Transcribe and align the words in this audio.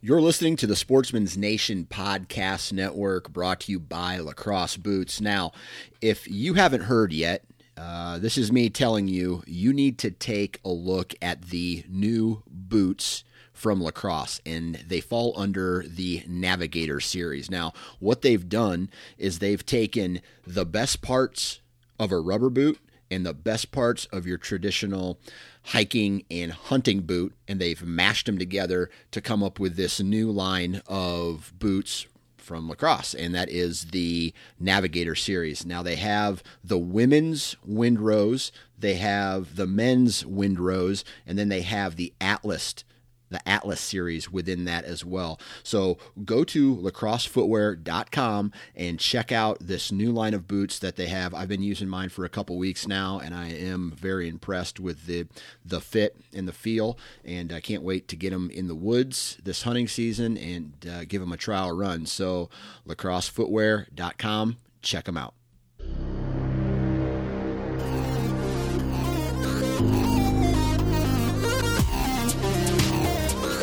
You're 0.00 0.20
listening 0.20 0.54
to 0.58 0.68
the 0.68 0.76
Sportsman's 0.76 1.36
Nation 1.36 1.84
Podcast 1.84 2.72
Network 2.72 3.32
brought 3.32 3.58
to 3.62 3.72
you 3.72 3.80
by 3.80 4.18
Lacrosse 4.18 4.76
Boots. 4.76 5.20
Now, 5.20 5.50
if 6.00 6.30
you 6.30 6.54
haven't 6.54 6.82
heard 6.82 7.12
yet, 7.12 7.44
uh, 7.76 8.18
this 8.18 8.38
is 8.38 8.52
me 8.52 8.70
telling 8.70 9.08
you, 9.08 9.42
you 9.44 9.72
need 9.72 9.98
to 9.98 10.12
take 10.12 10.60
a 10.64 10.68
look 10.68 11.14
at 11.20 11.46
the 11.46 11.82
new 11.88 12.44
boots 12.48 13.24
from 13.52 13.82
lacrosse 13.82 14.40
and 14.46 14.76
they 14.86 15.00
fall 15.00 15.34
under 15.36 15.82
the 15.84 16.22
navigator 16.28 17.00
series 17.00 17.50
now 17.50 17.72
what 17.98 18.22
they've 18.22 18.48
done 18.48 18.88
is 19.16 19.40
they've 19.40 19.66
taken 19.66 20.20
the 20.46 20.64
best 20.64 21.02
parts 21.02 21.58
of 21.98 22.12
a 22.12 22.20
rubber 22.20 22.50
boot 22.50 22.78
and 23.10 23.24
the 23.24 23.34
best 23.34 23.72
parts 23.72 24.06
of 24.06 24.26
your 24.26 24.38
traditional 24.38 25.18
hiking 25.64 26.24
and 26.30 26.52
hunting 26.52 27.00
boot, 27.00 27.34
and 27.46 27.60
they've 27.60 27.82
mashed 27.82 28.26
them 28.26 28.38
together 28.38 28.90
to 29.10 29.20
come 29.20 29.42
up 29.42 29.58
with 29.58 29.76
this 29.76 30.00
new 30.00 30.30
line 30.30 30.82
of 30.86 31.52
boots 31.58 32.06
from 32.36 32.68
lacrosse, 32.68 33.12
and 33.14 33.34
that 33.34 33.50
is 33.50 33.86
the 33.86 34.32
Navigator 34.58 35.14
series. 35.14 35.66
Now 35.66 35.82
they 35.82 35.96
have 35.96 36.42
the 36.64 36.78
women's 36.78 37.56
Windrose, 37.68 38.50
they 38.78 38.94
have 38.94 39.56
the 39.56 39.66
men's 39.66 40.24
Windrose, 40.24 41.04
and 41.26 41.38
then 41.38 41.50
they 41.50 41.60
have 41.60 41.96
the 41.96 42.14
Atlas 42.20 42.84
the 43.30 43.46
Atlas 43.48 43.80
series 43.80 44.30
within 44.30 44.64
that 44.64 44.84
as 44.84 45.04
well. 45.04 45.40
So 45.62 45.98
go 46.24 46.44
to 46.44 46.76
lacrossefootwear.com 46.76 48.52
and 48.74 48.98
check 48.98 49.32
out 49.32 49.58
this 49.60 49.92
new 49.92 50.12
line 50.12 50.34
of 50.34 50.46
boots 50.46 50.78
that 50.78 50.96
they 50.96 51.06
have. 51.06 51.34
I've 51.34 51.48
been 51.48 51.62
using 51.62 51.88
mine 51.88 52.08
for 52.08 52.24
a 52.24 52.28
couple 52.28 52.56
weeks 52.56 52.86
now, 52.86 53.18
and 53.18 53.34
I 53.34 53.48
am 53.48 53.90
very 53.90 54.28
impressed 54.28 54.80
with 54.80 55.06
the 55.06 55.26
the 55.64 55.80
fit 55.80 56.16
and 56.34 56.48
the 56.48 56.52
feel. 56.52 56.98
And 57.24 57.52
I 57.52 57.60
can't 57.60 57.82
wait 57.82 58.08
to 58.08 58.16
get 58.16 58.30
them 58.30 58.50
in 58.50 58.68
the 58.68 58.74
woods 58.74 59.38
this 59.42 59.62
hunting 59.62 59.88
season 59.88 60.36
and 60.36 60.72
uh, 60.90 61.04
give 61.04 61.20
them 61.20 61.32
a 61.32 61.36
trial 61.36 61.76
run. 61.76 62.06
So 62.06 62.48
lacrossefootwear.com, 62.86 64.56
check 64.82 65.04
them 65.04 65.16
out. 65.16 65.34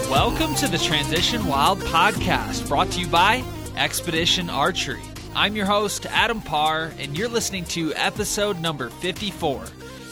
Welcome 0.09 0.53
to 0.55 0.67
the 0.67 0.77
Transition 0.77 1.45
Wild 1.47 1.79
podcast, 1.79 2.67
brought 2.67 2.91
to 2.91 2.99
you 2.99 3.07
by 3.07 3.43
Expedition 3.75 4.51
Archery. 4.51 5.01
I'm 5.35 5.55
your 5.55 5.65
host, 5.65 6.05
Adam 6.05 6.41
Parr, 6.41 6.93
and 6.99 7.17
you're 7.17 7.27
listening 7.27 7.65
to 7.65 7.93
episode 7.95 8.59
number 8.59 8.89
54, 8.89 9.61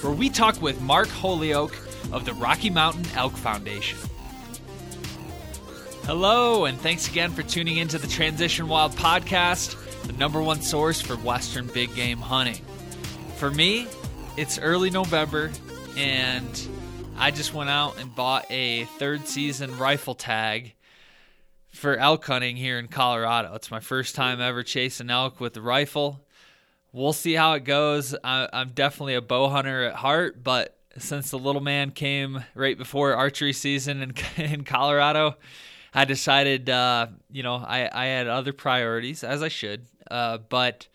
where 0.01 0.11
we 0.11 0.29
talk 0.29 0.59
with 0.61 0.81
Mark 0.81 1.07
Holyoak 1.09 1.73
of 2.11 2.25
the 2.25 2.33
Rocky 2.33 2.71
Mountain 2.71 3.05
Elk 3.15 3.33
Foundation. 3.33 3.99
Hello, 6.05 6.65
and 6.65 6.79
thanks 6.79 7.07
again 7.07 7.31
for 7.31 7.43
tuning 7.43 7.77
into 7.77 7.99
the 7.99 8.07
Transition 8.07 8.67
Wild 8.67 8.93
podcast, 8.93 9.77
the 10.07 10.13
number 10.13 10.41
one 10.41 10.61
source 10.61 10.99
for 10.99 11.15
Western 11.17 11.67
big 11.67 11.93
game 11.95 12.17
hunting. 12.17 12.61
For 13.37 13.51
me, 13.51 13.87
it's 14.37 14.57
early 14.57 14.89
November, 14.89 15.51
and 15.95 16.67
I 17.15 17.31
just 17.31 17.53
went 17.53 17.69
out 17.69 17.97
and 17.99 18.13
bought 18.13 18.45
a 18.49 18.85
third 18.97 19.27
season 19.27 19.77
rifle 19.77 20.15
tag 20.15 20.73
for 21.69 21.95
elk 21.97 22.25
hunting 22.25 22.55
here 22.55 22.79
in 22.79 22.87
Colorado. 22.87 23.53
It's 23.55 23.71
my 23.71 23.79
first 23.79 24.15
time 24.15 24.41
ever 24.41 24.63
chasing 24.63 25.09
elk 25.09 25.39
with 25.39 25.55
a 25.57 25.61
rifle. 25.61 26.21
We'll 26.91 27.13
see 27.13 27.33
how 27.33 27.53
it 27.53 27.63
goes. 27.63 28.15
I, 28.23 28.49
am 28.53 28.69
definitely 28.69 29.15
a 29.15 29.21
bow 29.21 29.49
hunter 29.49 29.83
at 29.83 29.95
heart, 29.95 30.43
but 30.43 30.77
since 30.97 31.31
the 31.31 31.39
little 31.39 31.61
man 31.61 31.91
came 31.91 32.43
right 32.55 32.77
before 32.77 33.15
archery 33.15 33.53
season 33.53 34.01
in, 34.01 34.13
in 34.43 34.63
Colorado, 34.63 35.35
I 35.93 36.05
decided, 36.05 36.69
uh, 36.69 37.07
you 37.31 37.43
know, 37.43 37.55
I, 37.55 37.89
I 37.91 38.05
had 38.05 38.27
other 38.27 38.53
priorities, 38.53 39.23
as 39.23 39.41
I 39.41 39.47
should. 39.47 39.85
Uh, 40.09 40.37
but 40.37 40.87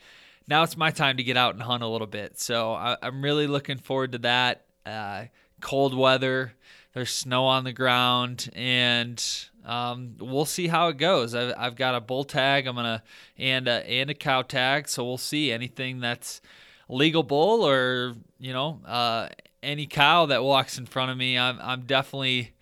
now 0.47 0.63
it's 0.63 0.77
my 0.77 0.91
time 0.91 1.17
to 1.17 1.23
get 1.23 1.37
out 1.37 1.55
and 1.55 1.63
hunt 1.63 1.83
a 1.83 1.89
little 1.89 2.07
bit. 2.07 2.39
So 2.39 2.73
I, 2.73 2.97
am 3.03 3.23
really 3.23 3.47
looking 3.47 3.79
forward 3.79 4.13
to 4.13 4.19
that. 4.19 4.65
Uh, 4.85 5.25
cold 5.61 5.97
weather. 5.97 6.53
There's 6.95 7.11
snow 7.11 7.45
on 7.45 7.65
the 7.65 7.73
ground, 7.73 8.51
and 8.55 9.23
um, 9.65 10.17
we'll 10.19 10.47
see 10.47 10.67
how 10.67 10.89
it 10.89 10.97
goes. 10.97 11.35
I've, 11.35 11.55
I've, 11.57 11.77
got 11.77 11.95
a 11.95 12.01
bull 12.01 12.25
tag. 12.25 12.67
I'm 12.67 12.75
gonna 12.75 13.03
and 13.37 13.69
a 13.69 13.89
and 13.89 14.11
a 14.11 14.15
cow 14.15 14.43
tag. 14.43 14.89
So 14.89 15.05
we'll 15.05 15.19
see 15.19 15.53
anything 15.53 16.01
that's 16.01 16.41
legal 16.89 17.23
bull 17.23 17.67
or 17.67 18.15
you 18.41 18.53
know 18.53 18.81
uh, 18.87 19.29
any 19.63 19.87
cow 19.87 20.27
that 20.27 20.43
walks 20.43 20.79
in 20.79 20.87
front 20.87 21.11
of 21.11 21.19
me. 21.19 21.39
I'm 21.39 21.59
I'm 21.61 21.83
definitely 21.83 22.55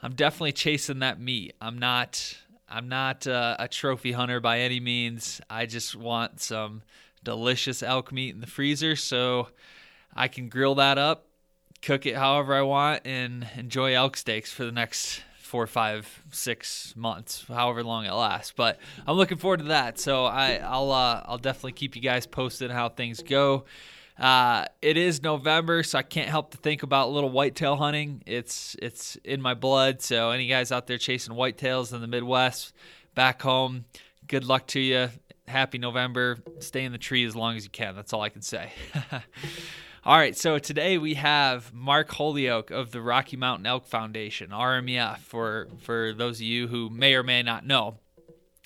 I'm 0.00 0.14
definitely 0.14 0.52
chasing 0.52 1.00
that 1.00 1.20
meat. 1.20 1.54
I'm 1.60 1.78
not 1.78 2.36
I'm 2.68 2.88
not 2.88 3.26
uh, 3.26 3.56
a 3.58 3.68
trophy 3.68 4.12
hunter 4.12 4.40
by 4.40 4.60
any 4.60 4.80
means. 4.80 5.40
I 5.50 5.66
just 5.66 5.96
want 5.96 6.40
some 6.40 6.82
delicious 7.22 7.82
elk 7.82 8.12
meat 8.12 8.34
in 8.34 8.40
the 8.40 8.46
freezer 8.46 8.96
so 8.96 9.48
I 10.14 10.28
can 10.28 10.48
grill 10.48 10.76
that 10.76 10.98
up 10.98 11.26
cook 11.84 12.06
it 12.06 12.16
however 12.16 12.54
I 12.54 12.62
want, 12.62 13.02
and 13.04 13.46
enjoy 13.56 13.94
elk 13.94 14.16
steaks 14.16 14.52
for 14.52 14.64
the 14.64 14.72
next 14.72 15.22
four, 15.38 15.66
five, 15.66 16.22
six 16.32 16.94
months, 16.96 17.44
however 17.46 17.84
long 17.84 18.06
it 18.06 18.12
lasts. 18.12 18.52
But 18.56 18.78
I'm 19.06 19.16
looking 19.16 19.38
forward 19.38 19.58
to 19.58 19.66
that. 19.66 20.00
So 20.00 20.24
I, 20.24 20.56
I'll 20.56 20.90
uh, 20.90 21.22
I'll 21.26 21.38
definitely 21.38 21.72
keep 21.72 21.94
you 21.94 22.02
guys 22.02 22.26
posted 22.26 22.70
how 22.70 22.88
things 22.88 23.22
go. 23.22 23.64
Uh, 24.18 24.64
it 24.80 24.96
is 24.96 25.22
November, 25.22 25.82
so 25.82 25.98
I 25.98 26.02
can't 26.02 26.28
help 26.28 26.52
to 26.52 26.56
think 26.56 26.82
about 26.82 27.10
little 27.10 27.30
whitetail 27.30 27.76
hunting. 27.76 28.22
It's 28.26 28.76
it's 28.80 29.16
in 29.24 29.40
my 29.40 29.54
blood. 29.54 30.02
So 30.02 30.30
any 30.30 30.48
guys 30.48 30.72
out 30.72 30.86
there 30.86 30.98
chasing 30.98 31.34
whitetails 31.34 31.92
in 31.92 32.00
the 32.00 32.06
Midwest, 32.06 32.72
back 33.14 33.42
home, 33.42 33.84
good 34.26 34.44
luck 34.44 34.66
to 34.68 34.80
you. 34.80 35.08
Happy 35.46 35.78
November. 35.78 36.38
Stay 36.60 36.84
in 36.84 36.92
the 36.92 36.98
tree 36.98 37.24
as 37.24 37.36
long 37.36 37.56
as 37.56 37.64
you 37.64 37.70
can. 37.70 37.94
That's 37.94 38.12
all 38.12 38.22
I 38.22 38.30
can 38.30 38.40
say. 38.40 38.72
All 40.06 40.18
right, 40.18 40.36
so 40.36 40.58
today 40.58 40.98
we 40.98 41.14
have 41.14 41.72
Mark 41.72 42.10
Holyoak 42.10 42.70
of 42.70 42.90
the 42.90 43.00
Rocky 43.00 43.38
Mountain 43.38 43.64
Elk 43.64 43.86
Foundation, 43.86 44.50
RMEF, 44.50 45.20
for, 45.20 45.68
for 45.80 46.12
those 46.12 46.36
of 46.36 46.42
you 46.42 46.68
who 46.68 46.90
may 46.90 47.14
or 47.14 47.22
may 47.22 47.42
not 47.42 47.64
know. 47.64 47.96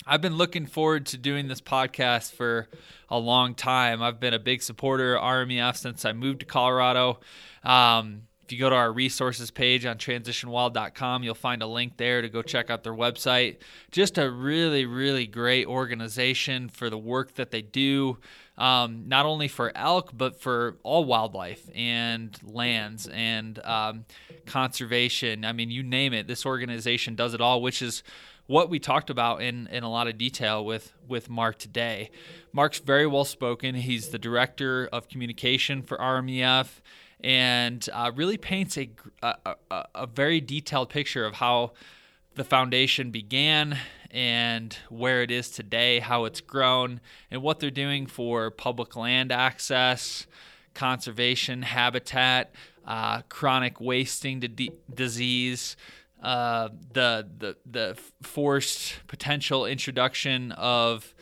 I've 0.05 0.19
been 0.19 0.35
looking 0.35 0.65
forward 0.65 1.05
to 1.05 1.17
doing 1.17 1.47
this 1.47 1.61
podcast 1.61 2.33
for 2.33 2.67
a 3.07 3.17
long 3.17 3.55
time. 3.55 4.01
I've 4.01 4.19
been 4.19 4.33
a 4.33 4.39
big 4.39 4.61
supporter 4.61 5.15
of 5.15 5.23
RMEF 5.23 5.77
since 5.77 6.03
I 6.03 6.11
moved 6.11 6.41
to 6.41 6.45
Colorado. 6.45 7.21
Um, 7.63 8.23
if 8.43 8.51
you 8.51 8.59
go 8.59 8.69
to 8.69 8.75
our 8.75 8.91
resources 8.91 9.49
page 9.49 9.85
on 9.85 9.97
transitionwild.com, 9.97 11.23
you'll 11.23 11.35
find 11.35 11.61
a 11.61 11.67
link 11.67 11.95
there 11.95 12.21
to 12.21 12.27
go 12.27 12.41
check 12.41 12.69
out 12.69 12.83
their 12.83 12.95
website. 12.95 13.59
Just 13.91 14.17
a 14.17 14.29
really, 14.29 14.85
really 14.85 15.25
great 15.25 15.67
organization 15.67 16.67
for 16.67 16.89
the 16.89 16.97
work 16.97 17.35
that 17.35 17.51
they 17.51 17.61
do 17.61 18.17
um, 18.59 19.05
not 19.07 19.25
only 19.25 19.47
for 19.47 19.71
elk, 19.75 20.11
but 20.15 20.39
for 20.39 20.77
all 20.83 21.05
wildlife 21.05 21.69
and 21.73 22.37
lands 22.43 23.07
and 23.07 23.57
um, 23.59 24.05
conservation. 24.45 25.45
I 25.45 25.53
mean, 25.53 25.71
you 25.71 25.81
name 25.81 26.13
it, 26.13 26.27
this 26.27 26.45
organization 26.45 27.15
does 27.15 27.33
it 27.33 27.39
all, 27.39 27.61
which 27.61 27.81
is 27.81 28.03
what 28.47 28.69
we 28.69 28.77
talked 28.77 29.09
about 29.09 29.41
in, 29.41 29.67
in 29.67 29.83
a 29.83 29.89
lot 29.89 30.07
of 30.07 30.17
detail 30.17 30.65
with, 30.65 30.91
with 31.07 31.29
Mark 31.29 31.57
today. 31.57 32.11
Mark's 32.51 32.79
very 32.79 33.07
well 33.07 33.23
spoken. 33.23 33.75
He's 33.75 34.09
the 34.09 34.19
director 34.19 34.89
of 34.91 35.07
communication 35.07 35.81
for 35.81 35.97
RMEF 35.97 36.81
and 37.21 37.87
uh, 37.93 38.11
really 38.13 38.37
paints 38.37 38.77
a, 38.77 38.89
a, 39.21 39.55
a, 39.93 40.07
very 40.07 40.41
detailed 40.41 40.89
picture 40.89 41.25
of 41.25 41.35
how 41.35 41.73
the 42.35 42.43
foundation 42.43 43.11
began 43.11 43.77
and 44.11 44.75
where 44.89 45.21
it 45.21 45.31
is 45.31 45.49
today, 45.49 45.99
how 45.99 46.25
it's 46.25 46.41
grown, 46.41 47.01
and 47.29 47.41
what 47.41 47.59
they're 47.59 47.69
doing 47.69 48.07
for 48.07 48.49
public 48.51 48.95
land 48.95 49.31
access, 49.31 50.25
conservation, 50.73 51.61
habitat, 51.61 52.53
uh, 52.85 53.21
chronic 53.29 53.79
wasting 53.79 54.39
d- 54.39 54.71
disease, 54.93 55.75
uh, 56.23 56.69
the 56.93 57.27
the 57.37 57.55
the 57.65 57.97
forced 58.21 58.95
potential 59.07 59.65
introduction 59.65 60.51
of 60.53 61.13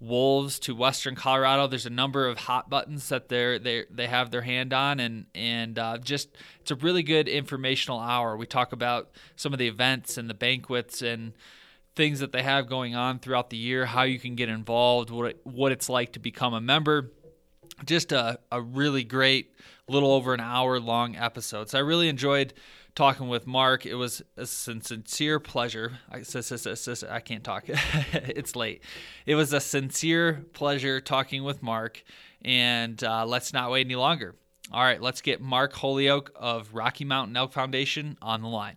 wolves 0.00 0.58
to 0.58 0.74
western 0.74 1.14
Colorado. 1.14 1.66
There's 1.66 1.84
a 1.84 1.90
number 1.90 2.26
of 2.26 2.38
hot 2.38 2.70
buttons 2.70 3.08
that 3.10 3.28
they're 3.28 3.58
they 3.58 3.84
they 3.90 4.06
have 4.06 4.30
their 4.30 4.42
hand 4.42 4.72
on, 4.72 4.98
and 4.98 5.26
and 5.34 5.78
uh, 5.78 5.98
just 5.98 6.28
it's 6.60 6.70
a 6.70 6.76
really 6.76 7.02
good 7.02 7.28
informational 7.28 8.00
hour. 8.00 8.36
We 8.36 8.46
talk 8.46 8.72
about 8.72 9.10
some 9.36 9.52
of 9.52 9.58
the 9.58 9.68
events 9.68 10.16
and 10.16 10.30
the 10.30 10.34
banquets 10.34 11.02
and 11.02 11.32
things 12.00 12.20
that 12.20 12.32
they 12.32 12.42
have 12.42 12.66
going 12.66 12.94
on 12.94 13.18
throughout 13.18 13.50
the 13.50 13.58
year, 13.58 13.84
how 13.84 14.04
you 14.04 14.18
can 14.18 14.34
get 14.34 14.48
involved, 14.48 15.10
what 15.10 15.32
it, 15.32 15.40
what 15.44 15.70
it's 15.70 15.86
like 15.86 16.14
to 16.14 16.18
become 16.18 16.54
a 16.54 16.60
member. 16.60 17.12
Just 17.84 18.10
a, 18.10 18.38
a 18.50 18.62
really 18.62 19.04
great 19.04 19.54
little 19.86 20.10
over 20.10 20.32
an 20.32 20.40
hour 20.40 20.80
long 20.80 21.14
episode. 21.14 21.68
So 21.68 21.76
I 21.76 21.82
really 21.82 22.08
enjoyed 22.08 22.54
talking 22.94 23.28
with 23.28 23.46
Mark. 23.46 23.84
It 23.84 23.96
was 23.96 24.22
a 24.38 24.46
sincere 24.46 25.40
pleasure. 25.40 25.98
I, 26.10 26.22
I 27.10 27.20
can't 27.20 27.44
talk. 27.44 27.64
it's 27.68 28.56
late. 28.56 28.82
It 29.26 29.34
was 29.34 29.52
a 29.52 29.60
sincere 29.60 30.46
pleasure 30.54 31.02
talking 31.02 31.44
with 31.44 31.62
Mark. 31.62 32.02
And 32.40 33.04
uh, 33.04 33.26
let's 33.26 33.52
not 33.52 33.70
wait 33.70 33.86
any 33.86 33.96
longer. 33.96 34.36
All 34.72 34.82
right, 34.82 35.02
let's 35.02 35.20
get 35.20 35.42
Mark 35.42 35.74
Holyoak 35.74 36.30
of 36.34 36.72
Rocky 36.72 37.04
Mountain 37.04 37.36
Elk 37.36 37.52
Foundation 37.52 38.16
on 38.22 38.40
the 38.40 38.48
line. 38.48 38.76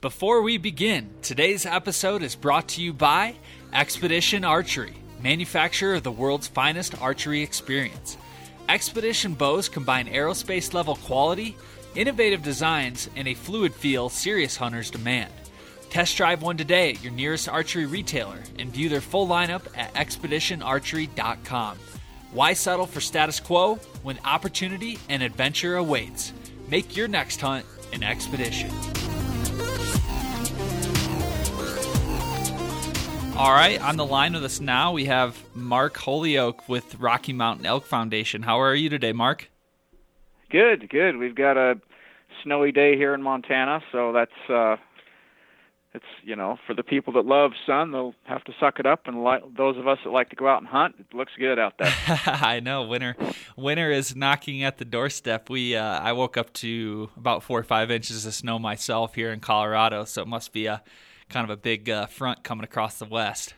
Before 0.00 0.40
we 0.40 0.56
begin, 0.56 1.10
today's 1.20 1.66
episode 1.66 2.22
is 2.22 2.34
brought 2.34 2.68
to 2.68 2.80
you 2.80 2.94
by 2.94 3.34
Expedition 3.70 4.46
Archery, 4.46 4.94
manufacturer 5.22 5.96
of 5.96 6.04
the 6.04 6.10
world's 6.10 6.48
finest 6.48 6.98
archery 7.02 7.42
experience. 7.42 8.16
Expedition 8.66 9.34
bows 9.34 9.68
combine 9.68 10.06
aerospace 10.06 10.72
level 10.72 10.96
quality, 10.96 11.54
innovative 11.94 12.42
designs, 12.42 13.10
and 13.14 13.28
a 13.28 13.34
fluid 13.34 13.74
feel 13.74 14.08
serious 14.08 14.56
hunters 14.56 14.90
demand. 14.90 15.30
Test 15.90 16.16
drive 16.16 16.40
one 16.40 16.56
today 16.56 16.92
at 16.92 17.02
your 17.02 17.12
nearest 17.12 17.46
archery 17.46 17.84
retailer 17.84 18.38
and 18.58 18.72
view 18.72 18.88
their 18.88 19.02
full 19.02 19.28
lineup 19.28 19.66
at 19.76 19.92
expeditionarchery.com. 19.92 21.78
Why 22.32 22.54
settle 22.54 22.86
for 22.86 23.02
status 23.02 23.38
quo 23.38 23.74
when 24.02 24.18
opportunity 24.24 24.98
and 25.10 25.22
adventure 25.22 25.76
awaits? 25.76 26.32
Make 26.68 26.96
your 26.96 27.08
next 27.08 27.42
hunt 27.42 27.66
an 27.92 28.02
expedition. 28.02 28.70
All 33.40 33.52
right, 33.52 33.80
on 33.80 33.96
the 33.96 34.04
line 34.04 34.34
with 34.34 34.44
us 34.44 34.60
now, 34.60 34.92
we 34.92 35.06
have 35.06 35.42
Mark 35.56 35.96
Holyoak 35.96 36.68
with 36.68 36.96
Rocky 36.96 37.32
Mountain 37.32 37.64
Elk 37.64 37.86
Foundation. 37.86 38.42
How 38.42 38.60
are 38.60 38.74
you 38.74 38.90
today, 38.90 39.14
Mark? 39.14 39.48
Good, 40.50 40.90
good. 40.90 41.16
We've 41.16 41.34
got 41.34 41.56
a 41.56 41.80
snowy 42.42 42.70
day 42.70 42.98
here 42.98 43.14
in 43.14 43.22
Montana, 43.22 43.80
so 43.92 44.12
that's 44.12 44.50
uh, 44.50 44.76
it's 45.94 46.04
you 46.22 46.36
know 46.36 46.58
for 46.66 46.74
the 46.74 46.82
people 46.82 47.14
that 47.14 47.24
love 47.24 47.52
sun, 47.64 47.92
they'll 47.92 48.14
have 48.24 48.44
to 48.44 48.52
suck 48.60 48.78
it 48.78 48.84
up, 48.84 49.08
and 49.08 49.24
li- 49.24 49.40
those 49.56 49.78
of 49.78 49.88
us 49.88 49.96
that 50.04 50.10
like 50.10 50.28
to 50.28 50.36
go 50.36 50.46
out 50.46 50.58
and 50.58 50.68
hunt, 50.68 50.96
it 50.98 51.16
looks 51.16 51.32
good 51.38 51.58
out 51.58 51.78
there. 51.78 51.94
I 52.26 52.60
know 52.60 52.82
winter, 52.82 53.16
winter 53.56 53.90
is 53.90 54.14
knocking 54.14 54.62
at 54.64 54.76
the 54.76 54.84
doorstep. 54.84 55.48
We 55.48 55.76
uh, 55.76 55.98
I 56.00 56.12
woke 56.12 56.36
up 56.36 56.52
to 56.54 57.08
about 57.16 57.42
four 57.42 57.58
or 57.58 57.64
five 57.64 57.90
inches 57.90 58.26
of 58.26 58.34
snow 58.34 58.58
myself 58.58 59.14
here 59.14 59.32
in 59.32 59.40
Colorado, 59.40 60.04
so 60.04 60.20
it 60.20 60.28
must 60.28 60.52
be 60.52 60.66
a 60.66 60.82
kind 61.30 61.44
of 61.44 61.50
a 61.50 61.56
big 61.56 61.88
uh, 61.88 62.06
front 62.06 62.44
coming 62.44 62.64
across 62.64 62.98
the 62.98 63.06
west. 63.06 63.54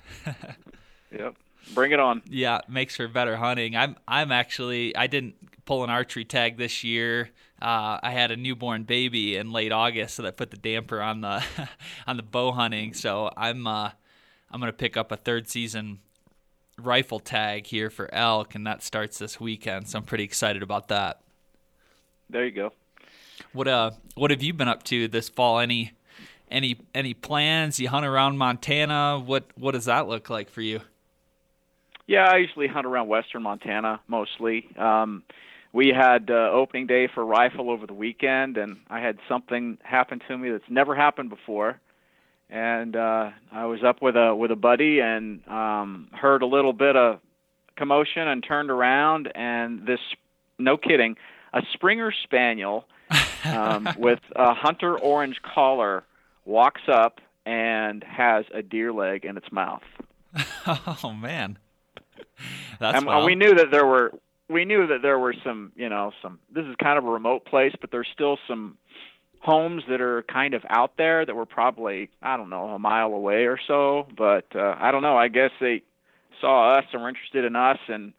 yep, 1.11 1.35
bring 1.75 1.93
it 1.93 1.99
on. 1.99 2.23
Yeah, 2.29 2.61
makes 2.69 2.97
for 2.97 3.09
better 3.09 3.37
hunting. 3.37 3.75
I'm 3.77 3.97
I'm 4.07 4.31
actually 4.31 4.95
I 4.95 5.09
didn't 5.09 5.35
pull 5.65 5.83
an 5.85 5.91
archery 5.91 6.25
tag 6.25 6.57
this 6.57 6.85
year. 6.85 7.31
Uh, 7.61 7.99
I 8.03 8.11
had 8.11 8.31
a 8.31 8.37
newborn 8.37 8.85
baby 8.85 9.37
in 9.37 9.53
late 9.53 9.73
August, 9.73 10.17
so 10.17 10.23
that 10.23 10.37
put 10.37 10.51
the 10.51 10.57
damper 10.57 11.01
on 11.01 11.21
the 11.21 11.45
on 12.07 12.17
the 12.17 12.23
bow 12.23 12.53
hunting. 12.53 12.95
So 12.95 13.31
I'm 13.37 13.67
uh, 13.67 13.91
I'm 14.51 14.61
gonna 14.61 14.73
pick 14.73 14.97
up 14.97 15.11
a 15.11 15.17
third 15.17 15.49
season 15.49 16.01
rifle 16.79 17.21
tag 17.21 17.67
here 17.67 17.91
for 17.91 18.13
elk, 18.15 18.55
and 18.55 18.67
that 18.67 18.83
starts 18.83 19.19
this 19.19 19.41
weekend. 19.41 19.89
So 19.89 19.99
I'm 19.99 20.05
pretty 20.05 20.25
excited 20.25 20.63
about 20.63 20.89
that. 20.89 21.21
There 22.31 22.45
you 22.45 22.51
go. 22.51 22.73
What 23.53 23.69
uh 23.69 23.93
what 24.15 24.31
have 24.31 24.43
you 24.43 24.53
been 24.53 24.69
up 24.69 24.83
to 24.85 25.09
this 25.09 25.29
fall? 25.29 25.59
Any 25.59 25.93
any 26.53 26.77
any 26.95 27.15
plans? 27.15 27.81
You 27.81 27.89
hunt 27.89 28.07
around 28.07 28.39
Montana. 28.39 29.19
What 29.19 29.45
what 29.57 29.73
does 29.73 29.87
that 29.87 30.07
look 30.07 30.31
like 30.31 30.51
for 30.51 30.61
you? 30.61 30.81
Yeah, 32.07 32.29
I 32.31 32.39
usually 32.39 32.69
hunt 32.69 32.87
around 32.87 33.09
western 33.09 33.43
Montana 33.43 34.01
mostly. 34.07 34.69
Um, 34.77 35.23
we 35.73 35.89
had 35.89 36.31
uh, 36.31 36.51
opening 36.53 36.87
day 36.87 37.09
for 37.13 37.25
rifle 37.25 37.71
over 37.71 37.87
the 37.87 37.95
weekend, 37.95 38.59
and 38.59 38.77
I 38.91 39.01
had 39.01 39.19
something 39.29 39.79
happen 39.83 40.21
to 40.29 40.37
me 40.37 40.51
that's 40.51 40.69
never 40.69 40.95
happened 40.95 41.31
before. 41.31 41.81
And 42.51 42.95
uh, 42.95 43.31
I 43.51 43.65
was 43.65 43.83
up 43.83 44.03
with 44.03 44.15
a 44.15 44.35
with 44.37 44.51
a 44.51 44.57
buddy 44.57 45.01
and 45.01 45.47
um, 45.49 46.09
heard 46.13 46.43
a 46.43 46.47
little 46.47 46.75
bit 46.75 46.97
of 46.97 47.21
commotion 47.77 48.29
and 48.29 48.45
turned 48.47 48.71
around, 48.71 49.33
and 49.35 49.87
this 49.87 50.01
no 50.59 50.77
kidding, 50.77 51.17
a 51.55 51.63
Springer 51.73 52.13
Spaniel 52.25 52.85
um, 53.45 53.89
with 53.97 54.21
a 54.37 54.53
hunter 54.53 54.99
orange 54.99 55.41
collar 55.43 56.05
walks 56.45 56.83
up 56.89 57.21
and 57.45 58.05
has 58.05 58.45
a 58.55 58.63
deer 58.63 58.93
leg 58.93 59.25
in 59.25 59.37
its 59.37 59.51
mouth. 59.51 59.83
oh 60.67 61.13
man, 61.13 61.59
that's 62.79 62.99
and 62.99 63.09
uh, 63.09 63.23
we 63.25 63.35
knew 63.35 63.55
that 63.55 63.71
there 63.71 63.87
were 63.87 64.13
we 64.49 64.65
knew 64.65 64.87
that 64.87 65.03
there 65.03 65.19
were 65.19 65.35
some 65.45 65.73
you 65.77 65.89
know 65.89 66.13
some 66.23 66.39
this 66.55 66.65
is 66.65 66.75
kind 66.83 66.99
of 66.99 67.05
a 67.05 67.11
remote 67.11 67.45
place, 67.45 67.75
but 67.81 67.91
there's 67.91 68.09
still 68.13 68.39
some 68.49 68.79
homes 69.41 69.83
that 69.89 70.01
are 70.01 70.23
kind 70.23 70.55
of 70.55 70.63
out 70.71 70.97
there 70.97 71.27
that 71.27 71.35
were 71.35 71.47
probably 71.47 72.09
I 72.23 72.37
don't 72.37 72.51
know 72.51 72.69
a 72.69 72.79
mile 72.79 73.13
away 73.13 73.47
or 73.47 73.59
so. 73.67 74.07
But 74.17 74.47
uh, 74.55 74.77
I 74.79 74.93
don't 74.93 75.03
know. 75.03 75.17
I 75.17 75.29
guess 75.29 75.51
they 75.61 75.83
saw 76.41 76.79
us 76.79 76.85
and 76.93 77.03
were 77.03 77.09
interested 77.09 77.45
in 77.45 77.57
us 77.57 77.79
and 77.89 78.13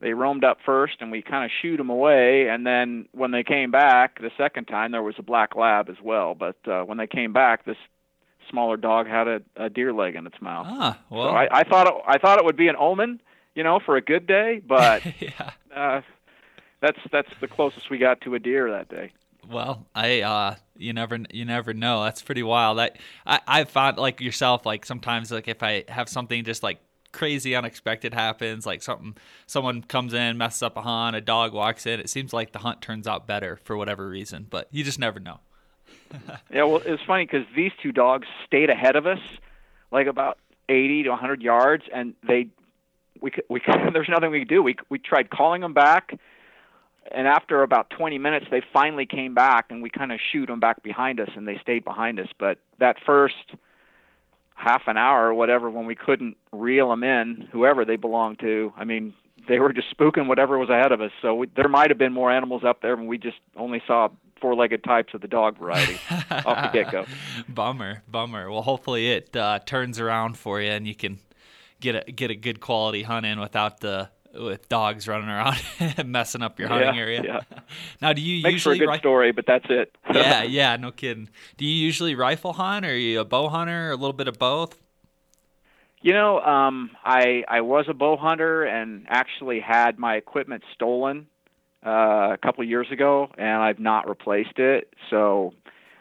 they 0.00 0.12
roamed 0.14 0.44
up 0.44 0.58
first 0.64 0.94
and 1.00 1.10
we 1.10 1.22
kind 1.22 1.44
of 1.44 1.50
shooed 1.62 1.78
them 1.78 1.90
away 1.90 2.48
and 2.48 2.66
then 2.66 3.06
when 3.12 3.30
they 3.30 3.42
came 3.42 3.70
back 3.70 4.20
the 4.20 4.30
second 4.36 4.66
time 4.66 4.92
there 4.92 5.02
was 5.02 5.14
a 5.18 5.22
black 5.22 5.54
lab 5.56 5.88
as 5.88 5.96
well 6.02 6.34
but 6.34 6.56
uh, 6.66 6.82
when 6.82 6.98
they 6.98 7.06
came 7.06 7.32
back 7.32 7.64
this 7.64 7.76
smaller 8.48 8.76
dog 8.76 9.06
had 9.06 9.28
a, 9.28 9.40
a 9.56 9.70
deer 9.70 9.92
leg 9.92 10.16
in 10.16 10.26
its 10.26 10.40
mouth 10.40 10.66
ah, 10.68 10.98
well. 11.10 11.28
so 11.28 11.30
I, 11.30 11.60
I 11.60 11.64
thought 11.64 11.86
it, 11.86 11.94
I 12.06 12.18
thought 12.18 12.38
it 12.38 12.44
would 12.44 12.56
be 12.56 12.68
an 12.68 12.76
omen 12.78 13.20
you 13.54 13.62
know 13.62 13.78
for 13.84 13.96
a 13.96 14.02
good 14.02 14.26
day 14.26 14.60
but 14.66 15.02
yeah. 15.20 15.50
uh, 15.74 16.00
that's 16.80 16.98
that's 17.12 17.30
the 17.40 17.48
closest 17.48 17.90
we 17.90 17.98
got 17.98 18.20
to 18.22 18.34
a 18.34 18.38
deer 18.38 18.70
that 18.70 18.88
day 18.88 19.12
well, 19.48 19.86
I 19.94 20.20
uh 20.20 20.54
you 20.76 20.92
never 20.92 21.18
you 21.32 21.44
never 21.44 21.72
know. 21.74 22.04
That's 22.04 22.22
pretty 22.22 22.42
wild. 22.42 22.78
I 22.78 22.90
I 23.26 23.40
I 23.46 23.64
found 23.64 23.98
like 23.98 24.20
yourself 24.20 24.66
like 24.66 24.84
sometimes 24.84 25.30
like 25.30 25.48
if 25.48 25.62
I 25.62 25.84
have 25.88 26.08
something 26.08 26.44
just 26.44 26.62
like 26.62 26.78
crazy 27.12 27.54
unexpected 27.54 28.14
happens 28.14 28.64
like 28.64 28.82
something 28.82 29.16
someone 29.46 29.82
comes 29.82 30.14
in 30.14 30.38
messes 30.38 30.62
up 30.62 30.76
a 30.76 30.82
hunt 30.82 31.16
a 31.16 31.20
dog 31.20 31.52
walks 31.52 31.86
in 31.86 31.98
it 32.00 32.08
seems 32.08 32.32
like 32.32 32.52
the 32.52 32.60
hunt 32.60 32.80
turns 32.80 33.06
out 33.06 33.26
better 33.26 33.58
for 33.64 33.76
whatever 33.76 34.08
reason 34.08 34.46
but 34.48 34.68
you 34.70 34.84
just 34.84 34.98
never 34.98 35.20
know. 35.20 35.40
Yeah 36.52 36.64
well 36.64 36.82
it's 36.84 37.02
funny 37.04 37.24
because 37.24 37.46
these 37.54 37.72
two 37.82 37.92
dogs 37.92 38.26
stayed 38.46 38.70
ahead 38.70 38.96
of 38.96 39.06
us 39.06 39.20
like 39.92 40.06
about 40.06 40.38
80 40.68 41.04
to 41.04 41.10
100 41.10 41.42
yards 41.42 41.84
and 41.92 42.14
they 42.26 42.48
we 43.20 43.30
could, 43.30 43.44
we 43.48 43.60
there's 43.92 44.08
nothing 44.08 44.30
we 44.30 44.40
could 44.40 44.48
do. 44.48 44.62
We 44.62 44.76
we 44.88 44.98
tried 44.98 45.30
calling 45.30 45.60
them 45.60 45.74
back 45.74 46.18
and 47.12 47.26
after 47.26 47.62
about 47.62 47.90
20 47.90 48.18
minutes 48.18 48.46
they 48.50 48.62
finally 48.72 49.06
came 49.06 49.34
back 49.34 49.66
and 49.70 49.82
we 49.82 49.90
kind 49.90 50.12
of 50.12 50.20
shoot 50.32 50.46
them 50.46 50.60
back 50.60 50.82
behind 50.82 51.20
us 51.20 51.30
and 51.36 51.46
they 51.46 51.58
stayed 51.58 51.84
behind 51.84 52.20
us. 52.20 52.28
But 52.38 52.58
that 52.78 52.96
first 53.04 53.54
half 54.60 54.82
an 54.86 54.96
hour 54.96 55.28
or 55.28 55.34
whatever 55.34 55.70
when 55.70 55.86
we 55.86 55.94
couldn't 55.94 56.36
reel 56.52 56.90
them 56.90 57.02
in, 57.02 57.48
whoever 57.50 57.84
they 57.84 57.96
belonged 57.96 58.38
to. 58.40 58.72
I 58.76 58.84
mean, 58.84 59.14
they 59.48 59.58
were 59.58 59.72
just 59.72 59.88
spooking 59.96 60.26
whatever 60.26 60.58
was 60.58 60.68
ahead 60.68 60.92
of 60.92 61.00
us. 61.00 61.12
So 61.22 61.34
we, 61.34 61.46
there 61.56 61.68
might 61.68 61.90
have 61.90 61.98
been 61.98 62.12
more 62.12 62.30
animals 62.30 62.62
up 62.64 62.82
there, 62.82 62.94
and 62.94 63.08
we 63.08 63.16
just 63.16 63.38
only 63.56 63.82
saw 63.86 64.08
four-legged 64.40 64.84
types 64.84 65.14
of 65.14 65.22
the 65.22 65.28
dog 65.28 65.58
variety 65.58 65.98
off 66.30 66.72
the 66.72 66.78
get-go. 66.84 67.06
Bummer, 67.48 68.02
bummer. 68.08 68.50
Well, 68.50 68.62
hopefully 68.62 69.10
it 69.10 69.34
uh, 69.34 69.60
turns 69.60 69.98
around 69.98 70.36
for 70.36 70.60
you, 70.60 70.70
and 70.70 70.86
you 70.86 70.94
can 70.94 71.18
get 71.80 72.08
a 72.08 72.12
get 72.12 72.30
a 72.30 72.34
good 72.34 72.60
quality 72.60 73.02
hunt 73.02 73.24
in 73.24 73.40
without 73.40 73.80
the 73.80 74.10
with 74.34 74.68
dogs 74.68 75.08
running 75.08 75.28
around 75.28 75.56
messing 76.04 76.42
up 76.42 76.58
your 76.58 76.68
hunting 76.68 76.94
yeah, 76.94 77.00
area. 77.00 77.22
Yeah. 77.24 77.40
Now, 78.02 78.12
do 78.12 78.20
you 78.20 78.42
Makes 78.42 78.52
usually 78.54 78.78
for 78.78 78.84
a 78.84 78.86
good 78.86 78.92
ri- 78.92 78.98
story, 78.98 79.32
but 79.32 79.46
that's 79.46 79.66
it. 79.68 79.96
yeah, 80.14 80.42
yeah, 80.42 80.76
no 80.76 80.90
kidding. 80.90 81.28
Do 81.56 81.64
you 81.64 81.74
usually 81.74 82.14
rifle 82.14 82.52
hunt, 82.54 82.84
or 82.86 82.90
are 82.90 82.94
you 82.94 83.20
a 83.20 83.24
bow 83.24 83.48
hunter, 83.48 83.88
or 83.88 83.90
a 83.92 83.96
little 83.96 84.12
bit 84.12 84.28
of 84.28 84.38
both? 84.38 84.80
You 86.02 86.12
know, 86.14 86.40
um, 86.40 86.90
I 87.04 87.44
I 87.46 87.60
was 87.60 87.86
a 87.88 87.94
bow 87.94 88.16
hunter 88.16 88.64
and 88.64 89.06
actually 89.08 89.60
had 89.60 89.98
my 89.98 90.16
equipment 90.16 90.62
stolen 90.74 91.26
uh, 91.84 92.30
a 92.32 92.38
couple 92.42 92.62
of 92.62 92.70
years 92.70 92.88
ago, 92.90 93.28
and 93.36 93.62
I've 93.62 93.78
not 93.78 94.08
replaced 94.08 94.58
it. 94.58 94.92
So 95.10 95.52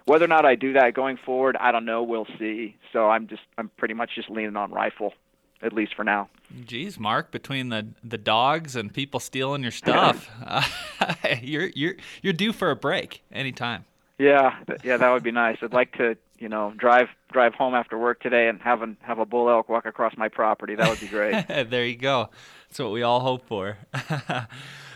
whether 0.06 0.26
or 0.26 0.30
not 0.30 0.46
I 0.46 0.56
do 0.56 0.74
that 0.74 0.94
going 0.94 1.18
forward, 1.18 1.58
I 1.60 1.72
don't 1.72 1.86
know. 1.86 2.04
We'll 2.04 2.28
see. 2.40 2.78
So 2.94 3.10
I'm 3.10 3.28
just 3.28 3.42
I'm 3.58 3.70
pretty 3.78 3.94
much 3.94 4.12
just 4.16 4.30
leaning 4.30 4.56
on 4.56 4.72
rifle, 4.72 5.14
at 5.62 5.74
least 5.74 5.96
for 5.96 6.04
now. 6.04 6.30
Geez, 6.66 7.00
Mark, 7.00 7.32
between 7.32 7.70
the 7.70 7.88
the 8.04 8.18
dogs 8.18 8.76
and 8.76 8.94
people 8.94 9.20
stealing 9.20 9.62
your 9.62 9.72
stuff, 9.72 10.30
uh, 10.46 10.64
you're 11.42 11.70
you're 11.76 11.96
you're 12.22 12.34
due 12.34 12.54
for 12.54 12.72
a 12.72 12.76
break 12.76 13.24
anytime. 13.32 13.86
Yeah, 14.20 14.58
yeah, 14.84 14.98
that 14.98 15.12
would 15.12 15.24
be 15.24 15.32
nice. 15.32 15.58
I'd 15.62 15.72
like 15.72 15.94
to, 15.94 16.18
you 16.38 16.50
know, 16.50 16.74
drive 16.76 17.08
drive 17.32 17.54
home 17.54 17.74
after 17.74 17.98
work 17.98 18.20
today 18.22 18.50
and 18.50 18.62
have 18.62 18.82
an, 18.82 18.98
have 19.02 19.18
a 19.18 19.26
bull 19.26 19.50
elk 19.50 19.70
walk 19.70 19.86
across 19.86 20.18
my 20.18 20.28
property. 20.28 20.76
That 20.76 20.90
would 20.90 21.00
be 21.00 21.08
great. 21.08 21.48
there 21.48 21.86
you 21.86 21.96
go. 21.96 22.30
That's 22.68 22.80
what 22.80 22.92
we 22.92 23.02
all 23.02 23.22
hope 23.22 23.48
for. 23.48 23.78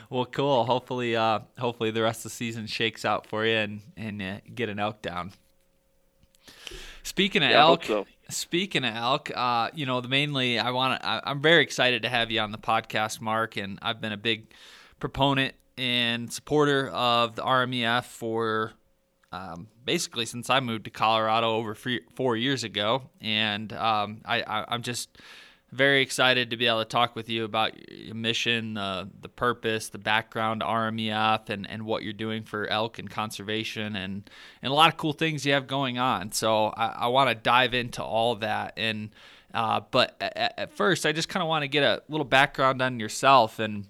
well, 0.10 0.26
cool. 0.26 0.66
Hopefully, 0.66 1.16
uh, 1.16 1.40
hopefully 1.58 1.90
the 1.92 2.02
rest 2.02 2.20
of 2.20 2.24
the 2.24 2.30
season 2.32 2.68
shakes 2.68 3.06
out 3.06 3.26
for 3.26 3.46
you 3.46 3.56
and 3.56 3.82
and 3.96 4.22
uh, 4.22 4.38
get 4.54 4.68
an 4.68 4.78
elk 4.78 5.02
down. 5.02 5.32
Speaking 7.04 7.44
of 7.44 7.52
Yeah, 7.52 7.62
elk, 7.62 7.86
so. 7.86 8.06
Speaking 8.30 8.84
of 8.84 8.96
elk, 8.96 9.32
uh, 9.36 9.70
you 9.74 9.86
know, 9.86 10.02
mainly 10.02 10.60
I 10.60 10.72
want 10.72 11.02
to. 11.02 11.08
I'm 11.08 11.42
very 11.42 11.64
excited 11.64 12.04
to 12.04 12.10
have 12.10 12.32
you 12.32 12.40
on 12.40 12.52
the 12.52 12.58
podcast, 12.58 13.22
Mark, 13.22 13.58
and 13.58 13.80
I've 13.82 14.02
been 14.02 14.12
a 14.12 14.18
big 14.18 14.54
proponent 15.00 15.56
and 15.78 16.32
supporter 16.32 16.90
of 16.90 17.36
the 17.36 17.42
RMEF 17.42 18.06
for 18.06 18.74
um, 19.32 19.68
basically 19.84 20.26
since 20.26 20.50
I 20.50 20.60
moved 20.60 20.86
to 20.86 20.92
Colorado 20.92 21.56
over 21.56 21.76
four 22.16 22.38
years 22.38 22.64
ago, 22.64 23.10
and 23.20 23.74
um, 23.74 24.22
I, 24.26 24.66
I'm 24.68 24.84
just 24.84 25.10
very 25.74 26.02
excited 26.02 26.50
to 26.52 26.58
be 26.58 26.68
able 26.68 26.80
to 26.80 26.86
talk 26.86 27.16
with 27.16 27.30
you 27.30 27.44
about 27.44 27.90
your 27.90 28.16
mission, 28.16 28.78
uh, 28.78 29.06
the 29.22 29.30
purpose, 29.30 29.90
the 29.90 29.98
background 29.98 30.62
to 30.62 30.66
RMEF, 30.68 31.50
and, 31.50 31.70
and 31.70 31.84
what 31.84 32.04
you're 32.04 32.14
doing 32.14 32.44
for 32.44 32.68
elk 32.68 33.00
and 33.00 33.10
conservation, 33.10 33.96
and, 33.96 34.30
and 34.62 34.72
a 34.72 34.76
lot 34.76 34.90
of 34.90 34.98
cool 34.98 35.14
things 35.14 35.46
you 35.46 35.54
have 35.54 35.68
going 35.68 35.98
on. 35.98 36.32
So 36.32 36.68
I, 36.68 36.88
I 36.88 37.08
want 37.08 37.30
to 37.30 37.36
dive 37.36 37.74
into 37.74 38.04
all 38.04 38.36
that. 38.36 38.74
And 38.78 39.10
uh, 39.54 39.82
but 39.92 40.16
at, 40.20 40.54
at, 40.58 40.74
first, 40.74 41.06
I 41.06 41.12
just 41.12 41.30
kind 41.30 41.44
of 41.44 41.50
want 41.50 41.64
to 41.64 41.68
get 41.68 41.84
a 41.84 42.02
little 42.10 42.26
background 42.26 42.82
on 42.82 43.00
yourself, 43.00 43.60
and 43.60 43.86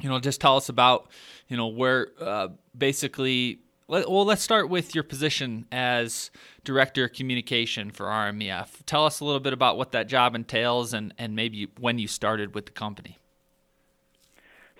you 0.00 0.08
know, 0.08 0.18
just 0.20 0.40
tell 0.40 0.56
us 0.56 0.68
about 0.68 1.10
you 1.48 1.56
know 1.56 1.68
where 1.68 2.08
uh, 2.20 2.48
basically 2.76 3.60
well, 3.90 4.24
let's 4.24 4.42
start 4.42 4.68
with 4.70 4.94
your 4.94 5.02
position 5.02 5.66
as 5.72 6.30
director 6.64 7.04
of 7.04 7.12
communication 7.12 7.90
for 7.90 8.06
RMEF. 8.06 8.84
Tell 8.86 9.04
us 9.04 9.18
a 9.18 9.24
little 9.24 9.40
bit 9.40 9.52
about 9.52 9.76
what 9.76 9.90
that 9.92 10.06
job 10.06 10.34
entails, 10.34 10.94
and 10.94 11.12
and 11.18 11.34
maybe 11.34 11.68
when 11.78 11.98
you 11.98 12.06
started 12.06 12.54
with 12.54 12.66
the 12.66 12.72
company. 12.72 13.18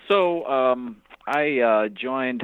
So 0.09 0.47
um, 0.47 1.03
I 1.27 1.59
uh, 1.59 1.89
joined. 1.89 2.43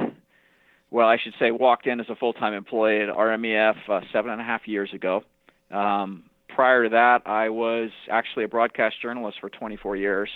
Well, 0.89 1.07
I 1.07 1.17
should 1.17 1.33
say, 1.37 1.51
walked 1.51 1.85
in 1.85 1.99
as 1.99 2.07
a 2.09 2.15
full-time 2.15 2.53
employee 2.53 3.01
at 3.01 3.09
RMEF 3.09 3.75
uh, 3.89 4.01
seven 4.13 4.31
and 4.31 4.39
a 4.39 4.43
half 4.43 4.69
years 4.69 4.93
ago. 4.93 5.21
Um, 5.69 6.23
prior 6.47 6.85
to 6.85 6.89
that, 6.91 7.23
I 7.25 7.49
was 7.49 7.89
actually 8.09 8.45
a 8.45 8.47
broadcast 8.47 9.01
journalist 9.01 9.37
for 9.41 9.49
24 9.49 9.97
years, 9.97 10.29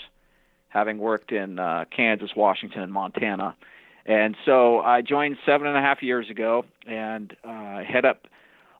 having 0.68 0.98
worked 0.98 1.32
in 1.32 1.58
uh, 1.58 1.86
Kansas, 1.96 2.32
Washington, 2.36 2.82
and 2.82 2.92
Montana. 2.92 3.56
And 4.05 4.36
so 4.46 4.79
I 4.79 5.01
joined 5.01 5.38
seven 5.46 5.67
and 5.67 5.77
a 5.77 5.81
half 5.81 6.01
years 6.01 6.29
ago 6.29 6.65
and 6.88 7.36
uh, 7.43 7.84
head 7.84 8.05
up 8.05 8.27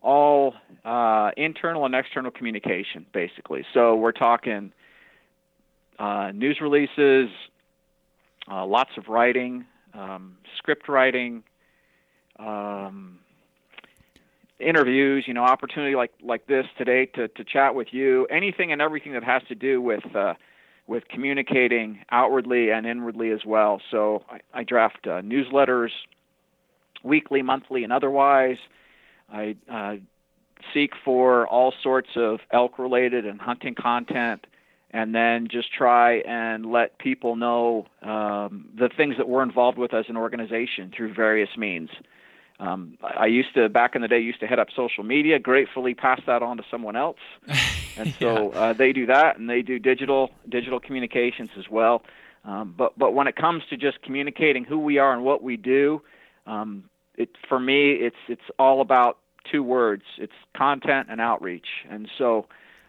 all 0.02 0.56
uh, 0.84 1.32
internal 1.38 1.86
and 1.86 1.94
external 1.94 2.32
communication, 2.32 3.06
basically. 3.14 3.66
So 3.74 3.96
we're 3.96 4.14
talking 4.14 4.72
uh, 6.00 6.32
news 6.34 6.60
releases, 6.60 7.30
uh, 8.52 8.66
lots 8.66 8.92
of 8.98 9.08
writing, 9.08 9.66
um, 9.94 10.38
script 10.58 10.90
writing, 10.90 11.44
um, 12.40 13.20
interviews. 14.60 15.26
You 15.28 15.36
know, 15.36 15.44
opportunity 15.44 15.96
like 15.96 16.12
like 16.24 16.48
this 16.48 16.66
today 16.78 17.06
to 17.08 17.28
to 17.28 17.44
chat 17.44 17.76
with 17.76 17.90
you. 17.92 18.26
Anything 18.26 18.72
and 18.72 18.82
everything 18.82 19.14
that 19.14 19.24
has 19.24 19.44
to 19.50 19.56
do 19.56 19.80
with 19.80 20.04
uh, 20.16 20.34
with 20.88 21.08
communicating 21.08 22.00
outwardly 22.12 22.72
and 22.72 22.86
inwardly 22.86 23.32
as 23.32 23.46
well. 23.46 23.82
So 23.92 24.24
I, 24.30 24.40
I 24.54 24.64
draft 24.64 25.06
uh, 25.06 25.22
newsletters 25.22 25.90
weekly, 27.04 27.42
monthly, 27.42 27.84
and 27.84 27.94
otherwise. 27.94 28.58
I 29.32 29.56
uh, 29.72 29.96
seek 30.74 30.92
for 31.04 31.48
all 31.48 31.74
sorts 31.82 32.10
of 32.16 32.40
elk 32.52 32.78
related 32.78 33.26
and 33.26 33.40
hunting 33.40 33.76
content 33.76 34.46
and 34.92 35.16
then 35.16 35.48
just 35.50 35.74
try 35.74 36.16
and 36.20 36.66
let 36.66 37.00
people 37.00 37.36
know 37.36 37.88
um, 38.02 38.70
the 38.78 38.90
things 38.96 39.16
that 39.18 39.28
we're 39.28 39.44
involved 39.44 39.78
with 39.78 39.94
as 39.94 40.06
an 40.10 40.18
organization 40.18 40.92
through 40.96 41.14
various 41.14 41.50
means. 41.58 41.90
Um, 42.62 42.96
I 43.02 43.26
used 43.26 43.56
to 43.56 43.70
back 43.70 43.96
in 43.96 44.04
the 44.04 44.08
day 44.08 44.20
used 44.20 44.40
to 44.42 44.48
head 44.48 44.60
up 44.60 44.68
social 44.76 45.04
media. 45.04 45.40
Gratefully, 45.40 45.96
pass 45.96 46.22
that 46.28 46.44
on 46.44 46.58
to 46.58 46.64
someone 46.70 46.96
else, 46.96 47.18
and 47.98 48.14
so 48.20 48.52
yeah. 48.54 48.60
uh, 48.60 48.74
they 48.74 48.94
do 48.94 49.08
that, 49.08 49.40
and 49.40 49.50
they 49.50 49.64
do 49.64 49.80
digital 49.80 50.30
digital 50.48 50.80
communications 50.80 51.50
as 51.58 51.68
well. 51.70 52.04
Um, 52.46 52.76
but 52.78 52.98
but 53.00 53.16
when 53.16 53.26
it 53.26 53.36
comes 53.36 53.64
to 53.72 53.78
just 53.78 54.04
communicating 54.04 54.64
who 54.64 54.78
we 54.78 55.00
are 55.00 55.12
and 55.12 55.24
what 55.24 55.42
we 55.42 55.58
do, 55.58 56.04
um, 56.46 56.84
it 57.16 57.30
for 57.50 57.60
me 57.60 57.94
it's 57.94 58.16
it's 58.28 58.42
all 58.60 58.80
about 58.80 59.18
two 59.52 59.64
words. 59.64 60.04
It's 60.20 60.32
content 60.56 61.08
and 61.10 61.20
outreach, 61.20 61.68
and 61.90 62.08
so 62.16 62.46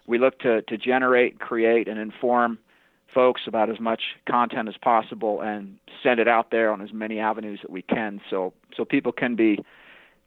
we 0.07 0.19
look 0.19 0.39
to 0.41 0.61
to 0.61 0.77
generate, 0.77 1.41
create, 1.41 1.89
and 1.89 1.99
inform 1.99 2.59
folks 3.13 3.43
about 3.47 3.71
as 3.71 3.79
much 3.79 4.03
content 4.29 4.69
as 4.69 4.77
possible 4.77 5.41
and 5.41 5.79
send 6.03 6.21
it 6.21 6.29
out 6.29 6.51
there 6.51 6.73
on 6.73 6.81
as 6.81 6.93
many 6.93 7.19
avenues 7.19 7.61
that 7.63 7.71
we 7.71 7.83
can 7.83 8.21
so 8.31 8.53
so 8.77 8.85
people 8.85 9.13
can 9.13 9.37
be 9.37 9.59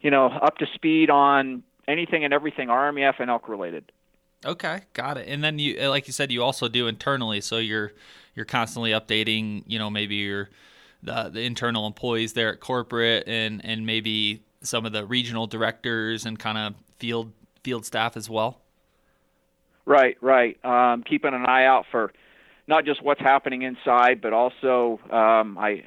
you 0.01 0.11
know 0.11 0.27
up 0.27 0.57
to 0.57 0.65
speed 0.73 1.09
on 1.09 1.63
anything 1.87 2.23
and 2.23 2.33
everything 2.33 2.67
RMEF 2.67 3.19
and 3.19 3.29
elk 3.29 3.47
related. 3.47 3.91
Okay, 4.45 4.81
got 4.93 5.17
it. 5.17 5.27
And 5.27 5.43
then 5.43 5.57
you 5.59 5.79
uh, 5.81 5.89
like 5.89 6.07
you 6.07 6.13
said 6.13 6.31
you 6.31 6.43
also 6.43 6.67
do 6.67 6.87
internally 6.87 7.41
so 7.41 7.57
you're 7.57 7.91
you're 8.35 8.45
constantly 8.45 8.91
updating, 8.91 9.63
you 9.65 9.79
know, 9.79 9.89
maybe 9.89 10.15
your 10.15 10.49
the, 11.01 11.29
the 11.29 11.41
internal 11.41 11.87
employees 11.87 12.33
there 12.33 12.53
at 12.53 12.59
corporate 12.59 13.27
and 13.27 13.63
and 13.63 13.85
maybe 13.85 14.43
some 14.61 14.85
of 14.85 14.91
the 14.91 15.05
regional 15.05 15.47
directors 15.47 16.25
and 16.25 16.37
kind 16.37 16.57
of 16.57 16.75
field 16.99 17.31
field 17.63 17.85
staff 17.85 18.17
as 18.17 18.29
well. 18.29 18.61
Right, 19.85 20.17
right. 20.21 20.63
Um, 20.65 21.03
keeping 21.03 21.33
an 21.33 21.45
eye 21.45 21.65
out 21.65 21.85
for 21.91 22.11
not 22.67 22.85
just 22.85 23.01
what's 23.01 23.21
happening 23.21 23.61
inside, 23.61 24.21
but 24.21 24.33
also 24.33 24.99
um, 25.11 25.57
I 25.57 25.83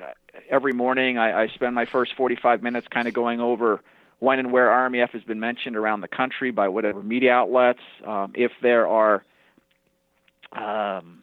every 0.50 0.72
morning 0.72 1.18
I, 1.18 1.42
I 1.42 1.48
spend 1.48 1.74
my 1.74 1.84
first 1.84 2.14
45 2.16 2.62
minutes 2.62 2.86
kind 2.88 3.08
of 3.08 3.14
going 3.14 3.40
over 3.40 3.82
when 4.20 4.38
and 4.38 4.52
where 4.52 4.68
RMEF 4.68 5.10
has 5.10 5.22
been 5.22 5.40
mentioned 5.40 5.76
around 5.76 6.00
the 6.00 6.08
country 6.08 6.50
by 6.50 6.68
whatever 6.68 7.02
media 7.02 7.32
outlets. 7.32 7.80
Um, 8.06 8.32
if 8.34 8.52
there 8.62 8.86
are 8.86 9.24
um, 10.52 11.22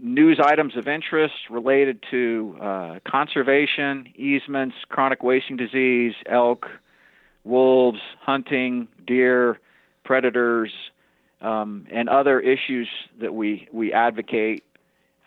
news 0.00 0.40
items 0.42 0.76
of 0.76 0.88
interest 0.88 1.34
related 1.50 2.02
to 2.10 2.58
uh, 2.60 2.98
conservation, 3.06 4.12
easements, 4.16 4.76
chronic 4.88 5.22
wasting 5.22 5.56
disease, 5.56 6.14
elk, 6.26 6.66
wolves, 7.44 8.00
hunting, 8.20 8.88
deer, 9.06 9.58
predators, 10.04 10.72
um, 11.40 11.86
and 11.90 12.08
other 12.08 12.40
issues 12.40 12.88
that 13.20 13.34
we, 13.34 13.68
we 13.72 13.92
advocate. 13.92 14.64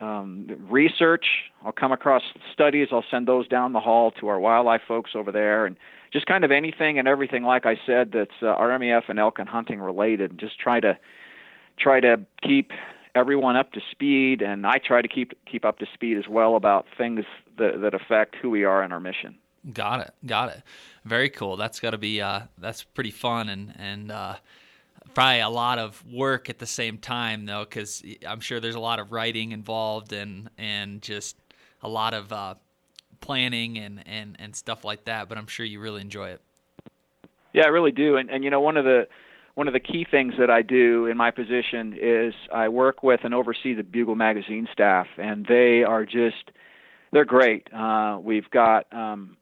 Um, 0.01 0.47
research, 0.69 1.25
I'll 1.63 1.73
come 1.73 1.91
across 1.91 2.23
studies, 2.53 2.87
I'll 2.91 3.03
send 3.11 3.27
those 3.27 3.47
down 3.49 3.73
the 3.73 3.81
hall 3.81 4.11
to 4.11 4.29
our 4.29 4.39
wildlife 4.39 4.81
folks 4.87 5.11
over 5.13 5.31
there, 5.31 5.65
and 5.65 5.75
just 6.11 6.25
kind 6.25 6.45
of 6.45 6.51
anything 6.51 6.97
and 6.99 7.07
everything, 7.07 7.43
like 7.43 7.65
I 7.65 7.77
said, 7.85 8.11
that's 8.13 8.31
uh, 8.41 8.55
RMEF 8.55 9.09
and 9.09 9.19
elk 9.19 9.39
and 9.39 9.49
hunting 9.49 9.79
related. 9.79 10.39
Just 10.39 10.57
try 10.57 10.79
to 10.79 10.97
try 11.77 11.99
to 11.99 12.19
keep 12.41 12.71
everyone 13.15 13.55
up 13.55 13.73
to 13.73 13.81
speed, 13.91 14.41
and 14.41 14.65
I 14.65 14.77
try 14.77 15.01
to 15.01 15.07
keep 15.07 15.33
keep 15.45 15.65
up 15.65 15.79
to 15.79 15.85
speed 15.93 16.17
as 16.17 16.27
well 16.27 16.55
about 16.55 16.85
things 16.97 17.25
that, 17.57 17.81
that 17.81 17.93
affect 17.93 18.35
who 18.35 18.49
we 18.49 18.63
are 18.63 18.81
and 18.81 18.93
our 18.93 18.99
mission. 18.99 19.35
Got 19.73 20.01
it, 20.01 20.13
got 20.25 20.49
it. 20.49 20.63
Very 21.03 21.29
cool. 21.29 21.57
That's 21.57 21.79
got 21.79 21.91
to 21.91 21.97
be 21.97 22.21
uh, 22.21 22.41
that's 22.57 22.83
pretty 22.83 23.11
fun 23.11 23.49
and 23.49 23.73
and 23.77 24.11
uh, 24.11 24.35
probably 25.13 25.39
a 25.39 25.49
lot 25.49 25.79
of 25.79 26.03
work 26.11 26.49
at 26.49 26.59
the 26.59 26.65
same 26.65 26.97
time 26.97 27.45
though 27.45 27.63
because 27.63 28.03
i'm 28.27 28.39
sure 28.39 28.59
there's 28.59 28.75
a 28.75 28.79
lot 28.79 28.99
of 28.99 29.11
writing 29.11 29.51
involved 29.51 30.13
and 30.13 30.49
and 30.57 31.01
just 31.01 31.35
a 31.83 31.89
lot 31.89 32.13
of 32.13 32.31
uh, 32.33 32.55
planning 33.21 33.77
and, 33.77 34.03
and 34.07 34.35
and 34.39 34.55
stuff 34.55 34.83
like 34.83 35.05
that 35.05 35.29
but 35.29 35.37
i'm 35.37 35.47
sure 35.47 35.65
you 35.65 35.79
really 35.79 36.01
enjoy 36.01 36.29
it 36.29 36.41
yeah 37.53 37.63
i 37.63 37.67
really 37.67 37.91
do 37.91 38.17
and 38.17 38.29
and 38.29 38.43
you 38.43 38.49
know 38.49 38.61
one 38.61 38.77
of 38.77 38.85
the 38.85 39.07
one 39.59 39.67
of 39.67 39.73
the 39.73 39.79
key 39.81 40.07
things 40.09 40.35
that 40.39 40.49
I 40.49 40.61
do 40.61 41.05
in 41.07 41.17
my 41.17 41.31
position 41.31 41.93
is 42.01 42.33
I 42.49 42.69
work 42.69 43.03
with 43.03 43.25
and 43.25 43.33
oversee 43.33 43.73
the 43.73 43.83
Bugle 43.83 44.15
magazine 44.15 44.69
staff, 44.71 45.07
and 45.17 45.45
they 45.47 45.83
are 45.83 46.05
just 46.05 46.51
they're 47.11 47.25
great. 47.25 47.67
Uh, 47.73 48.19
we've 48.21 48.49
got 48.51 48.85
um, 48.93 49.35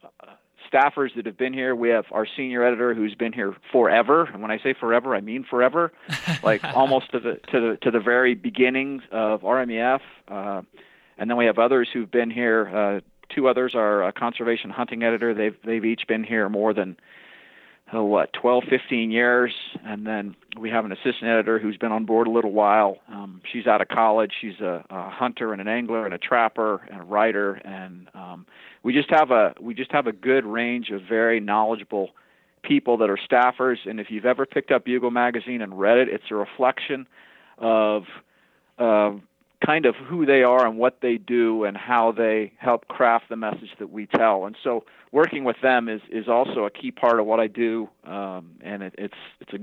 staffers 0.72 1.16
that 1.16 1.26
have 1.26 1.38
been 1.38 1.54
here. 1.54 1.76
We 1.76 1.90
have 1.90 2.06
our 2.12 2.28
senior 2.36 2.64
editor 2.64 2.94
who's 2.94 3.16
been 3.16 3.34
here 3.34 3.56
forever, 3.72 4.26
and 4.26 4.42
when 4.42 4.52
I 4.52 4.60
say 4.60 4.74
forever, 4.74 5.16
I 5.16 5.22
mean 5.22 5.46
forever, 5.50 5.92
like 6.44 6.64
almost 6.64 7.12
to 7.12 7.20
the 7.20 7.40
to 7.52 7.60
the 7.60 7.78
to 7.82 7.92
the 7.92 8.00
very 8.00 8.36
beginnings 8.36 9.04
of 9.12 9.42
RMEF. 9.42 10.00
Uh, 10.28 10.62
and 11.18 11.30
then 11.30 11.38
we 11.38 11.46
have 11.46 11.58
others 11.58 11.90
who've 11.92 12.12
been 12.12 12.30
here. 12.30 12.68
Uh, 12.68 13.02
two 13.34 13.48
others 13.48 13.74
are 13.76 14.04
a 14.04 14.12
conservation 14.12 14.70
hunting 14.70 15.04
editor. 15.04 15.34
They've 15.34 15.58
they've 15.64 15.86
each 15.86 16.08
been 16.08 16.24
here 16.24 16.50
more 16.50 16.74
than 16.74 16.98
oh, 17.94 18.04
what 18.04 18.34
12, 18.34 18.66
15 18.70 19.12
years, 19.12 19.54
and 19.86 20.06
then 20.06 20.36
we 20.60 20.70
have 20.70 20.86
an 20.86 20.92
assistant 20.92 21.24
editor 21.24 21.60
who's 21.60 21.78
been 21.78 21.92
on 21.92 22.06
board 22.06 22.28
a 22.28 22.32
little 22.32 22.52
while. 22.52 22.98
Um, 23.10 23.42
she's 23.52 23.68
out 23.68 23.82
of 23.82 23.88
college. 23.88 24.32
She's 24.42 24.60
a, 24.60 24.84
a 24.90 25.10
hunter 25.10 25.52
and 25.52 25.62
an 25.62 25.68
angler 25.68 26.06
and 26.06 26.14
a 26.14 26.18
trapper 26.18 26.82
and 26.92 27.02
a 27.02 27.04
writer, 27.04 27.54
and 27.54 28.10
um, 28.14 28.46
we 28.84 28.94
just 28.94 29.10
have 29.10 29.32
a 29.32 29.54
we 29.60 29.74
just 29.74 29.92
have 29.92 30.08
a 30.08 30.12
good 30.12 30.46
range 30.46 30.90
of 30.90 31.02
very 31.08 31.40
knowledgeable 31.40 32.12
people 32.64 32.98
that 32.98 33.10
are 33.10 33.18
staffers. 33.18 33.78
And 33.86 34.00
if 34.00 34.08
you've 34.10 34.26
ever 34.26 34.46
picked 34.46 34.72
up 34.72 34.86
Bugle 34.86 35.12
magazine 35.12 35.62
and 35.62 35.80
read 35.80 35.98
it, 35.98 36.10
it's 36.10 36.26
a 36.32 36.36
reflection 36.36 37.08
of 37.58 38.04
uh, 38.78 39.12
kind 39.66 39.86
of 39.86 39.96
who 39.96 40.26
they 40.26 40.44
are 40.44 40.66
and 40.66 40.78
what 40.78 41.00
they 41.02 41.18
do 41.18 41.64
and 41.64 41.76
how 41.76 42.12
they 42.12 42.54
help 42.58 42.88
craft 42.88 43.26
the 43.30 43.36
message 43.36 43.72
that 43.80 43.90
we 43.90 44.06
tell. 44.06 44.46
And 44.46 44.56
so 44.64 44.86
working 45.12 45.44
with 45.44 45.58
them 45.62 45.90
is 45.90 46.02
is 46.12 46.28
also 46.28 46.66
a 46.66 46.70
key 46.70 46.92
part 46.92 47.20
of 47.20 47.26
what 47.26 47.40
I 47.40 47.48
do, 47.48 47.90
um, 48.06 48.52
and 48.62 48.84
it, 48.84 48.96
it's 48.98 49.16
it's 49.42 49.54
a 49.54 49.60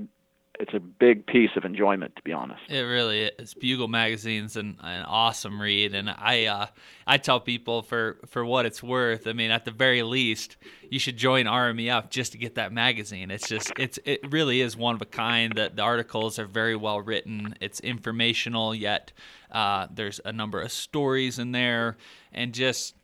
it's 0.59 0.73
a 0.73 0.79
big 0.79 1.25
piece 1.25 1.49
of 1.55 1.65
enjoyment 1.65 2.15
to 2.15 2.21
be 2.21 2.31
honest. 2.31 2.61
It 2.69 2.81
really 2.81 3.23
is. 3.23 3.53
Bugle 3.53 3.87
magazine's 3.87 4.55
an, 4.55 4.77
an 4.81 5.03
awesome 5.03 5.61
read, 5.61 5.93
and 5.93 6.09
I 6.09 6.45
uh, 6.45 6.67
I 7.05 7.17
tell 7.17 7.39
people 7.39 7.81
for 7.81 8.17
for 8.27 8.45
what 8.45 8.65
it's 8.65 8.81
worth. 8.81 9.27
I 9.27 9.33
mean, 9.33 9.51
at 9.51 9.65
the 9.65 9.71
very 9.71 10.03
least, 10.03 10.57
you 10.89 10.99
should 10.99 11.17
join 11.17 11.45
RMEF 11.45 12.09
just 12.09 12.31
to 12.33 12.37
get 12.37 12.55
that 12.55 12.71
magazine. 12.71 13.31
It's 13.31 13.47
just 13.47 13.71
it's 13.77 13.99
it 14.05 14.31
really 14.31 14.61
is 14.61 14.75
one 14.77 14.95
of 14.95 15.01
a 15.01 15.05
kind. 15.05 15.53
That 15.55 15.75
the 15.75 15.81
articles 15.81 16.39
are 16.39 16.47
very 16.47 16.75
well 16.75 17.01
written. 17.01 17.55
It's 17.59 17.79
informational, 17.79 18.73
yet 18.73 19.11
uh, 19.55 19.87
there's 19.89 20.19
a 20.25 20.33
number 20.33 20.59
of 20.61 20.71
stories 20.71 21.39
in 21.39 21.51
there, 21.51 21.97
and 22.33 22.53
just. 22.53 22.95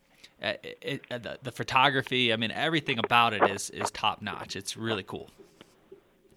Uh, 0.42 0.54
it, 0.64 1.04
it, 1.08 1.22
the, 1.22 1.38
the 1.44 1.52
photography, 1.52 2.32
I 2.32 2.36
mean, 2.36 2.50
everything 2.50 2.98
about 2.98 3.32
it 3.32 3.48
is 3.48 3.70
is 3.70 3.92
top 3.92 4.20
notch. 4.20 4.56
It's 4.56 4.76
really 4.76 5.04
cool. 5.04 5.30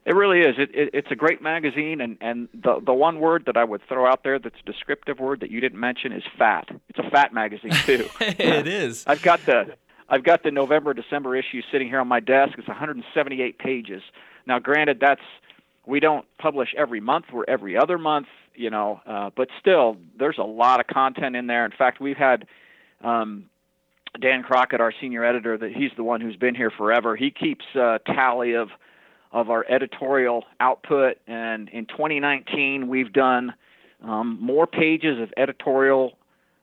It 0.05 0.13
really 0.13 0.41
is. 0.41 0.55
It, 0.59 0.69
it, 0.75 0.89
it's 0.93 1.07
a 1.09 1.15
great 1.15 1.41
magazine, 1.41 2.01
and 2.01 2.15
and 2.21 2.47
the 2.53 2.79
the 2.85 2.93
one 2.93 3.19
word 3.19 3.45
that 3.47 3.57
I 3.57 3.63
would 3.63 3.81
throw 3.89 4.05
out 4.05 4.23
there 4.23 4.37
that's 4.37 4.59
a 4.59 4.71
descriptive 4.71 5.19
word 5.19 5.39
that 5.39 5.49
you 5.49 5.59
didn't 5.59 5.79
mention 5.79 6.11
is 6.11 6.21
fat. 6.37 6.69
It's 6.89 6.99
a 6.99 7.09
fat 7.09 7.33
magazine 7.33 7.71
too. 7.71 8.07
it 8.21 8.67
is. 8.67 9.03
I've 9.07 9.23
got 9.23 9.43
the 9.47 9.75
I've 10.07 10.23
got 10.23 10.43
the 10.43 10.51
November 10.51 10.93
December 10.93 11.35
issue 11.35 11.63
sitting 11.71 11.87
here 11.87 11.99
on 11.99 12.07
my 12.07 12.19
desk. 12.19 12.53
It's 12.59 12.67
178 12.67 13.57
pages. 13.57 14.03
Now, 14.45 14.59
granted, 14.59 14.99
that's 15.01 15.21
we 15.87 15.99
don't 15.99 16.25
publish 16.37 16.73
every 16.77 16.99
month. 16.99 17.25
We're 17.31 17.45
every 17.47 17.77
other 17.77 17.97
month, 17.97 18.27
you 18.55 18.69
know, 18.69 19.01
uh, 19.05 19.29
but 19.35 19.49
still, 19.59 19.97
there's 20.17 20.37
a 20.37 20.43
lot 20.43 20.79
of 20.79 20.87
content 20.87 21.35
in 21.35 21.47
there. 21.47 21.65
In 21.65 21.71
fact, 21.71 21.99
we've 21.99 22.17
had. 22.17 22.47
Um, 23.01 23.49
Dan 24.19 24.43
Crockett, 24.43 24.79
our 24.79 24.93
senior 25.01 25.25
editor, 25.25 25.57
that 25.57 25.73
he's 25.73 25.91
the 25.97 26.03
one 26.03 26.21
who's 26.21 26.37
been 26.37 26.55
here 26.55 26.71
forever. 26.71 27.17
He 27.17 27.31
keeps 27.31 27.65
a 27.75 27.99
tally 28.05 28.53
of 28.53 28.69
of 29.35 29.49
our 29.49 29.65
editorial 29.69 30.45
output. 30.61 31.17
And 31.27 31.67
in 31.69 31.85
2019, 31.87 32.87
we've 32.87 33.11
done 33.11 33.53
um, 34.01 34.37
more 34.39 34.65
pages 34.65 35.19
of 35.21 35.33
editorial 35.35 36.17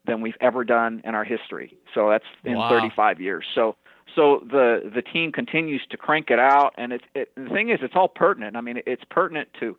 than 0.07 0.23
we've 0.23 0.37
ever 0.41 0.65
done 0.65 1.03
in 1.05 1.15
our 1.15 1.23
history. 1.23 1.77
So 1.95 2.09
that's 2.09 2.25
in 2.45 2.57
wow. 2.57 2.71
35 2.71 3.21
years. 3.21 3.45
So 3.55 3.77
so 4.15 4.41
the 4.49 4.91
the 4.95 5.03
team 5.03 5.33
continues 5.33 5.83
to 5.91 5.97
crank 5.97 6.31
it 6.31 6.39
out, 6.39 6.73
and 6.77 6.93
it's 6.93 7.05
it, 7.15 7.33
the 7.37 7.49
thing 7.49 7.71
is, 7.71 7.79
it's 7.83 7.95
all 7.97 8.09
pertinent. 8.09 8.57
I 8.57 8.61
mean, 8.61 8.81
it's 8.87 9.05
pertinent 9.11 9.49
to 9.61 9.77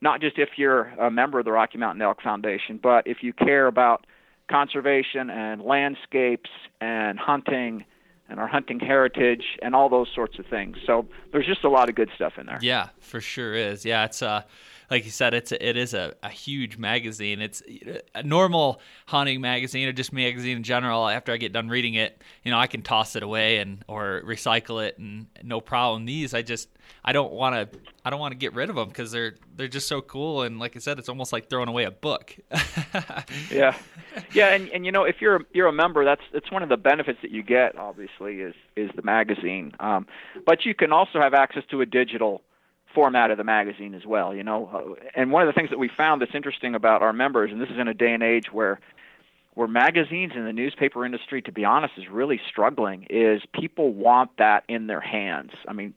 not 0.00 0.20
just 0.20 0.38
if 0.38 0.50
you're 0.56 0.86
a 1.00 1.10
member 1.10 1.38
of 1.38 1.44
the 1.44 1.52
Rocky 1.52 1.78
Mountain 1.78 2.02
Elk 2.02 2.22
Foundation, 2.22 2.78
but 2.82 3.06
if 3.06 3.18
you 3.22 3.32
care 3.32 3.66
about 3.66 4.06
conservation 4.50 5.30
and 5.30 5.62
landscapes 5.62 6.50
and 6.80 7.18
hunting 7.18 7.84
and 8.28 8.40
our 8.40 8.48
hunting 8.48 8.80
heritage 8.80 9.44
and 9.62 9.74
all 9.74 9.88
those 9.88 10.08
sorts 10.14 10.38
of 10.38 10.46
things. 10.46 10.76
So 10.84 11.06
there's 11.32 11.46
just 11.46 11.64
a 11.64 11.68
lot 11.68 11.88
of 11.88 11.94
good 11.94 12.10
stuff 12.14 12.34
in 12.38 12.46
there. 12.46 12.58
Yeah, 12.60 12.88
for 13.00 13.20
sure 13.20 13.54
is. 13.54 13.84
Yeah, 13.84 14.04
it's 14.04 14.22
uh 14.22 14.42
like 14.90 15.04
you 15.04 15.10
said, 15.10 15.34
it's 15.34 15.52
a, 15.52 15.68
it 15.68 15.76
is 15.76 15.94
a, 15.94 16.14
a 16.22 16.28
huge 16.28 16.76
magazine. 16.78 17.40
It's 17.40 17.62
a 18.14 18.22
normal 18.22 18.80
hunting 19.06 19.40
magazine 19.40 19.88
or 19.88 19.92
just 19.92 20.12
magazine 20.12 20.58
in 20.58 20.62
general. 20.62 21.08
After 21.08 21.32
I 21.32 21.36
get 21.36 21.52
done 21.52 21.68
reading 21.68 21.94
it, 21.94 22.22
you 22.44 22.50
know, 22.50 22.58
I 22.58 22.66
can 22.66 22.82
toss 22.82 23.16
it 23.16 23.22
away 23.22 23.58
and 23.58 23.84
or 23.88 24.22
recycle 24.24 24.86
it 24.86 24.98
and 24.98 25.26
no 25.42 25.60
problem. 25.60 26.04
These, 26.04 26.34
I 26.34 26.42
just 26.42 26.68
I 27.04 27.12
don't 27.12 27.32
want 27.32 27.72
to 27.72 27.78
I 28.04 28.10
don't 28.10 28.20
want 28.20 28.32
to 28.32 28.36
get 28.36 28.54
rid 28.54 28.70
of 28.70 28.76
them 28.76 28.88
because 28.88 29.10
they're 29.10 29.34
they're 29.56 29.68
just 29.68 29.88
so 29.88 30.00
cool. 30.00 30.42
And 30.42 30.58
like 30.58 30.76
I 30.76 30.78
said, 30.78 30.98
it's 30.98 31.08
almost 31.08 31.32
like 31.32 31.50
throwing 31.50 31.68
away 31.68 31.84
a 31.84 31.90
book. 31.90 32.36
yeah, 33.50 33.76
yeah, 34.32 34.54
and 34.54 34.68
and 34.70 34.86
you 34.86 34.92
know, 34.92 35.04
if 35.04 35.16
you're 35.20 35.42
you're 35.52 35.68
a 35.68 35.72
member, 35.72 36.04
that's 36.04 36.22
that's 36.32 36.50
one 36.50 36.62
of 36.62 36.68
the 36.68 36.76
benefits 36.76 37.18
that 37.22 37.30
you 37.30 37.42
get. 37.42 37.76
Obviously, 37.76 38.40
is 38.40 38.54
is 38.76 38.90
the 38.94 39.02
magazine. 39.02 39.72
Um, 39.80 40.06
but 40.44 40.64
you 40.64 40.74
can 40.74 40.92
also 40.92 41.20
have 41.20 41.34
access 41.34 41.64
to 41.70 41.80
a 41.80 41.86
digital 41.86 42.42
format 42.96 43.30
of 43.30 43.36
the 43.36 43.44
magazine 43.44 43.94
as 43.94 44.06
well. 44.06 44.34
You 44.34 44.42
know, 44.42 44.70
uh, 44.72 45.08
and 45.14 45.30
one 45.30 45.46
of 45.46 45.46
the 45.46 45.52
things 45.52 45.70
that 45.70 45.78
we 45.78 45.88
found 45.88 46.22
that's 46.22 46.34
interesting 46.34 46.74
about 46.74 47.02
our 47.02 47.12
members, 47.12 47.52
and 47.52 47.60
this 47.60 47.68
is 47.68 47.78
in 47.78 47.86
a 47.86 47.94
day 47.94 48.12
and 48.12 48.22
age 48.22 48.46
where 48.50 48.80
where 49.54 49.68
magazines 49.68 50.32
and 50.34 50.46
the 50.46 50.52
newspaper 50.52 51.04
industry, 51.04 51.40
to 51.42 51.52
be 51.52 51.64
honest, 51.64 51.94
is 51.96 52.08
really 52.10 52.40
struggling, 52.48 53.06
is 53.08 53.42
people 53.52 53.92
want 53.92 54.30
that 54.38 54.64
in 54.68 54.86
their 54.86 55.00
hands. 55.00 55.52
I 55.68 55.74
mean, 55.74 55.94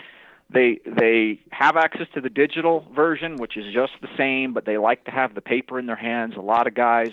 they 0.49 0.79
they 0.85 1.39
have 1.51 1.77
access 1.77 2.07
to 2.15 2.21
the 2.21 2.29
digital 2.29 2.85
version, 2.93 3.37
which 3.37 3.55
is 3.55 3.73
just 3.73 3.93
the 4.01 4.09
same, 4.17 4.53
but 4.53 4.65
they 4.65 4.77
like 4.77 5.05
to 5.05 5.11
have 5.11 5.35
the 5.35 5.41
paper 5.41 5.79
in 5.79 5.85
their 5.85 5.95
hands. 5.95 6.35
A 6.35 6.41
lot 6.41 6.67
of 6.67 6.73
guys 6.73 7.11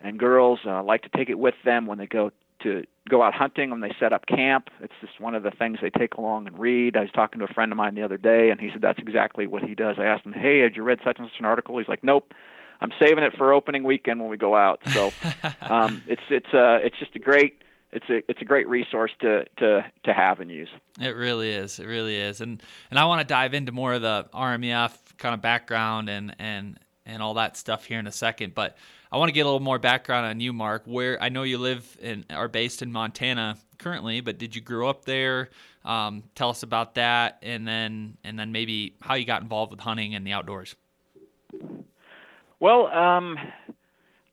and 0.00 0.18
girls 0.18 0.60
uh, 0.64 0.82
like 0.82 1.02
to 1.02 1.10
take 1.10 1.28
it 1.28 1.38
with 1.38 1.56
them 1.66 1.86
when 1.86 1.98
they 1.98 2.06
go 2.06 2.32
to 2.62 2.84
go 3.08 3.22
out 3.22 3.34
hunting 3.34 3.70
when 3.70 3.80
they 3.80 3.94
set 3.98 4.12
up 4.12 4.26
camp. 4.26 4.68
It's 4.80 4.92
just 5.00 5.20
one 5.20 5.34
of 5.34 5.42
the 5.42 5.50
things 5.50 5.78
they 5.80 5.90
take 5.90 6.14
along 6.14 6.46
and 6.46 6.58
read. 6.58 6.96
I 6.96 7.00
was 7.00 7.10
talking 7.10 7.38
to 7.38 7.46
a 7.46 7.52
friend 7.52 7.72
of 7.72 7.78
mine 7.78 7.94
the 7.94 8.02
other 8.02 8.18
day, 8.18 8.50
and 8.50 8.60
he 8.60 8.70
said 8.72 8.82
that's 8.82 8.98
exactly 8.98 9.46
what 9.46 9.62
he 9.62 9.74
does. 9.74 9.96
I 9.98 10.04
asked 10.04 10.24
him, 10.24 10.32
"Hey, 10.32 10.60
had 10.60 10.76
you 10.76 10.82
read 10.82 11.00
such 11.04 11.18
and 11.18 11.28
such 11.28 11.38
an 11.38 11.46
article?" 11.46 11.78
He's 11.78 11.88
like, 11.88 12.04
"Nope." 12.04 12.32
I'm 12.80 12.92
saving 13.00 13.24
it 13.24 13.32
for 13.36 13.52
opening 13.52 13.82
weekend 13.82 14.20
when 14.20 14.30
we 14.30 14.36
go 14.36 14.54
out. 14.54 14.80
So 14.92 15.10
um, 15.62 16.02
it's 16.06 16.22
it's 16.30 16.54
uh, 16.54 16.78
it's 16.82 16.96
just 16.98 17.16
a 17.16 17.18
great 17.18 17.60
it's 17.92 18.08
a 18.08 18.22
it's 18.30 18.40
a 18.40 18.44
great 18.44 18.68
resource 18.68 19.10
to 19.20 19.44
to 19.58 19.84
to 20.04 20.12
have 20.12 20.40
and 20.40 20.50
use. 20.50 20.68
It 21.00 21.16
really 21.16 21.50
is. 21.50 21.78
It 21.78 21.86
really 21.86 22.16
is. 22.16 22.40
And 22.40 22.62
and 22.90 22.98
I 22.98 23.06
want 23.06 23.20
to 23.20 23.26
dive 23.26 23.54
into 23.54 23.72
more 23.72 23.94
of 23.94 24.02
the 24.02 24.26
RMEF 24.34 24.92
kind 25.16 25.34
of 25.34 25.40
background 25.40 26.08
and 26.08 26.34
and 26.38 26.78
and 27.06 27.22
all 27.22 27.34
that 27.34 27.56
stuff 27.56 27.84
here 27.86 27.98
in 27.98 28.06
a 28.06 28.12
second, 28.12 28.54
but 28.54 28.76
I 29.10 29.16
want 29.16 29.28
to 29.28 29.32
get 29.32 29.42
a 29.42 29.44
little 29.44 29.60
more 29.60 29.78
background 29.78 30.26
on 30.26 30.40
you, 30.40 30.52
Mark. 30.52 30.82
Where 30.84 31.20
I 31.22 31.28
know 31.28 31.42
you 31.42 31.58
live 31.58 31.96
and 32.02 32.24
are 32.30 32.48
based 32.48 32.82
in 32.82 32.92
Montana 32.92 33.56
currently, 33.78 34.20
but 34.20 34.38
did 34.38 34.54
you 34.54 34.60
grow 34.60 34.88
up 34.88 35.04
there? 35.04 35.50
Um, 35.84 36.24
tell 36.34 36.50
us 36.50 36.62
about 36.62 36.96
that, 36.96 37.38
and 37.42 37.66
then 37.66 38.18
and 38.24 38.38
then 38.38 38.52
maybe 38.52 38.94
how 39.00 39.14
you 39.14 39.24
got 39.24 39.42
involved 39.42 39.70
with 39.70 39.80
hunting 39.80 40.14
and 40.14 40.26
the 40.26 40.32
outdoors. 40.32 40.76
Well, 42.60 42.88
um, 42.88 43.38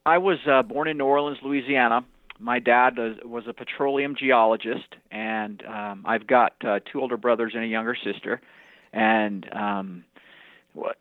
I 0.04 0.18
was 0.18 0.38
uh, 0.46 0.62
born 0.62 0.88
in 0.88 0.98
New 0.98 1.04
Orleans, 1.04 1.38
Louisiana. 1.42 2.04
My 2.38 2.58
dad 2.58 2.98
was, 3.24 3.44
a 3.48 3.54
petroleum 3.54 4.14
geologist, 4.14 4.94
and 5.10 5.62
um, 5.64 6.04
I've 6.04 6.26
got 6.26 6.52
uh, 6.62 6.80
two 6.92 7.00
older 7.00 7.16
brothers 7.16 7.52
and 7.54 7.64
a 7.64 7.66
younger 7.66 7.96
sister. 8.04 8.42
And 8.92 9.48
um, 9.54 10.04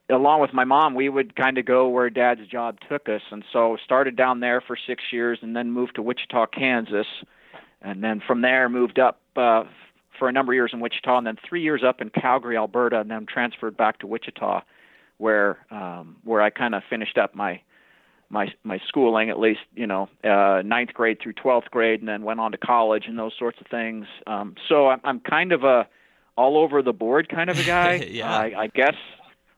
along 0.09 0.41
with 0.41 0.53
my 0.53 0.63
mom, 0.63 0.95
we 0.95 1.09
would 1.09 1.35
kind 1.35 1.57
of 1.57 1.65
go 1.65 1.87
where 1.89 2.09
Dad's 2.09 2.47
job 2.47 2.77
took 2.89 3.09
us, 3.09 3.21
and 3.31 3.43
so 3.51 3.77
started 3.83 4.15
down 4.15 4.39
there 4.39 4.61
for 4.61 4.77
six 4.87 5.03
years, 5.11 5.39
and 5.41 5.55
then 5.55 5.71
moved 5.71 5.95
to 5.95 6.01
Wichita, 6.01 6.47
Kansas, 6.47 7.07
and 7.81 8.03
then 8.03 8.21
from 8.25 8.41
there 8.41 8.69
moved 8.69 8.99
up 8.99 9.19
uh, 9.35 9.63
for 10.17 10.29
a 10.29 10.31
number 10.31 10.53
of 10.53 10.55
years 10.55 10.71
in 10.73 10.79
Wichita, 10.79 11.17
and 11.17 11.27
then 11.27 11.37
three 11.47 11.61
years 11.61 11.83
up 11.87 12.01
in 12.01 12.09
Calgary, 12.09 12.57
Alberta, 12.57 13.01
and 13.01 13.11
then 13.11 13.25
transferred 13.25 13.77
back 13.77 13.99
to 13.99 14.07
Wichita, 14.07 14.61
where 15.17 15.57
um, 15.71 16.17
where 16.23 16.41
I 16.41 16.49
kind 16.49 16.75
of 16.75 16.83
finished 16.89 17.17
up 17.17 17.35
my 17.35 17.61
my 18.29 18.47
my 18.63 18.79
schooling, 18.87 19.29
at 19.29 19.39
least 19.39 19.61
you 19.75 19.87
know 19.87 20.09
uh, 20.23 20.61
ninth 20.63 20.93
grade 20.93 21.19
through 21.21 21.33
twelfth 21.33 21.69
grade, 21.71 21.99
and 21.99 22.07
then 22.09 22.23
went 22.23 22.39
on 22.39 22.51
to 22.51 22.57
college 22.57 23.05
and 23.07 23.17
those 23.17 23.33
sorts 23.37 23.59
of 23.61 23.67
things. 23.67 24.05
Um, 24.27 24.55
so 24.69 24.87
I'm, 24.87 25.01
I'm 25.03 25.19
kind 25.19 25.51
of 25.51 25.63
a 25.63 25.87
all 26.37 26.57
over 26.57 26.81
the 26.81 26.93
board 26.93 27.29
kind 27.29 27.49
of 27.49 27.59
a 27.59 27.63
guy. 27.65 27.95
yeah. 28.09 28.29
I, 28.29 28.63
I 28.63 28.67
guess 28.67 28.95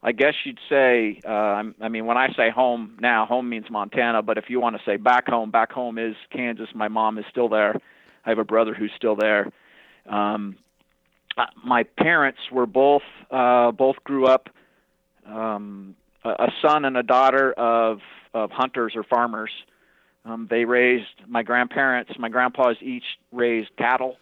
I 0.04 0.12
guess 0.12 0.34
you'd 0.46 0.60
say, 0.70 1.20
uh, 1.28 1.64
I 1.82 1.90
mean, 1.90 2.06
when 2.06 2.18
I 2.18 2.28
say 2.38 2.50
home 2.50 2.98
now, 3.02 3.26
home 3.26 3.50
means 3.50 3.66
Montana, 3.70 4.22
but 4.22 4.38
if 4.38 4.46
you 4.48 4.60
want 4.60 4.76
to 4.76 4.82
say 4.86 4.98
back 4.98 5.28
home, 5.28 5.50
back 5.50 5.72
home 5.72 5.98
is 5.98 6.16
Kansas. 6.32 6.70
My 6.76 6.88
mom 6.88 7.18
is 7.18 7.26
still 7.32 7.50
there. 7.50 7.76
I 8.26 8.30
have 8.30 8.38
a 8.38 8.44
brother 8.44 8.74
who's 8.74 8.92
still 8.96 9.16
there. 9.16 9.52
Um, 10.08 10.58
uh, 11.38 11.46
my 11.66 11.84
parents 11.84 12.40
were 12.52 12.66
both 12.66 13.02
uh, 13.32 13.72
both 13.72 13.98
grew 14.04 14.26
up 14.26 14.50
um, 15.26 15.96
a, 16.24 16.30
a 16.30 16.48
son 16.62 16.86
and 16.86 16.96
a 16.98 17.04
daughter 17.04 17.54
of 17.54 18.00
of 18.34 18.52
hunters 18.52 18.94
or 18.96 19.04
farmers. 19.04 19.52
Um, 20.26 20.48
they 20.50 20.66
raised 20.66 21.06
my 21.28 21.44
grandparents. 21.44 22.12
My 22.20 22.30
grandpas 22.30 22.78
each 22.82 23.04
raised 23.32 23.76
cattle, 23.78 24.18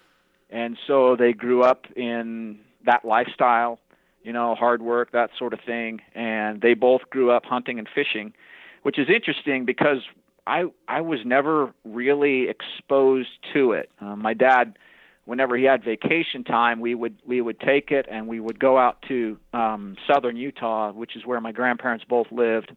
and 0.50 0.78
so 0.88 1.16
they 1.16 1.34
grew 1.34 1.64
up 1.64 1.86
in 1.96 2.60
that 2.86 3.06
lifestyle 3.06 3.80
you 4.26 4.34
know, 4.34 4.56
hard 4.56 4.82
work, 4.82 5.12
that 5.12 5.30
sort 5.38 5.54
of 5.54 5.60
thing. 5.66 6.02
And 6.16 6.60
they 6.62 6.74
both 6.74 7.02
grew 7.12 7.32
up 7.32 7.46
hunting 7.46 7.78
and 7.78 7.88
fishing, 7.88 8.34
which 8.82 8.98
is 8.98 9.08
interesting 9.08 9.66
because 9.66 10.00
I 10.48 10.66
I 10.88 11.02
was 11.02 11.20
never 11.26 11.74
really 11.86 12.50
exposed 12.50 13.30
to 13.54 13.72
it. 13.74 13.90
Um, 14.02 14.22
my 14.22 14.34
dad, 14.34 14.78
whenever 15.26 15.56
he 15.56 15.64
had 15.64 15.84
vacation 15.84 16.44
time, 16.44 16.80
we 16.80 16.96
would 16.96 17.18
we 17.26 17.40
would 17.40 17.60
take 17.60 17.92
it 17.92 18.08
and 18.10 18.28
we 18.28 18.40
would 18.40 18.60
go 18.60 18.78
out 18.78 19.04
to 19.08 19.38
um, 19.54 19.96
southern 20.12 20.38
Utah, 20.38 20.92
which 20.92 21.16
is 21.16 21.26
where 21.26 21.40
my 21.40 21.52
grandparents 21.52 22.04
both 22.08 22.28
lived, 22.32 22.76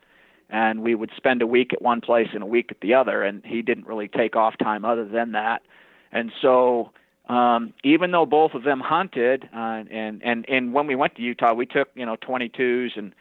and 0.51 0.83
we 0.83 0.95
would 0.95 1.11
spend 1.17 1.41
a 1.41 1.47
week 1.47 1.73
at 1.73 1.81
one 1.81 2.03
place 2.03 2.29
and 2.35 2.43
a 2.43 2.47
week 2.47 2.67
at 2.71 2.81
the 2.81 2.93
other. 2.95 3.23
And 3.23 3.43
he 3.45 3.63
didn't 3.63 3.87
really 3.87 4.09
take 4.09 4.37
off 4.37 4.55
time 4.59 4.85
other 4.85 5.07
than 5.07 5.33
that, 5.33 5.63
and 6.13 6.31
so 6.43 6.93
um, 7.29 7.75
even 7.85 8.11
though 8.11 8.27
both 8.27 8.55
of 8.55 8.65
them 8.65 8.81
hunted, 8.81 9.49
uh, 9.55 9.85
and 9.91 10.23
and 10.23 10.49
and 10.49 10.73
when 10.73 10.87
we 10.87 10.95
went 10.95 11.17
to 11.17 11.23
Utah, 11.23 11.55
we 11.55 11.67
took 11.67 11.89
you 11.95 12.07
know 12.07 12.17
22s 12.17 12.97
and 12.97 13.15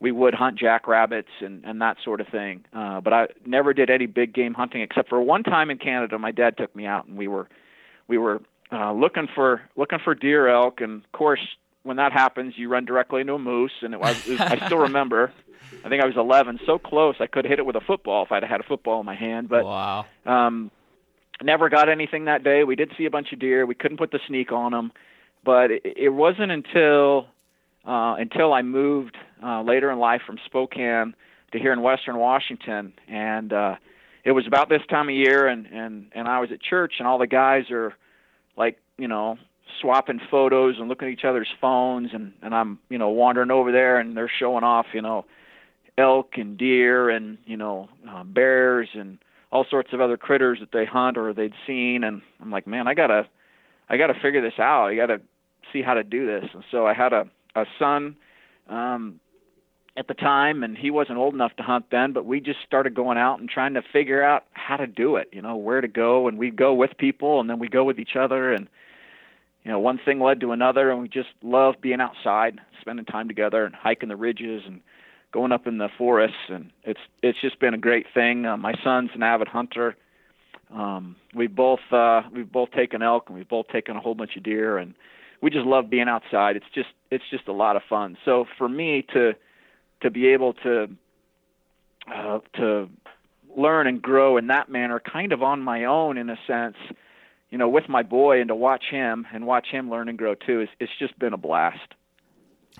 we 0.00 0.12
would 0.12 0.34
hunt 0.34 0.58
jackrabbits 0.58 1.30
and 1.40 1.64
and 1.64 1.80
that 1.80 1.96
sort 2.04 2.20
of 2.20 2.28
thing. 2.28 2.64
Uh, 2.72 3.00
but 3.00 3.12
I 3.12 3.26
never 3.46 3.72
did 3.72 3.90
any 3.90 4.06
big 4.06 4.34
game 4.34 4.54
hunting 4.54 4.82
except 4.82 5.08
for 5.08 5.20
one 5.20 5.42
time 5.42 5.70
in 5.70 5.78
Canada. 5.78 6.18
My 6.18 6.32
dad 6.32 6.56
took 6.56 6.74
me 6.76 6.86
out 6.86 7.06
and 7.06 7.16
we 7.16 7.28
were 7.28 7.48
we 8.06 8.18
were 8.18 8.42
uh, 8.70 8.92
looking 8.92 9.28
for 9.34 9.62
looking 9.76 9.98
for 10.02 10.14
deer 10.14 10.48
elk, 10.48 10.80
and 10.80 11.02
of 11.04 11.12
course 11.12 11.40
when 11.84 11.98
that 11.98 12.12
happens, 12.12 12.54
you 12.56 12.68
run 12.68 12.84
directly 12.86 13.20
into 13.20 13.34
a 13.34 13.38
moose, 13.38 13.72
and 13.82 13.94
it 13.94 14.00
was, 14.00 14.26
it 14.26 14.32
was 14.32 14.40
I 14.40 14.66
still 14.66 14.78
remember. 14.90 15.32
I 15.84 15.88
think 15.88 16.02
I 16.02 16.06
was 16.06 16.16
11, 16.16 16.60
so 16.66 16.78
close 16.78 17.16
I 17.20 17.26
could 17.26 17.44
have 17.44 17.50
hit 17.50 17.58
it 17.58 17.66
with 17.66 17.76
a 17.76 17.80
football 17.80 18.24
if 18.24 18.32
I'd 18.32 18.42
had 18.42 18.60
a 18.60 18.64
football 18.64 19.00
in 19.00 19.06
my 19.06 19.14
hand. 19.14 19.48
But 19.48 19.64
wow. 19.64 20.06
um, 20.24 20.70
never 21.42 21.68
got 21.68 21.88
anything 21.88 22.26
that 22.26 22.44
day. 22.44 22.64
We 22.64 22.76
did 22.76 22.92
see 22.96 23.06
a 23.06 23.10
bunch 23.10 23.32
of 23.32 23.38
deer. 23.38 23.66
We 23.66 23.74
couldn't 23.74 23.98
put 23.98 24.10
the 24.10 24.20
sneak 24.26 24.52
on 24.52 24.72
them, 24.72 24.92
but 25.44 25.70
it, 25.70 25.82
it 25.84 26.08
wasn't 26.10 26.52
until 26.52 27.26
uh, 27.86 28.16
until 28.18 28.52
I 28.52 28.62
moved 28.62 29.16
uh, 29.42 29.62
later 29.62 29.90
in 29.90 29.98
life 29.98 30.22
from 30.26 30.38
Spokane 30.46 31.14
to 31.52 31.58
here 31.58 31.72
in 31.72 31.82
Western 31.82 32.16
Washington, 32.16 32.94
and 33.08 33.52
uh, 33.52 33.74
it 34.24 34.32
was 34.32 34.46
about 34.46 34.68
this 34.68 34.80
time 34.88 35.08
of 35.08 35.14
year, 35.14 35.46
and 35.46 35.66
and 35.66 36.06
and 36.14 36.28
I 36.28 36.40
was 36.40 36.50
at 36.52 36.62
church, 36.62 36.94
and 36.98 37.06
all 37.06 37.18
the 37.18 37.26
guys 37.26 37.70
are 37.70 37.94
like, 38.56 38.78
you 38.96 39.08
know, 39.08 39.36
swapping 39.80 40.20
photos 40.30 40.76
and 40.78 40.88
looking 40.88 41.08
at 41.08 41.12
each 41.12 41.24
other's 41.24 41.52
phones, 41.60 42.10
and 42.12 42.32
and 42.42 42.54
I'm, 42.54 42.78
you 42.88 42.98
know, 42.98 43.10
wandering 43.10 43.50
over 43.50 43.72
there, 43.72 43.98
and 43.98 44.16
they're 44.16 44.30
showing 44.38 44.64
off, 44.64 44.86
you 44.94 45.02
know, 45.02 45.26
elk 45.98 46.32
and 46.36 46.56
deer, 46.56 47.10
and 47.10 47.38
you 47.44 47.56
know, 47.56 47.88
uh, 48.08 48.24
bears, 48.24 48.88
and 48.94 49.18
all 49.52 49.64
sorts 49.68 49.92
of 49.92 50.00
other 50.00 50.16
critters 50.16 50.58
that 50.60 50.72
they 50.72 50.84
hunt 50.84 51.16
or 51.16 51.32
they'd 51.32 51.52
seen, 51.66 52.04
and 52.04 52.22
I'm 52.40 52.50
like, 52.50 52.66
man, 52.66 52.88
I 52.88 52.94
gotta, 52.94 53.28
I 53.88 53.96
gotta 53.96 54.14
figure 54.14 54.42
this 54.42 54.58
out. 54.58 54.86
I 54.86 54.96
gotta 54.96 55.20
see 55.72 55.82
how 55.82 55.94
to 55.94 56.04
do 56.04 56.26
this, 56.26 56.44
and 56.52 56.64
so 56.70 56.86
I 56.86 56.94
had 56.94 57.12
a 57.12 57.24
a 57.54 57.64
son 57.78 58.16
um, 58.68 59.20
at 59.96 60.08
the 60.08 60.14
time, 60.14 60.62
and 60.64 60.76
he 60.76 60.90
wasn't 60.90 61.18
old 61.18 61.34
enough 61.34 61.54
to 61.56 61.62
hunt 61.62 61.86
then. 61.90 62.12
But 62.12 62.26
we 62.26 62.40
just 62.40 62.58
started 62.66 62.94
going 62.94 63.18
out 63.18 63.40
and 63.40 63.48
trying 63.48 63.74
to 63.74 63.82
figure 63.92 64.22
out 64.22 64.44
how 64.52 64.76
to 64.76 64.86
do 64.86 65.16
it. 65.16 65.28
You 65.32 65.42
know, 65.42 65.56
where 65.56 65.80
to 65.80 65.88
go, 65.88 66.28
and 66.28 66.38
we'd 66.38 66.56
go 66.56 66.74
with 66.74 66.90
people, 66.98 67.40
and 67.40 67.48
then 67.48 67.58
we 67.58 67.68
go 67.68 67.84
with 67.84 67.98
each 67.98 68.16
other, 68.18 68.52
and 68.52 68.68
you 69.64 69.70
know, 69.70 69.78
one 69.78 69.98
thing 70.04 70.20
led 70.20 70.40
to 70.40 70.52
another, 70.52 70.90
and 70.90 71.00
we 71.00 71.08
just 71.08 71.30
love 71.42 71.76
being 71.80 72.00
outside, 72.00 72.60
spending 72.80 73.06
time 73.06 73.28
together, 73.28 73.64
and 73.64 73.74
hiking 73.74 74.10
the 74.10 74.16
ridges, 74.16 74.62
and 74.66 74.80
going 75.34 75.50
up 75.50 75.66
in 75.66 75.78
the 75.78 75.88
forests, 75.98 76.36
and 76.48 76.70
it's 76.84 77.00
it's 77.20 77.38
just 77.40 77.58
been 77.58 77.74
a 77.74 77.78
great 77.78 78.06
thing. 78.14 78.46
Uh, 78.46 78.56
my 78.56 78.72
son's 78.84 79.10
an 79.14 79.22
avid 79.22 79.48
hunter. 79.48 79.96
Um, 80.72 81.16
we 81.34 81.48
both 81.48 81.80
uh, 81.90 82.22
we've 82.32 82.50
both 82.50 82.70
taken 82.70 83.02
elk, 83.02 83.24
and 83.26 83.36
we've 83.36 83.48
both 83.48 83.66
taken 83.68 83.96
a 83.96 84.00
whole 84.00 84.14
bunch 84.14 84.36
of 84.36 84.44
deer, 84.44 84.78
and 84.78 84.94
we 85.42 85.50
just 85.50 85.66
love 85.66 85.90
being 85.90 86.08
outside. 86.08 86.54
It's 86.54 86.70
just 86.72 86.88
it's 87.10 87.24
just 87.32 87.48
a 87.48 87.52
lot 87.52 87.74
of 87.74 87.82
fun. 87.90 88.16
So 88.24 88.44
for 88.56 88.68
me 88.68 89.04
to 89.12 89.32
to 90.02 90.10
be 90.10 90.28
able 90.28 90.52
to 90.62 90.88
uh, 92.14 92.38
to 92.54 92.88
learn 93.56 93.88
and 93.88 94.00
grow 94.00 94.36
in 94.36 94.46
that 94.46 94.68
manner, 94.68 95.00
kind 95.00 95.32
of 95.32 95.42
on 95.42 95.60
my 95.60 95.84
own 95.84 96.16
in 96.16 96.30
a 96.30 96.36
sense, 96.46 96.76
you 97.50 97.58
know, 97.58 97.68
with 97.68 97.88
my 97.88 98.04
boy, 98.04 98.40
and 98.40 98.48
to 98.48 98.54
watch 98.54 98.84
him 98.88 99.26
and 99.34 99.46
watch 99.46 99.66
him 99.66 99.90
learn 99.90 100.08
and 100.08 100.16
grow 100.16 100.36
too, 100.36 100.60
is 100.60 100.68
it's 100.78 100.92
just 101.00 101.18
been 101.18 101.32
a 101.32 101.38
blast. 101.38 101.94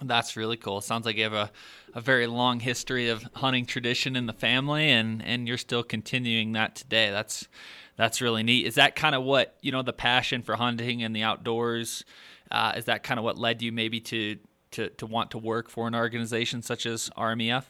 That's 0.02 0.37
really 0.37 0.57
cool. 0.57 0.80
Sounds 0.80 1.07
like 1.07 1.16
you 1.16 1.22
have 1.22 1.33
a, 1.33 1.50
a 1.94 2.00
very 2.00 2.26
long 2.26 2.61
history 2.61 3.09
of 3.09 3.22
hunting 3.35 3.64
tradition 3.64 4.16
in 4.16 4.26
the 4.26 4.33
family, 4.33 4.90
and, 4.90 5.24
and 5.24 5.46
you're 5.46 5.57
still 5.57 5.83
continuing 5.83 6.52
that 6.52 6.74
today. 6.74 7.11
That's 7.11 7.48
that's 7.96 8.20
really 8.20 8.42
neat. 8.42 8.66
Is 8.66 8.74
that 8.74 8.96
kind 8.96 9.14
of 9.14 9.22
what 9.22 9.57
you 9.61 9.70
know 9.70 9.83
the 9.83 9.92
passion 9.92 10.42
for 10.42 10.57
hunting 10.57 11.02
and 11.02 11.14
the 11.14 11.22
outdoors? 11.22 12.04
Uh, 12.50 12.72
is 12.76 12.85
that 12.87 13.02
kind 13.02 13.18
of 13.18 13.24
what 13.24 13.38
led 13.38 13.62
you 13.62 13.72
maybe 13.72 14.00
to, 14.00 14.38
to, 14.70 14.88
to 14.90 15.07
want 15.07 15.30
to 15.33 15.38
work 15.38 15.68
for 15.68 15.88
an 15.88 15.94
organization 15.94 16.62
such 16.62 16.87
as 16.87 17.11
RMEF? 17.16 17.64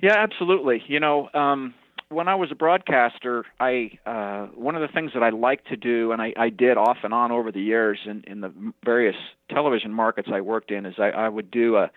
Yeah, 0.00 0.16
absolutely. 0.16 0.82
You 0.88 0.98
know, 0.98 1.28
um, 1.32 1.74
when 2.12 2.28
I 2.28 2.34
was 2.34 2.50
a 2.52 2.54
broadcaster, 2.54 3.44
I 3.58 3.98
uh, 4.06 4.46
one 4.54 4.76
of 4.76 4.82
the 4.82 4.88
things 4.88 5.12
that 5.14 5.22
I 5.22 5.30
like 5.30 5.64
to 5.66 5.76
do, 5.76 6.12
and 6.12 6.20
I, 6.20 6.32
I 6.36 6.50
did 6.50 6.76
off 6.76 6.98
and 7.02 7.12
on 7.12 7.32
over 7.32 7.50
the 7.50 7.60
years 7.60 7.98
in, 8.04 8.24
in 8.26 8.40
the 8.40 8.52
various 8.84 9.16
television 9.50 9.92
markets 9.92 10.28
I 10.32 10.42
worked 10.42 10.70
in, 10.70 10.86
is 10.86 10.94
I, 10.98 11.10
I 11.10 11.28
would 11.28 11.50
do 11.50 11.76
a 11.76 11.90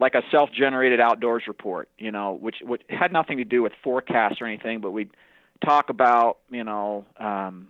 like 0.00 0.14
a 0.14 0.22
self-generated 0.30 1.00
outdoors 1.00 1.44
report, 1.46 1.88
you 1.98 2.10
know, 2.10 2.32
which, 2.32 2.56
which 2.62 2.82
had 2.88 3.12
nothing 3.12 3.36
to 3.38 3.44
do 3.44 3.62
with 3.62 3.72
forecasts 3.84 4.40
or 4.40 4.46
anything, 4.46 4.80
but 4.80 4.90
we'd 4.90 5.10
talk 5.64 5.90
about, 5.90 6.38
you 6.50 6.64
know, 6.64 7.04
um, 7.20 7.68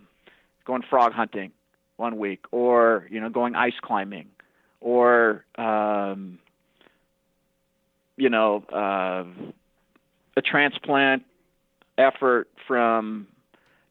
going 0.65 0.81
frog 0.89 1.11
hunting 1.11 1.51
one 1.97 2.17
week, 2.17 2.45
or 2.51 3.07
you 3.09 3.19
know, 3.19 3.29
going 3.29 3.55
ice 3.55 3.73
climbing, 3.81 4.27
or 4.81 5.43
um, 5.57 6.39
you 8.17 8.29
know, 8.29 8.63
uh, 8.71 9.25
a 10.35 10.41
transplant 10.41 11.23
effort 11.97 12.49
from 12.67 13.27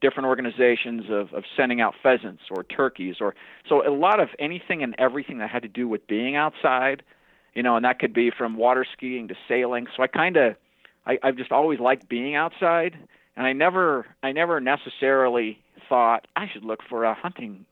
different 0.01 0.27
organizations 0.27 1.05
of, 1.11 1.33
of 1.33 1.45
sending 1.57 1.81
out 1.81 1.95
pheasants 2.03 2.43
or 2.51 2.65
turkeys 2.65 3.17
or 3.21 3.35
so 3.69 3.87
a 3.87 3.95
lot 3.95 4.19
of 4.19 4.29
anything 4.39 4.83
and 4.83 4.95
everything 4.99 5.39
that 5.39 5.49
had 5.49 5.63
to 5.63 5.69
do 5.69 5.87
with 5.87 6.07
being 6.09 6.35
outside 6.35 7.03
you 7.55 7.63
know 7.63 7.77
and 7.77 7.85
that 7.85 8.01
could 8.01 8.13
be 8.13 8.31
from 8.37 8.57
water 8.57 8.85
skiing 8.93 9.29
to 9.29 9.35
sailing 9.47 9.87
so 9.97 10.03
i 10.03 10.09
kind 10.09 10.37
of 10.37 10.57
I, 11.07 11.19
i've 11.23 11.37
just 11.37 11.53
always 11.53 11.79
liked 11.79 12.09
being 12.09 12.35
outside 12.35 12.97
and 13.37 13.47
i 13.47 13.53
never 13.53 14.07
i 14.25 14.33
never 14.33 14.61
necessarily 14.61 15.61
thought 15.89 16.27
i 16.35 16.49
should 16.53 16.65
look 16.65 16.81
for 16.89 17.05
a 17.05 17.15
hunting 17.15 17.65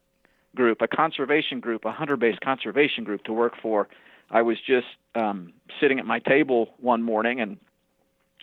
group, 0.55 0.83
a 0.83 0.89
conservation 0.89 1.61
group, 1.61 1.85
a 1.85 1.93
hunter-based 1.93 2.41
conservation 2.41 3.05
group 3.05 3.25
to 3.25 3.33
work 3.33 3.55
for. 3.61 3.89
I 4.31 4.43
was 4.43 4.59
just 4.65 4.87
um, 5.15 5.53
sitting 5.81 5.99
at 5.99 6.07
my 6.07 6.19
table 6.21 6.75
one 6.81 7.03
morning, 7.03 7.41
and 7.41 7.59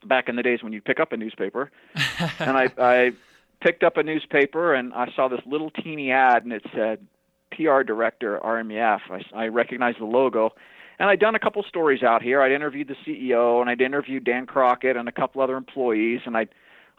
back 0.08 0.30
in 0.30 0.36
the 0.36 0.44
days 0.44 0.64
when 0.64 0.74
you 0.74 0.82
pick 0.82 1.00
up 1.00 1.12
a 1.12 1.18
newspaper, 1.18 1.72
and 2.40 2.58
I, 2.58 2.70
I 2.78 3.12
picked 3.62 3.84
up 3.84 3.98
a 3.98 4.04
newspaper 4.04 4.74
and 4.74 4.94
I 4.94 5.12
saw 5.16 5.28
this 5.28 5.42
little 5.46 5.70
teeny 5.72 6.12
ad, 6.12 6.44
and 6.44 6.54
it 6.54 6.66
said 6.74 7.06
PR 7.52 7.84
director 7.84 8.40
RMEF. 8.44 9.00
I, 9.10 9.24
I 9.34 9.48
recognized 9.48 10.00
the 10.00 10.06
logo, 10.06 10.52
and 11.00 11.10
I'd 11.10 11.20
done 11.20 11.36
a 11.36 11.40
couple 11.40 11.64
stories 11.64 12.04
out 12.04 12.22
here. 12.22 12.42
I'd 12.42 12.52
interviewed 12.52 12.88
the 12.88 12.96
CEO, 13.06 13.62
and 13.62 13.70
I'd 13.70 13.82
interviewed 13.82 14.24
Dan 14.24 14.46
Crockett 14.46 14.98
and 14.98 15.08
a 15.08 15.12
couple 15.12 15.42
other 15.42 15.58
employees, 15.58 16.22
and 16.26 16.36
I'd 16.38 16.50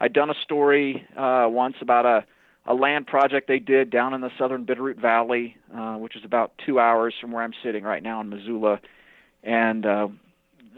I'd 0.01 0.13
done 0.13 0.31
a 0.31 0.35
story 0.45 1.07
uh, 1.17 1.47
once 1.49 1.77
about 1.81 2.07
a 2.07 2.25
a 2.67 2.75
land 2.75 3.07
project 3.07 3.49
they 3.49 3.59
did 3.59 3.89
down 3.89 4.13
in 4.13 4.21
the 4.21 4.31
southern 4.39 4.67
Bitterroot 4.67 5.01
Valley, 5.01 5.57
uh, 5.75 5.95
which 5.95 6.15
is 6.15 6.25
about 6.25 6.53
two 6.67 6.79
hours 6.79 7.15
from 7.19 7.33
where 7.33 7.43
I'm 7.43 7.55
sitting 7.63 7.83
right 7.83 8.03
now 8.03 8.21
in 8.21 8.29
Missoula, 8.29 8.79
and 9.43 9.87
uh, 9.87 10.09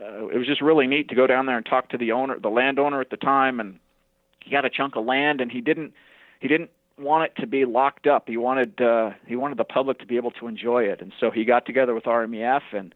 uh, 0.00 0.26
it 0.28 0.36
was 0.36 0.46
just 0.46 0.60
really 0.60 0.86
neat 0.86 1.08
to 1.08 1.14
go 1.14 1.26
down 1.26 1.46
there 1.46 1.56
and 1.56 1.66
talk 1.66 1.90
to 1.90 1.98
the 1.98 2.12
owner, 2.12 2.38
the 2.38 2.48
landowner 2.48 3.00
at 3.00 3.10
the 3.10 3.16
time, 3.16 3.60
and 3.60 3.78
he 4.42 4.50
got 4.50 4.64
a 4.64 4.70
chunk 4.70 4.96
of 4.96 5.04
land, 5.04 5.40
and 5.40 5.50
he 5.50 5.60
didn't 5.60 5.92
he 6.40 6.48
didn't 6.48 6.70
want 6.98 7.24
it 7.24 7.40
to 7.40 7.46
be 7.46 7.64
locked 7.64 8.06
up. 8.06 8.28
He 8.28 8.36
wanted 8.36 8.80
uh, 8.80 9.10
he 9.26 9.36
wanted 9.36 9.58
the 9.58 9.64
public 9.64 9.98
to 10.00 10.06
be 10.06 10.16
able 10.16 10.30
to 10.32 10.46
enjoy 10.46 10.84
it, 10.84 11.00
and 11.00 11.12
so 11.20 11.30
he 11.30 11.44
got 11.44 11.66
together 11.66 11.94
with 11.94 12.04
RMEF 12.04 12.62
and. 12.72 12.94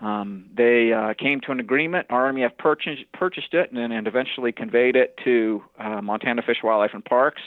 Um, 0.00 0.46
they 0.54 0.92
uh, 0.92 1.14
came 1.14 1.40
to 1.42 1.52
an 1.52 1.60
agreement. 1.60 2.08
RMEF 2.08 2.58
purchased, 2.58 3.04
purchased 3.12 3.54
it 3.54 3.70
and, 3.70 3.92
and 3.92 4.08
eventually 4.08 4.50
conveyed 4.50 4.96
it 4.96 5.16
to 5.22 5.62
uh, 5.78 6.02
Montana 6.02 6.42
Fish, 6.42 6.56
Wildlife, 6.64 6.90
and 6.94 7.04
Parks 7.04 7.40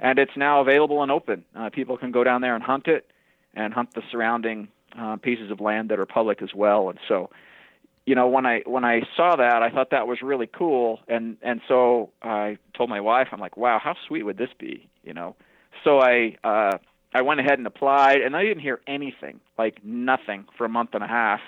and 0.00 0.18
it's 0.18 0.36
now 0.36 0.60
available 0.60 1.02
and 1.02 1.10
open. 1.10 1.44
Uh, 1.56 1.70
people 1.70 1.96
can 1.96 2.12
go 2.12 2.24
down 2.24 2.40
there 2.40 2.54
and 2.54 2.62
hunt 2.62 2.86
it, 2.86 3.06
and 3.54 3.72
hunt 3.72 3.94
the 3.94 4.02
surrounding 4.10 4.68
uh, 4.98 5.16
pieces 5.16 5.50
of 5.50 5.60
land 5.60 5.88
that 5.90 5.98
are 5.98 6.06
public 6.06 6.42
as 6.42 6.50
well. 6.54 6.88
And 6.88 6.98
so, 7.08 7.30
you 8.08 8.14
know, 8.14 8.26
when 8.26 8.46
I 8.46 8.62
when 8.64 8.86
I 8.86 9.02
saw 9.18 9.36
that, 9.36 9.62
I 9.62 9.68
thought 9.68 9.90
that 9.90 10.06
was 10.06 10.22
really 10.22 10.46
cool, 10.46 11.00
and 11.08 11.36
and 11.42 11.60
so 11.68 12.08
I 12.22 12.56
told 12.74 12.88
my 12.88 13.02
wife, 13.02 13.28
I'm 13.32 13.38
like, 13.38 13.58
wow, 13.58 13.78
how 13.78 13.96
sweet 14.06 14.22
would 14.22 14.38
this 14.38 14.48
be? 14.58 14.88
You 15.04 15.12
know, 15.12 15.36
so 15.84 16.00
I 16.00 16.36
uh, 16.42 16.78
I 17.12 17.20
went 17.20 17.40
ahead 17.40 17.58
and 17.58 17.66
applied, 17.66 18.22
and 18.22 18.34
I 18.34 18.44
didn't 18.44 18.60
hear 18.60 18.80
anything, 18.86 19.40
like 19.58 19.84
nothing, 19.84 20.46
for 20.56 20.64
a 20.64 20.70
month 20.70 20.90
and 20.94 21.04
a 21.04 21.06
half. 21.06 21.40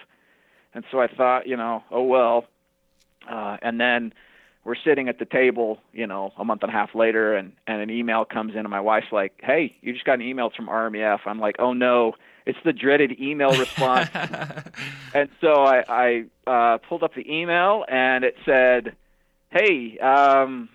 And 0.74 0.84
so 0.90 1.00
I 1.00 1.06
thought, 1.06 1.46
you 1.46 1.56
know, 1.56 1.82
oh 1.90 2.02
well. 2.02 2.44
Uh, 3.26 3.56
and 3.62 3.80
then 3.80 4.12
we're 4.64 4.76
sitting 4.84 5.08
at 5.08 5.18
the 5.18 5.24
table, 5.24 5.78
you 5.94 6.06
know, 6.06 6.34
a 6.36 6.44
month 6.44 6.62
and 6.62 6.70
a 6.70 6.74
half 6.74 6.94
later, 6.94 7.34
and 7.34 7.52
and 7.66 7.80
an 7.80 7.88
email 7.88 8.26
comes 8.26 8.52
in, 8.52 8.58
and 8.58 8.68
my 8.68 8.80
wife's 8.80 9.12
like, 9.12 9.32
"Hey, 9.42 9.76
you 9.80 9.94
just 9.94 10.04
got 10.04 10.20
an 10.20 10.22
email 10.22 10.50
from 10.54 10.68
RMEF." 10.68 11.20
I'm 11.24 11.40
like, 11.40 11.56
"Oh 11.58 11.72
no, 11.72 12.16
it's 12.46 12.58
the 12.64 12.72
dreaded 12.72 13.20
email 13.20 13.50
response." 13.50 14.10
and 15.14 15.28
so 15.40 15.64
I 15.64 16.24
I 16.46 16.50
uh, 16.50 16.78
pulled 16.78 17.02
up 17.02 17.14
the 17.14 17.30
email, 17.30 17.84
and 17.88 18.24
it 18.24 18.36
said, 18.44 18.96
"Hey, 19.50 19.98
um, 19.98 20.68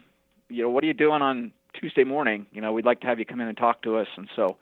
you 0.49 0.63
know, 0.63 0.69
what 0.69 0.83
are 0.83 0.87
you 0.87 0.93
doing 0.93 1.21
on 1.21 1.51
Tuesday 1.79 2.03
morning? 2.03 2.45
You 2.51 2.61
know, 2.61 2.73
we'd 2.73 2.85
like 2.85 3.01
to 3.01 3.07
have 3.07 3.19
you 3.19 3.25
come 3.25 3.41
in 3.41 3.47
and 3.47 3.57
talk 3.57 3.81
to 3.83 3.97
us." 3.97 4.07
And 4.17 4.27
so 4.35 4.57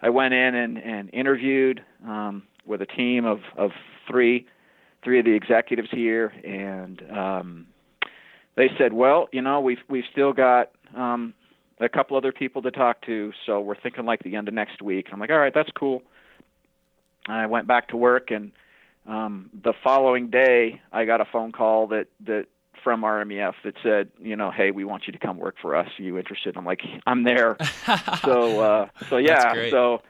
I 0.00 0.10
went 0.10 0.34
in 0.34 0.54
and 0.54 0.78
and 0.78 1.10
interviewed 1.12 1.82
um, 2.06 2.42
with 2.66 2.82
a 2.82 2.86
team 2.86 3.24
of 3.24 3.40
of 3.56 3.70
three 4.08 4.46
three 5.04 5.18
of 5.18 5.24
the 5.24 5.32
executives 5.32 5.88
here, 5.90 6.32
and 6.44 7.02
um, 7.12 7.66
they 8.56 8.70
said, 8.78 8.92
"Well, 8.92 9.28
you 9.32 9.42
know, 9.42 9.60
we've 9.60 9.78
we've 9.88 10.04
still 10.10 10.32
got 10.32 10.70
um, 10.96 11.34
a 11.80 11.88
couple 11.88 12.16
other 12.16 12.32
people 12.32 12.62
to 12.62 12.70
talk 12.70 13.02
to, 13.02 13.32
so 13.46 13.60
we're 13.60 13.80
thinking 13.80 14.06
like 14.06 14.22
the 14.22 14.34
end 14.36 14.48
of 14.48 14.54
next 14.54 14.82
week." 14.82 15.08
I'm 15.12 15.20
like, 15.20 15.30
"All 15.30 15.38
right, 15.38 15.54
that's 15.54 15.70
cool." 15.78 16.02
I 17.26 17.46
went 17.46 17.66
back 17.66 17.88
to 17.88 17.96
work, 17.96 18.30
and 18.30 18.52
um, 19.06 19.50
the 19.62 19.72
following 19.82 20.30
day, 20.30 20.80
I 20.92 21.04
got 21.04 21.20
a 21.20 21.24
phone 21.24 21.52
call 21.52 21.88
that 21.88 22.06
that 22.26 22.46
from 22.82 23.02
RMEF 23.02 23.54
that 23.64 23.74
said, 23.82 24.10
you 24.20 24.36
know, 24.36 24.50
hey, 24.50 24.70
we 24.70 24.84
want 24.84 25.06
you 25.06 25.12
to 25.12 25.18
come 25.18 25.38
work 25.38 25.56
for 25.60 25.74
us. 25.74 25.88
Are 25.98 26.02
you 26.02 26.18
interested? 26.18 26.56
I'm 26.56 26.66
like, 26.66 26.82
I'm 27.06 27.24
there. 27.24 27.56
so 28.22 28.60
uh, 28.60 28.88
so 29.08 29.16
yeah, 29.16 29.70
so 29.70 30.02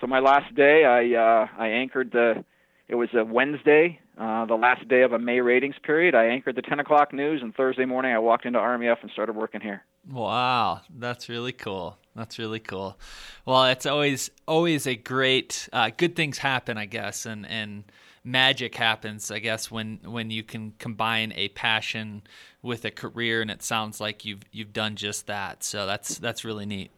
so 0.00 0.06
my 0.06 0.20
last 0.20 0.54
day, 0.54 0.84
I 0.84 1.18
uh, 1.18 1.46
I 1.58 1.68
anchored 1.68 2.12
the. 2.12 2.44
It 2.88 2.94
was 2.94 3.08
a 3.14 3.24
Wednesday, 3.24 3.98
uh, 4.16 4.44
the 4.46 4.54
last 4.54 4.86
day 4.86 5.02
of 5.02 5.12
a 5.12 5.18
May 5.18 5.40
ratings 5.40 5.74
period. 5.82 6.14
I 6.14 6.26
anchored 6.26 6.54
the 6.54 6.62
10 6.62 6.78
o'clock 6.78 7.12
news, 7.12 7.42
and 7.42 7.52
Thursday 7.52 7.84
morning 7.84 8.12
I 8.12 8.20
walked 8.20 8.46
into 8.46 8.60
RMEF 8.60 9.02
and 9.02 9.10
started 9.10 9.34
working 9.34 9.60
here. 9.60 9.84
Wow, 10.08 10.82
that's 10.96 11.28
really 11.28 11.52
cool. 11.52 11.98
That's 12.16 12.38
really 12.38 12.60
cool. 12.60 12.98
Well, 13.44 13.66
it's 13.66 13.84
always 13.84 14.30
always 14.48 14.86
a 14.86 14.96
great 14.96 15.68
uh, 15.72 15.90
good 15.94 16.16
things 16.16 16.38
happen, 16.38 16.78
I 16.78 16.86
guess, 16.86 17.26
and 17.26 17.46
and 17.46 17.84
magic 18.24 18.74
happens, 18.74 19.30
I 19.30 19.38
guess, 19.38 19.70
when 19.70 20.00
when 20.02 20.30
you 20.30 20.42
can 20.42 20.72
combine 20.78 21.32
a 21.36 21.48
passion 21.48 22.22
with 22.62 22.84
a 22.86 22.90
career, 22.90 23.42
and 23.42 23.50
it 23.50 23.62
sounds 23.62 24.00
like 24.00 24.24
you've 24.24 24.42
you've 24.50 24.72
done 24.72 24.96
just 24.96 25.26
that. 25.26 25.62
So 25.62 25.86
that's 25.86 26.18
that's 26.18 26.44
really 26.44 26.64
neat. 26.64 26.90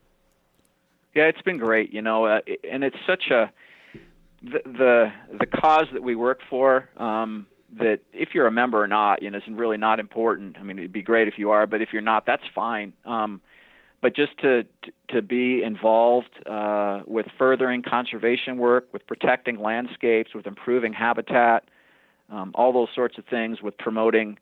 Yeah, 1.15 1.25
it's 1.25 1.43
been 1.43 1.59
great, 1.59 1.93
you 1.93 2.01
know, 2.01 2.27
uh, 2.27 2.41
and 2.71 2.85
it's 2.85 2.97
such 3.05 3.31
a 3.31 3.51
the 4.43 4.61
the, 4.65 5.13
the 5.41 5.47
cause 5.47 5.87
that 5.93 6.03
we 6.03 6.15
work 6.15 6.41
for. 6.49 6.89
Um, 6.97 7.47
that 7.79 8.01
if 8.13 8.31
you're 8.35 8.47
a 8.47 8.53
member 8.53 8.83
or 8.83 8.87
not, 8.87 9.23
you 9.23 9.31
know, 9.31 9.37
is 9.37 9.45
really 9.49 9.77
not 9.77 10.01
important. 10.01 10.57
I 10.59 10.63
mean, 10.63 10.79
it'd 10.79 10.93
be 10.93 11.03
great 11.03 11.29
if 11.29 11.35
you 11.39 11.51
are, 11.51 11.67
but 11.67 11.83
if 11.83 11.93
you're 11.93 12.01
not, 12.01 12.25
that's 12.25 12.45
fine. 12.55 12.95
Um, 13.05 13.43
but 14.01 14.15
just 14.15 14.39
to 14.39 14.65
to 15.09 15.23
be 15.23 15.63
involved 15.63 16.31
uh, 16.47 17.03
with 17.07 17.27
furthering 17.37 17.83
conservation 17.83 18.59
work, 18.59 18.89
with 18.93 19.07
protecting 19.07 19.59
landscapes, 19.59 20.35
with 20.35 20.47
improving 20.47 20.93
habitat, 20.93 21.65
um, 22.31 22.53
all 22.55 22.73
those 22.73 22.89
sorts 22.95 23.19
of 23.19 23.25
things, 23.27 23.63
with 23.63 23.77
promoting 23.79 24.39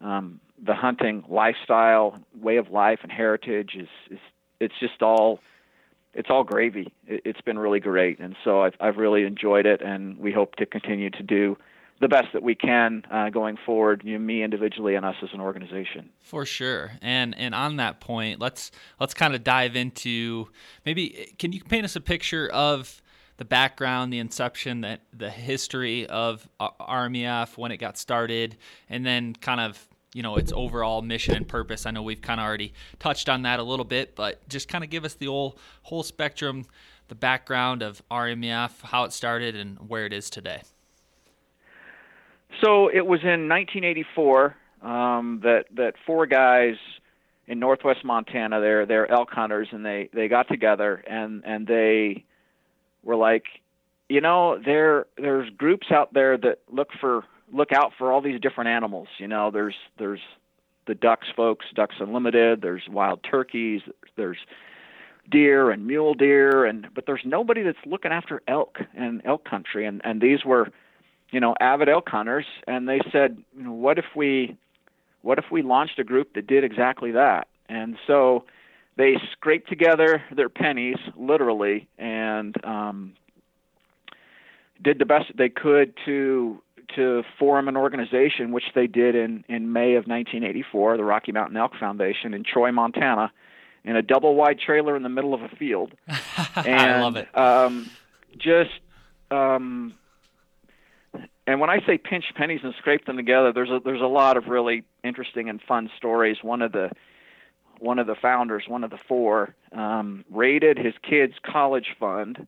um, 0.00 0.40
the 0.64 0.74
hunting 0.74 1.24
lifestyle, 1.28 2.18
way 2.40 2.56
of 2.56 2.70
life, 2.70 3.00
and 3.02 3.12
heritage 3.12 3.76
is, 3.76 3.88
is 4.10 4.18
it's 4.60 4.74
just 4.80 5.02
all 5.02 5.40
it's 6.14 6.30
all 6.30 6.44
gravy. 6.44 6.92
It, 7.06 7.24
has 7.24 7.42
been 7.44 7.58
really 7.58 7.80
great, 7.80 8.18
and 8.18 8.34
so 8.44 8.62
I've, 8.62 8.74
I've 8.80 8.96
really 8.96 9.24
enjoyed 9.24 9.66
it, 9.66 9.80
and 9.82 10.18
we 10.18 10.32
hope 10.32 10.56
to 10.56 10.66
continue 10.66 11.10
to 11.10 11.22
do 11.22 11.56
the 12.00 12.08
best 12.08 12.28
that 12.32 12.42
we 12.42 12.54
can 12.54 13.02
uh, 13.10 13.30
going 13.30 13.56
forward. 13.66 14.02
You 14.04 14.18
know, 14.18 14.24
me 14.24 14.42
individually 14.42 14.94
and 14.94 15.04
us 15.04 15.16
as 15.22 15.30
an 15.32 15.40
organization. 15.40 16.10
For 16.20 16.44
sure, 16.44 16.92
and 17.02 17.36
and 17.36 17.54
on 17.54 17.76
that 17.76 18.00
point, 18.00 18.40
let's 18.40 18.70
let's 19.00 19.14
kind 19.14 19.34
of 19.34 19.44
dive 19.44 19.76
into 19.76 20.48
maybe 20.84 21.34
can 21.38 21.52
you 21.52 21.62
paint 21.62 21.84
us 21.84 21.96
a 21.96 22.00
picture 22.00 22.48
of 22.48 23.02
the 23.38 23.44
background, 23.44 24.12
the 24.12 24.18
inception, 24.18 24.82
the 24.82 24.98
the 25.12 25.30
history 25.30 26.06
of 26.06 26.48
RMEF 26.60 27.56
when 27.56 27.72
it 27.72 27.78
got 27.78 27.98
started, 27.98 28.56
and 28.88 29.04
then 29.04 29.34
kind 29.34 29.60
of 29.60 29.88
you 30.14 30.22
know 30.22 30.36
its 30.36 30.52
overall 30.52 31.02
mission 31.02 31.34
and 31.34 31.48
purpose. 31.48 31.86
I 31.86 31.90
know 31.90 32.02
we've 32.02 32.22
kind 32.22 32.40
of 32.40 32.46
already 32.46 32.74
touched 32.98 33.28
on 33.28 33.42
that 33.42 33.60
a 33.60 33.62
little 33.62 33.84
bit, 33.84 34.14
but 34.14 34.46
just 34.48 34.68
kind 34.68 34.84
of 34.84 34.90
give 34.90 35.04
us 35.04 35.14
the 35.14 35.26
whole 35.26 35.58
whole 35.82 36.02
spectrum, 36.02 36.66
the 37.08 37.14
background 37.14 37.82
of 37.82 38.02
RMEF, 38.10 38.82
how 38.82 39.04
it 39.04 39.12
started, 39.12 39.56
and 39.56 39.88
where 39.88 40.06
it 40.06 40.12
is 40.12 40.30
today. 40.30 40.62
So 42.62 42.88
it 42.88 43.06
was 43.06 43.20
in 43.22 43.48
1984 43.48 44.56
um, 44.82 45.40
that 45.42 45.64
that 45.76 45.94
four 46.06 46.26
guys 46.26 46.76
in 47.46 47.58
Northwest 47.58 48.04
Montana, 48.04 48.60
they're 48.60 48.86
they're 48.86 49.10
elk 49.10 49.30
hunters, 49.30 49.68
and 49.72 49.84
they 49.84 50.08
they 50.12 50.28
got 50.28 50.48
together 50.48 51.02
and 51.06 51.42
and 51.44 51.66
they 51.66 52.24
were 53.02 53.16
like, 53.16 53.44
you 54.08 54.20
know, 54.20 54.58
there 54.64 55.06
there's 55.16 55.50
groups 55.50 55.88
out 55.90 56.12
there 56.14 56.36
that 56.38 56.60
look 56.70 56.88
for 57.00 57.24
look 57.52 57.72
out 57.72 57.92
for 57.96 58.12
all 58.12 58.20
these 58.20 58.40
different 58.40 58.68
animals. 58.68 59.08
You 59.18 59.28
know, 59.28 59.50
there's 59.50 59.76
there's 59.98 60.20
the 60.86 60.94
ducks 60.94 61.28
folks, 61.36 61.66
Ducks 61.74 61.96
Unlimited. 62.00 62.60
There's 62.62 62.82
wild 62.90 63.20
turkeys. 63.22 63.82
There's 64.16 64.38
deer 65.30 65.70
and 65.70 65.86
mule 65.86 66.14
deer, 66.14 66.64
and 66.64 66.88
but 66.94 67.06
there's 67.06 67.22
nobody 67.24 67.62
that's 67.62 67.78
looking 67.86 68.10
after 68.10 68.42
elk 68.48 68.78
and 68.96 69.22
elk 69.24 69.44
country. 69.44 69.86
And 69.86 70.00
and 70.04 70.20
these 70.20 70.44
were, 70.44 70.70
you 71.30 71.40
know, 71.40 71.54
avid 71.60 71.88
elk 71.88 72.08
hunters, 72.08 72.46
and 72.66 72.88
they 72.88 73.00
said, 73.12 73.42
you 73.56 73.64
know, 73.64 73.72
what 73.72 73.98
if 73.98 74.06
we, 74.16 74.56
what 75.22 75.38
if 75.38 75.46
we 75.50 75.62
launched 75.62 75.98
a 75.98 76.04
group 76.04 76.34
that 76.34 76.46
did 76.46 76.64
exactly 76.64 77.12
that? 77.12 77.48
And 77.68 77.96
so 78.06 78.44
they 78.96 79.16
scraped 79.32 79.68
together 79.68 80.22
their 80.34 80.48
pennies, 80.48 80.96
literally, 81.16 81.88
and 81.98 82.54
um, 82.64 83.12
did 84.82 84.98
the 84.98 85.04
best 85.04 85.26
they 85.36 85.48
could 85.48 85.94
to 86.06 86.62
to 86.96 87.22
form 87.38 87.68
an 87.68 87.76
organization, 87.76 88.50
which 88.50 88.64
they 88.74 88.86
did 88.86 89.14
in, 89.14 89.44
in 89.48 89.72
May 89.72 89.94
of 89.96 90.06
1984, 90.06 90.96
the 90.96 91.04
Rocky 91.04 91.32
Mountain 91.32 91.56
Elk 91.56 91.72
Foundation 91.78 92.32
in 92.32 92.44
Troy, 92.44 92.72
Montana, 92.72 93.30
in 93.84 93.94
a 93.94 94.02
double 94.02 94.34
wide 94.34 94.58
trailer 94.58 94.96
in 94.96 95.02
the 95.02 95.08
middle 95.08 95.34
of 95.34 95.42
a 95.42 95.48
field. 95.48 95.92
and, 96.56 96.66
I 96.66 97.00
love 97.02 97.16
it. 97.16 97.36
Um, 97.36 97.90
just, 98.38 98.70
um, 99.30 99.94
and 101.46 101.60
when 101.60 101.70
I 101.70 101.80
say 101.86 101.98
pinch 101.98 102.26
pennies 102.36 102.60
and 102.62 102.74
scrape 102.78 103.06
them 103.06 103.16
together, 103.16 103.52
there's 103.52 103.70
a 103.70 103.80
there's 103.84 104.02
a 104.02 104.06
lot 104.06 104.36
of 104.36 104.46
really 104.46 104.84
interesting 105.02 105.48
and 105.48 105.60
fun 105.62 105.90
stories. 105.96 106.38
One 106.42 106.62
of 106.62 106.72
the 106.72 106.90
one 107.78 107.98
of 107.98 108.06
the 108.06 108.14
founders, 108.14 108.64
one 108.66 108.84
of 108.84 108.90
the 108.90 108.98
four, 108.98 109.54
um, 109.72 110.24
raided 110.30 110.78
his 110.78 110.94
kid's 111.08 111.34
college 111.44 111.96
fund 111.98 112.46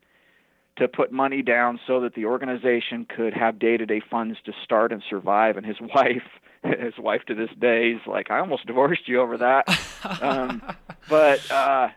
to 0.76 0.88
put 0.88 1.12
money 1.12 1.42
down 1.42 1.78
so 1.86 2.00
that 2.00 2.14
the 2.14 2.24
organization 2.24 3.04
could 3.04 3.34
have 3.34 3.58
day-to-day 3.58 4.00
funds 4.10 4.38
to 4.46 4.52
start 4.64 4.92
and 4.92 5.02
survive. 5.08 5.56
And 5.56 5.66
his 5.66 5.76
wife, 5.94 6.22
his 6.62 6.94
wife 6.98 7.22
to 7.26 7.34
this 7.34 7.50
day, 7.58 7.90
is 7.90 8.00
like, 8.06 8.30
I 8.30 8.40
almost 8.40 8.66
divorced 8.66 9.06
you 9.06 9.20
over 9.20 9.38
that. 9.38 9.68
um, 10.22 10.62
but 11.08 11.50
uh, 11.50 11.88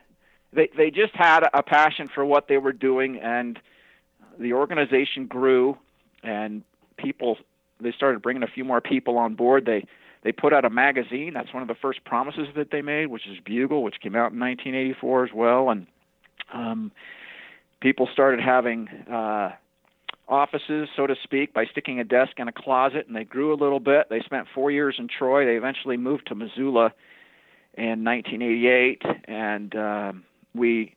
they 0.51 0.69
they 0.75 0.91
just 0.91 1.15
had 1.15 1.43
a 1.53 1.63
passion 1.63 2.09
for 2.13 2.25
what 2.25 2.47
they 2.47 2.57
were 2.57 2.73
doing, 2.73 3.19
and 3.19 3.59
the 4.39 4.53
organization 4.53 5.27
grew, 5.27 5.77
and 6.23 6.63
people 6.97 7.37
they 7.81 7.91
started 7.91 8.21
bringing 8.21 8.43
a 8.43 8.47
few 8.47 8.63
more 8.63 8.81
people 8.81 9.17
on 9.17 9.35
board. 9.35 9.65
They 9.65 9.85
they 10.23 10.31
put 10.31 10.53
out 10.53 10.63
a 10.65 10.69
magazine. 10.69 11.33
That's 11.33 11.53
one 11.53 11.61
of 11.61 11.67
the 11.67 11.75
first 11.75 12.03
promises 12.05 12.47
that 12.55 12.71
they 12.71 12.81
made, 12.81 13.07
which 13.07 13.27
is 13.27 13.37
Bugle, 13.43 13.83
which 13.83 13.95
came 14.01 14.15
out 14.15 14.31
in 14.31 14.39
1984 14.39 15.25
as 15.25 15.31
well, 15.33 15.69
and 15.69 15.85
um, 16.53 16.91
people 17.81 18.07
started 18.11 18.39
having 18.39 18.87
uh, 18.87 19.51
offices, 20.27 20.87
so 20.95 21.05
to 21.07 21.15
speak, 21.23 21.53
by 21.53 21.65
sticking 21.65 21.99
a 21.99 22.03
desk 22.03 22.33
in 22.37 22.47
a 22.47 22.51
closet, 22.51 23.05
and 23.07 23.15
they 23.15 23.25
grew 23.25 23.53
a 23.53 23.59
little 23.59 23.79
bit. 23.79 24.07
They 24.09 24.21
spent 24.21 24.47
four 24.55 24.71
years 24.71 24.95
in 24.97 25.07
Troy. 25.07 25.45
They 25.45 25.57
eventually 25.57 25.97
moved 25.97 26.27
to 26.27 26.35
Missoula 26.35 26.93
in 27.73 28.03
1988, 28.03 29.01
and 29.25 29.75
um, 29.75 30.23
we 30.55 30.95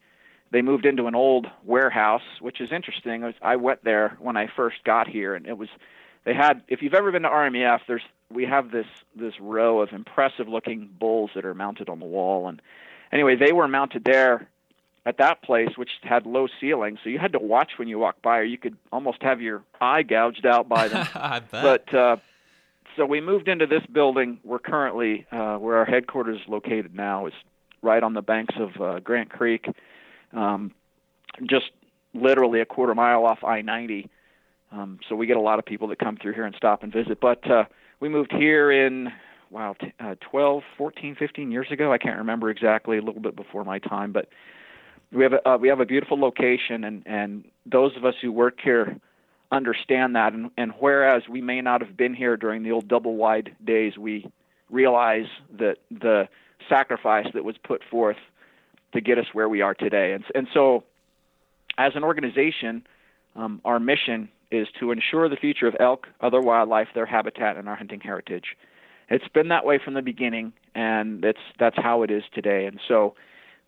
they 0.51 0.63
moved 0.63 0.87
into 0.87 1.07
an 1.07 1.15
old 1.15 1.47
warehouse, 1.65 2.23
which 2.41 2.61
is 2.61 2.71
interesting. 2.73 3.23
Was, 3.23 3.35
I 3.43 3.57
went 3.57 3.85
there 3.85 4.17
when 4.21 4.37
I 4.37 4.49
first 4.55 4.77
got 4.85 5.09
here, 5.09 5.35
and 5.35 5.47
it 5.47 5.59
was 5.59 5.69
they 6.25 6.35
had. 6.35 6.63
If 6.69 6.83
you've 6.83 6.95
ever 6.95 7.13
been 7.13 7.23
to 7.23 7.29
RMEF, 7.29 7.81
there's 7.87 8.03
we 8.31 8.45
have 8.45 8.71
this 8.71 8.87
this 9.15 9.35
row 9.41 9.81
of 9.81 9.93
impressive 9.93 10.49
looking 10.49 10.89
bulls 10.99 11.31
that 11.35 11.45
are 11.45 11.55
mounted 11.55 11.89
on 11.89 11.99
the 11.99 12.07
wall, 12.07 12.49
and 12.49 12.61
anyway, 13.13 13.37
they 13.37 13.53
were 13.53 13.69
mounted 13.69 14.05
there 14.05 14.49
at 15.05 15.19
that 15.19 15.41
place, 15.43 15.71
which 15.77 15.91
had 16.03 16.27
low 16.27 16.49
ceilings, 16.61 16.99
so 17.03 17.09
you 17.09 17.19
had 17.19 17.33
to 17.33 17.39
watch 17.39 17.73
when 17.77 17.87
you 17.87 17.99
walked 17.99 18.23
by, 18.23 18.39
or 18.39 18.43
you 18.43 18.59
could 18.59 18.77
almost 18.93 19.23
have 19.23 19.41
your 19.41 19.63
eye 19.81 20.03
gouged 20.03 20.45
out 20.45 20.69
by 20.69 20.89
them. 20.89 21.07
I 21.15 21.39
bet. 21.39 21.51
But 21.63 21.95
uh, 21.95 22.17
so 22.97 23.07
we 23.07 23.21
moved 23.21 23.47
into 23.47 23.67
this 23.67 23.87
building. 23.87 24.41
We're 24.43 24.59
currently 24.59 25.25
uh, 25.31 25.57
where 25.57 25.77
our 25.77 25.85
headquarters 25.85 26.41
is 26.41 26.49
located 26.49 26.95
now 26.95 27.27
is 27.27 27.35
right 27.83 28.03
on 28.03 28.15
the 28.15 28.23
banks 28.23 28.55
of 28.59 28.81
uh, 28.81 28.99
Grant 28.99 29.31
Creek, 29.31 29.67
um, 30.37 30.73
just 31.45 31.71
literally 32.15 32.61
a 32.61 32.65
quarter 32.67 32.95
mile 32.95 33.25
off 33.25 33.43
I-90. 33.43 34.09
Um, 34.73 34.99
so 35.09 35.15
we 35.15 35.27
get 35.27 35.37
a 35.37 35.41
lot 35.41 35.59
of 35.59 35.65
people 35.65 35.89
that 35.89 35.99
come 35.99 36.17
through 36.17 36.35
here 36.35 36.45
and 36.45 36.55
stop 36.57 36.83
and 36.83 36.93
visit. 36.93 37.21
But 37.21 37.49
uh, 37.51 37.65
we 38.01 38.09
moved 38.09 38.33
here 38.33 38.71
in 38.71 39.13
wow, 39.51 39.75
t- 39.81 39.93
uh, 40.01 40.17
12, 40.21 40.63
14, 40.77 41.17
15 41.17 41.51
years 41.51 41.69
ago. 41.71 41.93
I 41.93 41.99
can't 41.99 42.19
remember 42.19 42.51
exactly, 42.51 42.99
a 42.99 43.03
little 43.03 43.21
bit 43.21 43.37
before 43.37 43.65
my 43.65 43.79
time, 43.79 44.13
but 44.13 44.29
we 45.13 45.23
have 45.23 45.35
a, 45.35 45.49
uh, 45.49 45.57
we 45.57 45.69
have 45.69 45.81
a 45.81 45.87
beautiful 45.87 46.19
location, 46.19 46.83
and 46.83 47.03
and 47.07 47.45
those 47.65 47.97
of 47.97 48.05
us 48.05 48.15
who 48.21 48.33
work 48.33 48.59
here 48.63 48.99
understand 49.53 50.17
that. 50.17 50.33
And, 50.33 50.51
and 50.57 50.73
whereas 50.81 51.23
we 51.29 51.41
may 51.41 51.61
not 51.61 51.81
have 51.81 51.97
been 51.97 52.15
here 52.15 52.37
during 52.37 52.65
the 52.65 52.73
old 52.73 52.89
double 52.89 53.15
wide 53.15 53.55
days, 53.65 53.97
we 53.97 54.27
realize 54.69 55.27
that 55.59 55.77
the 55.91 56.29
sacrifice 56.69 57.27
that 57.35 57.45
was 57.45 57.57
put 57.63 57.83
forth 57.89 58.17
to 58.97 59.03
get 59.03 59.19
us 59.19 59.27
where 59.33 59.49
we 59.49 59.61
are 59.61 59.75
today. 59.75 60.13
And 60.13 60.25
and 60.35 60.49
so, 60.53 60.83
as 61.79 61.93
an 61.95 62.03
organization, 62.03 62.87
um, 63.37 63.61
our 63.65 63.79
mission 63.79 64.29
is 64.51 64.67
to 64.81 64.91
ensure 64.91 65.29
the 65.29 65.37
future 65.37 65.67
of 65.67 65.77
elk, 65.79 66.09
other 66.21 66.41
wildlife, 66.41 66.89
their 66.95 67.07
habitat, 67.07 67.57
and 67.57 67.69
our 67.69 67.77
hunting 67.77 68.01
heritage. 68.01 68.57
It's 69.09 69.29
been 69.29 69.49
that 69.49 69.65
way 69.65 69.79
from 69.83 69.95
the 69.95 70.03
beginning, 70.03 70.53
and 70.75 71.23
that's 71.23 71.39
that's 71.59 71.77
how 71.77 72.03
it 72.03 72.11
is 72.11 72.25
today. 72.35 72.67
And 72.67 72.81
so, 72.89 73.15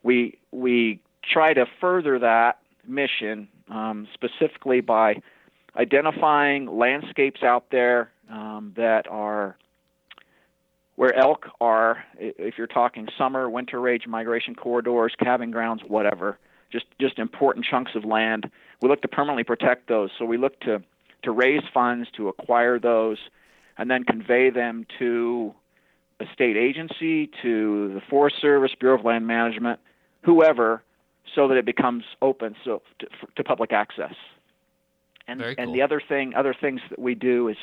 we 0.02 0.38
we 0.50 1.00
try 1.22 1.52
to 1.54 1.66
further 1.80 2.18
that 2.18 2.58
mission 2.86 3.48
um, 3.68 4.08
specifically 4.14 4.80
by 4.80 5.20
identifying 5.76 6.66
landscapes 6.66 7.42
out 7.42 7.66
there 7.70 8.10
um, 8.30 8.72
that 8.76 9.06
are 9.08 9.56
where 10.98 11.14
elk 11.14 11.46
are, 11.61 12.02
if 12.18 12.58
you're 12.58 12.66
talking 12.66 13.06
summer, 13.16 13.48
winter 13.48 13.80
range 13.80 14.08
migration 14.08 14.56
corridors, 14.56 15.14
calving 15.22 15.52
grounds, 15.52 15.80
whatever, 15.87 16.40
just 16.72 16.87
just 17.00 17.20
important 17.20 17.64
chunks 17.64 17.92
of 17.94 18.04
land. 18.04 18.50
We 18.82 18.88
look 18.88 19.00
to 19.02 19.08
permanently 19.08 19.44
protect 19.44 19.87
those. 19.87 20.11
So 20.18 20.24
we 20.24 20.38
look 20.38 20.58
to 20.62 20.82
to 21.22 21.30
raise 21.30 21.62
funds 21.72 22.08
to 22.16 22.26
acquire 22.26 22.80
those, 22.80 23.18
and 23.76 23.88
then 23.88 24.02
convey 24.02 24.50
them 24.50 24.87
to 24.98 25.54
a 26.18 26.24
state 26.32 26.56
agency, 26.56 27.30
to 27.42 27.94
the 27.94 28.00
Forest 28.11 28.40
Service, 28.40 28.72
Bureau 28.76 28.98
of 28.98 29.04
Land 29.04 29.24
Management, 29.24 29.78
whoever, 30.24 30.82
so 31.32 31.46
that 31.46 31.56
it 31.56 31.64
becomes 31.64 32.02
open 32.22 32.56
so 32.64 32.82
to, 32.98 33.06
to 33.37 33.44
public 33.44 33.70
access. 33.72 34.14
And 35.28 35.38
Very 35.38 35.54
and 35.58 35.72
the 35.72 35.82
other 35.82 36.00
thing, 36.00 36.34
other 36.34 36.56
things 36.61 36.80
that 36.90 36.98
we 36.98 37.14
do 37.14 37.46
is 37.46 37.56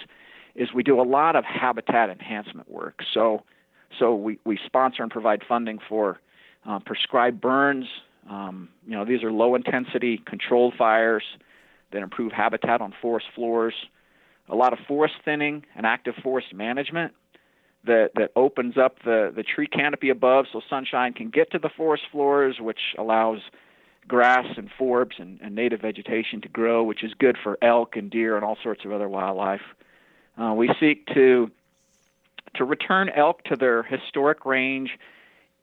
is 0.56 0.70
we 0.74 0.84
do 0.84 1.00
a 1.00 1.04
lot 1.04 1.36
of 1.36 1.44
habitat 1.44 2.10
enhancement 2.10 2.70
work. 2.70 3.02
So 3.14 3.44
so 4.00 4.16
we, 4.16 4.40
we 4.46 4.60
sponsor 4.66 5.04
and 5.04 5.12
provide 5.12 5.42
funding 5.48 5.80
for 5.88 6.20
uh, 6.68 6.80
prescribed 6.80 7.40
burns. 7.40 7.86
Um, 8.30 8.70
you 8.86 8.96
know, 8.96 9.06
these 9.06 9.24
are 9.24 9.32
low 9.32 9.56
intensity 9.56 10.22
controlled 10.26 10.74
fires 10.78 11.24
that 11.92 12.02
improve 12.02 12.32
habitat 12.32 12.82
on 12.82 12.94
forest 13.02 13.28
floors. 13.36 13.74
A 14.50 14.56
lot 14.56 14.74
of 14.74 14.80
forest 14.88 15.16
thinning 15.24 15.64
and 15.76 15.86
active 15.86 16.16
forest 16.22 16.54
management 16.54 17.14
that, 17.86 18.12
that 18.16 18.32
opens 18.36 18.78
up 18.78 18.98
the, 19.04 19.32
the 19.36 19.44
tree 19.44 19.68
canopy 19.68 20.10
above 20.10 20.46
so 20.52 20.62
sunshine 20.70 21.14
can 21.14 21.30
get 21.30 21.52
to 21.52 21.60
the 21.60 21.70
forest 21.76 22.04
floors, 22.12 22.58
which 22.60 22.80
allows 22.98 23.40
grass 24.08 24.46
and 24.58 24.70
forbs 24.80 25.20
and, 25.20 25.40
and 25.42 25.56
native 25.56 25.82
vegetation 25.82 26.42
to 26.42 26.48
grow, 26.48 26.84
which 26.84 27.04
is 27.04 27.12
good 27.18 27.38
for 27.42 27.58
elk 27.64 27.96
and 27.96 28.12
deer 28.12 28.36
and 28.36 28.46
all 28.46 28.58
sorts 28.62 28.86
of 28.86 28.92
other 28.92 29.10
wildlife. 29.10 29.62
Uh, 30.38 30.54
we 30.54 30.70
seek 30.80 31.06
to 31.08 31.52
to 32.56 32.64
return 32.64 33.10
elk 33.10 33.44
to 33.44 33.56
their 33.56 33.84
historic 33.84 34.46
range 34.46 34.98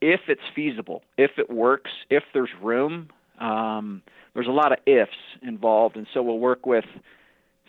if 0.00 0.20
it's 0.28 0.42
feasible, 0.54 1.02
if 1.16 1.38
it 1.38 1.48
works, 1.48 1.90
if 2.10 2.24
there's 2.34 2.50
room. 2.60 3.08
Um, 3.38 4.02
there's 4.34 4.46
a 4.46 4.52
lot 4.52 4.72
of 4.72 4.78
ifs 4.86 5.16
involved, 5.42 5.96
and 5.96 6.06
so 6.12 6.22
we'll 6.22 6.38
work 6.38 6.66
with 6.66 6.84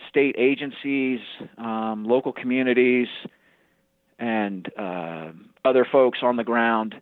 state 0.09 0.35
agencies, 0.37 1.19
um, 1.57 2.05
local 2.05 2.33
communities, 2.33 3.07
and 4.19 4.69
uh, 4.77 5.31
other 5.63 5.85
folks 5.89 6.19
on 6.21 6.35
the 6.35 6.43
ground. 6.43 6.95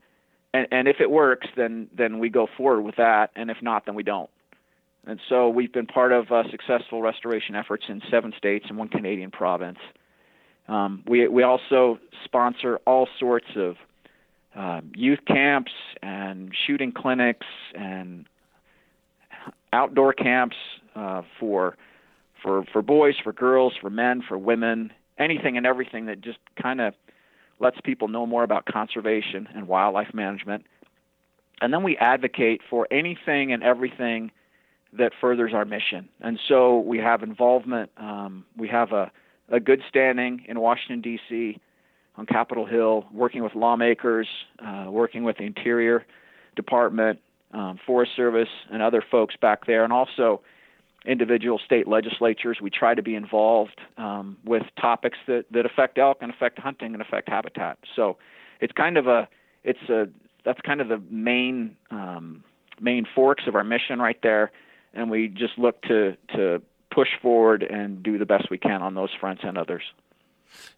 And, 0.53 0.67
and 0.71 0.87
if 0.87 0.97
it 0.99 1.09
works, 1.09 1.47
then 1.55 1.87
then 1.95 2.19
we 2.19 2.29
go 2.29 2.47
forward 2.57 2.81
with 2.81 2.97
that, 2.97 3.31
and 3.35 3.49
if 3.49 3.61
not, 3.61 3.85
then 3.85 3.95
we 3.95 4.03
don't. 4.03 4.29
And 5.07 5.19
so 5.29 5.49
we've 5.49 5.73
been 5.73 5.87
part 5.87 6.11
of 6.11 6.31
uh, 6.31 6.43
successful 6.51 7.01
restoration 7.01 7.55
efforts 7.55 7.85
in 7.89 8.01
seven 8.11 8.33
states 8.37 8.65
and 8.69 8.77
one 8.77 8.87
Canadian 8.87 9.31
province. 9.31 9.79
Um, 10.67 11.03
we 11.07 11.27
we 11.27 11.43
also 11.43 11.99
sponsor 12.23 12.79
all 12.85 13.07
sorts 13.19 13.47
of 13.55 13.75
um, 14.55 14.91
youth 14.95 15.19
camps 15.27 15.71
and 16.03 16.51
shooting 16.67 16.91
clinics 16.91 17.47
and 17.73 18.25
outdoor 19.73 20.13
camps 20.13 20.55
uh, 20.95 21.23
for 21.39 21.77
for 22.43 22.63
for 22.71 22.81
boys, 22.81 23.15
for 23.23 23.33
girls, 23.33 23.73
for 23.81 23.89
men, 23.89 24.21
for 24.27 24.37
women, 24.37 24.93
anything 25.17 25.57
and 25.57 25.65
everything 25.65 26.05
that 26.05 26.21
just 26.21 26.39
kind 26.61 26.79
of 26.79 26.93
lets 27.59 27.77
people 27.81 28.07
know 28.07 28.25
more 28.25 28.43
about 28.43 28.65
conservation 28.65 29.47
and 29.55 29.67
wildlife 29.67 30.13
management. 30.13 30.65
And 31.61 31.71
then 31.71 31.83
we 31.83 31.95
advocate 31.97 32.61
for 32.69 32.87
anything 32.91 33.53
and 33.53 33.61
everything 33.61 34.31
that 34.93 35.13
furthers 35.19 35.53
our 35.53 35.65
mission. 35.65 36.09
And 36.19 36.39
so 36.47 36.79
we 36.79 36.97
have 36.97 37.23
involvement. 37.23 37.91
Um, 37.97 38.45
we 38.57 38.67
have 38.67 38.91
a, 38.91 39.11
a 39.49 39.59
good 39.59 39.81
standing 39.87 40.45
in 40.47 40.59
Washington, 40.59 41.01
D.C., 41.01 41.59
on 42.17 42.25
Capitol 42.25 42.65
Hill, 42.65 43.05
working 43.13 43.41
with 43.41 43.55
lawmakers, 43.55 44.27
uh, 44.59 44.87
working 44.89 45.23
with 45.23 45.37
the 45.37 45.43
Interior 45.43 46.05
Department, 46.57 47.19
um, 47.53 47.79
Forest 47.85 48.11
Service, 48.15 48.49
and 48.71 48.81
other 48.81 49.01
folks 49.09 49.35
back 49.41 49.65
there, 49.65 49.85
and 49.85 49.93
also 49.93 50.41
individual 51.05 51.59
state 51.65 51.87
legislatures. 51.87 52.59
We 52.61 52.69
try 52.69 52.95
to 52.95 53.01
be 53.01 53.15
involved 53.15 53.79
um, 53.97 54.37
with 54.45 54.63
topics 54.79 55.17
that, 55.27 55.45
that 55.51 55.65
affect 55.65 55.97
elk 55.97 56.17
and 56.21 56.31
affect 56.31 56.59
hunting 56.59 56.93
and 56.93 57.01
affect 57.01 57.29
habitat. 57.29 57.77
So 57.95 58.17
it's 58.59 58.73
kind 58.73 58.97
of 58.97 59.07
a 59.07 59.27
it's 59.63 59.89
a 59.89 60.07
that's 60.43 60.59
kind 60.61 60.81
of 60.81 60.89
the 60.89 61.01
main 61.09 61.75
um, 61.91 62.43
main 62.79 63.05
forks 63.15 63.43
of 63.47 63.55
our 63.55 63.63
mission 63.63 63.99
right 63.99 64.19
there, 64.21 64.51
and 64.93 65.09
we 65.09 65.27
just 65.27 65.57
look 65.57 65.81
to 65.83 66.15
to 66.35 66.61
push 66.91 67.09
forward 67.21 67.63
and 67.63 68.03
do 68.03 68.17
the 68.17 68.25
best 68.25 68.49
we 68.49 68.57
can 68.57 68.81
on 68.81 68.93
those 68.95 69.09
fronts 69.19 69.41
and 69.45 69.57
others. 69.57 69.83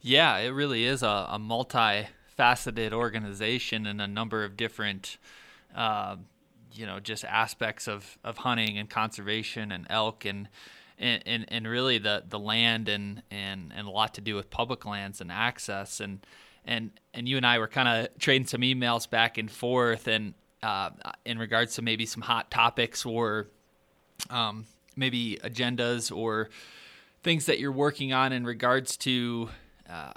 Yeah, 0.01 0.37
it 0.37 0.49
really 0.49 0.85
is 0.85 1.01
a, 1.03 1.27
a 1.29 1.39
multifaceted 1.39 2.93
organization 2.93 3.87
and 3.87 3.99
a 3.99 4.07
number 4.07 4.43
of 4.43 4.55
different, 4.55 5.17
uh, 5.75 6.17
you 6.71 6.85
know, 6.85 6.99
just 6.99 7.25
aspects 7.25 7.87
of, 7.87 8.17
of 8.23 8.37
hunting 8.37 8.77
and 8.77 8.89
conservation 8.89 9.71
and 9.71 9.87
elk 9.89 10.25
and 10.25 10.49
and, 10.99 11.23
and, 11.25 11.45
and 11.47 11.67
really 11.67 11.97
the, 11.97 12.23
the 12.29 12.37
land 12.37 12.87
and, 12.87 13.23
and, 13.31 13.73
and 13.75 13.87
a 13.87 13.89
lot 13.89 14.13
to 14.13 14.21
do 14.21 14.35
with 14.35 14.51
public 14.51 14.85
lands 14.85 15.21
and 15.21 15.31
access 15.31 15.99
and 15.99 16.25
and 16.65 16.91
and 17.13 17.27
you 17.27 17.35
and 17.35 17.45
I 17.45 17.59
were 17.59 17.67
kind 17.67 17.87
of 17.89 18.17
trading 18.19 18.47
some 18.47 18.61
emails 18.61 19.09
back 19.09 19.37
and 19.37 19.51
forth 19.51 20.07
and 20.07 20.33
uh, 20.61 20.91
in 21.25 21.39
regards 21.39 21.75
to 21.75 21.81
maybe 21.81 22.05
some 22.05 22.21
hot 22.21 22.49
topics 22.51 23.05
or 23.05 23.47
um, 24.29 24.65
maybe 24.95 25.39
agendas 25.43 26.15
or 26.15 26.49
things 27.23 27.45
that 27.45 27.59
you're 27.59 27.71
working 27.71 28.13
on 28.13 28.33
in 28.33 28.45
regards 28.45 28.97
to 28.97 29.49
uh, 29.89 30.13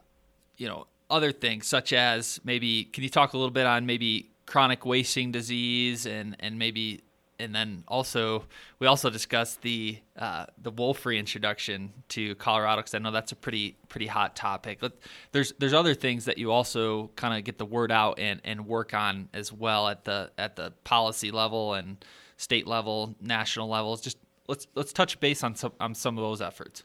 you 0.57 0.67
know 0.67 0.87
other 1.09 1.33
things 1.33 1.67
such 1.67 1.93
as 1.93 2.41
maybe 2.45 2.85
can 2.85 3.05
you 3.05 3.11
talk 3.11 3.33
a 3.33 3.37
little 3.37 3.51
bit 3.51 3.67
on 3.67 3.87
maybe 3.87 4.31
chronic 4.47 4.85
wasting 4.85 5.31
disease 5.31 6.07
and 6.07 6.37
and 6.41 6.59
maybe 6.59 7.03
and 7.39 7.55
then 7.55 7.85
also 7.89 8.45
we 8.79 8.87
also 8.87 9.11
discussed 9.11 9.63
the 9.63 9.99
uh, 10.19 10.47
the 10.63 10.71
wolf 10.71 11.05
reintroduction 11.05 11.93
to 12.09 12.35
Colorado 12.37 12.81
because 12.81 12.95
I 12.95 12.99
know 12.99 13.11
that's 13.11 13.33
a 13.33 13.37
pretty 13.37 13.77
pretty 13.89 14.07
hot 14.07 14.37
topic. 14.37 14.79
But 14.81 14.97
there's 15.33 15.53
there's 15.59 15.75
other 15.75 15.95
things 15.95 16.25
that 16.25 16.39
you 16.39 16.51
also 16.51 17.11
kind 17.17 17.37
of 17.37 17.45
get 17.45 17.59
the 17.59 17.67
word 17.67 17.93
out 17.93 18.19
and, 18.19 18.41
and 18.45 18.67
work 18.67 18.95
on 18.95 19.29
as 19.35 19.53
well 19.53 19.89
at 19.89 20.05
the 20.05 20.31
at 20.39 20.57
the 20.57 20.73
policy 20.85 21.31
level 21.31 21.75
and 21.75 22.05
state 22.37 22.67
level, 22.67 23.15
national 23.21 23.69
levels. 23.69 24.01
Just 24.01 24.19
let's 24.49 24.67
let's 24.75 24.93
touch 24.93 25.19
base 25.21 25.43
on 25.43 25.55
some 25.55 25.73
on 25.81 25.95
some 25.95 26.19
of 26.19 26.23
those 26.23 26.41
efforts. 26.41 26.85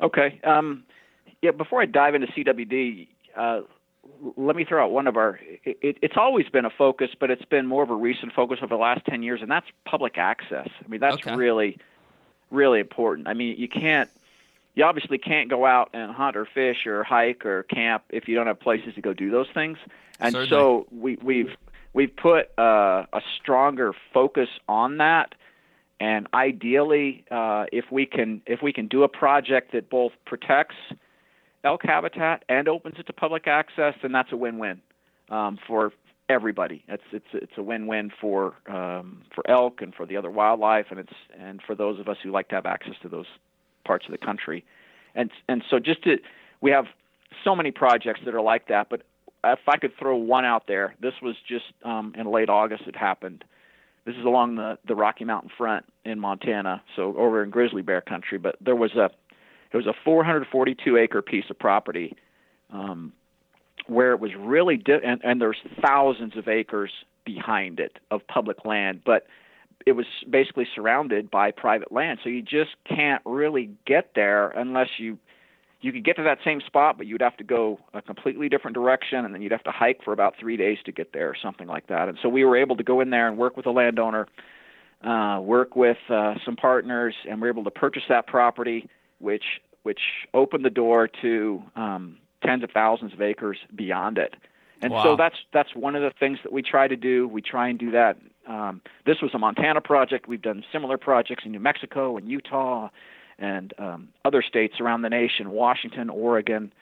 Okay. 0.00 0.40
Um, 0.44 0.84
yeah. 1.42 1.50
Before 1.52 1.80
I 1.80 1.86
dive 1.86 2.14
into 2.14 2.26
CWD, 2.28 3.08
uh, 3.36 3.60
let 4.36 4.56
me 4.56 4.64
throw 4.64 4.84
out 4.84 4.90
one 4.92 5.06
of 5.06 5.16
our. 5.16 5.38
It, 5.64 5.78
it, 5.80 5.98
it's 6.02 6.16
always 6.16 6.48
been 6.48 6.64
a 6.64 6.70
focus, 6.70 7.10
but 7.18 7.30
it's 7.30 7.44
been 7.44 7.66
more 7.66 7.82
of 7.82 7.90
a 7.90 7.94
recent 7.94 8.32
focus 8.32 8.58
over 8.62 8.74
the 8.74 8.80
last 8.80 9.04
ten 9.06 9.22
years, 9.22 9.40
and 9.42 9.50
that's 9.50 9.66
public 9.84 10.18
access. 10.18 10.68
I 10.84 10.88
mean, 10.88 11.00
that's 11.00 11.16
Okay. 11.16 11.34
really, 11.34 11.78
really 12.50 12.80
important. 12.80 13.28
I 13.28 13.34
mean, 13.34 13.56
you 13.58 13.68
can't. 13.68 14.10
You 14.74 14.84
obviously 14.84 15.16
can't 15.16 15.48
go 15.48 15.64
out 15.64 15.88
and 15.94 16.12
hunt 16.12 16.36
or 16.36 16.44
fish 16.44 16.86
or 16.86 17.02
hike 17.02 17.46
or 17.46 17.62
camp 17.62 18.04
if 18.10 18.28
you 18.28 18.34
don't 18.34 18.46
have 18.46 18.60
places 18.60 18.94
to 18.96 19.00
go 19.00 19.14
do 19.14 19.30
those 19.30 19.48
things. 19.54 19.78
And 20.20 20.32
Certainly. 20.34 20.50
so 20.50 20.86
we, 20.92 21.16
we've 21.22 21.56
we've 21.96 22.14
put 22.14 22.50
uh, 22.58 23.06
a 23.12 23.20
stronger 23.40 23.92
focus 24.14 24.50
on 24.68 24.98
that. 24.98 25.34
And 25.98 26.28
ideally 26.34 27.24
uh, 27.30 27.64
if 27.72 27.86
we 27.90 28.04
can 28.04 28.42
if 28.46 28.62
we 28.62 28.72
can 28.72 28.86
do 28.86 29.02
a 29.02 29.08
project 29.08 29.72
that 29.72 29.88
both 29.88 30.12
protects 30.26 30.76
elk 31.64 31.80
habitat 31.82 32.44
and 32.48 32.68
opens 32.68 32.96
it 32.98 33.06
to 33.06 33.12
public 33.12 33.48
access 33.48 33.94
then 34.02 34.12
that's 34.12 34.30
a 34.30 34.36
win-win 34.36 34.80
um, 35.30 35.58
for 35.66 35.92
everybody. 36.28 36.84
It's 36.86 37.02
it's 37.12 37.26
it's 37.32 37.52
a 37.56 37.62
win-win 37.62 38.12
for 38.20 38.52
um, 38.68 39.22
for 39.34 39.48
elk 39.50 39.80
and 39.80 39.94
for 39.94 40.04
the 40.04 40.18
other 40.18 40.30
wildlife 40.30 40.86
and 40.90 41.00
it's 41.00 41.14
and 41.40 41.62
for 41.66 41.74
those 41.74 41.98
of 41.98 42.08
us 42.08 42.18
who 42.22 42.30
like 42.30 42.48
to 42.48 42.56
have 42.56 42.66
access 42.66 42.94
to 43.00 43.08
those 43.08 43.26
parts 43.86 44.04
of 44.04 44.12
the 44.12 44.18
country. 44.18 44.66
And 45.14 45.30
and 45.48 45.64
so 45.70 45.78
just 45.78 46.04
to 46.04 46.18
we 46.60 46.72
have 46.72 46.84
so 47.42 47.56
many 47.56 47.70
projects 47.70 48.20
that 48.26 48.34
are 48.34 48.42
like 48.42 48.68
that 48.68 48.90
but 48.90 49.00
if 49.52 49.68
I 49.68 49.76
could 49.76 49.92
throw 49.98 50.16
one 50.16 50.44
out 50.44 50.66
there 50.66 50.94
this 51.00 51.14
was 51.22 51.36
just 51.48 51.64
um, 51.84 52.14
in 52.16 52.30
late 52.30 52.48
August 52.48 52.84
it 52.86 52.96
happened 52.96 53.44
this 54.06 54.14
is 54.14 54.24
along 54.24 54.54
the 54.54 54.78
the 54.86 54.94
Rocky 54.94 55.24
Mountain 55.24 55.50
front 55.58 55.84
in 56.04 56.20
Montana, 56.20 56.82
so 56.94 57.14
over 57.18 57.42
in 57.42 57.50
grizzly 57.50 57.82
bear 57.82 58.00
country. 58.00 58.38
But 58.38 58.56
there 58.60 58.76
was 58.76 58.94
a 58.94 59.10
it 59.72 59.76
was 59.76 59.86
a 59.86 59.94
442 60.04 60.96
acre 60.96 61.20
piece 61.20 61.44
of 61.50 61.58
property 61.58 62.16
um, 62.72 63.12
where 63.88 64.12
it 64.12 64.20
was 64.20 64.30
really 64.38 64.76
di- 64.76 65.02
and, 65.04 65.20
and 65.24 65.40
there's 65.40 65.58
thousands 65.84 66.36
of 66.36 66.46
acres 66.46 66.92
behind 67.24 67.80
it 67.80 67.98
of 68.12 68.20
public 68.28 68.64
land, 68.64 69.02
but 69.04 69.26
it 69.84 69.92
was 69.92 70.06
basically 70.30 70.68
surrounded 70.72 71.28
by 71.28 71.50
private 71.50 71.90
land. 71.90 72.20
So 72.22 72.30
you 72.30 72.42
just 72.42 72.76
can't 72.88 73.22
really 73.24 73.70
get 73.86 74.12
there 74.14 74.50
unless 74.50 74.88
you 74.98 75.18
you 75.80 75.92
could 75.92 76.04
get 76.04 76.16
to 76.16 76.22
that 76.22 76.38
same 76.44 76.60
spot, 76.60 76.96
but 76.98 77.06
you'd 77.06 77.20
have 77.22 77.36
to 77.36 77.44
go 77.44 77.78
a 77.94 78.02
completely 78.02 78.48
different 78.48 78.74
direction, 78.74 79.24
and 79.24 79.34
then 79.34 79.42
you'd 79.42 79.52
have 79.52 79.64
to 79.64 79.70
hike 79.70 80.02
for 80.02 80.12
about 80.12 80.34
three 80.38 80.56
days 80.56 80.78
to 80.86 80.92
get 80.92 81.12
there, 81.12 81.28
or 81.28 81.36
something 81.40 81.68
like 81.68 81.86
that. 81.88 82.08
And 82.08 82.18
so 82.22 82.28
we 82.28 82.44
were 82.44 82.56
able 82.56 82.76
to 82.76 82.82
go 82.82 83.00
in 83.00 83.10
there 83.10 83.28
and 83.28 83.36
work 83.36 83.56
with 83.56 83.66
a 83.66 83.70
landowner, 83.70 84.26
uh, 85.04 85.38
work 85.42 85.76
with 85.76 85.98
uh, 86.08 86.34
some 86.44 86.56
partners, 86.56 87.14
and 87.28 87.40
we 87.40 87.46
were 87.46 87.52
able 87.52 87.64
to 87.64 87.70
purchase 87.70 88.04
that 88.08 88.26
property, 88.26 88.88
which 89.18 89.44
which 89.82 90.00
opened 90.34 90.64
the 90.64 90.70
door 90.70 91.08
to 91.22 91.62
um, 91.76 92.16
tens 92.44 92.64
of 92.64 92.70
thousands 92.72 93.12
of 93.12 93.20
acres 93.20 93.58
beyond 93.74 94.18
it. 94.18 94.34
And 94.82 94.92
Wow. 94.92 95.02
so 95.04 95.16
that's 95.16 95.36
that's 95.52 95.74
one 95.76 95.94
of 95.94 96.02
the 96.02 96.10
things 96.18 96.38
that 96.42 96.52
we 96.52 96.62
try 96.62 96.88
to 96.88 96.96
do. 96.96 97.28
We 97.28 97.40
try 97.42 97.68
and 97.68 97.78
do 97.78 97.90
that 97.92 98.16
Um, 98.46 98.80
this 99.04 99.20
was 99.20 99.32
a 99.34 99.38
Montana 99.38 99.80
project. 99.80 100.28
We've 100.28 100.42
done 100.42 100.64
similar 100.72 100.98
projects 100.98 101.44
in 101.44 101.52
New 101.52 101.60
Mexico 101.60 102.16
and 102.16 102.28
Utah 102.28 102.88
and 103.38 103.72
um, 103.78 104.08
other 104.24 104.42
states 104.42 104.74
around 104.80 105.02
the 105.02 105.10
nation, 105.10 105.50
Washington, 105.50 106.10
Oregon. 106.10 106.72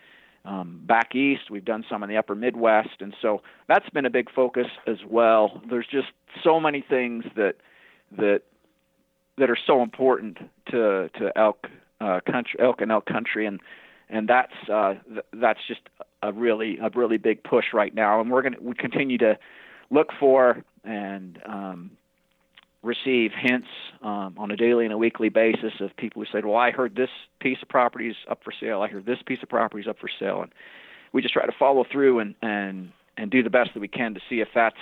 Um, 0.46 0.82
back 0.84 1.14
east, 1.14 1.50
we've 1.50 1.64
done 1.64 1.86
some 1.88 2.02
in 2.02 2.11
the 2.11 2.18
upper 2.18 2.34
Midwest, 2.34 3.00
and 3.00 3.14
so 3.22 3.40
that's 3.66 3.88
been 3.90 4.05
a 4.05 4.11
big 4.11 4.30
focus 4.30 4.66
as 4.86 4.98
well. 5.09 5.62
There's 5.70 5.86
just 5.86 6.09
so 6.42 6.61
many 6.61 6.84
things 6.86 7.24
that 7.34 7.55
that 8.18 8.42
that 9.38 9.48
are 9.48 9.57
so 9.66 9.82
important 9.82 10.38
to 10.70 11.09
to 11.18 11.32
elk 11.36 11.66
uh, 12.00 12.20
country, 12.30 12.61
elk 12.61 12.82
and 12.82 12.92
elk 12.92 13.07
country, 13.07 13.46
and 13.46 13.59
and 14.11 14.28
that's 14.28 14.52
uh, 14.70 14.94
th- 15.09 15.24
that's 15.32 15.61
just 15.66 15.80
a 16.22 16.30
really 16.30 16.78
a 16.78 16.90
really 16.94 17.16
big 17.16 17.42
push 17.42 17.66
right 17.72 17.94
now. 17.94 18.20
And 18.20 18.30
we're 18.30 18.42
going 18.42 18.55
to 18.55 18.61
we 18.61 18.74
continue 18.74 19.16
to 19.18 19.38
look 19.90 20.11
for 20.20 20.62
and 20.84 21.38
um, 21.46 21.90
receive 22.85 23.32
hints 23.37 23.68
um, 24.03 24.35
on 24.37 24.51
a 24.51 24.57
daily 24.57 24.85
and 24.85 24.93
a 24.93 24.99
weekly 24.99 25.30
basis 25.30 25.72
of 25.80 25.97
people 25.97 26.22
who 26.22 26.28
said, 26.30 26.45
"Well, 26.45 26.57
I 26.57 26.70
heard 26.70 26.95
this 26.95 27.11
piece 27.41 27.59
of 27.62 27.68
property 27.68 28.09
is 28.09 28.16
up 28.30 28.45
for 28.45 28.53
sale. 28.59 28.82
I 28.82 28.89
heard 28.89 29.07
this 29.07 29.18
piece 29.26 29.43
of 29.43 29.49
property 29.49 29.82
is 29.82 29.89
up 29.89 29.99
for 29.99 30.11
sale," 30.18 30.43
and 30.43 30.53
we 31.12 31.22
just 31.22 31.35
try 31.35 31.47
to 31.47 31.53
follow 31.59 31.85
through 31.91 32.20
and 32.20 32.35
and 32.43 32.93
and 33.16 33.30
do 33.30 33.43
the 33.43 33.51
best 33.51 33.70
that 33.74 33.80
we 33.80 33.89
can 33.89 34.14
to 34.14 34.20
see 34.28 34.41
if 34.41 34.49
that's 34.55 34.76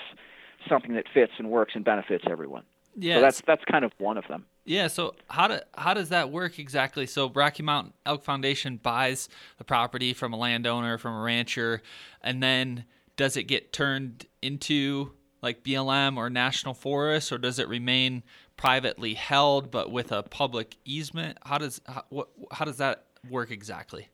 something 0.68 0.94
that 0.94 1.04
fits 1.12 1.32
and 1.38 1.50
works 1.50 1.72
and 1.74 1.84
benefits 1.84 2.24
everyone. 2.28 2.64
Yeah, 2.96 3.16
so 3.16 3.20
that's 3.22 3.42
that's 3.46 3.64
kind 3.64 3.84
of 3.84 3.92
one 3.98 4.18
of 4.18 4.26
them. 4.28 4.46
Yeah. 4.64 4.88
So 4.88 5.14
how 5.28 5.48
do 5.48 5.58
how 5.76 5.94
does 5.94 6.10
that 6.10 6.30
work 6.30 6.58
exactly? 6.58 7.06
So 7.06 7.30
Rocky 7.30 7.62
Mountain 7.62 7.94
Elk 8.04 8.22
Foundation 8.22 8.76
buys 8.76 9.28
the 9.58 9.64
property 9.64 10.12
from 10.12 10.32
a 10.32 10.36
landowner, 10.36 10.98
from 10.98 11.14
a 11.14 11.20
rancher, 11.20 11.82
and 12.22 12.42
then 12.42 12.84
does 13.16 13.36
it 13.36 13.44
get 13.44 13.72
turned 13.72 14.26
into 14.40 15.12
like 15.42 15.62
BLM 15.62 16.16
or 16.16 16.30
National 16.30 16.74
Forest, 16.74 17.32
or 17.32 17.38
does 17.38 17.58
it 17.58 17.68
remain 17.68 18.22
privately 18.56 19.14
held 19.14 19.70
but 19.70 19.90
with 19.90 20.12
a 20.12 20.22
public 20.22 20.76
easement? 20.84 21.38
How 21.44 21.58
does 21.58 21.80
how, 21.86 22.04
what, 22.08 22.28
how 22.52 22.64
does 22.64 22.78
that 22.78 23.04
work 23.28 23.50
exactly? 23.50 24.08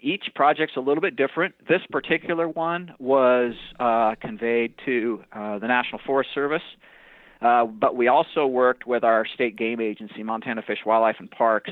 Each 0.00 0.24
project's 0.34 0.76
a 0.76 0.80
little 0.80 1.00
bit 1.00 1.16
different. 1.16 1.54
This 1.68 1.82
particular 1.90 2.48
one 2.48 2.94
was 2.98 3.54
uh, 3.78 4.14
conveyed 4.20 4.74
to 4.84 5.22
uh, 5.32 5.58
the 5.58 5.68
National 5.68 6.00
Forest 6.04 6.30
Service, 6.34 6.62
uh, 7.40 7.66
but 7.66 7.94
we 7.94 8.08
also 8.08 8.46
worked 8.46 8.86
with 8.86 9.04
our 9.04 9.26
state 9.26 9.56
game 9.56 9.80
agency, 9.80 10.22
Montana 10.22 10.62
Fish, 10.62 10.78
Wildlife, 10.84 11.16
and 11.20 11.30
Parks, 11.30 11.70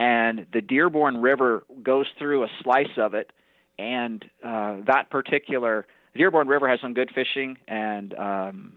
and 0.00 0.46
the 0.52 0.60
Dearborn 0.60 1.18
River 1.18 1.64
goes 1.82 2.06
through 2.18 2.42
a 2.44 2.48
slice 2.62 2.96
of 2.96 3.14
it, 3.14 3.30
and 3.78 4.24
uh, 4.44 4.78
that 4.86 5.10
particular 5.10 5.86
the 6.12 6.18
Dearborn 6.18 6.48
River 6.48 6.68
has 6.68 6.80
some 6.80 6.94
good 6.94 7.10
fishing, 7.14 7.56
and 7.68 8.14
um, 8.14 8.72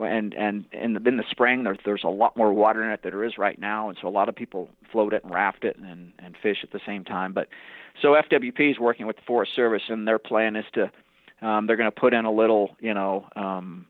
and 0.00 0.34
and 0.34 0.64
in 0.72 0.94
the 0.94 1.08
in 1.08 1.16
the 1.16 1.24
spring 1.30 1.64
there's 1.64 1.78
there's 1.84 2.04
a 2.04 2.08
lot 2.08 2.36
more 2.36 2.52
water 2.52 2.82
in 2.84 2.90
it 2.90 3.02
than 3.02 3.12
there 3.12 3.24
is 3.24 3.38
right 3.38 3.58
now, 3.58 3.88
and 3.88 3.98
so 4.00 4.08
a 4.08 4.10
lot 4.10 4.28
of 4.28 4.34
people 4.34 4.68
float 4.90 5.12
it 5.12 5.24
and 5.24 5.32
raft 5.32 5.64
it 5.64 5.76
and 5.76 6.12
and 6.18 6.36
fish 6.42 6.58
at 6.62 6.70
the 6.72 6.80
same 6.86 7.04
time. 7.04 7.32
But 7.32 7.48
so 8.00 8.14
FWP 8.14 8.70
is 8.70 8.78
working 8.78 9.06
with 9.06 9.16
the 9.16 9.22
Forest 9.26 9.54
Service, 9.54 9.82
and 9.88 10.06
their 10.06 10.18
plan 10.18 10.56
is 10.56 10.64
to 10.74 10.90
um, 11.46 11.66
they're 11.66 11.76
going 11.76 11.90
to 11.90 12.00
put 12.00 12.14
in 12.14 12.24
a 12.24 12.32
little 12.32 12.76
you 12.80 12.94
know 12.94 13.26
um, 13.36 13.86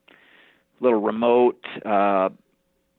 little 0.80 1.00
remote 1.00 1.62
uh, 1.84 2.30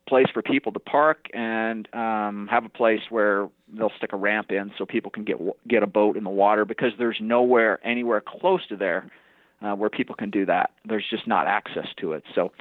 place 0.07 0.27
for 0.33 0.41
people 0.41 0.71
to 0.71 0.79
park 0.79 1.27
and 1.33 1.87
um, 1.93 2.47
have 2.51 2.65
a 2.65 2.69
place 2.69 3.01
where 3.09 3.49
they'll 3.75 3.91
stick 3.97 4.13
a 4.13 4.17
ramp 4.17 4.51
in 4.51 4.71
so 4.77 4.85
people 4.85 5.09
can 5.09 5.23
get 5.23 5.37
get 5.67 5.81
a 5.83 5.87
boat 5.87 6.15
in 6.15 6.23
the 6.23 6.29
water 6.29 6.65
because 6.65 6.91
there's 6.97 7.17
nowhere 7.19 7.79
anywhere 7.85 8.21
close 8.21 8.65
to 8.67 8.75
there 8.75 9.09
uh, 9.63 9.75
where 9.75 9.89
people 9.89 10.15
can 10.15 10.29
do 10.29 10.45
that. 10.45 10.71
There's 10.85 11.05
just 11.09 11.27
not 11.27 11.47
access 11.47 11.87
to 11.97 12.13
it. 12.13 12.23
So, 12.35 12.51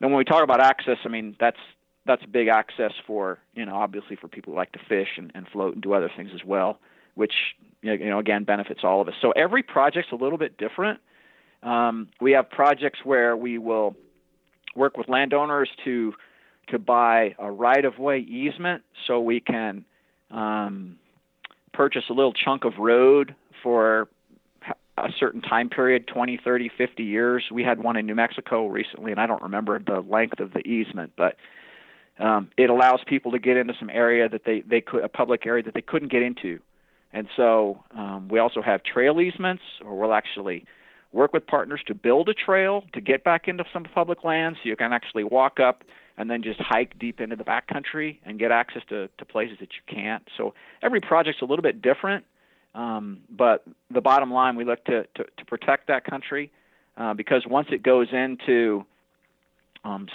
then 0.00 0.10
when 0.10 0.18
we 0.18 0.24
talk 0.24 0.42
about 0.42 0.60
access, 0.60 0.98
I 1.04 1.08
mean 1.08 1.36
that's 1.40 1.58
that's 2.04 2.24
big 2.26 2.48
access 2.48 2.92
for 3.06 3.38
you 3.54 3.64
know 3.64 3.74
obviously 3.74 4.16
for 4.16 4.28
people 4.28 4.52
who 4.52 4.58
like 4.58 4.72
to 4.72 4.80
fish 4.88 5.08
and, 5.16 5.30
and 5.34 5.46
float 5.48 5.74
and 5.74 5.82
do 5.82 5.92
other 5.92 6.10
things 6.16 6.30
as 6.34 6.44
well, 6.44 6.78
which 7.14 7.34
you 7.82 8.10
know 8.10 8.18
again 8.18 8.44
benefits 8.44 8.80
all 8.82 9.00
of 9.00 9.08
us. 9.08 9.14
So 9.20 9.30
every 9.32 9.62
project's 9.62 10.12
a 10.12 10.16
little 10.16 10.38
bit 10.38 10.56
different. 10.58 11.00
Um, 11.62 12.08
we 12.20 12.32
have 12.32 12.50
projects 12.50 13.00
where 13.04 13.36
we 13.36 13.58
will 13.58 13.94
work 14.74 14.96
with 14.96 15.08
landowners 15.08 15.70
to 15.84 16.12
to 16.68 16.78
buy 16.78 17.34
a 17.38 17.50
right 17.50 17.84
of 17.84 17.98
way 17.98 18.18
easement 18.18 18.82
so 19.06 19.20
we 19.20 19.40
can 19.40 19.84
um, 20.30 20.96
purchase 21.72 22.04
a 22.08 22.12
little 22.12 22.32
chunk 22.32 22.64
of 22.64 22.78
road 22.78 23.34
for 23.62 24.08
a 25.02 25.12
certain 25.18 25.40
time 25.40 25.68
period 25.68 26.06
20 26.06 26.38
30 26.44 26.70
50 26.76 27.02
years. 27.02 27.44
We 27.50 27.62
had 27.62 27.82
one 27.82 27.96
in 27.96 28.06
new 28.06 28.14
mexico 28.14 28.66
recently 28.66 29.10
and 29.12 29.20
i 29.20 29.26
don't 29.26 29.42
remember 29.42 29.78
the 29.78 30.00
length 30.00 30.40
of 30.40 30.52
the 30.52 30.60
easement 30.60 31.12
but 31.16 31.36
um, 32.18 32.50
it 32.56 32.70
allows 32.70 33.00
people 33.06 33.32
to 33.32 33.38
get 33.38 33.56
into 33.56 33.74
some 33.78 33.90
area 33.90 34.28
that 34.28 34.42
they, 34.44 34.60
they 34.60 34.80
could 34.80 35.02
a 35.02 35.08
public 35.08 35.46
area 35.46 35.62
that 35.64 35.74
they 35.74 35.82
couldn't 35.82 36.10
get 36.10 36.22
into. 36.22 36.60
And 37.12 37.26
so 37.36 37.82
um, 37.96 38.28
we 38.28 38.38
also 38.38 38.62
have 38.62 38.82
trail 38.84 39.20
easements 39.20 39.62
or 39.84 39.98
we'll 39.98 40.14
actually 40.14 40.64
work 41.12 41.32
with 41.32 41.46
partners 41.46 41.80
to 41.86 41.94
build 41.94 42.28
a 42.28 42.34
trail 42.34 42.84
to 42.94 43.00
get 43.00 43.22
back 43.22 43.48
into 43.48 43.64
some 43.72 43.84
public 43.84 44.24
lands. 44.24 44.58
So 44.62 44.68
you 44.68 44.76
can 44.76 44.92
actually 44.92 45.24
walk 45.24 45.60
up 45.60 45.84
and 46.16 46.30
then 46.30 46.42
just 46.42 46.60
hike 46.60 46.98
deep 46.98 47.20
into 47.20 47.36
the 47.36 47.44
backcountry 47.44 48.18
and 48.24 48.38
get 48.38 48.50
access 48.50 48.82
to, 48.88 49.08
to 49.18 49.24
places 49.24 49.56
that 49.60 49.70
you 49.72 49.94
can't. 49.94 50.22
So 50.36 50.54
every 50.82 51.00
project's 51.00 51.42
a 51.42 51.44
little 51.44 51.62
bit 51.62 51.82
different 51.82 52.24
um, 52.74 53.20
but 53.30 53.64
the 53.90 54.00
bottom 54.00 54.32
line, 54.32 54.56
we 54.56 54.64
look 54.64 54.84
to, 54.86 55.04
to, 55.14 55.24
to 55.36 55.44
protect 55.46 55.88
that 55.88 56.04
country 56.04 56.50
uh, 56.96 57.14
because 57.14 57.44
once 57.46 57.68
it 57.70 57.82
goes 57.82 58.08
into 58.12 58.84
um, 59.84 60.06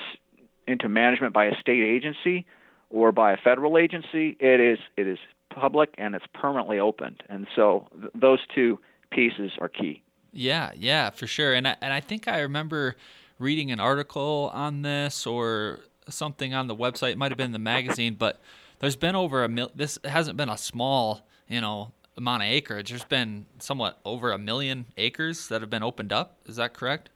into 0.68 0.89
management 0.89 1.34
by 1.34 1.45
a 1.45 1.60
state 1.60 1.84
agency 1.84 2.45
or 2.89 3.12
by 3.12 3.34
a 3.34 3.38
federal 3.38 3.78
agency, 3.78 4.38
it 4.39 4.60
is 4.60 4.80
it 4.95 5.08
is 5.08 5.18
public 5.49 5.93
and 5.97 6.16
it's 6.16 6.26
permanently 6.34 6.80
opened. 6.80 7.22
And 7.30 7.47
so 7.55 7.88
th- 7.99 8.12
those 8.16 8.39
two 8.53 8.80
pieces 9.12 9.51
are 9.60 9.70
key. 9.70 10.01
Yeah, 10.32 10.72
yeah, 10.76 11.10
for 11.10 11.28
sure. 11.28 11.53
And 11.53 11.68
I, 11.68 11.76
and 11.82 11.93
I 11.93 11.99
think 11.99 12.28
I 12.28 12.39
remember 12.39 12.95
reading 13.39 13.72
an 13.72 13.80
article 13.80 14.51
on 14.53 14.82
this 14.82 15.26
or 15.26 15.80
something 16.10 16.53
on 16.53 16.68
the 16.68 16.76
website. 16.76 17.12
It 17.12 17.18
might 17.18 17.32
have 17.32 17.38
been 17.38 17.53
the 17.53 17.60
magazine, 17.60 18.16
but 18.20 18.39
there's 18.80 18.95
been 18.95 19.16
over 19.16 19.43
a 19.43 19.49
mil. 19.49 19.72
This 19.74 19.97
hasn't 20.03 20.38
been 20.38 20.49
a 20.49 20.58
small, 20.58 21.28
you 21.47 21.62
know, 21.62 21.91
amount 22.18 22.43
of 22.43 22.49
acreage. 22.49 22.89
There's 22.89 23.03
been 23.05 23.45
somewhat 23.59 23.99
over 24.03 24.32
a 24.32 24.38
million 24.38 24.86
acres 24.97 25.47
that 25.49 25.61
have 25.61 25.70
been 25.70 25.84
opened 25.84 26.11
up. 26.11 26.38
Is 26.45 26.55
that 26.57 26.74
correct? 26.74 27.09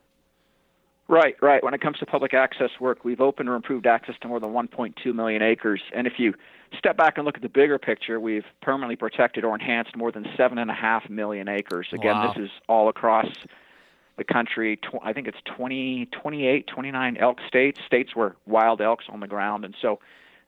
Right, 1.08 1.36
right. 1.41 1.62
When 1.62 1.74
it 1.74 1.82
comes 1.82 1.97
to 1.97 2.06
public 2.06 2.34
access 2.34 2.70
work, 2.80 3.04
we've 3.04 3.20
opened 3.20 3.49
or 3.49 3.56
improved 3.56 3.86
access 3.86 4.16
to 4.22 4.28
more 4.30 4.39
than 4.39 4.52
1.2 4.52 5.14
million 5.14 5.41
acres. 5.41 5.82
And 5.93 6.08
if 6.08 6.14
you 6.18 6.34
step 6.78 6.95
back 6.95 7.18
and 7.18 7.26
look 7.26 7.36
at 7.36 7.41
the 7.41 7.49
bigger 7.49 7.78
picture, 7.78 8.20
we've 8.20 8.45
permanently 8.62 8.95
protected 8.95 9.43
or 9.43 9.54
enhanced 9.54 9.95
more 9.97 10.12
than 10.12 10.24
7.5 10.38 11.10
million 11.10 11.49
acres. 11.49 11.88
Again, 11.91 12.16
wow. 12.16 12.34
this 12.34 12.45
is 12.45 12.52
all 12.70 12.88
across 12.88 13.28
the 14.18 14.24
country. 14.24 14.80
I 15.04 15.12
think 15.12 15.28
it's 15.28 15.39
20, 15.58 16.08
28, 16.12 16.68
29 16.68 17.18
elk 17.18 17.39
states, 17.45 17.80
states 17.86 18.16
where 18.16 18.38
wild 18.45 18.80
elk's 18.80 19.06
on 19.10 19.20
the 19.20 19.28
ground. 19.28 19.66
And 19.66 19.76
so 19.82 19.99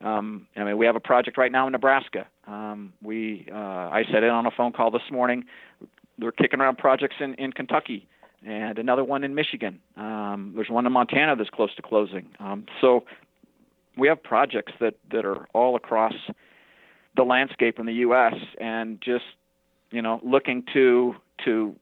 um, 0.04 0.48
I 0.56 0.64
mean, 0.64 0.78
we 0.78 0.86
have 0.86 0.96
a 0.96 1.02
project 1.02 1.38
right 1.38 1.52
now 1.52 1.66
in 1.68 1.72
Nebraska. 1.72 2.28
Um, 2.48 2.94
we 3.02 3.48
uh, 3.52 3.56
I 3.56 4.04
said 4.12 4.24
it 4.24 4.30
on 4.30 4.46
a 4.46 4.52
phone 4.52 4.72
call 4.74 4.92
this 4.92 5.10
morning. 5.12 5.46
We're 6.20 6.32
kicking 6.32 6.60
around 6.60 6.78
projects 6.78 7.16
in, 7.20 7.34
in 7.36 7.54
Kentucky 7.54 8.08
and 8.46 8.78
another 8.78 9.04
one 9.04 9.24
in 9.24 9.36
Michigan. 9.36 9.80
Um, 9.96 10.54
there's 10.56 10.70
one 10.70 10.86
in 10.86 10.92
Montana 10.92 11.36
that's 11.36 11.50
close 11.50 11.74
to 11.76 11.82
closing. 11.82 12.30
Um, 12.40 12.66
so 12.82 13.06
we 13.98 14.08
have 14.08 14.22
projects 14.22 14.74
that, 14.80 14.96
that 15.12 15.26
are 15.26 15.48
all 15.54 15.76
across 15.76 16.14
the 17.16 17.24
landscape 17.24 17.80
in 17.80 17.86
the 17.86 17.94
U.S. 17.94 18.34
and 18.60 19.00
just 19.02 19.26
you 19.92 20.02
know 20.02 20.20
looking 20.24 20.64
to 20.74 21.16
to 21.46 21.76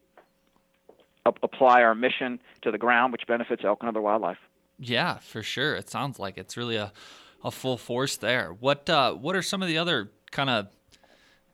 apply 1.26 1.84
our 1.84 1.96
mission 1.96 2.40
to 2.64 2.72
the 2.72 2.78
ground, 2.78 3.12
which 3.12 3.24
benefits 3.28 3.64
elk 3.64 3.80
and 3.82 3.90
other 3.90 4.02
wildlife. 4.02 4.38
Yeah, 4.80 5.20
for 5.20 5.44
sure. 5.44 5.76
It 5.76 5.90
sounds 5.90 6.20
like 6.20 6.38
it's 6.38 6.58
really 6.58 6.76
a 6.76 6.92
a 7.44 7.52
full 7.52 7.78
force 7.78 8.18
there. 8.18 8.56
What 8.60 8.90
uh, 8.90 9.14
what 9.14 9.36
are 9.36 9.42
some 9.42 9.62
of 9.62 9.68
the 9.68 9.78
other 9.78 10.12
kind 10.32 10.50
of 10.50 10.68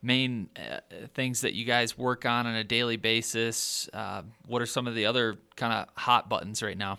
main 0.02 0.48
uh, 0.56 0.78
things 1.14 1.40
that 1.42 1.54
you 1.54 1.64
guys 1.64 1.98
work 1.98 2.24
on 2.24 2.46
on 2.46 2.54
a 2.54 2.64
daily 2.64 2.96
basis? 2.96 3.88
Uh, 3.92 4.22
what 4.46 4.62
are 4.62 4.66
some 4.66 4.86
of 4.86 4.94
the 4.94 5.06
other 5.06 5.36
kind 5.56 5.72
of 5.72 5.88
hot 5.94 6.28
buttons 6.28 6.62
right 6.62 6.78
now? 6.78 6.98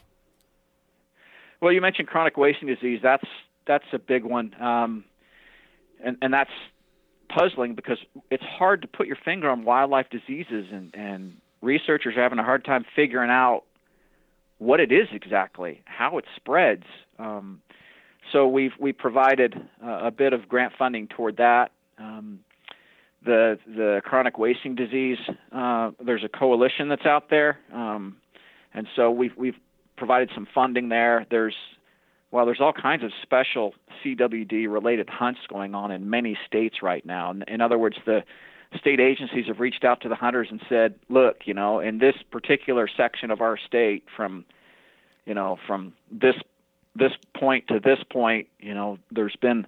Well, 1.62 1.74
you 1.74 1.82
mentioned 1.82 2.08
chronic 2.08 2.38
wasting 2.38 2.68
disease. 2.68 3.00
That's 3.04 3.26
that's 3.68 3.86
a 3.94 4.00
big 4.00 4.24
one, 4.24 4.56
um, 4.62 5.04
and 6.04 6.18
and 6.22 6.34
that's 6.34 6.52
puzzling 7.30 7.76
because 7.76 7.98
it's 8.32 8.44
hard 8.44 8.82
to 8.82 8.88
put 8.88 9.08
your 9.08 9.18
finger 9.18 9.50
on 9.50 9.66
wildlife 9.66 10.10
diseases, 10.10 10.68
and 10.72 10.94
and 10.94 11.38
researchers 11.62 12.16
are 12.16 12.24
having 12.24 12.40
a 12.40 12.44
hard 12.44 12.64
time 12.64 12.86
figuring 12.96 13.30
out 13.30 13.64
what 14.58 14.80
it 14.80 14.92
is 14.92 15.08
exactly, 15.12 15.82
how 15.86 16.18
it 16.18 16.26
spreads. 16.36 16.86
Um, 17.18 17.62
so 18.32 18.48
we've 18.48 18.74
we 18.80 18.94
provided 18.94 19.56
uh, 19.84 20.06
a 20.06 20.12
bit 20.12 20.34
of 20.34 20.48
grant 20.48 20.74
funding 20.78 21.08
toward 21.08 21.38
that. 21.38 21.72
Um, 21.98 22.40
the 23.24 23.60
the 23.68 24.02
chronic 24.04 24.38
wasting 24.38 24.76
disease. 24.76 25.18
Uh, 25.52 25.92
there's 26.04 26.24
a 26.24 26.30
coalition 26.30 26.90
that's 26.90 27.06
out 27.06 27.30
there, 27.30 27.60
um, 27.74 28.16
and 28.74 28.88
so 28.96 29.12
we've 29.12 29.36
we've 29.38 29.58
provided 29.98 30.30
some 30.34 30.48
funding 30.54 30.90
there. 30.90 31.26
There's 31.30 31.56
well, 32.32 32.46
there's 32.46 32.62
all 32.62 32.74
kinds 32.74 33.04
of 33.04 33.12
special 33.24 33.74
CWD 34.04 34.72
related 34.72 35.10
hunts 35.10 35.42
going 35.50 35.74
on 35.74 35.92
in 35.92 36.10
many 36.10 36.38
states 36.46 36.78
right 36.82 37.06
now. 37.06 37.32
In, 37.32 37.44
in 37.48 37.62
other 37.62 37.78
words, 37.78 37.98
the 38.06 38.24
state 38.78 39.00
agencies 39.00 39.48
have 39.48 39.60
reached 39.60 39.84
out 39.84 40.02
to 40.02 40.10
the 40.10 40.16
hunters 40.16 40.48
and 40.52 40.62
said, 40.70 40.94
look, 41.10 41.38
you 41.46 41.56
know, 41.56 41.80
in 41.80 41.98
this 41.98 42.16
particular 42.32 42.88
section 42.96 43.32
of 43.32 43.42
our 43.42 43.58
state, 43.58 44.04
from 44.16 44.46
you 45.26 45.34
know, 45.34 45.58
from 45.68 45.94
this 46.12 46.36
this 46.96 47.12
point 47.38 47.68
to 47.68 47.80
this 47.80 48.00
point, 48.12 48.48
you 48.60 48.74
know, 48.74 48.98
there's 49.12 49.36
been 49.36 49.66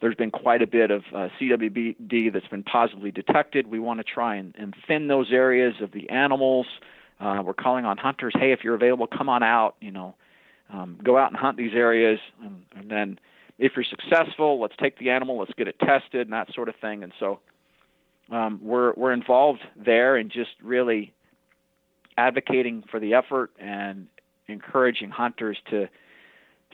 there's 0.00 0.14
been 0.14 0.30
quite 0.30 0.60
a 0.60 0.66
bit 0.66 0.90
of 0.90 1.04
uh, 1.14 1.28
CWD 1.40 2.32
that's 2.32 2.48
been 2.48 2.62
positively 2.62 3.10
detected. 3.10 3.66
We 3.66 3.78
want 3.78 3.98
to 3.98 4.04
try 4.04 4.36
and, 4.36 4.54
and 4.58 4.74
thin 4.86 5.08
those 5.08 5.32
areas 5.32 5.74
of 5.80 5.92
the 5.92 6.10
animals. 6.10 6.66
Uh, 7.18 7.42
we're 7.42 7.54
calling 7.54 7.86
on 7.86 7.96
hunters, 7.96 8.34
hey, 8.38 8.52
if 8.52 8.62
you're 8.62 8.74
available, 8.74 9.06
come 9.06 9.30
on 9.30 9.42
out. 9.42 9.76
You 9.80 9.90
know, 9.90 10.14
um, 10.70 10.98
go 11.02 11.16
out 11.16 11.30
and 11.30 11.36
hunt 11.36 11.56
these 11.56 11.72
areas, 11.74 12.20
and, 12.42 12.62
and 12.76 12.90
then 12.90 13.18
if 13.58 13.72
you're 13.74 13.84
successful, 13.84 14.60
let's 14.60 14.74
take 14.78 14.98
the 14.98 15.10
animal, 15.10 15.38
let's 15.38 15.52
get 15.56 15.66
it 15.66 15.78
tested, 15.78 16.26
and 16.26 16.32
that 16.32 16.52
sort 16.52 16.68
of 16.68 16.76
thing. 16.76 17.02
And 17.02 17.12
so 17.18 17.40
um, 18.30 18.60
we're 18.62 18.92
we're 18.94 19.12
involved 19.12 19.62
there 19.76 20.16
and 20.16 20.30
just 20.30 20.50
really 20.62 21.14
advocating 22.18 22.82
for 22.90 23.00
the 23.00 23.14
effort 23.14 23.50
and 23.58 24.08
encouraging 24.48 25.10
hunters 25.10 25.58
to 25.70 25.88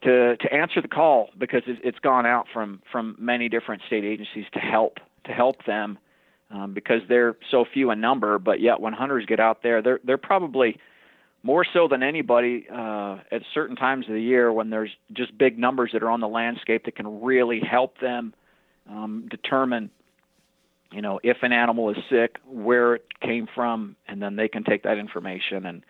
to 0.03 0.37
to 0.37 0.53
answer 0.53 0.81
the 0.81 0.89
call 0.89 1.31
because 1.39 1.63
it's 1.67 1.99
gone 2.01 2.27
out 2.27 2.47
from 2.53 2.83
from 2.91 3.17
many 3.19 3.49
different 3.49 3.83
state 3.87 4.05
agencies 4.05 4.47
to 4.53 4.59
help 4.59 4.99
to 5.25 5.33
help 5.33 5.65
them 5.65 5.99
um, 6.51 6.75
because 6.75 7.01
they're 7.09 7.37
so 7.51 7.65
few 7.65 7.91
in 7.91 8.01
number. 8.01 8.39
But 8.39 8.61
yet, 8.61 8.81
when 8.81 8.93
hunters 8.93 9.27
get 9.27 9.41
out 9.41 9.63
there, 9.63 9.83
they're 9.83 10.01
they're 10.05 10.19
probably 10.19 10.79
more 11.43 11.65
so 11.73 11.89
than 11.89 12.03
anybody 12.03 12.67
uh, 12.73 13.19
at 13.31 13.43
certain 13.53 13.77
times 13.77 14.07
of 14.09 14.15
the 14.15 14.23
year 14.23 14.53
when 14.53 14.71
there's 14.71 14.91
just 15.13 15.37
big 15.37 15.59
numbers 15.59 15.91
that 15.93 16.03
are 16.03 16.11
on 16.11 16.21
the 16.21 16.29
landscape 16.29 16.85
that 16.85 16.95
can 16.95 17.21
really 17.21 17.61
help 17.61 17.99
them 17.99 18.33
um, 18.89 19.27
determine 19.29 19.91
you 20.93 21.03
know 21.03 21.19
if 21.23 21.39
an 21.43 21.53
animal 21.53 21.91
is 21.91 21.97
sick 22.09 22.39
where 22.47 22.95
it 22.95 23.07
came 23.21 23.49
from 23.55 23.97
and 24.07 24.23
then 24.23 24.37
they 24.37 24.49
can 24.49 24.63
take 24.63 24.83
that 24.85 24.99
information 24.99 25.67
and 25.67 25.85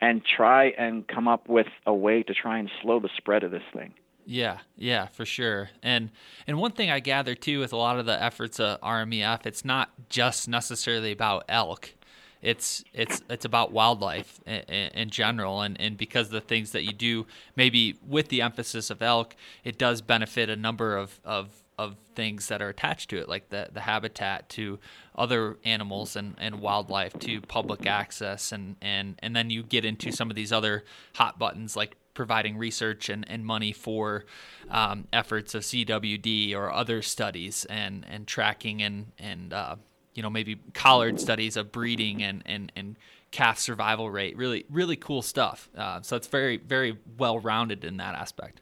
and 0.00 0.22
try 0.24 0.66
and 0.78 1.06
come 1.06 1.28
up 1.28 1.48
with 1.48 1.66
a 1.86 1.94
way 1.94 2.22
to 2.22 2.34
try 2.34 2.58
and 2.58 2.70
slow 2.82 3.00
the 3.00 3.10
spread 3.16 3.42
of 3.44 3.50
this 3.50 3.62
thing. 3.72 3.94
Yeah, 4.26 4.58
yeah, 4.76 5.06
for 5.06 5.26
sure. 5.26 5.70
And 5.82 6.10
and 6.46 6.58
one 6.58 6.72
thing 6.72 6.90
I 6.90 7.00
gather 7.00 7.34
too 7.34 7.60
with 7.60 7.72
a 7.72 7.76
lot 7.76 7.98
of 7.98 8.06
the 8.06 8.22
efforts 8.22 8.58
of 8.58 8.80
RMEF, 8.80 9.46
it's 9.46 9.64
not 9.64 9.90
just 10.08 10.48
necessarily 10.48 11.12
about 11.12 11.44
elk. 11.48 11.94
It's 12.40 12.84
it's 12.92 13.22
it's 13.28 13.44
about 13.44 13.72
wildlife 13.72 14.40
in, 14.46 14.60
in, 14.68 15.10
general. 15.10 15.62
And 15.62 15.78
and 15.80 15.96
because 15.96 16.30
the 16.30 16.40
things 16.40 16.72
that 16.72 16.84
you 16.84 16.92
do 16.92 17.26
maybe 17.56 17.96
with 18.06 18.28
the 18.28 18.42
emphasis 18.42 18.90
of 18.90 19.02
elk 19.02 19.34
it 19.62 19.78
does 19.78 20.02
benefit 20.02 20.50
a 20.50 20.56
number 20.56 20.96
of 20.96 21.20
of 21.24 21.63
of 21.78 21.96
things 22.14 22.48
that 22.48 22.62
are 22.62 22.68
attached 22.68 23.10
to 23.10 23.18
it 23.18 23.28
like 23.28 23.48
the 23.48 23.68
the 23.72 23.80
habitat 23.80 24.48
to 24.48 24.78
other 25.16 25.58
animals 25.64 26.14
and, 26.16 26.34
and 26.38 26.60
wildlife 26.60 27.18
to 27.18 27.40
public 27.42 27.86
access 27.86 28.52
and, 28.52 28.76
and 28.80 29.16
and 29.20 29.34
then 29.34 29.50
you 29.50 29.62
get 29.62 29.84
into 29.84 30.12
some 30.12 30.30
of 30.30 30.36
these 30.36 30.52
other 30.52 30.84
hot 31.14 31.38
buttons 31.38 31.76
like 31.76 31.96
providing 32.14 32.56
research 32.56 33.08
and, 33.08 33.28
and 33.28 33.44
money 33.44 33.72
for 33.72 34.24
um, 34.70 35.06
efforts 35.12 35.54
of 35.54 35.62
CWD 35.62 36.54
or 36.54 36.72
other 36.72 37.02
studies 37.02 37.64
and, 37.66 38.06
and 38.08 38.26
tracking 38.26 38.82
and, 38.82 39.12
and 39.18 39.52
uh, 39.52 39.76
you 40.14 40.22
know 40.22 40.30
maybe 40.30 40.60
collared 40.72 41.20
studies 41.20 41.56
of 41.56 41.72
breeding 41.72 42.22
and 42.22 42.42
and 42.46 42.72
and 42.76 42.96
calf 43.32 43.58
survival 43.58 44.08
rate. 44.08 44.36
Really 44.36 44.64
really 44.70 44.96
cool 44.96 45.22
stuff. 45.22 45.68
Uh, 45.76 46.00
so 46.02 46.16
it's 46.16 46.28
very 46.28 46.56
very 46.56 46.96
well 47.18 47.38
rounded 47.40 47.84
in 47.84 47.96
that 47.98 48.14
aspect. 48.14 48.60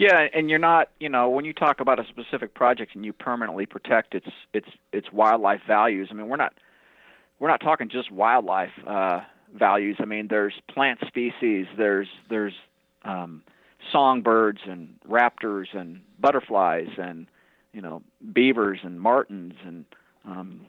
Yeah, 0.00 0.28
and 0.32 0.48
you're 0.48 0.58
not, 0.58 0.88
you 0.98 1.10
know, 1.10 1.28
when 1.28 1.44
you 1.44 1.52
talk 1.52 1.80
about 1.80 2.00
a 2.00 2.04
specific 2.08 2.54
project 2.54 2.94
and 2.94 3.04
you 3.04 3.12
permanently 3.12 3.66
protect 3.66 4.14
its 4.14 4.28
its 4.54 4.68
its 4.94 5.12
wildlife 5.12 5.60
values. 5.68 6.08
I 6.10 6.14
mean, 6.14 6.26
we're 6.30 6.38
not 6.38 6.54
we're 7.38 7.48
not 7.48 7.60
talking 7.60 7.90
just 7.90 8.10
wildlife 8.10 8.70
uh, 8.86 9.20
values. 9.54 9.98
I 10.00 10.06
mean, 10.06 10.28
there's 10.30 10.54
plant 10.72 11.00
species, 11.06 11.66
there's 11.76 12.08
there's 12.30 12.54
um, 13.04 13.42
songbirds 13.92 14.60
and 14.64 14.94
raptors 15.06 15.66
and 15.74 16.00
butterflies 16.18 16.88
and 16.96 17.26
you 17.74 17.82
know 17.82 18.00
beavers 18.32 18.78
and 18.82 18.98
martens 18.98 19.52
and 19.66 19.84
um, 20.24 20.62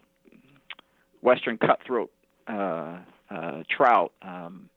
western 1.22 1.58
cutthroat 1.58 2.12
uh, 2.50 2.98
uh, 3.30 3.64
trout. 3.70 4.12
Um, 4.24 4.70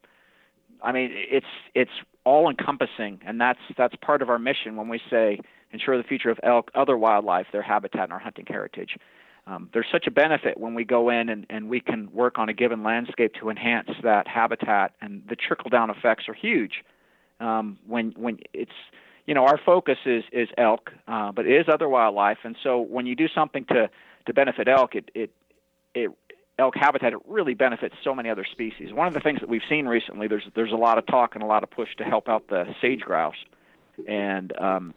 I 0.81 0.93
mean, 0.93 1.11
it's 1.13 1.45
it's 1.75 1.91
all 2.25 2.49
encompassing, 2.49 3.21
and 3.27 3.41
that's 3.41 3.61
that's 3.77 3.95
part 3.97 4.23
of 4.23 4.31
our 4.31 4.39
mission 4.39 4.77
when 4.77 4.89
we 4.89 5.01
say 5.11 5.41
ensure 5.73 5.97
the 5.97 6.05
future 6.05 6.31
of 6.31 6.39
elk, 6.43 6.71
other 6.75 6.97
wildlife, 6.97 7.47
their 7.53 7.63
habitat, 7.63 8.05
and 8.05 8.13
our 8.13 8.19
hunting 8.19 8.47
heritage. 8.49 8.97
Um, 9.47 9.69
there's 9.75 9.87
such 9.93 10.07
a 10.07 10.11
benefit 10.11 10.59
when 10.59 10.75
we 10.75 10.85
go 10.85 11.11
in 11.11 11.29
and, 11.29 11.45
and 11.51 11.69
we 11.69 11.81
can 11.81 12.11
work 12.13 12.39
on 12.39 12.49
a 12.49 12.55
given 12.55 12.83
landscape 12.83 13.35
to 13.41 13.51
enhance 13.51 13.91
that 14.03 14.27
habitat, 14.27 14.93
and 15.03 15.23
the 15.29 15.37
trickle 15.37 15.69
down 15.69 15.91
effects 15.91 16.29
are 16.29 16.35
huge. 16.35 16.83
Um, 17.41 17.79
when 17.87 18.15
when 18.17 18.39
it's 18.53 18.73
you 19.27 19.35
know 19.35 19.45
our 19.45 19.59
focus 19.59 19.99
is 20.07 20.25
is 20.33 20.49
elk, 20.57 20.93
uh, 21.09 21.33
but 21.33 21.47
it 21.47 21.61
is 21.61 21.67
other 21.69 21.89
wildlife, 21.89 22.39
and 22.45 22.57
so 22.63 22.81
when 22.81 23.07
you 23.07 23.15
do 23.15 23.29
something 23.29 23.67
to 23.67 23.91
to 24.27 24.33
benefit 24.33 24.69
elk, 24.69 24.95
it, 24.95 25.11
it, 25.15 25.31
it 25.95 26.11
elk 26.59 26.75
habitat 26.77 27.13
it 27.13 27.19
really 27.27 27.55
benefits 27.55 27.95
so 28.05 28.15
many 28.15 28.31
other 28.31 28.45
species. 28.45 28.93
One 28.93 29.09
of 29.09 29.15
the 29.15 29.21
things 29.21 29.41
that 29.41 29.49
we've 29.49 29.63
seen 29.69 29.87
recently, 29.87 30.29
there's 30.29 30.49
there's 30.55 30.73
a 30.73 30.77
lot 30.77 30.99
of 30.99 31.07
talk 31.07 31.35
and 31.35 31.43
a 31.43 31.47
lot 31.47 31.63
of 31.63 31.71
push 31.71 31.89
to 31.99 32.05
help 32.05 32.29
out 32.29 32.49
the 32.49 32.65
sage 32.81 33.01
grouse, 33.01 33.35
and 34.07 34.57
um, 34.59 34.95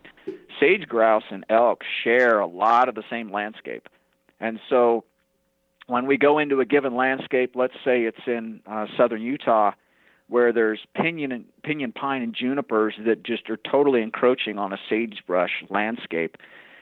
sage 0.60 0.88
grouse 0.88 1.24
and 1.30 1.46
elk 1.50 1.84
share 2.04 2.40
a 2.40 2.48
lot 2.48 2.90
of 2.90 2.96
the 2.96 3.04
same 3.10 3.32
landscape, 3.32 3.90
and 4.40 4.60
so 4.70 5.04
when 5.88 6.06
we 6.06 6.18
go 6.18 6.38
into 6.38 6.60
a 6.60 6.66
given 6.66 6.96
landscape, 6.96 7.56
let's 7.56 7.74
say 7.86 8.04
it's 8.04 8.28
in 8.28 8.60
uh, 8.68 8.88
southern 8.98 9.22
Utah, 9.22 9.72
where 10.28 10.52
there's 10.52 10.80
pinyon 10.94 11.32
and 11.32 11.46
pinyon 11.64 11.94
pine 11.94 12.22
and 12.22 12.36
junipers 12.36 12.94
that 13.06 13.24
just 13.24 13.50
are 13.50 13.58
totally 13.58 14.02
encroaching 14.02 14.58
on 14.58 14.74
a 14.74 14.78
sagebrush 14.90 15.64
landscape 15.70 16.38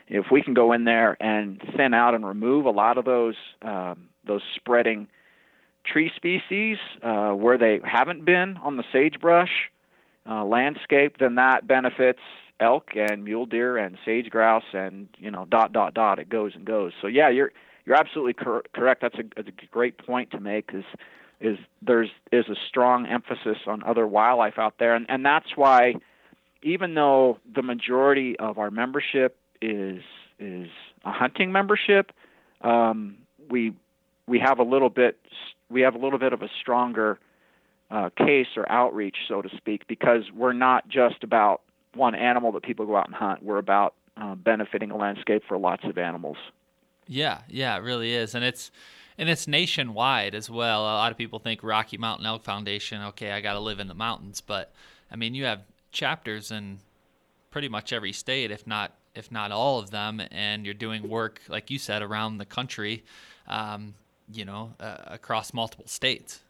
if 0.08 0.26
we 0.32 0.42
can 0.42 0.54
go 0.54 0.72
in 0.72 0.84
there 0.84 1.18
and 1.20 1.62
thin 1.76 1.94
out 1.94 2.14
and 2.14 2.26
remove 2.26 2.66
a 2.66 2.72
lot 2.72 2.98
of 2.98 3.06
those 3.06 3.36
um, 3.62 4.10
those 4.26 4.42
spreading 4.56 5.08
tree 5.86 6.12
species 6.16 6.78
uh, 7.04 7.32
where 7.32 7.58
they 7.58 7.80
haven't 7.84 8.26
been 8.26 8.58
on 8.58 8.78
the 8.78 8.84
sagebrush 8.92 9.70
uh, 10.28 10.44
landscape, 10.44 11.18
then 11.20 11.36
that 11.36 11.68
benefits 11.68 12.20
elk 12.60 12.92
and 12.96 13.24
mule 13.24 13.46
deer 13.46 13.78
and 13.78 13.98
sage 14.06 14.30
grouse 14.30 14.64
and 14.74 15.08
you 15.18 15.30
know 15.30 15.46
dot 15.46 15.74
dot 15.74 15.94
dot. 15.94 16.20
It 16.20 16.30
goes 16.30 16.54
and 16.56 16.66
goes. 16.66 16.94
So 17.02 17.08
yeah, 17.08 17.30
you're 17.30 17.52
you're 17.86 17.96
absolutely 17.96 18.34
cor- 18.34 18.64
correct. 18.74 19.02
That's 19.02 19.16
a, 19.16 19.24
that's 19.36 19.50
a 19.50 19.66
great 19.72 19.98
point 19.98 20.32
to 20.32 20.40
make. 20.40 20.72
Is 20.74 20.86
is 21.42 21.58
there's 21.82 22.10
is 22.32 22.48
a 22.50 22.56
strong 22.68 23.06
emphasis 23.06 23.58
on 23.68 23.84
other 23.84 24.08
wildlife 24.08 24.58
out 24.58 24.76
there, 24.80 24.96
and 24.96 25.06
and 25.10 25.26
that's 25.26 25.56
why 25.56 25.96
even 26.64 26.96
though 26.96 27.38
the 27.54 27.62
majority 27.62 28.38
of 28.40 28.58
our 28.58 28.72
membership 28.72 29.38
is 29.62 30.02
is 30.40 30.70
a 31.04 31.12
hunting 31.12 31.52
membership. 31.52 32.12
Um, 32.62 33.18
we 33.50 33.74
we 34.28 34.40
have 34.40 34.60
a 34.60 34.64
little 34.64 34.90
bit 34.90 35.18
we 35.70 35.82
have 35.82 35.96
a 35.96 35.98
little 35.98 36.20
bit 36.20 36.34
of 36.34 36.42
a 36.42 36.50
stronger 36.62 37.20
uh, 37.92 38.10
case 38.18 38.48
or 38.56 38.70
outreach, 38.72 39.18
so 39.28 39.42
to 39.42 39.50
speak, 39.56 39.88
because 39.88 40.24
we're 40.36 40.54
not 40.54 40.88
just 40.88 41.24
about 41.24 41.62
one 41.94 42.16
animal 42.16 42.52
that 42.52 42.64
people 42.64 42.86
go 42.86 42.96
out 42.96 43.08
and 43.08 43.16
hunt. 43.16 43.44
We're 43.44 43.58
about 43.58 43.94
uh, 44.18 44.36
benefiting 44.36 44.92
a 44.92 44.98
landscape 44.98 45.44
for 45.48 45.58
lots 45.58 45.84
of 45.86 45.98
animals. 45.98 46.38
Yeah, 47.08 47.42
yeah, 47.48 47.78
it 47.78 47.84
really 47.84 48.14
is, 48.14 48.36
and 48.36 48.44
it's 48.44 48.72
and 49.18 49.30
it's 49.30 49.48
nationwide 49.48 50.36
as 50.36 50.50
well. 50.50 50.82
A 50.82 50.96
lot 50.96 51.12
of 51.12 51.18
people 51.18 51.40
think 51.40 51.64
Rocky 51.64 51.98
Mountain 51.98 52.26
Elk 52.26 52.44
Foundation. 52.44 53.02
Okay, 53.04 53.32
I 53.32 53.42
got 53.42 53.54
to 53.54 53.60
live 53.60 53.80
in 53.80 53.88
the 53.88 53.94
mountains, 53.94 54.42
but 54.42 54.74
I 55.12 55.16
mean, 55.16 55.36
you 55.36 55.46
have 55.46 55.62
chapters 55.92 56.52
in 56.52 56.80
pretty 57.52 57.70
much 57.70 57.94
every 57.94 58.12
state, 58.12 58.52
if 58.52 58.68
not 58.68 58.94
if 59.16 59.32
not 59.32 59.52
all 59.52 59.80
of 59.80 59.92
them, 59.92 60.22
and 60.32 60.66
you're 60.66 60.74
doing 60.74 61.08
work 61.08 61.42
like 61.48 61.70
you 61.72 61.80
said 61.80 62.02
around 62.02 62.38
the 62.38 62.46
country, 62.46 63.04
um, 63.48 63.94
you 64.32 64.46
know, 64.46 64.74
uh, 64.80 64.98
across 65.08 65.54
multiple 65.54 65.88
states. 65.88 66.42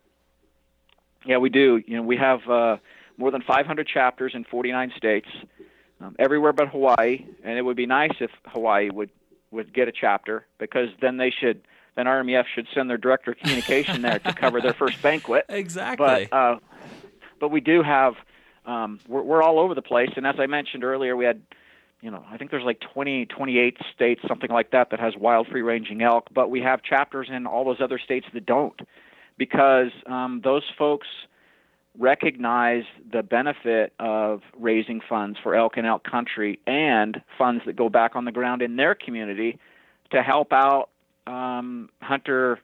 Yeah, 1.26 1.38
we 1.38 1.50
do. 1.50 1.82
You 1.86 1.98
know, 1.98 2.04
we 2.04 2.18
have 2.18 2.48
uh, 2.50 2.78
more 3.18 3.32
than 3.32 3.42
500 3.42 3.88
chapters 3.88 4.34
in 4.36 4.44
49 4.44 4.94
states, 4.96 5.28
um, 6.02 6.16
everywhere 6.20 6.54
but 6.54 6.68
Hawaii, 6.68 7.26
and 7.44 7.58
it 7.58 7.62
would 7.62 7.78
be 7.78 7.86
nice 7.86 8.14
if 8.20 8.32
Hawaii 8.48 8.90
would 8.90 9.10
would 9.52 9.74
get 9.74 9.88
a 9.88 9.92
chapter 9.92 10.46
because 10.58 10.90
then 11.02 11.18
they 11.18 11.32
should 11.32 11.62
then 11.96 12.08
RMEF 12.08 12.44
should 12.54 12.68
send 12.74 12.90
their 12.90 12.98
director 12.98 13.32
of 13.32 13.38
communication 13.38 14.02
there 14.02 14.20
to 14.20 14.34
cover 14.34 14.60
their 14.60 14.74
first 14.74 15.02
banquet. 15.02 15.46
Exactly. 15.50 16.28
But 16.30 16.36
uh, 16.36 16.60
but 17.40 17.50
we 17.50 17.62
do 17.62 17.82
have 17.82 18.16
um, 18.66 19.00
we're, 19.08 19.22
we're 19.22 19.44
all 19.44 19.60
over 19.60 19.74
the 19.74 19.82
place, 19.82 20.10
and 20.16 20.28
as 20.28 20.36
I 20.40 20.48
mentioned 20.48 20.84
earlier, 20.84 21.16
we 21.16 21.26
had 21.26 21.42
you 22.06 22.12
know, 22.12 22.24
I 22.32 22.38
think 22.38 22.52
there's 22.52 22.64
like 22.64 22.80
20, 22.94 23.26
28 23.26 23.78
states, 23.96 24.22
something 24.28 24.52
like 24.52 24.70
that, 24.70 24.92
that 24.92 25.00
has 25.00 25.16
wild 25.18 25.48
free 25.48 25.64
ranging 25.64 26.04
elk, 26.04 26.28
but 26.32 26.52
we 26.52 26.62
have 26.62 26.84
chapters 26.84 27.30
in 27.34 27.48
all 27.48 27.66
those 27.66 27.82
other 27.82 27.98
states 27.98 28.28
that 28.36 28.46
don't 28.46 28.80
because 29.40 29.90
um, 30.06 30.40
those 30.44 30.62
folks 30.78 31.08
recognize 31.98 32.84
the 33.12 33.24
benefit 33.24 33.92
of 33.98 34.42
raising 34.56 35.02
funds 35.10 35.40
for 35.42 35.56
elk 35.56 35.78
and 35.78 35.88
elk 35.88 36.04
country 36.04 36.60
and 36.68 37.24
funds 37.40 37.64
that 37.66 37.76
go 37.76 37.90
back 37.90 38.16
on 38.16 38.26
the 38.26 38.32
ground 38.32 38.62
in 38.62 38.76
their 38.76 38.94
community 38.94 39.58
to 40.12 40.22
help 40.22 40.54
out 40.54 40.90
um, 41.26 41.90
hunter 42.04 42.60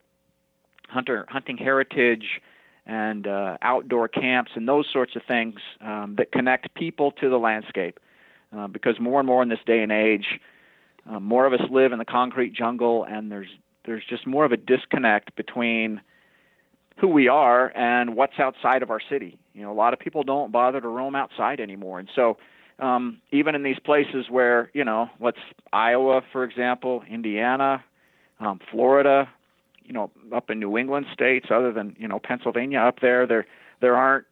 hunter 0.87 1.25
hunting 1.29 1.57
heritage 1.57 2.41
and 2.85 3.25
uh, 3.25 3.57
outdoor 3.63 4.07
camps 4.07 4.51
and 4.53 4.67
those 4.67 4.85
sorts 4.93 5.15
of 5.15 5.23
things 5.27 5.55
um, 5.79 6.13
that 6.19 6.31
connect 6.31 6.71
people 6.75 7.11
to 7.11 7.27
the 7.27 7.37
landscape. 7.37 7.99
Uh, 8.55 8.67
because 8.67 8.99
more 8.99 9.19
and 9.19 9.27
more 9.27 9.41
in 9.41 9.49
this 9.49 9.59
day 9.65 9.81
and 9.81 9.91
age, 9.91 10.39
uh, 11.09 11.19
more 11.19 11.45
of 11.45 11.53
us 11.53 11.61
live 11.69 11.93
in 11.93 11.99
the 11.99 12.05
concrete 12.05 12.53
jungle, 12.53 13.05
and 13.05 13.31
there's 13.31 13.49
there's 13.85 14.03
just 14.07 14.27
more 14.27 14.45
of 14.45 14.51
a 14.51 14.57
disconnect 14.57 15.35
between 15.35 16.01
who 16.97 17.07
we 17.07 17.27
are 17.27 17.71
and 17.75 18.15
what's 18.15 18.39
outside 18.39 18.83
of 18.83 18.91
our 18.91 18.99
city. 19.09 19.39
You 19.53 19.63
know, 19.63 19.71
a 19.71 19.73
lot 19.73 19.93
of 19.93 19.99
people 19.99 20.23
don't 20.23 20.51
bother 20.51 20.79
to 20.81 20.87
roam 20.87 21.15
outside 21.15 21.59
anymore, 21.59 21.99
and 21.99 22.09
so 22.13 22.37
um, 22.79 23.21
even 23.31 23.55
in 23.55 23.63
these 23.63 23.79
places 23.79 24.25
where 24.29 24.69
you 24.73 24.83
know, 24.83 25.09
let's 25.19 25.39
Iowa, 25.71 26.21
for 26.31 26.43
example, 26.43 27.03
Indiana, 27.09 27.83
um, 28.39 28.59
Florida, 28.69 29.29
you 29.83 29.93
know, 29.93 30.11
up 30.33 30.49
in 30.49 30.59
New 30.59 30.77
England 30.77 31.05
states, 31.13 31.47
other 31.49 31.71
than 31.71 31.95
you 31.97 32.07
know 32.07 32.19
Pennsylvania 32.19 32.79
up 32.79 32.99
there, 32.99 33.25
there 33.25 33.45
there 33.79 33.95
aren't 33.95 34.25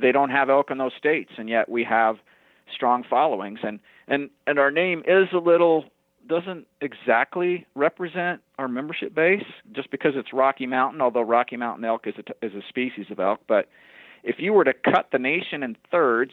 they 0.00 0.12
don't 0.12 0.30
have 0.30 0.48
elk 0.50 0.70
in 0.70 0.78
those 0.78 0.92
states, 0.96 1.32
and 1.36 1.48
yet 1.48 1.68
we 1.68 1.84
have 1.84 2.16
strong 2.74 3.04
followings, 3.08 3.60
and 3.62 3.80
and 4.08 4.30
and 4.46 4.58
our 4.58 4.70
name 4.70 5.02
is 5.06 5.28
a 5.32 5.38
little 5.38 5.84
doesn't 6.26 6.66
exactly 6.80 7.66
represent 7.74 8.40
our 8.58 8.68
membership 8.68 9.14
base 9.14 9.44
just 9.72 9.90
because 9.90 10.12
it's 10.14 10.32
Rocky 10.32 10.66
Mountain, 10.66 11.00
although 11.00 11.22
Rocky 11.22 11.56
Mountain 11.56 11.84
elk 11.84 12.06
is 12.06 12.14
a, 12.18 12.46
is 12.46 12.54
a 12.54 12.62
species 12.68 13.06
of 13.10 13.18
elk. 13.18 13.40
But 13.48 13.68
if 14.22 14.36
you 14.38 14.52
were 14.52 14.64
to 14.64 14.74
cut 14.74 15.08
the 15.12 15.18
nation 15.18 15.62
in 15.62 15.76
thirds 15.90 16.32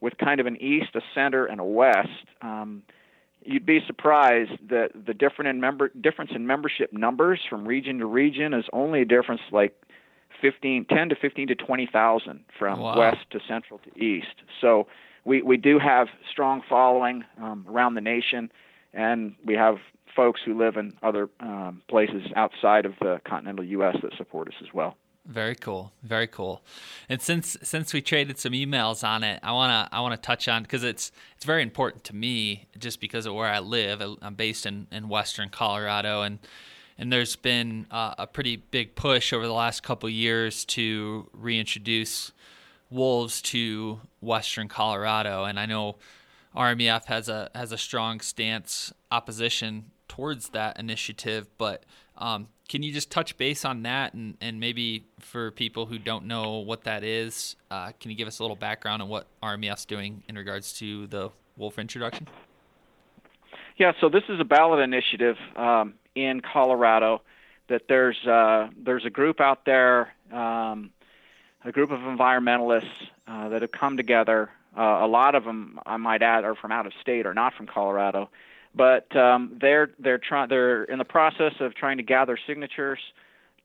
with 0.00 0.16
kind 0.18 0.40
of 0.40 0.46
an 0.46 0.56
east, 0.60 0.94
a 0.94 1.00
center, 1.14 1.46
and 1.46 1.60
a 1.60 1.64
west, 1.64 2.08
um, 2.42 2.82
you'd 3.42 3.66
be 3.66 3.80
surprised 3.86 4.52
that 4.68 4.90
the 5.06 5.14
different 5.14 5.48
in 5.48 5.60
member 5.60 5.90
difference 6.00 6.32
in 6.34 6.46
membership 6.46 6.92
numbers 6.92 7.40
from 7.48 7.66
region 7.66 7.98
to 7.98 8.06
region 8.06 8.54
is 8.54 8.64
only 8.72 9.02
a 9.02 9.04
difference 9.04 9.42
like 9.52 9.74
15, 10.40 10.86
10 10.86 11.08
to 11.10 11.14
15 11.16 11.48
to 11.48 11.54
20,000 11.54 12.40
from 12.58 12.80
wow. 12.80 12.98
west 12.98 13.30
to 13.30 13.40
central 13.46 13.78
to 13.80 14.02
east. 14.02 14.42
So 14.60 14.86
we, 15.24 15.42
we 15.42 15.56
do 15.56 15.78
have 15.78 16.08
strong 16.30 16.62
following 16.68 17.24
um, 17.40 17.64
around 17.68 17.94
the 17.94 18.00
nation, 18.00 18.50
and 18.92 19.34
we 19.44 19.54
have 19.54 19.76
folks 20.16 20.40
who 20.44 20.58
live 20.58 20.76
in 20.76 20.92
other 21.02 21.28
um, 21.40 21.82
places 21.88 22.22
outside 22.36 22.84
of 22.86 22.94
the 23.00 23.20
continental 23.24 23.64
U.S. 23.64 23.96
that 24.02 24.12
support 24.16 24.48
us 24.48 24.54
as 24.60 24.72
well. 24.74 24.96
Very 25.26 25.54
cool, 25.54 25.92
very 26.02 26.26
cool. 26.26 26.62
And 27.08 27.20
since 27.20 27.56
since 27.62 27.92
we 27.92 28.00
traded 28.00 28.38
some 28.38 28.52
emails 28.52 29.06
on 29.06 29.22
it, 29.22 29.38
I 29.42 29.52
wanna 29.52 29.88
I 29.92 30.00
wanna 30.00 30.16
touch 30.16 30.48
on 30.48 30.62
because 30.62 30.82
it's 30.82 31.12
it's 31.36 31.44
very 31.44 31.62
important 31.62 32.04
to 32.04 32.16
me 32.16 32.68
just 32.78 33.00
because 33.00 33.26
of 33.26 33.34
where 33.34 33.46
I 33.46 33.60
live. 33.60 34.00
I'm 34.22 34.34
based 34.34 34.64
in 34.64 34.86
in 34.90 35.08
Western 35.08 35.50
Colorado, 35.50 36.22
and 36.22 36.38
and 36.98 37.12
there's 37.12 37.36
been 37.36 37.86
uh, 37.90 38.14
a 38.18 38.26
pretty 38.26 38.56
big 38.56 38.94
push 38.94 39.32
over 39.32 39.46
the 39.46 39.52
last 39.52 39.82
couple 39.82 40.08
years 40.08 40.64
to 40.66 41.28
reintroduce 41.32 42.32
wolves 42.90 43.40
to 43.42 44.00
Western 44.20 44.68
Colorado, 44.68 45.44
and 45.44 45.58
I 45.58 45.66
know 45.66 45.96
RMEF 46.54 47.04
has 47.06 47.28
a 47.28 47.50
has 47.54 47.72
a 47.72 47.78
strong 47.78 48.20
stance 48.20 48.92
opposition 49.10 49.90
towards 50.08 50.50
that 50.50 50.78
initiative, 50.78 51.48
but 51.56 51.84
um, 52.18 52.48
can 52.68 52.82
you 52.82 52.92
just 52.92 53.10
touch 53.10 53.36
base 53.36 53.64
on 53.64 53.82
that 53.82 54.14
and, 54.14 54.36
and 54.40 54.60
maybe 54.60 55.04
for 55.18 55.50
people 55.52 55.86
who 55.86 55.98
don't 55.98 56.26
know 56.26 56.58
what 56.58 56.84
that 56.84 57.02
is, 57.02 57.56
uh, 57.70 57.92
can 57.98 58.10
you 58.10 58.16
give 58.16 58.28
us 58.28 58.38
a 58.38 58.42
little 58.42 58.56
background 58.56 59.02
on 59.02 59.08
what 59.08 59.26
RMEF's 59.42 59.84
doing 59.86 60.22
in 60.28 60.36
regards 60.36 60.72
to 60.74 61.06
the 61.06 61.30
wolf 61.56 61.78
introduction? 61.78 62.28
Yeah, 63.76 63.92
so 64.00 64.08
this 64.08 64.24
is 64.28 64.38
a 64.40 64.44
ballot 64.44 64.80
initiative 64.80 65.36
um, 65.56 65.94
in 66.14 66.42
Colorado 66.42 67.22
that 67.68 67.82
there's 67.88 68.18
uh, 68.26 68.68
there's 68.76 69.06
a 69.06 69.10
group 69.10 69.40
out 69.40 69.64
there, 69.64 70.12
um, 70.32 70.90
a 71.64 71.72
group 71.72 71.90
of 71.90 72.00
environmentalists 72.00 72.88
uh, 73.26 73.48
that 73.50 73.62
have 73.62 73.72
come 73.72 73.96
together. 73.96 74.50
Uh, 74.76 75.00
a 75.02 75.06
lot 75.06 75.34
of 75.34 75.44
them, 75.44 75.78
I 75.84 75.96
might 75.96 76.22
add, 76.22 76.44
are 76.44 76.54
from 76.54 76.72
out 76.72 76.86
of 76.86 76.92
state 77.00 77.26
or 77.26 77.34
not 77.34 77.54
from 77.54 77.66
Colorado, 77.66 78.30
but 78.74 79.14
um, 79.16 79.56
they're 79.60 79.90
they're 79.98 80.18
trying 80.18 80.48
they're 80.48 80.84
in 80.84 80.98
the 80.98 81.04
process 81.04 81.54
of 81.60 81.74
trying 81.74 81.96
to 81.96 82.02
gather 82.02 82.38
signatures 82.46 83.00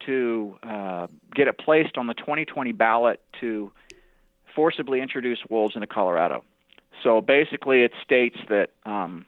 to 0.05 0.57
uh, 0.63 1.07
get 1.33 1.47
it 1.47 1.57
placed 1.57 1.97
on 1.97 2.07
the 2.07 2.13
2020 2.15 2.71
ballot 2.71 3.21
to 3.39 3.71
forcibly 4.55 5.01
introduce 5.01 5.39
wolves 5.49 5.75
into 5.75 5.87
Colorado. 5.87 6.43
So 7.03 7.21
basically, 7.21 7.83
it 7.83 7.91
states 8.03 8.37
that 8.49 8.71
um, 8.85 9.25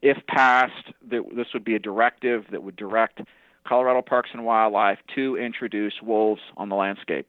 if 0.00 0.18
passed, 0.26 0.92
that 1.08 1.24
this 1.34 1.48
would 1.54 1.64
be 1.64 1.74
a 1.74 1.78
directive 1.78 2.44
that 2.50 2.62
would 2.62 2.76
direct 2.76 3.20
Colorado 3.66 4.02
Parks 4.02 4.30
and 4.32 4.44
Wildlife 4.44 4.98
to 5.16 5.36
introduce 5.36 5.94
wolves 6.02 6.42
on 6.56 6.68
the 6.68 6.76
landscape. 6.76 7.26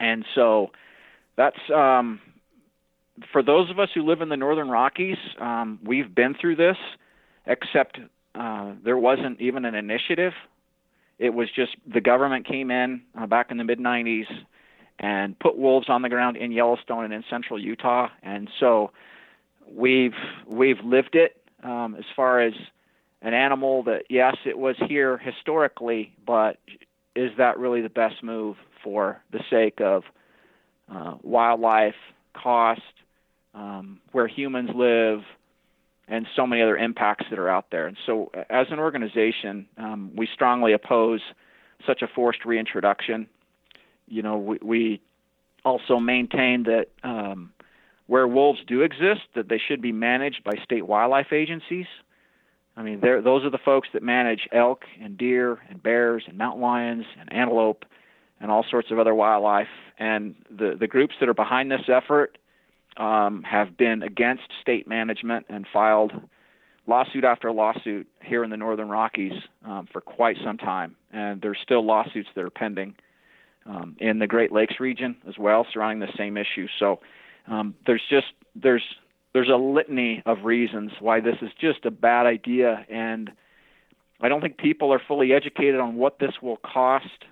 And 0.00 0.24
so 0.34 0.70
that's 1.36 1.58
um, 1.74 2.20
for 3.32 3.42
those 3.42 3.70
of 3.70 3.78
us 3.78 3.88
who 3.94 4.02
live 4.02 4.20
in 4.20 4.28
the 4.28 4.36
Northern 4.36 4.68
Rockies. 4.68 5.16
Um, 5.40 5.78
we've 5.84 6.14
been 6.14 6.34
through 6.40 6.56
this 6.56 6.76
except 7.46 7.98
uh, 8.34 8.74
there 8.84 8.98
wasn't 8.98 9.40
even 9.40 9.64
an 9.64 9.74
initiative. 9.74 10.32
It 11.18 11.30
was 11.30 11.48
just 11.54 11.72
the 11.92 12.00
government 12.00 12.46
came 12.46 12.70
in 12.70 13.02
uh, 13.18 13.26
back 13.26 13.50
in 13.50 13.56
the 13.56 13.64
mid 13.64 13.78
90s 13.78 14.26
and 15.00 15.38
put 15.38 15.56
wolves 15.56 15.88
on 15.88 16.02
the 16.02 16.08
ground 16.08 16.36
in 16.36 16.52
Yellowstone 16.52 17.04
and 17.04 17.12
in 17.12 17.24
central 17.30 17.58
Utah, 17.58 18.08
and 18.22 18.48
so 18.60 18.90
we've 19.72 20.14
we've 20.46 20.80
lived 20.84 21.14
it 21.14 21.40
um, 21.62 21.96
as 21.98 22.04
far 22.14 22.40
as 22.40 22.52
an 23.22 23.34
animal 23.34 23.82
that 23.84 24.04
yes, 24.08 24.36
it 24.44 24.58
was 24.58 24.76
here 24.88 25.18
historically, 25.18 26.12
but 26.26 26.58
is 27.16 27.30
that 27.38 27.58
really 27.58 27.80
the 27.80 27.88
best 27.88 28.22
move 28.22 28.56
for 28.82 29.22
the 29.32 29.40
sake 29.50 29.80
of 29.80 30.02
uh, 30.92 31.16
wildlife, 31.22 31.94
cost, 32.34 32.80
um, 33.54 34.00
where 34.12 34.26
humans 34.26 34.70
live, 34.74 35.20
and 36.06 36.26
so 36.36 36.46
many 36.46 36.62
other 36.62 36.76
impacts 36.76 37.26
that 37.30 37.38
are 37.38 37.48
out 37.48 37.66
there. 37.70 37.86
And 37.86 37.96
so, 38.06 38.30
as 38.48 38.66
an 38.70 38.78
organization, 38.78 39.66
um, 39.76 40.12
we 40.16 40.28
strongly 40.32 40.72
oppose 40.72 41.20
such 41.86 42.02
a 42.02 42.06
forced 42.14 42.44
reintroduction. 42.44 43.28
You 44.06 44.22
know, 44.22 44.38
we, 44.38 44.58
we 44.62 45.00
also 45.64 45.98
maintain 46.00 46.64
that 46.64 46.86
um, 47.02 47.52
where 48.06 48.26
wolves 48.26 48.60
do 48.66 48.82
exist, 48.82 49.22
that 49.34 49.48
they 49.48 49.60
should 49.68 49.82
be 49.82 49.92
managed 49.92 50.42
by 50.44 50.54
state 50.64 50.86
wildlife 50.86 51.32
agencies. 51.32 51.86
I 52.76 52.82
mean, 52.82 53.00
those 53.00 53.44
are 53.44 53.50
the 53.50 53.58
folks 53.62 53.88
that 53.92 54.02
manage 54.02 54.48
elk 54.52 54.82
and 55.02 55.18
deer 55.18 55.58
and 55.68 55.82
bears 55.82 56.22
and 56.28 56.38
mountain 56.38 56.62
lions 56.62 57.04
and 57.20 57.32
antelope 57.32 57.84
and 58.40 58.50
all 58.50 58.64
sorts 58.70 58.90
of 58.90 58.98
other 58.98 59.14
wildlife. 59.14 59.68
And 59.98 60.34
the, 60.50 60.76
the 60.78 60.86
groups 60.86 61.14
that 61.20 61.28
are 61.28 61.34
behind 61.34 61.70
this 61.70 61.88
effort 61.88 62.38
um, 62.96 63.42
have 63.42 63.76
been 63.76 64.02
against 64.02 64.44
state 64.60 64.86
management 64.88 65.46
and 65.48 65.66
filed 65.72 66.12
lawsuit 66.86 67.24
after 67.24 67.52
lawsuit 67.52 68.08
here 68.22 68.42
in 68.42 68.50
the 68.50 68.56
Northern 68.56 68.88
Rockies 68.88 69.32
um, 69.64 69.86
for 69.92 70.00
quite 70.00 70.36
some 70.42 70.56
time, 70.56 70.96
and 71.12 71.40
there's 71.40 71.58
still 71.62 71.84
lawsuits 71.84 72.28
that 72.34 72.44
are 72.44 72.50
pending 72.50 72.94
um, 73.66 73.96
in 74.00 74.18
the 74.18 74.26
Great 74.26 74.50
Lakes 74.50 74.80
region 74.80 75.16
as 75.28 75.36
well 75.38 75.66
surrounding 75.72 76.00
the 76.00 76.12
same 76.16 76.36
issue. 76.36 76.66
So 76.78 77.00
um, 77.46 77.74
there's 77.86 78.02
just 78.08 78.26
there's 78.56 78.82
there's 79.34 79.50
a 79.50 79.56
litany 79.56 80.22
of 80.24 80.44
reasons 80.44 80.90
why 81.00 81.20
this 81.20 81.36
is 81.42 81.50
just 81.60 81.84
a 81.84 81.90
bad 81.90 82.26
idea, 82.26 82.86
and 82.88 83.30
I 84.20 84.28
don't 84.28 84.40
think 84.40 84.56
people 84.56 84.92
are 84.92 85.00
fully 85.06 85.32
educated 85.32 85.78
on 85.78 85.96
what 85.96 86.18
this 86.18 86.32
will 86.42 86.56
cost 86.56 87.24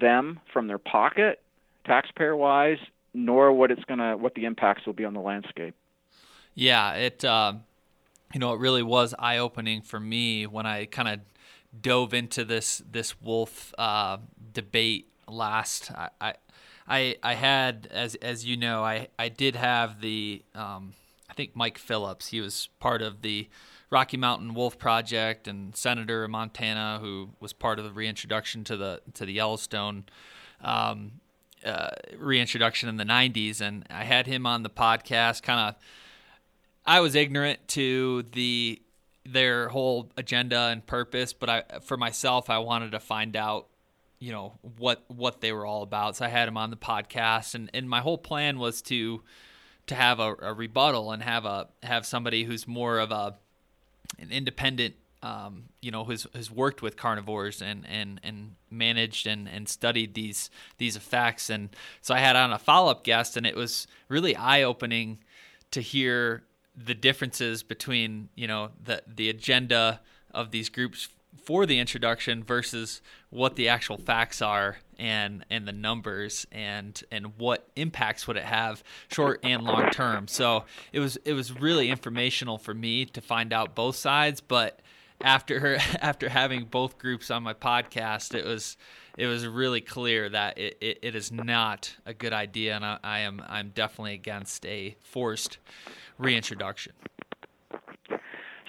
them 0.00 0.40
from 0.52 0.66
their 0.66 0.78
pocket, 0.78 1.40
taxpayer 1.84 2.36
wise, 2.36 2.78
nor 3.14 3.52
what 3.52 3.70
it's 3.70 3.84
gonna 3.84 4.16
what 4.16 4.34
the 4.34 4.44
impacts 4.44 4.86
will 4.86 4.92
be 4.92 5.04
on 5.04 5.14
the 5.14 5.20
landscape. 5.20 5.74
Yeah, 6.54 6.94
it 6.94 7.24
uh, 7.24 7.54
you 8.32 8.40
know 8.40 8.52
it 8.52 8.60
really 8.60 8.82
was 8.82 9.14
eye 9.18 9.38
opening 9.38 9.82
for 9.82 10.00
me 10.00 10.46
when 10.46 10.66
I 10.66 10.86
kind 10.86 11.08
of 11.08 11.20
dove 11.80 12.14
into 12.14 12.44
this 12.44 12.82
this 12.90 13.20
wolf 13.20 13.74
uh, 13.78 14.18
debate 14.52 15.08
last. 15.28 15.90
I, 15.92 16.08
I 16.20 16.34
I 16.88 17.16
I 17.22 17.34
had 17.34 17.88
as 17.90 18.14
as 18.16 18.44
you 18.44 18.56
know 18.56 18.84
I 18.84 19.08
I 19.18 19.28
did 19.28 19.56
have 19.56 20.00
the 20.00 20.42
um, 20.54 20.92
I 21.28 21.34
think 21.34 21.54
Mike 21.54 21.78
Phillips 21.78 22.28
he 22.28 22.40
was 22.40 22.68
part 22.80 23.02
of 23.02 23.22
the 23.22 23.48
Rocky 23.90 24.16
Mountain 24.16 24.54
Wolf 24.54 24.78
Project 24.78 25.46
and 25.46 25.76
senator 25.76 26.24
in 26.24 26.30
Montana 26.30 26.98
who 27.00 27.30
was 27.40 27.52
part 27.52 27.78
of 27.78 27.84
the 27.84 27.92
reintroduction 27.92 28.64
to 28.64 28.76
the 28.76 29.00
to 29.14 29.24
the 29.24 29.32
Yellowstone 29.32 30.04
um, 30.60 31.20
uh, 31.64 31.90
reintroduction 32.16 32.88
in 32.88 32.96
the 32.96 33.04
90s, 33.04 33.60
and 33.60 33.84
I 33.90 34.04
had 34.04 34.26
him 34.26 34.46
on 34.46 34.62
the 34.62 34.70
podcast. 34.70 35.42
Kind 35.42 35.60
of, 35.60 35.82
I 36.84 37.00
was 37.00 37.14
ignorant 37.14 37.66
to 37.68 38.24
the 38.32 38.80
their 39.24 39.68
whole 39.68 40.12
agenda 40.16 40.68
and 40.70 40.86
purpose, 40.86 41.32
but 41.32 41.48
I, 41.48 41.62
for 41.82 41.96
myself, 41.96 42.48
I 42.48 42.58
wanted 42.58 42.92
to 42.92 43.00
find 43.00 43.36
out 43.36 43.66
you 44.18 44.32
know 44.32 44.54
what 44.78 45.04
what 45.08 45.40
they 45.40 45.52
were 45.52 45.66
all 45.66 45.82
about. 45.82 46.16
So 46.16 46.24
I 46.24 46.28
had 46.28 46.48
him 46.48 46.56
on 46.56 46.70
the 46.70 46.76
podcast, 46.76 47.54
and 47.54 47.70
and 47.74 47.88
my 47.88 48.00
whole 48.00 48.18
plan 48.18 48.58
was 48.58 48.82
to 48.82 49.22
to 49.86 49.94
have 49.94 50.20
a, 50.20 50.34
a 50.40 50.52
rebuttal 50.52 51.12
and 51.12 51.22
have 51.22 51.44
a 51.44 51.68
have 51.82 52.06
somebody 52.06 52.44
who's 52.44 52.66
more 52.66 52.98
of 52.98 53.10
a 53.10 53.36
an 54.18 54.30
independent 54.30 54.94
um, 55.22 55.64
you 55.80 55.90
know, 55.90 56.04
has 56.04 56.26
has 56.34 56.50
worked 56.50 56.82
with 56.82 56.96
carnivores 56.96 57.60
and 57.60 57.84
and 57.88 58.20
and 58.22 58.54
managed 58.70 59.26
and 59.26 59.48
and 59.48 59.68
studied 59.68 60.14
these 60.14 60.50
these 60.78 60.94
effects. 60.94 61.50
And 61.50 61.70
so 62.00 62.14
I 62.14 62.18
had 62.18 62.36
on 62.36 62.52
a 62.52 62.58
follow 62.58 62.90
up 62.90 63.02
guest, 63.02 63.36
and 63.36 63.46
it 63.46 63.56
was 63.56 63.86
really 64.08 64.36
eye 64.36 64.62
opening 64.62 65.18
to 65.72 65.80
hear 65.80 66.44
the 66.76 66.94
differences 66.94 67.62
between 67.62 68.28
you 68.34 68.46
know 68.46 68.70
the 68.82 69.02
the 69.06 69.28
agenda 69.28 70.00
of 70.32 70.50
these 70.50 70.68
groups 70.68 71.08
for 71.42 71.66
the 71.66 71.78
introduction 71.78 72.44
versus 72.44 73.00
what 73.30 73.56
the 73.56 73.68
actual 73.68 73.96
facts 73.96 74.42
are 74.42 74.78
and 74.98 75.44
and 75.50 75.66
the 75.66 75.72
numbers 75.72 76.46
and 76.52 77.02
and 77.10 77.38
what 77.38 77.68
impacts 77.76 78.26
would 78.26 78.36
it 78.36 78.44
have 78.44 78.82
short 79.10 79.40
and 79.42 79.62
long 79.62 79.90
term 79.90 80.28
so 80.28 80.64
it 80.92 81.00
was 81.00 81.16
it 81.24 81.32
was 81.32 81.58
really 81.60 81.90
informational 81.90 82.58
for 82.58 82.74
me 82.74 83.04
to 83.04 83.20
find 83.20 83.52
out 83.52 83.74
both 83.74 83.96
sides 83.96 84.40
but 84.40 84.80
after 85.20 85.76
after 86.00 86.28
having 86.28 86.64
both 86.64 86.98
groups 86.98 87.30
on 87.30 87.42
my 87.42 87.54
podcast 87.54 88.34
it 88.34 88.44
was 88.44 88.76
it 89.18 89.26
was 89.26 89.46
really 89.46 89.80
clear 89.80 90.28
that 90.28 90.58
it, 90.58 90.76
it, 90.80 90.98
it 91.02 91.14
is 91.14 91.32
not 91.32 91.96
a 92.04 92.12
good 92.12 92.32
idea 92.32 92.74
and 92.74 92.84
I, 92.84 92.98
I 93.02 93.18
am 93.20 93.42
I'm 93.48 93.70
definitely 93.70 94.14
against 94.14 94.64
a 94.66 94.96
forced 95.02 95.58
reintroduction 96.18 96.92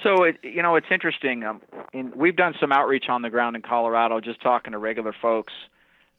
so 0.04 0.24
it, 0.24 0.38
you 0.44 0.62
know, 0.62 0.76
it's 0.76 0.88
interesting. 0.92 1.44
Um, 1.44 1.62
in, 1.94 2.12
we've 2.16 2.36
done 2.36 2.54
some 2.60 2.72
outreach 2.72 3.10
on 3.10 3.22
the 3.22 3.30
ground 3.30 3.56
in 3.56 3.62
Colorado, 3.62 4.22
just 4.22 4.42
talking 4.42 4.72
to 4.72 4.78
regular 4.78 5.14
folks. 5.22 5.54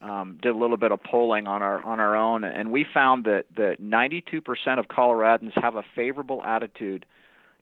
Um, 0.01 0.39
did 0.41 0.55
a 0.55 0.57
little 0.57 0.77
bit 0.77 0.93
of 0.93 1.03
polling 1.03 1.45
on 1.45 1.61
our 1.61 1.83
on 1.83 1.99
our 1.99 2.15
own, 2.15 2.45
and 2.45 2.71
we 2.71 2.85
found 2.93 3.25
that 3.25 3.45
that 3.57 3.81
92% 3.81 4.79
of 4.79 4.87
Coloradans 4.87 5.51
have 5.61 5.75
a 5.75 5.83
favorable 5.93 6.41
attitude 6.41 7.05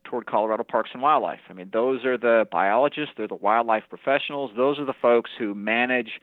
toward 0.03 0.25
Colorado 0.25 0.63
Parks 0.63 0.91
and 0.93 1.01
Wildlife. 1.01 1.39
I 1.49 1.53
mean, 1.53 1.69
those 1.73 2.05
are 2.05 2.17
the 2.17 2.45
biologists, 2.51 3.13
they're 3.17 3.27
the 3.27 3.35
wildlife 3.35 3.83
professionals, 3.89 4.51
those 4.55 4.79
are 4.79 4.85
the 4.85 4.93
folks 4.93 5.31
who 5.37 5.53
manage 5.53 6.19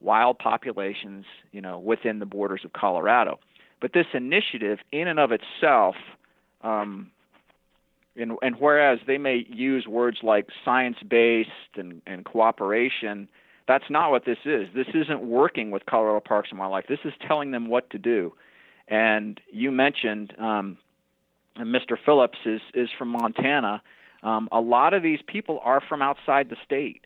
wild 0.00 0.38
populations, 0.38 1.24
you 1.52 1.60
know, 1.60 1.78
within 1.78 2.18
the 2.18 2.26
borders 2.26 2.62
of 2.64 2.72
Colorado. 2.72 3.38
But 3.80 3.92
this 3.92 4.06
initiative, 4.14 4.78
in 4.92 5.08
and 5.08 5.18
of 5.18 5.30
itself, 5.32 5.96
um, 6.62 7.10
and, 8.16 8.32
and 8.40 8.56
whereas 8.58 8.98
they 9.06 9.18
may 9.18 9.44
use 9.48 9.86
words 9.86 10.18
like 10.22 10.48
science 10.64 10.96
based 11.08 11.50
and, 11.76 12.00
and 12.06 12.24
cooperation, 12.24 13.28
that's 13.66 13.90
not 13.90 14.10
what 14.10 14.24
this 14.24 14.38
is. 14.44 14.68
This 14.74 14.86
isn't 14.94 15.20
working 15.22 15.70
with 15.70 15.86
Colorado 15.86 16.20
Parks 16.20 16.50
and 16.50 16.58
Wildlife. 16.58 16.86
This 16.88 17.00
is 17.04 17.12
telling 17.26 17.50
them 17.50 17.68
what 17.68 17.90
to 17.90 17.98
do. 17.98 18.32
And 18.88 19.40
you 19.50 19.72
mentioned 19.72 20.32
um, 20.38 20.78
Mr. 21.58 21.96
Phillips 22.04 22.38
is, 22.44 22.60
is 22.74 22.88
from 22.96 23.08
Montana. 23.08 23.82
Um, 24.22 24.48
a 24.52 24.60
lot 24.60 24.94
of 24.94 25.02
these 25.02 25.20
people 25.26 25.60
are 25.64 25.80
from 25.80 26.02
outside 26.02 26.48
the 26.48 26.56
state. 26.64 27.04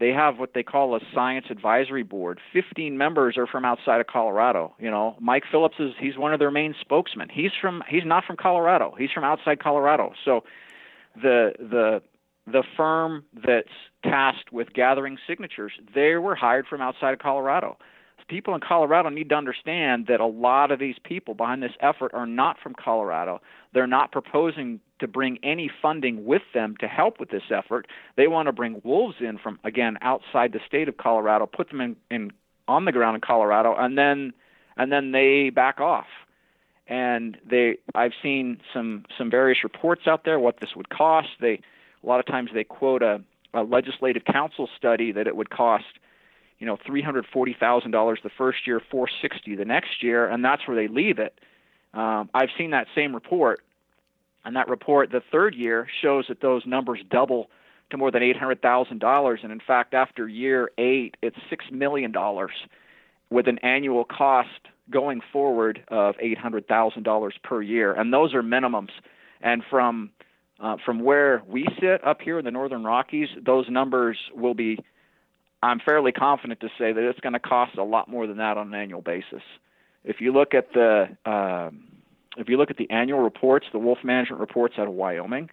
They 0.00 0.10
have 0.10 0.38
what 0.38 0.54
they 0.54 0.62
call 0.62 0.96
a 0.96 1.00
science 1.14 1.46
advisory 1.50 2.02
board. 2.02 2.40
15 2.54 2.96
members 2.96 3.36
are 3.36 3.46
from 3.46 3.66
outside 3.66 4.00
of 4.00 4.06
Colorado. 4.06 4.74
You 4.78 4.90
know, 4.90 5.14
Mike 5.20 5.44
Phillips 5.50 5.76
is 5.78 5.92
he's 6.00 6.16
one 6.16 6.32
of 6.32 6.38
their 6.38 6.50
main 6.50 6.74
spokesmen. 6.80 7.28
He's 7.28 7.50
from 7.60 7.84
he's 7.86 8.06
not 8.06 8.24
from 8.24 8.36
Colorado. 8.36 8.94
He's 8.98 9.10
from 9.10 9.24
outside 9.24 9.60
Colorado. 9.60 10.14
So 10.24 10.44
the 11.14 11.52
the 11.58 12.02
the 12.46 12.62
firm 12.76 13.24
that's 13.46 13.68
tasked 14.02 14.52
with 14.52 14.72
gathering 14.72 15.18
signatures, 15.26 15.72
they 15.94 16.14
were 16.14 16.34
hired 16.34 16.66
from 16.66 16.80
outside 16.80 17.12
of 17.12 17.18
Colorado. 17.18 17.76
People 18.28 18.54
in 18.54 18.60
Colorado 18.60 19.08
need 19.08 19.28
to 19.30 19.34
understand 19.34 20.06
that 20.06 20.20
a 20.20 20.26
lot 20.26 20.70
of 20.70 20.78
these 20.78 20.94
people 21.02 21.34
behind 21.34 21.64
this 21.64 21.72
effort 21.80 22.14
are 22.14 22.26
not 22.26 22.58
from 22.62 22.74
Colorado. 22.74 23.40
They're 23.74 23.88
not 23.88 24.12
proposing 24.12 24.78
to 25.00 25.08
bring 25.08 25.38
any 25.42 25.68
funding 25.82 26.24
with 26.24 26.42
them 26.54 26.76
to 26.78 26.86
help 26.86 27.18
with 27.18 27.30
this 27.30 27.42
effort. 27.50 27.88
They 28.16 28.28
want 28.28 28.46
to 28.46 28.52
bring 28.52 28.80
wolves 28.84 29.16
in 29.18 29.38
from 29.38 29.58
again 29.64 29.98
outside 30.00 30.52
the 30.52 30.60
state 30.64 30.88
of 30.88 30.96
Colorado, 30.96 31.46
put 31.46 31.70
them 31.70 31.80
in, 31.80 31.96
in 32.08 32.30
on 32.68 32.84
the 32.84 32.92
ground 32.92 33.16
in 33.16 33.20
Colorado, 33.20 33.74
and 33.76 33.98
then 33.98 34.32
and 34.76 34.92
then 34.92 35.10
they 35.10 35.50
back 35.50 35.80
off. 35.80 36.06
And 36.86 37.36
they, 37.48 37.78
I've 37.94 38.14
seen 38.22 38.60
some 38.72 39.04
some 39.18 39.28
various 39.28 39.64
reports 39.64 40.02
out 40.06 40.24
there 40.24 40.38
what 40.38 40.60
this 40.60 40.76
would 40.76 40.88
cost. 40.88 41.28
They, 41.40 41.60
a 42.02 42.06
lot 42.06 42.20
of 42.20 42.26
times 42.26 42.50
they 42.52 42.64
quote 42.64 43.02
a, 43.02 43.20
a 43.54 43.62
legislative 43.62 44.24
council 44.24 44.68
study 44.76 45.12
that 45.12 45.26
it 45.26 45.36
would 45.36 45.50
cost, 45.50 45.84
you 46.58 46.66
know, 46.66 46.76
three 46.86 47.02
hundred 47.02 47.26
forty 47.32 47.56
thousand 47.58 47.90
dollars 47.90 48.20
the 48.22 48.30
first 48.36 48.66
year, 48.66 48.80
four 48.90 49.08
sixty 49.22 49.56
the 49.56 49.64
next 49.64 50.02
year, 50.02 50.26
and 50.28 50.44
that's 50.44 50.66
where 50.66 50.76
they 50.76 50.92
leave 50.92 51.18
it. 51.18 51.38
Um, 51.92 52.30
I've 52.32 52.50
seen 52.56 52.70
that 52.70 52.86
same 52.94 53.14
report 53.14 53.60
and 54.44 54.56
that 54.56 54.68
report, 54.68 55.10
the 55.10 55.22
third 55.30 55.54
year, 55.54 55.86
shows 56.02 56.26
that 56.28 56.40
those 56.40 56.62
numbers 56.64 57.00
double 57.10 57.50
to 57.90 57.96
more 57.96 58.10
than 58.10 58.22
$800,000. 58.22 59.42
And 59.42 59.52
in 59.52 59.60
fact, 59.60 59.94
after 59.94 60.28
year 60.28 60.70
eight, 60.78 61.16
it's 61.22 61.36
$6 61.50 61.72
million 61.72 62.14
with 63.28 63.48
an 63.48 63.58
annual 63.58 64.04
cost 64.04 64.48
going 64.90 65.20
forward 65.32 65.82
of 65.88 66.16
$800,000 66.16 67.30
per 67.42 67.62
year. 67.62 67.92
And 67.92 68.12
those 68.12 68.34
are 68.34 68.42
minimums. 68.42 68.90
And 69.40 69.62
from 69.68 70.10
uh, 70.60 70.76
from 70.84 71.00
where 71.00 71.42
we 71.48 71.66
sit 71.80 72.06
up 72.06 72.20
here 72.20 72.38
in 72.38 72.44
the 72.44 72.50
Northern 72.50 72.84
Rockies, 72.84 73.28
those 73.44 73.66
numbers 73.68 74.18
will 74.34 74.54
be, 74.54 74.78
I'm 75.62 75.80
fairly 75.80 76.12
confident 76.12 76.60
to 76.60 76.68
say 76.78 76.92
that 76.92 77.02
it's 77.02 77.20
going 77.20 77.32
to 77.32 77.40
cost 77.40 77.78
a 77.78 77.84
lot 77.84 78.08
more 78.08 78.26
than 78.26 78.36
that 78.36 78.58
on 78.58 78.68
an 78.68 78.80
annual 78.80 79.00
basis. 79.00 79.42
If 80.04 80.20
you 80.20 80.32
look 80.32 80.54
at 80.54 80.72
the 80.72 81.08
um, 81.24 81.84
if 82.36 82.48
you 82.48 82.56
look 82.56 82.70
at 82.70 82.76
the 82.76 82.88
annual 82.90 83.20
reports, 83.20 83.66
the 83.72 83.78
wolf 83.78 83.98
management 84.04 84.40
reports 84.40 84.74
out 84.78 84.86
of 84.86 84.94
Wyoming, 84.94 85.50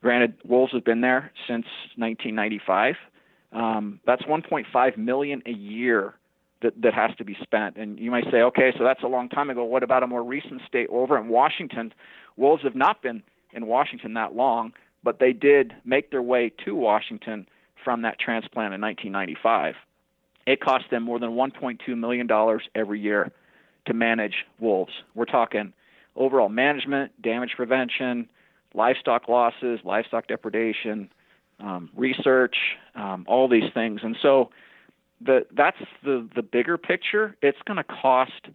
granted 0.00 0.34
wolves 0.44 0.72
have 0.72 0.84
been 0.84 1.00
there 1.00 1.32
since 1.48 1.66
1995. 1.96 2.94
Um, 3.52 4.00
that's 4.06 4.22
1.5 4.22 4.96
million 4.96 5.42
a 5.46 5.50
year 5.52 6.14
that 6.62 6.80
that 6.82 6.94
has 6.94 7.10
to 7.18 7.24
be 7.24 7.36
spent. 7.42 7.76
And 7.76 7.98
you 7.98 8.10
might 8.10 8.24
say, 8.30 8.38
okay, 8.38 8.72
so 8.76 8.84
that's 8.84 9.02
a 9.02 9.08
long 9.08 9.28
time 9.28 9.50
ago. 9.50 9.64
What 9.64 9.82
about 9.82 10.02
a 10.02 10.06
more 10.06 10.22
recent 10.22 10.62
state 10.66 10.88
over 10.90 11.18
in 11.18 11.28
Washington? 11.28 11.92
Wolves 12.36 12.62
have 12.62 12.74
not 12.74 13.02
been 13.02 13.22
in 13.54 13.66
Washington 13.66 14.14
that 14.14 14.34
long, 14.34 14.72
but 15.02 15.18
they 15.18 15.32
did 15.32 15.74
make 15.84 16.10
their 16.10 16.22
way 16.22 16.52
to 16.64 16.74
Washington 16.74 17.46
from 17.82 18.02
that 18.02 18.18
transplant 18.18 18.74
in 18.74 18.80
1995. 18.80 19.74
It 20.46 20.60
cost 20.60 20.84
them 20.90 21.02
more 21.02 21.18
than 21.18 21.30
1.2 21.30 21.96
million 21.96 22.26
dollars 22.26 22.62
every 22.74 23.00
year 23.00 23.32
to 23.86 23.94
manage 23.94 24.44
wolves. 24.58 24.92
We're 25.14 25.24
talking 25.24 25.72
overall 26.16 26.48
management, 26.48 27.20
damage 27.22 27.52
prevention, 27.56 28.28
livestock 28.74 29.28
losses, 29.28 29.80
livestock 29.84 30.26
depredation, 30.26 31.10
um, 31.60 31.90
research, 31.96 32.56
um, 32.94 33.24
all 33.28 33.48
these 33.48 33.72
things. 33.72 34.00
And 34.02 34.16
so 34.20 34.50
the, 35.20 35.46
that's 35.56 35.78
the, 36.02 36.28
the 36.34 36.42
bigger 36.42 36.76
picture. 36.76 37.36
It's 37.42 37.58
going 37.66 37.76
to 37.76 37.84
cost 37.84 38.48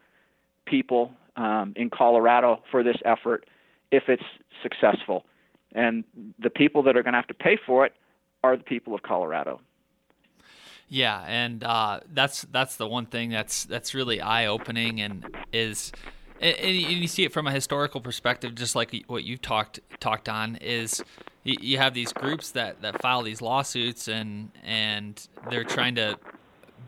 people 0.66 1.14
um, 1.36 1.74
in 1.76 1.90
Colorado 1.90 2.62
for 2.70 2.84
this 2.84 2.98
effort 3.06 3.46
if 3.92 4.04
it's 4.08 4.24
successful. 4.62 5.26
And 5.74 6.04
the 6.40 6.50
people 6.50 6.84
that 6.84 6.98
are 6.98 7.04
going 7.04 7.14
to 7.14 7.20
have 7.20 7.28
to 7.28 7.34
pay 7.34 7.58
for 7.66 7.86
it 7.86 7.94
are 8.44 8.58
the 8.58 8.64
people 8.64 8.96
of 8.96 9.04
Colorado. 9.04 9.62
Yeah, 10.88 11.24
and 11.28 11.64
uh, 11.64 12.00
that's 12.12 12.42
that's 12.52 12.78
the 12.78 12.88
one 12.88 13.06
thing 13.06 13.30
that's 13.30 13.66
that's 13.66 13.94
really 13.94 14.22
eye 14.22 14.48
opening 14.48 15.02
and 15.02 15.24
is 15.54 15.92
and, 16.42 16.76
you 16.76 17.08
see 17.08 17.26
it 17.26 17.34
from 17.34 17.48
a 17.48 17.52
historical 17.52 18.02
perspective, 18.02 18.56
just 18.56 18.76
like 18.76 19.04
what 19.08 19.24
you've 19.24 19.42
talked 19.42 19.80
talked 20.00 20.30
on. 20.30 20.56
Is 20.58 21.04
you 21.44 21.78
have 21.78 21.94
these 21.94 22.12
groups 22.14 22.52
that, 22.52 22.82
that 22.82 23.02
file 23.02 23.24
these 23.24 23.42
lawsuits 23.42 24.08
and 24.08 24.52
and 24.64 25.28
they're 25.50 25.64
trying 25.64 25.96
to 25.96 26.18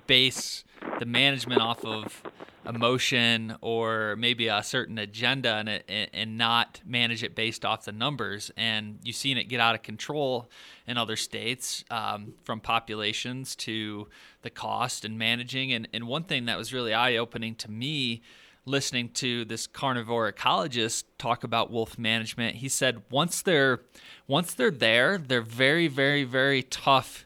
base 0.07 0.63
the 0.99 1.05
management 1.05 1.61
off 1.61 1.85
of 1.85 2.23
emotion 2.65 3.55
or 3.61 4.15
maybe 4.17 4.47
a 4.47 4.61
certain 4.63 4.97
agenda 4.97 5.55
and, 5.55 5.69
it, 5.69 6.09
and 6.13 6.37
not 6.37 6.81
manage 6.85 7.23
it 7.23 7.35
based 7.35 7.65
off 7.65 7.85
the 7.85 7.91
numbers. 7.91 8.51
And 8.55 8.99
you've 9.03 9.15
seen 9.15 9.37
it 9.37 9.45
get 9.45 9.59
out 9.59 9.75
of 9.75 9.81
control 9.81 10.49
in 10.85 10.97
other 10.97 11.15
states 11.15 11.83
um, 11.89 12.33
from 12.43 12.59
populations 12.59 13.55
to 13.57 14.07
the 14.41 14.49
cost 14.49 15.05
and 15.05 15.17
managing. 15.17 15.73
And, 15.73 15.87
and 15.93 16.07
one 16.07 16.23
thing 16.23 16.45
that 16.45 16.57
was 16.57 16.73
really 16.73 16.93
eye 16.93 17.17
opening 17.17 17.55
to 17.55 17.71
me 17.71 18.21
listening 18.65 19.09
to 19.09 19.43
this 19.45 19.65
carnivore 19.65 20.31
ecologist 20.31 21.03
talk 21.17 21.43
about 21.43 21.71
wolf 21.71 21.97
management, 21.97 22.57
he 22.57 22.69
said 22.69 23.01
once 23.09 23.41
they're 23.41 23.81
once 24.27 24.53
they're 24.53 24.69
there, 24.69 25.17
they're 25.17 25.41
very 25.41 25.87
very 25.87 26.23
very 26.23 26.61
tough 26.61 27.25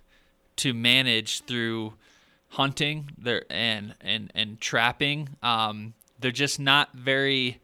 to 0.55 0.73
manage 0.73 1.41
through 1.41 1.93
hunting 2.55 3.11
there 3.17 3.43
and 3.49 3.95
and 4.01 4.31
and 4.33 4.59
trapping. 4.61 5.29
Um, 5.43 5.93
they're 6.19 6.31
just 6.31 6.59
not 6.59 6.93
very 6.93 7.59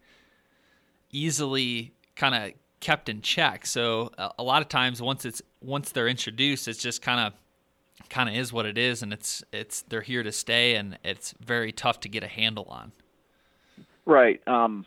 easily 1.12 1.94
kind 2.16 2.36
of 2.36 2.52
kept 2.82 3.08
in 3.08 3.22
check. 3.22 3.66
So 3.66 4.12
a, 4.18 4.32
a 4.40 4.44
lot 4.44 4.62
of 4.62 4.68
times 4.68 5.02
once 5.02 5.24
it's 5.24 5.42
once 5.62 5.92
they're 5.92 6.10
introduced, 6.10 6.68
it's 6.68 6.80
just 6.80 7.02
kind 7.02 7.20
of 7.22 7.34
kind 8.10 8.28
of 8.28 8.36
is 8.36 8.52
what 8.52 8.66
it 8.66 8.78
is, 8.78 9.02
and 9.02 9.14
it's 9.14 9.44
it's 9.54 9.82
they're 9.84 10.02
here 10.02 10.24
to 10.24 10.32
stay, 10.32 10.76
and 10.76 10.98
it's 11.04 11.34
very 11.40 11.72
tough 11.72 12.02
to 12.02 12.10
get 12.10 12.24
a 12.24 12.28
handle 12.28 12.66
on. 12.70 12.92
Right. 14.06 14.46
Um, 14.46 14.86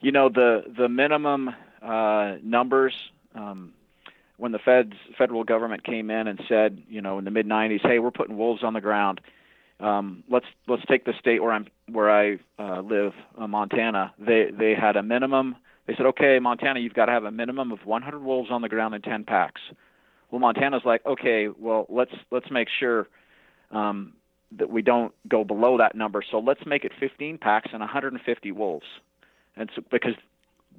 you 0.00 0.12
know 0.12 0.28
the 0.28 0.62
the 0.78 0.88
minimum 0.88 1.50
uh, 1.82 2.36
numbers 2.42 2.94
um, 3.34 3.72
when 4.44 4.52
the 4.52 4.58
feds 4.58 4.92
federal 5.16 5.42
government 5.42 5.84
came 5.84 6.10
in 6.10 6.28
and 6.28 6.38
said, 6.50 6.82
you 6.86 7.00
know, 7.00 7.16
in 7.16 7.24
the 7.24 7.30
mid 7.30 7.46
'90s, 7.46 7.80
hey, 7.80 7.98
we're 7.98 8.10
putting 8.10 8.36
wolves 8.36 8.62
on 8.62 8.74
the 8.74 8.80
ground. 8.82 9.22
Um, 9.80 10.22
let's 10.30 10.44
let's 10.68 10.82
take 10.84 11.06
the 11.06 11.14
state 11.18 11.42
where 11.42 11.50
I'm 11.50 11.66
where 11.90 12.10
I 12.10 12.38
uh, 12.58 12.82
live, 12.82 13.14
uh, 13.38 13.46
Montana. 13.46 14.12
They 14.18 14.50
they 14.56 14.74
had 14.74 14.96
a 14.96 15.02
minimum. 15.02 15.56
They 15.86 15.94
said, 15.96 16.04
okay, 16.04 16.38
Montana, 16.40 16.80
you've 16.80 16.92
got 16.92 17.06
to 17.06 17.12
have 17.12 17.24
a 17.24 17.30
minimum 17.30 17.72
of 17.72 17.86
100 17.86 18.22
wolves 18.22 18.50
on 18.50 18.60
the 18.60 18.68
ground 18.68 18.94
in 18.94 19.00
10 19.00 19.24
packs. 19.24 19.62
Well, 20.30 20.40
Montana's 20.40 20.82
like, 20.84 21.00
okay, 21.06 21.48
well 21.48 21.86
let's 21.88 22.12
let's 22.30 22.50
make 22.50 22.68
sure 22.68 23.08
um, 23.70 24.12
that 24.58 24.68
we 24.68 24.82
don't 24.82 25.14
go 25.26 25.42
below 25.42 25.78
that 25.78 25.94
number. 25.94 26.22
So 26.30 26.38
let's 26.38 26.66
make 26.66 26.84
it 26.84 26.92
15 27.00 27.38
packs 27.38 27.70
and 27.72 27.80
150 27.80 28.52
wolves. 28.52 28.86
And 29.56 29.70
so 29.74 29.82
because 29.90 30.16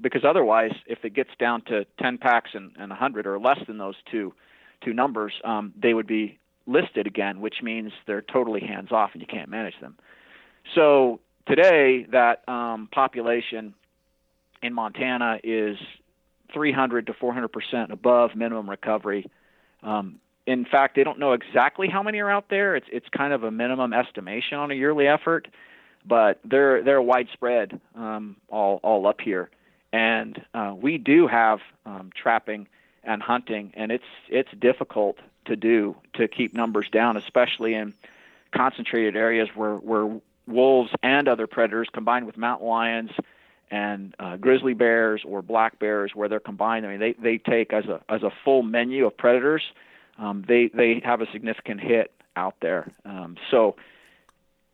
because 0.02 0.24
otherwise, 0.28 0.72
if 0.88 1.00
it 1.04 1.14
gets 1.14 1.30
down 1.40 1.62
to 1.64 1.86
10 2.02 2.18
packs 2.18 2.52
and, 2.54 2.72
and 2.78 2.90
100 2.90 3.28
or 3.28 3.40
less 3.40 3.60
than 3.68 3.78
those 3.78 3.96
two 4.12 4.34
two 4.84 4.94
numbers, 4.94 5.34
um, 5.44 5.74
they 5.82 5.94
would 5.94 6.06
be 6.06 6.38
listed 6.68 7.08
again, 7.08 7.40
which 7.42 7.56
means 7.64 7.92
they're 8.06 8.22
totally 8.22 8.60
hands 8.60 8.92
off 8.92 9.12
and 9.14 9.22
you 9.22 9.28
can't 9.28 9.50
manage 9.50 9.80
them. 9.82 9.96
So 10.76 11.20
today, 11.48 12.06
that 12.12 12.48
um, 12.48 12.90
population 12.92 13.74
in 14.62 14.74
Montana 14.74 15.40
is 15.44 15.78
300 16.54 17.08
to 17.08 17.14
400 17.14 17.48
percent 17.50 17.92
above 17.92 18.36
minimum 18.36 18.70
recovery. 18.70 19.30
Um, 19.84 20.20
in 20.48 20.66
fact, 20.66 20.96
they 20.96 21.04
don't 21.04 21.20
know 21.20 21.34
exactly 21.34 21.88
how 21.90 22.04
many 22.04 22.20
are 22.20 22.30
out 22.30 22.50
there. 22.50 22.76
It's 22.76 22.88
it's 22.92 23.08
kind 23.16 23.34
of 23.34 23.44
a 23.44 23.52
minimum 23.52 23.94
estimation 23.94 24.58
on 24.58 24.72
a 24.72 24.76
yearly 24.76 25.08
effort, 25.08 25.48
but 26.08 26.40
they're 26.44 26.84
they're 26.84 27.02
widespread 27.02 27.80
um, 27.96 28.36
all 28.50 28.80
all 28.84 29.08
up 29.08 29.22
here, 29.22 29.50
and 29.96 30.44
uh, 30.54 30.74
we 30.76 30.98
do 30.98 31.26
have 31.28 31.60
um, 31.86 32.12
trapping 32.14 32.68
and 33.04 33.22
hunting, 33.22 33.72
and 33.76 33.92
it's 33.92 34.04
it's 34.28 34.50
difficult 34.60 35.18
to 35.46 35.56
do 35.56 35.96
to 36.16 36.28
keep 36.28 36.54
numbers 36.54 36.90
down, 36.90 37.16
especially 37.16 37.74
in 37.74 37.94
concentrated 38.52 39.16
areas 39.16 39.48
where 39.56 39.76
where 39.76 40.20
wolves 40.48 40.92
and 41.02 41.28
other 41.28 41.48
predators 41.48 41.88
combined 41.92 42.26
with 42.26 42.38
mountain 42.38 42.68
lions 42.68 43.12
and 43.72 44.14
uh, 44.20 44.36
grizzly 44.36 44.74
bears 44.74 45.24
or 45.26 45.42
black 45.42 45.80
bears 45.80 46.12
where 46.14 46.28
they're 46.28 46.40
combined. 46.40 46.86
I 46.86 46.90
mean, 46.90 47.00
they 47.00 47.14
they 47.14 47.38
take 47.38 47.72
as 47.72 47.86
a 47.86 48.02
as 48.10 48.22
a 48.22 48.32
full 48.44 48.64
menu 48.64 49.06
of 49.06 49.16
predators 49.16 49.64
um, 50.18 50.44
they 50.48 50.68
they 50.68 51.02
have 51.04 51.22
a 51.22 51.32
significant 51.32 51.82
hit 51.82 52.12
out 52.36 52.56
there. 52.62 52.92
Um, 53.06 53.38
so, 53.52 53.76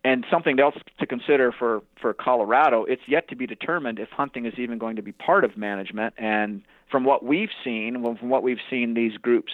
and 0.04 0.24
something 0.30 0.58
else 0.58 0.74
to 0.98 1.06
consider 1.06 1.52
for 1.52 1.82
for 2.00 2.12
Colorado, 2.12 2.84
it's 2.84 3.02
yet 3.06 3.28
to 3.28 3.36
be 3.36 3.46
determined 3.46 3.98
if 3.98 4.08
hunting 4.10 4.46
is 4.46 4.54
even 4.58 4.78
going 4.78 4.96
to 4.96 5.02
be 5.02 5.12
part 5.12 5.44
of 5.44 5.56
management. 5.56 6.14
And 6.18 6.62
from 6.90 7.04
what 7.04 7.24
we've 7.24 7.50
seen, 7.64 8.02
well, 8.02 8.16
from 8.18 8.28
what 8.28 8.42
we've 8.42 8.58
seen, 8.68 8.94
these 8.94 9.16
groups 9.16 9.52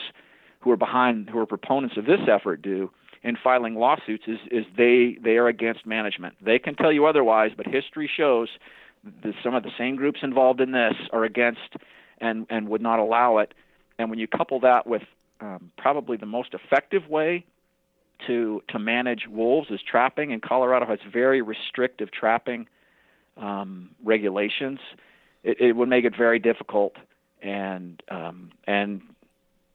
who 0.61 0.71
are 0.71 0.77
behind, 0.77 1.29
who 1.29 1.39
are 1.39 1.47
proponents 1.47 1.97
of 1.97 2.07
this 2.07 2.21
effort, 2.31 2.63
do 2.63 2.91
in 3.23 3.37
filing 3.43 3.75
lawsuits 3.75 4.25
is 4.27 4.39
is 4.51 4.65
they 4.77 5.19
they 5.23 5.37
are 5.37 5.49
against 5.49 5.85
management. 5.87 6.35
They 6.41 6.59
can 6.59 6.75
tell 6.75 6.93
you 6.93 7.07
otherwise, 7.07 7.51
but 7.57 7.67
history 7.67 8.11
shows 8.15 8.49
that 9.23 9.35
some 9.43 9.55
of 9.55 9.63
the 9.63 9.71
same 9.77 9.97
groups 9.97 10.21
involved 10.23 10.61
in 10.61 10.73
this 10.73 10.95
are 11.13 11.25
against 11.25 11.77
and 12.19 12.47
and 12.49 12.69
would 12.69 12.83
not 12.83 12.99
allow 12.99 13.39
it. 13.39 13.53
And 13.99 14.09
when 14.09 14.19
you 14.19 14.29
couple 14.29 14.61
that 14.61 14.87
with 14.87 15.03
um, 15.41 15.71
probably 15.77 16.17
the 16.17 16.27
most 16.27 16.55
effective 16.55 17.09
way 17.09 17.45
to 18.27 18.63
to 18.69 18.79
manage 18.79 19.27
wolves 19.29 19.71
is 19.71 19.81
trapping, 19.89 20.33
and 20.33 20.43
Colorado 20.43 20.87
has 20.87 20.99
very 21.11 21.43
restrictive 21.43 22.11
trapping 22.11 22.67
um, 23.37 23.91
regulations. 24.05 24.81
It, 25.45 25.61
it, 25.61 25.77
would 25.77 25.89
make 25.89 26.05
it 26.05 26.15
very 26.17 26.39
difficult, 26.39 26.95
and 27.43 28.03
um, 28.11 28.51
and 28.67 29.01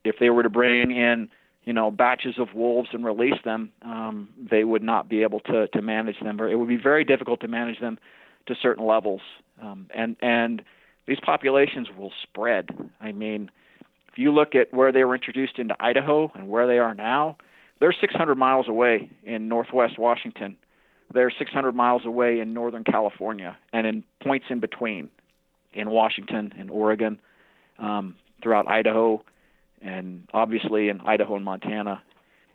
if 0.04 0.16
they 0.20 0.30
were 0.30 0.42
to 0.42 0.50
bring 0.50 0.90
in 0.90 1.28
you 1.64 1.72
know 1.72 1.90
batches 1.90 2.34
of 2.38 2.54
wolves 2.54 2.90
and 2.92 3.04
release 3.04 3.40
them, 3.44 3.72
um, 3.82 4.28
they 4.50 4.64
would 4.64 4.82
not 4.82 5.08
be 5.08 5.22
able 5.22 5.40
to 5.40 5.68
to 5.68 5.82
manage 5.82 6.20
them, 6.20 6.40
or 6.40 6.48
it 6.48 6.56
would 6.56 6.68
be 6.68 6.76
very 6.76 7.04
difficult 7.04 7.40
to 7.40 7.48
manage 7.48 7.80
them 7.80 7.98
to 8.46 8.54
certain 8.60 8.86
levels, 8.86 9.22
um, 9.62 9.86
and 9.94 10.16
and 10.20 10.62
these 11.06 11.20
populations 11.24 11.88
will 11.96 12.12
spread. 12.22 12.68
I 13.00 13.12
mean 13.12 13.50
if 14.14 14.18
you 14.18 14.32
look 14.32 14.54
at 14.54 14.72
where 14.72 14.92
they 14.92 15.02
were 15.02 15.16
introduced 15.16 15.58
into 15.58 15.74
Idaho 15.80 16.30
and 16.36 16.48
where 16.48 16.68
they 16.68 16.78
are 16.78 16.94
now, 16.94 17.36
they're 17.80 17.94
600 17.98 18.34
miles 18.36 18.68
away 18.68 19.10
in 19.24 19.48
northwest 19.48 19.98
Washington. 19.98 20.56
They're 21.12 21.32
600 21.36 21.74
miles 21.74 22.02
away 22.04 22.40
in 22.40 22.54
northern 22.54 22.84
California 22.84 23.56
and 23.72 23.86
in 23.86 24.04
points 24.22 24.46
in 24.50 24.60
between 24.60 25.10
in 25.72 25.90
Washington 25.90 26.52
and 26.58 26.70
Oregon, 26.70 27.20
um, 27.78 28.14
throughout 28.42 28.68
Idaho, 28.68 29.24
and 29.82 30.28
obviously 30.32 30.88
in 30.88 31.00
Idaho 31.00 31.36
and 31.36 31.44
Montana 31.44 32.02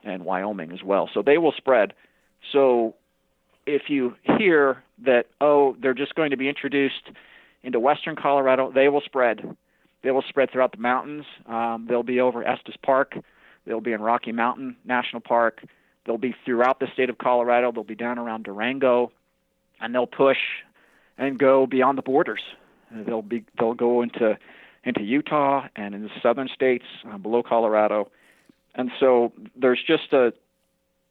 and 0.03 0.23
Wyoming 0.23 0.71
as 0.71 0.81
well. 0.83 1.09
So 1.13 1.21
they 1.21 1.37
will 1.37 1.51
spread. 1.51 1.93
So 2.53 2.95
if 3.65 3.83
you 3.89 4.15
hear 4.23 4.83
that, 5.05 5.25
oh, 5.41 5.75
they're 5.81 5.93
just 5.93 6.15
going 6.15 6.31
to 6.31 6.37
be 6.37 6.47
introduced 6.47 7.09
into 7.63 7.79
western 7.79 8.15
Colorado, 8.15 8.71
they 8.71 8.87
will 8.87 9.01
spread. 9.01 9.55
They 10.01 10.11
will 10.11 10.23
spread 10.29 10.51
throughout 10.51 10.71
the 10.71 10.81
mountains. 10.81 11.25
Um, 11.45 11.85
they'll 11.89 12.03
be 12.03 12.21
over 12.21 12.43
Estes 12.43 12.75
Park. 12.81 13.15
They'll 13.65 13.81
be 13.81 13.93
in 13.93 14.01
Rocky 14.01 14.31
Mountain 14.31 14.77
National 14.85 15.21
Park. 15.21 15.63
They'll 16.05 16.17
be 16.17 16.35
throughout 16.45 16.79
the 16.79 16.87
state 16.93 17.09
of 17.09 17.17
Colorado. 17.17 17.71
They'll 17.71 17.83
be 17.83 17.95
down 17.95 18.17
around 18.17 18.43
Durango, 18.43 19.11
and 19.79 19.93
they'll 19.93 20.07
push 20.07 20.37
and 21.17 21.37
go 21.37 21.67
beyond 21.67 21.97
the 21.97 22.01
borders. 22.01 22.41
They'll 22.91 23.21
be 23.21 23.43
they'll 23.57 23.75
go 23.75 24.01
into 24.01 24.37
into 24.83 25.03
Utah 25.03 25.67
and 25.75 25.93
in 25.93 26.03
the 26.03 26.09
southern 26.23 26.47
states 26.47 26.85
uh, 27.07 27.17
below 27.17 27.43
Colorado, 27.43 28.09
and 28.73 28.89
so 28.99 29.33
there's 29.55 29.81
just 29.85 30.13
a 30.13 30.33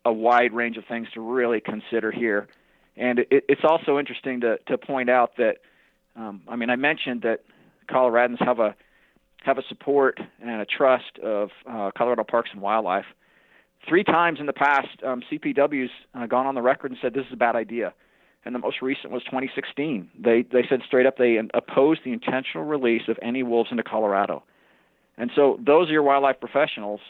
a 0.05 0.13
wide 0.13 0.53
range 0.53 0.77
of 0.77 0.85
things 0.87 1.09
to 1.15 1.21
really 1.21 1.61
consider 1.61 2.11
here. 2.11 2.49
And 2.97 3.21
it, 3.21 3.45
it's 3.49 3.65
also 3.65 3.99
interesting 3.99 4.41
to 4.41 4.59
to 4.67 4.79
point 4.79 5.11
out 5.11 5.37
that 5.37 5.59
um, 6.17 6.43
I 6.49 6.57
mean 6.57 6.71
I 6.71 6.77
mentioned 6.77 7.23
that 7.23 7.45
Coloradans 7.89 8.45
have 8.45 8.59
a 8.59 8.75
have 9.45 9.59
a 9.59 9.63
support 9.69 10.19
and 10.41 10.61
a 10.61 10.67
trust 10.67 11.19
of 11.23 11.51
uh, 11.69 11.91
Colorado 11.97 12.25
Parks 12.25 12.51
and 12.53 12.61
Wildlife. 12.61 13.07
Three 13.89 14.05
times 14.05 14.41
in 14.41 14.47
the 14.47 14.53
past, 14.53 15.03
um, 15.07 15.23
CPW's 15.31 15.91
uh, 16.15 16.27
gone 16.27 16.47
on 16.47 16.55
the 16.55 16.63
record 16.63 16.91
and 16.91 16.99
said 17.01 17.15
this 17.15 17.27
is 17.27 17.33
a 17.33 17.37
bad 17.37 17.57
idea. 17.57 17.95
And 18.45 18.55
the 18.55 18.59
most 18.59 18.83
recent 18.83 19.13
was 19.13 19.23
2016. 19.25 20.11
They 20.19 20.43
they 20.43 20.65
said 20.69 20.81
straight 20.87 21.07
up 21.07 21.17
they 21.19 21.39
opposed 21.55 22.01
the 22.05 22.13
intentional 22.13 22.65
release 22.67 23.03
of 23.09 23.19
any 23.21 23.43
wolves 23.43 23.71
into 23.71 23.83
Colorado. 23.83 24.43
And 25.17 25.31
so 25.35 25.59
those 25.65 25.89
are 25.89 25.93
your 25.93 26.03
wildlife 26.03 26.41
professionals, 26.41 27.01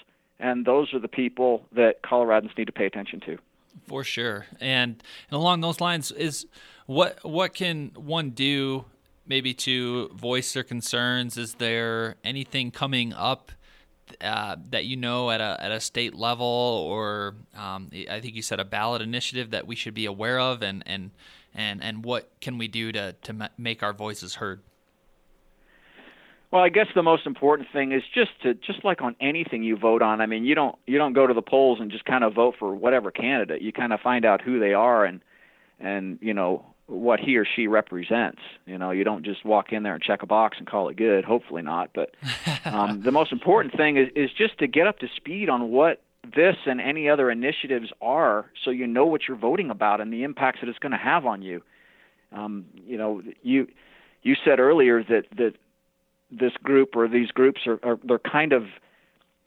and 0.41 0.65
those 0.65 0.93
are 0.95 0.99
the 0.99 1.09
people 1.09 1.67
that 1.73 2.03
Coloradans 2.03 2.57
need 2.57 2.65
to 2.65 2.73
pay 2.73 2.87
attention 2.87 3.21
to. 3.27 3.39
For 3.87 4.03
sure. 4.05 4.47
And 4.61 5.03
and 5.31 5.39
along 5.39 5.61
those 5.61 5.81
lines 5.81 6.11
is 6.11 6.47
what 6.87 7.19
what 7.25 7.55
can 7.55 7.93
one 7.95 8.31
do 8.31 8.87
maybe 9.29 9.55
to 9.55 10.09
voice 10.09 10.53
their 10.53 10.65
concerns? 10.65 11.37
Is 11.37 11.55
there 11.55 12.17
anything 12.25 12.71
coming 12.71 13.13
up 13.13 13.53
uh, 14.21 14.57
that 14.71 14.87
you 14.87 14.97
know 14.97 15.31
at 15.31 15.41
a 15.41 15.57
at 15.61 15.71
a 15.71 15.81
state 15.81 16.15
level, 16.15 16.47
or 16.47 17.35
um, 17.57 17.91
I 18.11 18.21
think 18.21 18.35
you 18.35 18.43
said 18.43 18.59
a 18.61 18.65
ballot 18.65 19.03
initiative 19.03 19.51
that 19.51 19.67
we 19.67 19.77
should 19.77 19.95
be 19.95 20.07
aware 20.07 20.41
of, 20.41 20.63
and 20.63 20.83
and 20.87 21.11
and 21.55 21.83
and 21.83 22.05
what 22.05 22.31
can 22.41 22.59
we 22.59 22.69
do 22.69 22.93
to 22.93 23.15
to 23.23 23.51
make 23.59 23.83
our 23.83 23.93
voices 23.93 24.37
heard? 24.37 24.61
Well, 26.51 26.63
I 26.63 26.71
guess 26.71 26.87
the 26.95 27.03
most 27.03 27.27
important 27.27 27.69
thing 27.73 27.93
is 27.93 28.03
just 28.15 28.31
to 28.43 28.55
just 28.55 28.83
like 28.83 29.03
on 29.03 29.15
anything 29.21 29.63
you 29.63 29.77
vote 29.77 30.01
on. 30.01 30.23
I 30.23 30.27
mean, 30.27 30.45
you 30.45 30.55
don't 30.55 30.77
you 30.87 30.97
don't 30.97 31.13
go 31.13 31.27
to 31.27 31.35
the 31.35 31.43
polls 31.43 31.79
and 31.81 31.91
just 31.91 32.07
kind 32.07 32.25
of 32.25 32.35
vote 32.35 32.55
for 32.59 32.75
whatever 32.75 33.11
candidate. 33.11 33.61
You 33.61 33.73
kind 33.73 33.93
of 33.93 34.01
find 34.01 34.25
out 34.25 34.41
who 34.41 34.59
they 34.59 34.73
are 34.73 35.05
and 35.05 35.21
and 35.79 36.19
you 36.23 36.33
know 36.33 36.65
what 36.89 37.21
he 37.21 37.37
or 37.37 37.45
she 37.45 37.67
represents. 37.67 38.41
You 38.67 38.79
know, 38.79 38.91
you 38.91 39.05
don't 39.05 39.25
just 39.25 39.45
walk 39.45 39.73
in 39.73 39.83
there 39.83 39.95
and 39.95 40.03
check 40.03 40.23
a 40.23 40.27
box 40.27 40.57
and 40.59 40.67
call 40.67 40.89
it 40.89 40.97
good. 40.97 41.25
Hopefully 41.25 41.63
not. 41.63 41.91
But 41.95 42.15
um, 42.65 43.03
the 43.03 43.13
most 43.13 43.31
important 43.31 43.77
thing 43.77 43.97
is, 43.97 44.09
is 44.17 44.31
just 44.37 44.59
to 44.59 44.67
get 44.67 44.87
up 44.87 44.99
to 45.01 45.07
speed 45.17 45.49
on 45.49 45.71
what 45.71 46.03
this 46.35 46.57
and 46.67 46.81
any 46.81 47.09
other 47.09 47.31
initiatives 47.31 47.91
are, 48.01 48.51
so 48.65 48.71
you 48.71 48.87
know 48.87 49.07
what 49.07 49.23
you're 49.29 49.37
voting 49.37 49.71
about 49.71 50.01
and 50.01 50.13
the 50.13 50.25
impacts 50.25 50.61
that 50.61 50.69
it's 50.69 50.79
going 50.79 50.93
to 50.93 50.99
have 50.99 51.27
on 51.27 51.43
you. 51.43 51.63
Um, 52.33 52.67
you 52.87 52.99
know, 52.99 53.23
you 53.43 53.69
you 54.23 54.35
said 54.45 54.59
earlier 54.59 55.03
that 55.05 55.25
that 55.37 55.53
this 56.31 56.53
group 56.63 56.97
or 56.97 57.09
these 57.09 57.31
groups 57.31 57.63
are, 57.67 57.79
are 57.83 57.99
they're 58.03 58.19
kind 58.19 58.53
of 58.53 58.65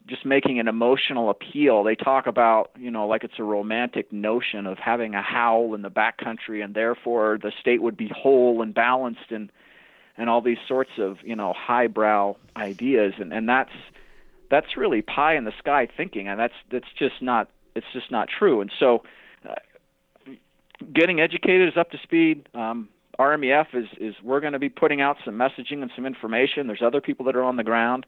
just 0.07 0.25
making 0.25 0.59
an 0.59 0.67
emotional 0.67 1.29
appeal. 1.29 1.83
They 1.83 1.95
talk 1.95 2.27
about, 2.27 2.71
you 2.77 2.91
know, 2.91 3.07
like 3.07 3.23
it's 3.23 3.39
a 3.39 3.43
romantic 3.43 4.11
notion 4.11 4.65
of 4.65 4.77
having 4.77 5.15
a 5.15 5.21
howl 5.21 5.73
in 5.75 5.81
the 5.81 5.91
backcountry 5.91 6.63
and 6.63 6.73
therefore 6.73 7.37
the 7.41 7.51
state 7.59 7.81
would 7.81 7.95
be 7.95 8.09
whole 8.13 8.61
and 8.61 8.73
balanced 8.73 9.31
and 9.31 9.51
and 10.17 10.29
all 10.29 10.41
these 10.41 10.57
sorts 10.67 10.91
of, 10.97 11.17
you 11.23 11.35
know, 11.35 11.53
highbrow 11.53 12.35
ideas 12.55 13.13
and 13.19 13.31
and 13.31 13.47
that's 13.47 13.71
that's 14.51 14.77
really 14.77 15.01
pie 15.01 15.35
in 15.35 15.45
the 15.45 15.53
sky 15.57 15.87
thinking, 15.97 16.27
and 16.27 16.39
that's 16.39 16.53
that's 16.69 16.91
just 16.99 17.21
not 17.21 17.49
it's 17.73 17.87
just 17.93 18.11
not 18.11 18.27
true. 18.27 18.61
And 18.61 18.71
so, 18.79 19.03
uh, 19.49 19.55
getting 20.93 21.21
educated 21.21 21.69
is 21.69 21.77
up 21.77 21.89
to 21.91 21.97
speed. 22.03 22.47
Um, 22.53 22.89
RMEF 23.17 23.67
is 23.73 23.87
is 23.99 24.13
we're 24.21 24.41
going 24.41 24.53
to 24.53 24.59
be 24.59 24.69
putting 24.69 25.01
out 25.01 25.17
some 25.23 25.35
messaging 25.35 25.81
and 25.81 25.89
some 25.95 26.05
information. 26.05 26.67
There's 26.67 26.81
other 26.85 27.01
people 27.01 27.25
that 27.25 27.35
are 27.35 27.43
on 27.43 27.55
the 27.55 27.63
ground. 27.63 28.05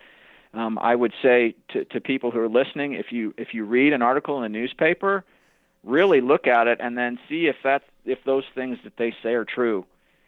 Um, 0.53 0.77
I 0.79 0.95
would 0.95 1.13
say 1.21 1.55
to, 1.69 1.85
to 1.85 1.99
people 1.99 2.29
who 2.29 2.39
are 2.39 2.49
listening, 2.49 2.93
if 2.93 3.11
you 3.11 3.33
if 3.37 3.53
you 3.53 3.65
read 3.65 3.93
an 3.93 4.01
article 4.01 4.37
in 4.37 4.43
a 4.43 4.49
newspaper, 4.49 5.23
really 5.83 6.21
look 6.21 6.47
at 6.47 6.67
it 6.67 6.79
and 6.79 6.97
then 6.97 7.17
see 7.27 7.47
if 7.47 7.55
that 7.63 7.83
if 8.05 8.19
those 8.25 8.43
things 8.53 8.77
that 8.83 8.93
they 8.97 9.13
say 9.23 9.33
are 9.33 9.45
true 9.45 9.85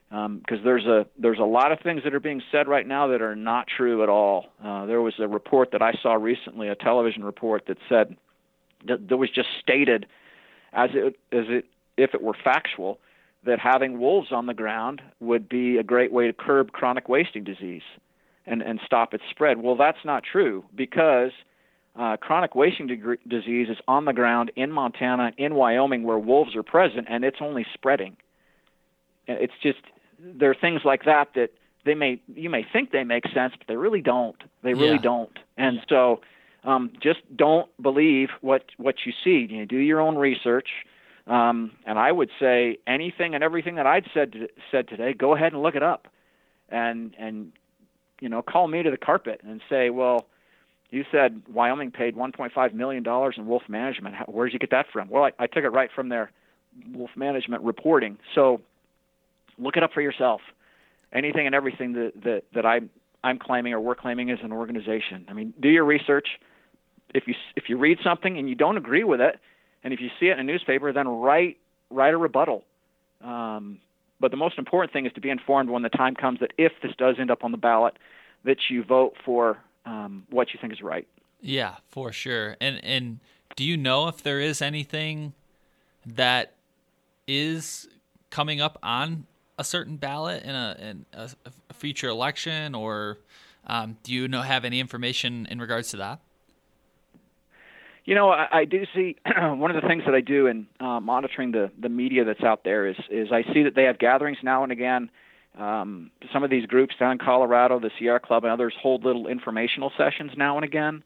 because 0.09 0.59
um, 0.59 0.63
there's 0.63 0.85
a 0.85 1.05
there's 1.17 1.39
a 1.39 1.45
lot 1.45 1.71
of 1.71 1.79
things 1.79 2.03
that 2.03 2.13
are 2.13 2.19
being 2.19 2.41
said 2.51 2.67
right 2.67 2.87
now 2.87 3.07
that 3.07 3.21
are 3.21 3.35
not 3.35 3.67
true 3.67 4.03
at 4.03 4.09
all. 4.09 4.47
Uh, 4.63 4.85
there 4.85 5.01
was 5.01 5.15
a 5.19 5.27
report 5.27 5.71
that 5.71 5.81
I 5.81 5.93
saw 6.01 6.13
recently, 6.13 6.67
a 6.67 6.75
television 6.75 7.23
report 7.23 7.65
that 7.67 7.77
said 7.89 8.15
that, 8.87 9.07
that 9.09 9.17
was 9.17 9.29
just 9.29 9.49
stated 9.59 10.05
as 10.73 10.91
it 10.93 11.17
as 11.31 11.45
it 11.49 11.65
if 11.97 12.13
it 12.13 12.21
were 12.21 12.35
factual 12.43 12.99
that 13.45 13.59
having 13.59 13.99
wolves 13.99 14.31
on 14.31 14.45
the 14.45 14.53
ground 14.53 15.01
would 15.19 15.47
be 15.47 15.77
a 15.77 15.83
great 15.83 16.11
way 16.11 16.27
to 16.27 16.33
curb 16.33 16.71
chronic 16.71 17.09
wasting 17.09 17.43
disease 17.43 17.83
and 18.45 18.61
and 18.61 18.79
stop 18.85 19.13
its 19.13 19.23
spread. 19.29 19.61
Well, 19.61 19.75
that's 19.75 20.03
not 20.05 20.23
true 20.23 20.63
because 20.75 21.31
uh, 21.97 22.17
chronic 22.17 22.55
wasting 22.55 22.87
de- 22.87 23.17
disease 23.27 23.69
is 23.69 23.77
on 23.87 24.05
the 24.05 24.13
ground 24.13 24.51
in 24.55 24.71
Montana, 24.71 25.31
in 25.37 25.55
Wyoming, 25.55 26.03
where 26.03 26.19
wolves 26.19 26.55
are 26.55 26.63
present, 26.63 27.07
and 27.09 27.23
it's 27.23 27.37
only 27.39 27.65
spreading. 27.73 28.17
It's 29.27 29.53
just 29.61 29.79
there 30.19 30.51
are 30.51 30.55
things 30.55 30.81
like 30.83 31.05
that 31.05 31.29
that 31.35 31.49
they 31.85 31.95
may 31.95 32.21
you 32.33 32.49
may 32.49 32.65
think 32.71 32.91
they 32.91 33.03
make 33.03 33.23
sense, 33.33 33.53
but 33.57 33.67
they 33.67 33.77
really 33.77 34.01
don't. 34.01 34.35
They 34.63 34.73
really 34.73 34.95
yeah. 34.95 35.01
don't. 35.01 35.39
And 35.57 35.79
so, 35.87 36.21
um, 36.63 36.91
just 37.01 37.19
don't 37.35 37.69
believe 37.81 38.29
what 38.41 38.65
what 38.77 38.95
you 39.05 39.13
see. 39.23 39.47
You 39.49 39.59
know, 39.59 39.65
do 39.65 39.77
your 39.77 40.01
own 40.01 40.17
research. 40.17 40.67
Um, 41.27 41.71
and 41.87 41.97
I 41.97 42.11
would 42.11 42.29
say 42.39 42.77
anything 42.85 43.33
and 43.33 43.43
everything 43.43 43.75
that 43.75 43.87
I'd 43.87 44.05
said 44.13 44.33
to, 44.33 44.47
said 44.69 44.87
today, 44.87 45.13
go 45.13 45.33
ahead 45.33 45.53
and 45.53 45.63
look 45.63 45.75
it 45.75 45.83
up, 45.83 46.07
and 46.69 47.15
and 47.17 47.51
you 48.19 48.29
know 48.29 48.41
call 48.41 48.67
me 48.67 48.83
to 48.83 48.91
the 48.91 48.97
carpet 48.97 49.41
and 49.43 49.61
say, 49.69 49.89
well, 49.89 50.25
you 50.89 51.03
said 51.11 51.41
Wyoming 51.51 51.91
paid 51.91 52.15
1.5 52.15 52.73
million 52.73 53.03
dollars 53.03 53.35
in 53.37 53.47
wolf 53.47 53.63
management. 53.67 54.15
How, 54.15 54.25
where 54.25 54.45
did 54.45 54.53
you 54.53 54.59
get 54.59 54.71
that 54.71 54.87
from? 54.91 55.09
Well, 55.09 55.23
I, 55.23 55.31
I 55.39 55.47
took 55.47 55.63
it 55.63 55.69
right 55.69 55.89
from 55.93 56.09
their 56.09 56.31
wolf 56.93 57.11
management 57.15 57.63
reporting. 57.63 58.17
So 58.33 58.61
look 59.57 59.77
it 59.77 59.83
up 59.83 59.93
for 59.93 60.01
yourself. 60.01 60.41
Anything 61.13 61.45
and 61.45 61.55
everything 61.55 61.93
that 61.93 62.11
that, 62.23 62.43
that 62.53 62.65
I 62.65 62.81
I'm 63.23 63.39
claiming 63.39 63.73
or 63.73 63.79
we're 63.79 63.95
claiming 63.95 64.29
as 64.29 64.39
an 64.43 64.51
organization. 64.51 65.25
I 65.27 65.33
mean, 65.33 65.53
do 65.59 65.69
your 65.69 65.85
research. 65.85 66.27
If 67.13 67.27
you 67.27 67.33
if 67.55 67.65
you 67.69 67.77
read 67.77 67.97
something 68.03 68.37
and 68.37 68.47
you 68.47 68.55
don't 68.55 68.77
agree 68.77 69.03
with 69.03 69.21
it, 69.21 69.39
and 69.83 69.93
if 69.93 70.01
you 70.01 70.09
see 70.19 70.27
it 70.27 70.33
in 70.33 70.39
a 70.39 70.43
newspaper, 70.43 70.93
then 70.93 71.07
write 71.07 71.57
write 71.89 72.13
a 72.13 72.17
rebuttal. 72.17 72.63
Um, 73.23 73.79
but 74.19 74.31
the 74.31 74.37
most 74.37 74.57
important 74.57 74.93
thing 74.93 75.05
is 75.05 75.13
to 75.13 75.21
be 75.21 75.29
informed 75.29 75.69
when 75.69 75.81
the 75.81 75.89
time 75.89 76.15
comes 76.15 76.39
that 76.39 76.51
if 76.57 76.71
this 76.81 76.93
does 76.97 77.15
end 77.19 77.31
up 77.31 77.43
on 77.43 77.51
the 77.51 77.57
ballot, 77.57 77.97
that 78.43 78.57
you 78.69 78.83
vote 78.83 79.15
for 79.25 79.57
um, 79.85 80.23
what 80.29 80.53
you 80.53 80.59
think 80.59 80.73
is 80.73 80.81
right. 80.81 81.07
Yeah, 81.41 81.75
for 81.89 82.11
sure. 82.11 82.57
And 82.61 82.83
and 82.83 83.19
do 83.55 83.63
you 83.63 83.77
know 83.77 84.07
if 84.07 84.23
there 84.23 84.39
is 84.39 84.61
anything 84.61 85.33
that 86.05 86.53
is 87.27 87.87
coming 88.29 88.61
up 88.61 88.77
on 88.81 89.25
a 89.57 89.63
certain 89.63 89.97
ballot 89.97 90.43
in 90.43 90.55
a 90.55 90.77
in 90.79 91.05
a, 91.13 91.29
future 91.73 92.07
election, 92.07 92.73
or 92.73 93.19
um, 93.67 93.97
do 94.03 94.13
you 94.13 94.27
know 94.27 94.41
have 94.41 94.65
any 94.65 94.79
information 94.79 95.45
in 95.49 95.59
regards 95.59 95.89
to 95.91 95.97
that? 95.97 96.19
You 98.05 98.13
know, 98.13 98.29
I, 98.29 98.59
I 98.59 98.65
do 98.65 98.85
see 98.93 99.17
one 99.35 99.75
of 99.75 99.81
the 99.81 99.87
things 99.87 100.03
that 100.05 100.13
I 100.13 100.21
do 100.21 100.47
in 100.47 100.67
uh, 100.79 100.99
monitoring 100.99 101.51
the 101.51 101.71
the 101.79 101.89
media 101.89 102.23
that's 102.23 102.43
out 102.43 102.63
there 102.63 102.87
is 102.87 102.95
is 103.09 103.29
I 103.31 103.43
see 103.53 103.63
that 103.63 103.75
they 103.75 103.83
have 103.83 103.99
gatherings 103.99 104.37
now 104.43 104.63
and 104.63 104.71
again. 104.71 105.09
Um, 105.57 106.11
some 106.33 106.43
of 106.43 106.49
these 106.49 106.65
groups 106.65 106.95
down 106.99 107.13
in 107.13 107.17
Colorado, 107.17 107.79
the 107.79 107.89
Sierra 107.97 108.19
Club 108.19 108.43
and 108.43 108.51
others, 108.51 108.73
hold 108.79 109.05
little 109.05 109.27
informational 109.27 109.91
sessions 109.97 110.31
now 110.37 110.57
and 110.57 110.65
again. 110.65 111.03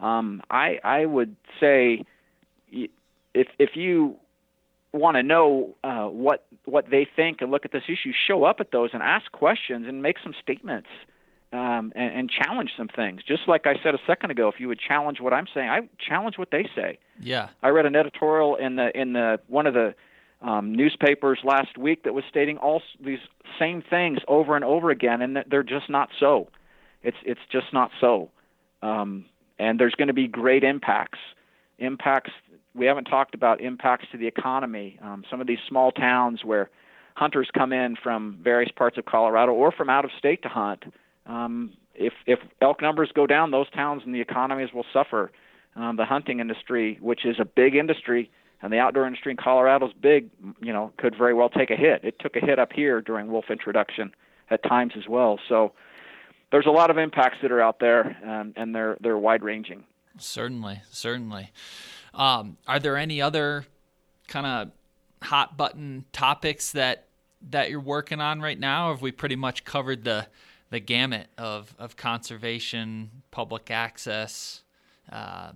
Um, 0.00 0.42
I 0.50 0.78
I 0.82 1.04
would 1.04 1.36
say 1.60 2.04
if 2.72 3.48
if 3.58 3.70
you 3.74 4.16
want 4.92 5.16
to 5.16 5.22
know 5.22 5.74
uh, 5.84 6.06
what 6.06 6.46
what 6.64 6.90
they 6.90 7.06
think 7.14 7.42
and 7.42 7.50
look 7.50 7.66
at 7.66 7.72
this 7.72 7.84
issue, 7.88 8.12
show 8.26 8.44
up 8.44 8.60
at 8.60 8.70
those 8.70 8.90
and 8.94 9.02
ask 9.02 9.30
questions 9.32 9.86
and 9.86 10.02
make 10.02 10.16
some 10.22 10.34
statements 10.42 10.88
um, 11.52 11.92
and, 11.94 12.14
and 12.14 12.30
challenge 12.30 12.70
some 12.76 12.88
things. 12.88 13.22
Just 13.26 13.42
like 13.48 13.66
I 13.66 13.74
said 13.82 13.94
a 13.94 13.98
second 14.06 14.30
ago, 14.30 14.48
if 14.48 14.60
you 14.60 14.68
would 14.68 14.80
challenge 14.80 15.20
what 15.20 15.32
I'm 15.32 15.46
saying, 15.52 15.68
I 15.68 15.80
challenge 15.98 16.36
what 16.38 16.50
they 16.50 16.68
say. 16.74 16.98
Yeah. 17.20 17.48
I 17.62 17.68
read 17.68 17.86
an 17.86 17.96
editorial 17.96 18.56
in 18.56 18.76
the 18.76 18.98
in 18.98 19.12
the 19.14 19.40
one 19.48 19.66
of 19.66 19.74
the 19.74 19.94
um, 20.40 20.74
newspapers 20.74 21.40
last 21.42 21.76
week 21.76 22.04
that 22.04 22.14
was 22.14 22.24
stating 22.28 22.58
all 22.58 22.82
these 23.04 23.18
same 23.58 23.82
things 23.82 24.18
over 24.28 24.54
and 24.54 24.64
over 24.64 24.90
again, 24.90 25.22
and 25.22 25.44
they're 25.50 25.62
just 25.62 25.90
not 25.90 26.10
so. 26.20 26.48
It's 27.02 27.16
it's 27.24 27.40
just 27.50 27.72
not 27.72 27.90
so. 28.00 28.30
Um, 28.82 29.24
and 29.58 29.80
there's 29.80 29.94
going 29.94 30.08
to 30.08 30.14
be 30.14 30.28
great 30.28 30.62
impacts 30.62 31.18
impacts 31.78 32.32
we 32.74 32.86
haven't 32.86 33.04
talked 33.04 33.34
about 33.34 33.60
impacts 33.60 34.06
to 34.12 34.18
the 34.18 34.26
economy. 34.26 34.98
Um, 35.02 35.24
some 35.30 35.40
of 35.40 35.46
these 35.46 35.58
small 35.68 35.90
towns 35.90 36.44
where 36.44 36.70
hunters 37.14 37.48
come 37.52 37.72
in 37.72 37.96
from 37.96 38.38
various 38.42 38.70
parts 38.70 38.96
of 38.96 39.04
Colorado 39.04 39.52
or 39.52 39.72
from 39.72 39.90
out 39.90 40.04
of 40.04 40.10
state 40.16 40.42
to 40.42 40.48
hunt. 40.48 40.84
Um, 41.28 41.74
if 41.94 42.14
if 42.26 42.38
elk 42.60 42.82
numbers 42.82 43.10
go 43.14 43.26
down, 43.26 43.50
those 43.50 43.70
towns 43.70 44.02
and 44.04 44.14
the 44.14 44.20
economies 44.20 44.72
will 44.72 44.86
suffer. 44.92 45.30
Um, 45.76 45.96
the 45.96 46.04
hunting 46.04 46.40
industry, 46.40 46.98
which 47.00 47.24
is 47.24 47.36
a 47.38 47.44
big 47.44 47.76
industry, 47.76 48.30
and 48.62 48.72
the 48.72 48.78
outdoor 48.78 49.06
industry 49.06 49.30
in 49.30 49.36
Colorado 49.36 49.86
is 49.86 49.92
big, 50.00 50.28
you 50.60 50.72
know, 50.72 50.92
could 50.96 51.16
very 51.16 51.34
well 51.34 51.48
take 51.48 51.70
a 51.70 51.76
hit. 51.76 52.02
It 52.02 52.18
took 52.18 52.34
a 52.34 52.40
hit 52.40 52.58
up 52.58 52.72
here 52.72 53.00
during 53.00 53.30
wolf 53.30 53.44
introduction 53.50 54.12
at 54.50 54.62
times 54.64 54.94
as 54.96 55.06
well. 55.06 55.38
So 55.48 55.72
there's 56.50 56.66
a 56.66 56.70
lot 56.70 56.90
of 56.90 56.98
impacts 56.98 57.38
that 57.42 57.52
are 57.52 57.60
out 57.60 57.78
there, 57.78 58.16
and 58.56 58.74
they're 58.74 58.96
they're 59.00 59.18
wide 59.18 59.42
ranging. 59.42 59.84
Certainly, 60.18 60.82
certainly. 60.90 61.52
Um, 62.14 62.56
are 62.66 62.80
there 62.80 62.96
any 62.96 63.22
other 63.22 63.66
kind 64.26 64.46
of 64.46 64.70
hot 65.22 65.56
button 65.56 66.06
topics 66.12 66.72
that 66.72 67.06
that 67.50 67.70
you're 67.70 67.80
working 67.80 68.20
on 68.20 68.40
right 68.40 68.58
now? 68.58 68.90
have 68.90 69.02
we 69.02 69.12
pretty 69.12 69.36
much 69.36 69.64
covered 69.64 70.04
the 70.04 70.26
the 70.70 70.80
gamut 70.80 71.28
of 71.36 71.74
of 71.78 71.96
conservation, 71.96 73.22
public 73.30 73.70
access, 73.70 74.62
uh, 75.10 75.52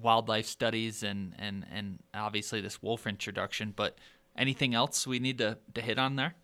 wildlife 0.00 0.46
studies, 0.46 1.02
and 1.02 1.34
and 1.38 1.66
and 1.72 1.98
obviously 2.14 2.60
this 2.60 2.82
wolf 2.82 3.06
introduction? 3.06 3.72
But 3.74 3.98
anything 4.36 4.74
else 4.74 5.06
we 5.06 5.18
need 5.18 5.38
to 5.38 5.58
to 5.74 5.80
hit 5.80 5.98
on 5.98 6.16
there? 6.16 6.34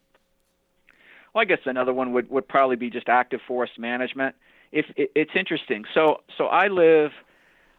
Well, 1.34 1.42
I 1.42 1.44
guess 1.44 1.60
another 1.64 1.92
one 1.92 2.12
would 2.12 2.30
would 2.30 2.48
probably 2.48 2.76
be 2.76 2.90
just 2.90 3.08
active 3.08 3.40
forest 3.46 3.78
management. 3.78 4.36
If 4.72 4.86
it, 4.96 5.10
it's 5.14 5.32
interesting, 5.34 5.84
so 5.94 6.22
so 6.38 6.46
I 6.46 6.68
live 6.68 7.10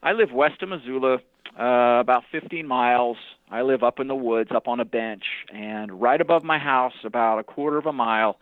I 0.03 0.11
live 0.11 0.31
west 0.31 0.61
of 0.61 0.69
Missoula, 0.69 1.19
uh, 1.59 1.99
about 1.99 2.23
15 2.31 2.67
miles. 2.67 3.17
I 3.49 3.61
live 3.61 3.83
up 3.83 3.99
in 3.99 4.07
the 4.07 4.15
woods, 4.15 4.51
up 4.53 4.67
on 4.67 4.79
a 4.79 4.85
bench, 4.85 5.23
and 5.53 6.01
right 6.01 6.19
above 6.19 6.43
my 6.43 6.59
house, 6.59 6.93
about 7.03 7.39
a 7.39 7.43
quarter 7.43 7.77
of 7.77 7.85
a 7.85 7.93
mile, 7.93 8.37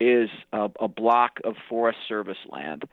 is 0.00 0.30
a, 0.52 0.68
a 0.80 0.88
block 0.88 1.40
of 1.44 1.54
Forest 1.68 1.98
Service 2.08 2.38
land. 2.48 2.84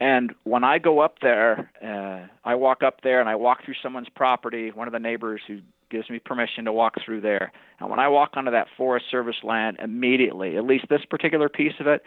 And 0.00 0.32
when 0.44 0.64
I 0.64 0.78
go 0.78 1.00
up 1.00 1.16
there, 1.20 1.70
uh, 1.82 2.28
I 2.48 2.54
walk 2.54 2.82
up 2.82 3.02
there 3.02 3.20
and 3.20 3.28
I 3.28 3.34
walk 3.34 3.64
through 3.64 3.74
someone's 3.82 4.08
property, 4.14 4.70
one 4.70 4.86
of 4.86 4.92
the 4.92 5.00
neighbors 5.00 5.40
who 5.46 5.58
gives 5.90 6.08
me 6.08 6.18
permission 6.18 6.64
to 6.66 6.72
walk 6.72 6.94
through 7.04 7.20
there. 7.20 7.52
And 7.80 7.90
when 7.90 7.98
I 7.98 8.08
walk 8.08 8.30
onto 8.34 8.50
that 8.52 8.68
Forest 8.76 9.06
Service 9.10 9.36
land, 9.42 9.78
immediately, 9.82 10.56
at 10.56 10.64
least 10.64 10.86
this 10.88 11.04
particular 11.08 11.48
piece 11.48 11.72
of 11.80 11.86
it, 11.86 12.02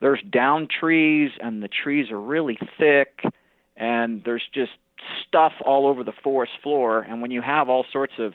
there's 0.00 0.22
down 0.30 0.68
trees 0.68 1.30
and 1.40 1.62
the 1.62 1.68
trees 1.68 2.10
are 2.10 2.20
really 2.20 2.58
thick 2.78 3.22
and 3.76 4.22
there's 4.24 4.42
just 4.52 4.72
stuff 5.26 5.52
all 5.64 5.86
over 5.86 6.02
the 6.02 6.12
forest 6.22 6.52
floor. 6.62 7.00
And 7.00 7.20
when 7.20 7.30
you 7.30 7.42
have 7.42 7.68
all 7.68 7.84
sorts 7.92 8.14
of, 8.18 8.34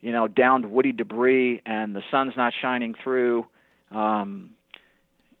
you 0.00 0.12
know, 0.12 0.28
downed 0.28 0.70
woody 0.70 0.92
debris 0.92 1.62
and 1.66 1.96
the 1.96 2.02
sun's 2.10 2.34
not 2.36 2.52
shining 2.60 2.94
through, 3.02 3.46
um, 3.90 4.50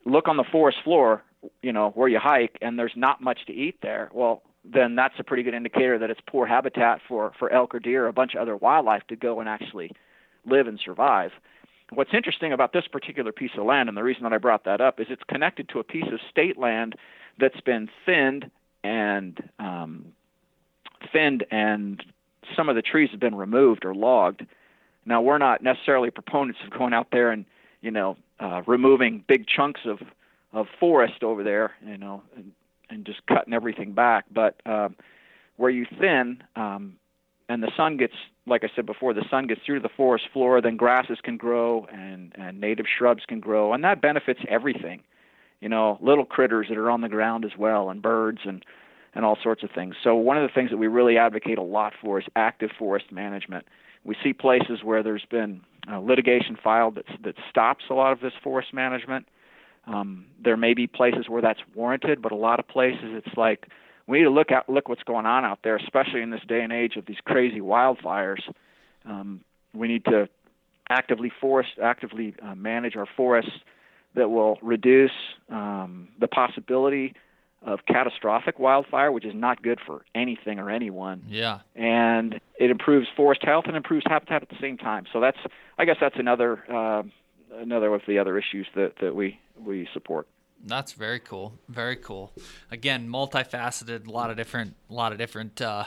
look 0.06 0.28
on 0.28 0.36
the 0.36 0.44
forest 0.44 0.78
floor, 0.84 1.22
you 1.62 1.72
know, 1.72 1.90
where 1.90 2.08
you 2.08 2.18
hike, 2.18 2.56
and 2.62 2.78
there's 2.78 2.92
not 2.96 3.20
much 3.20 3.44
to 3.46 3.52
eat 3.52 3.76
there. 3.82 4.08
Well, 4.14 4.42
then 4.64 4.94
that's 4.94 5.14
a 5.18 5.24
pretty 5.24 5.42
good 5.42 5.54
indicator 5.54 5.98
that 5.98 6.10
it's 6.10 6.20
poor 6.26 6.46
habitat 6.46 7.00
for 7.06 7.32
for 7.38 7.52
elk 7.52 7.74
or 7.74 7.80
deer 7.80 8.04
or 8.04 8.08
a 8.08 8.12
bunch 8.12 8.34
of 8.34 8.40
other 8.40 8.56
wildlife 8.56 9.06
to 9.08 9.16
go 9.16 9.40
and 9.40 9.48
actually 9.48 9.92
live 10.44 10.66
and 10.66 10.80
survive. 10.82 11.32
What's 11.90 12.10
interesting 12.14 12.52
about 12.52 12.72
this 12.72 12.86
particular 12.90 13.30
piece 13.30 13.52
of 13.56 13.64
land, 13.64 13.88
and 13.88 13.96
the 13.96 14.02
reason 14.02 14.24
that 14.24 14.32
I 14.32 14.38
brought 14.38 14.64
that 14.64 14.80
up, 14.80 14.98
is 14.98 15.06
it's 15.08 15.22
connected 15.28 15.68
to 15.68 15.78
a 15.78 15.84
piece 15.84 16.06
of 16.12 16.18
state 16.30 16.58
land 16.58 16.96
that's 17.38 17.60
been 17.60 17.88
thinned 18.04 18.50
and 18.82 19.38
um, 19.58 20.06
thinned 21.12 21.44
and 21.50 22.02
some 22.56 22.68
of 22.68 22.76
the 22.76 22.82
trees 22.82 23.10
have 23.10 23.20
been 23.20 23.34
removed 23.34 23.84
or 23.84 23.94
logged. 23.94 24.46
Now 25.04 25.20
we're 25.20 25.38
not 25.38 25.62
necessarily 25.62 26.10
proponents 26.10 26.60
of 26.64 26.76
going 26.76 26.92
out 26.92 27.08
there 27.12 27.30
and 27.30 27.44
you 27.86 27.92
know 27.92 28.16
uh, 28.40 28.62
removing 28.66 29.24
big 29.28 29.46
chunks 29.46 29.82
of 29.86 30.00
of 30.52 30.66
forest 30.80 31.22
over 31.22 31.44
there. 31.44 31.72
You 31.86 31.96
know, 31.96 32.22
and 32.90 33.04
just 33.06 33.24
cutting 33.26 33.54
everything 33.54 33.92
back. 33.92 34.24
But 34.32 34.60
um, 34.66 34.96
where 35.56 35.70
you 35.70 35.86
thin, 36.00 36.42
um, 36.56 36.96
and 37.48 37.62
the 37.62 37.70
sun 37.76 37.96
gets, 37.96 38.14
like 38.46 38.64
I 38.64 38.68
said 38.74 38.86
before, 38.86 39.14
the 39.14 39.24
sun 39.30 39.46
gets 39.46 39.60
through 39.64 39.80
the 39.80 39.88
forest 39.88 40.26
floor, 40.32 40.60
then 40.60 40.76
grasses 40.76 41.18
can 41.22 41.36
grow 41.36 41.86
and 41.92 42.32
and 42.36 42.60
native 42.60 42.86
shrubs 42.86 43.22
can 43.26 43.40
grow, 43.40 43.72
and 43.72 43.84
that 43.84 44.02
benefits 44.02 44.40
everything. 44.48 45.02
You 45.60 45.68
know, 45.68 45.98
little 46.02 46.24
critters 46.24 46.66
that 46.68 46.76
are 46.76 46.90
on 46.90 47.00
the 47.00 47.08
ground 47.08 47.44
as 47.44 47.52
well, 47.56 47.88
and 47.88 48.02
birds 48.02 48.40
and 48.44 48.64
and 49.14 49.24
all 49.24 49.38
sorts 49.42 49.62
of 49.62 49.70
things. 49.70 49.94
So 50.02 50.14
one 50.14 50.36
of 50.36 50.42
the 50.42 50.52
things 50.52 50.70
that 50.70 50.76
we 50.76 50.88
really 50.88 51.16
advocate 51.16 51.56
a 51.56 51.62
lot 51.62 51.94
for 52.02 52.18
is 52.18 52.26
active 52.34 52.70
forest 52.78 53.10
management. 53.10 53.66
We 54.06 54.14
see 54.22 54.32
places 54.32 54.84
where 54.84 55.02
there's 55.02 55.26
been 55.28 55.62
uh, 55.90 55.98
litigation 55.98 56.56
filed 56.62 56.94
that 56.94 57.04
that 57.24 57.34
stops 57.50 57.84
a 57.90 57.94
lot 57.94 58.12
of 58.12 58.20
this 58.20 58.32
forest 58.42 58.72
management. 58.72 59.26
Um, 59.86 60.26
there 60.42 60.56
may 60.56 60.74
be 60.74 60.86
places 60.86 61.28
where 61.28 61.42
that's 61.42 61.60
warranted, 61.74 62.22
but 62.22 62.32
a 62.32 62.36
lot 62.36 62.60
of 62.60 62.68
places 62.68 63.04
it's 63.04 63.36
like 63.36 63.66
we 64.06 64.18
need 64.18 64.24
to 64.24 64.30
look 64.30 64.52
at 64.52 64.68
look 64.68 64.88
what's 64.88 65.02
going 65.02 65.26
on 65.26 65.44
out 65.44 65.60
there, 65.64 65.76
especially 65.76 66.22
in 66.22 66.30
this 66.30 66.40
day 66.46 66.62
and 66.62 66.72
age 66.72 66.96
of 66.96 67.06
these 67.06 67.18
crazy 67.24 67.60
wildfires. 67.60 68.42
Um, 69.04 69.40
we 69.74 69.88
need 69.88 70.04
to 70.06 70.28
actively 70.88 71.32
forest 71.40 71.70
actively 71.82 72.34
uh, 72.42 72.54
manage 72.54 72.94
our 72.94 73.06
forests 73.16 73.52
that 74.14 74.30
will 74.30 74.58
reduce 74.62 75.10
um, 75.50 76.08
the 76.20 76.28
possibility 76.28 77.14
of 77.66 77.80
catastrophic 77.86 78.58
wildfire, 78.58 79.10
which 79.10 79.24
is 79.24 79.34
not 79.34 79.60
good 79.62 79.80
for 79.84 80.04
anything 80.14 80.58
or 80.58 80.70
anyone. 80.70 81.24
Yeah. 81.28 81.58
And 81.74 82.40
it 82.58 82.70
improves 82.70 83.08
forest 83.16 83.42
health 83.42 83.64
and 83.66 83.76
improves 83.76 84.04
habitat 84.06 84.42
at 84.42 84.48
the 84.48 84.56
same 84.60 84.78
time. 84.78 85.04
So 85.12 85.20
that's, 85.20 85.38
I 85.76 85.84
guess, 85.84 85.96
that's 86.00 86.16
another 86.16 86.62
uh, 86.72 87.02
another 87.56 87.92
of 87.92 88.02
the 88.06 88.18
other 88.18 88.38
issues 88.38 88.66
that 88.76 88.92
that 89.00 89.14
we 89.14 89.40
we 89.58 89.88
support. 89.92 90.28
That's 90.64 90.92
very 90.92 91.20
cool. 91.20 91.52
Very 91.68 91.96
cool. 91.96 92.32
Again, 92.70 93.08
multifaceted, 93.08 94.06
a 94.06 94.10
lot 94.10 94.30
of 94.30 94.36
different, 94.36 94.74
a 94.88 94.94
lot 94.94 95.12
of 95.12 95.18
different 95.18 95.60
uh, 95.60 95.84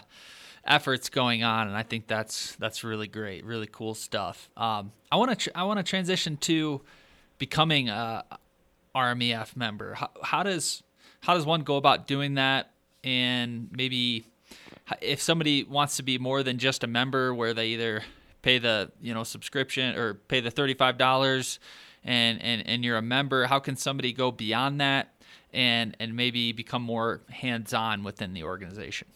efforts 0.65 1.09
going 1.09 1.43
on, 1.43 1.67
and 1.67 1.75
I 1.75 1.83
think 1.83 2.07
that's 2.07 2.55
that's 2.57 2.83
really 2.83 3.07
great, 3.07 3.45
really 3.45 3.67
cool 3.67 3.95
stuff. 3.95 4.49
Um, 4.57 4.91
I 5.11 5.15
want 5.15 5.31
to 5.31 5.35
tr- 5.35 5.55
I 5.55 5.63
want 5.63 5.77
to 5.79 5.83
transition 5.83 6.37
to 6.37 6.81
becoming 7.37 7.87
a 7.89 8.25
RMEF 8.95 9.55
member. 9.55 9.93
How, 9.93 10.09
how 10.21 10.43
does 10.43 10.83
how 11.21 11.33
does 11.33 11.45
one 11.45 11.61
go 11.61 11.77
about 11.77 12.07
doing 12.07 12.35
that? 12.35 12.71
And 13.03 13.69
maybe 13.71 14.25
if 15.01 15.21
somebody 15.21 15.63
wants 15.63 15.97
to 15.97 16.03
be 16.03 16.17
more 16.17 16.43
than 16.43 16.57
just 16.57 16.83
a 16.83 16.87
member, 16.87 17.33
where 17.33 17.53
they 17.53 17.67
either 17.67 18.03
pay 18.41 18.57
the 18.57 18.91
you 19.01 19.13
know 19.13 19.23
subscription 19.23 19.95
or 19.97 20.15
pay 20.15 20.39
the 20.39 20.51
thirty 20.51 20.73
five 20.73 20.97
dollars 20.97 21.59
and, 22.03 22.41
and, 22.41 22.65
and 22.67 22.83
you're 22.83 22.97
a 22.97 23.01
member, 23.01 23.45
how 23.45 23.59
can 23.59 23.75
somebody 23.75 24.13
go 24.13 24.31
beyond 24.31 24.79
that 24.81 25.13
and, 25.53 25.95
and 25.99 26.15
maybe 26.15 26.51
become 26.51 26.81
more 26.81 27.21
hands 27.29 27.73
on 27.73 28.03
within 28.03 28.33
the 28.33 28.43
organization? 28.43 29.07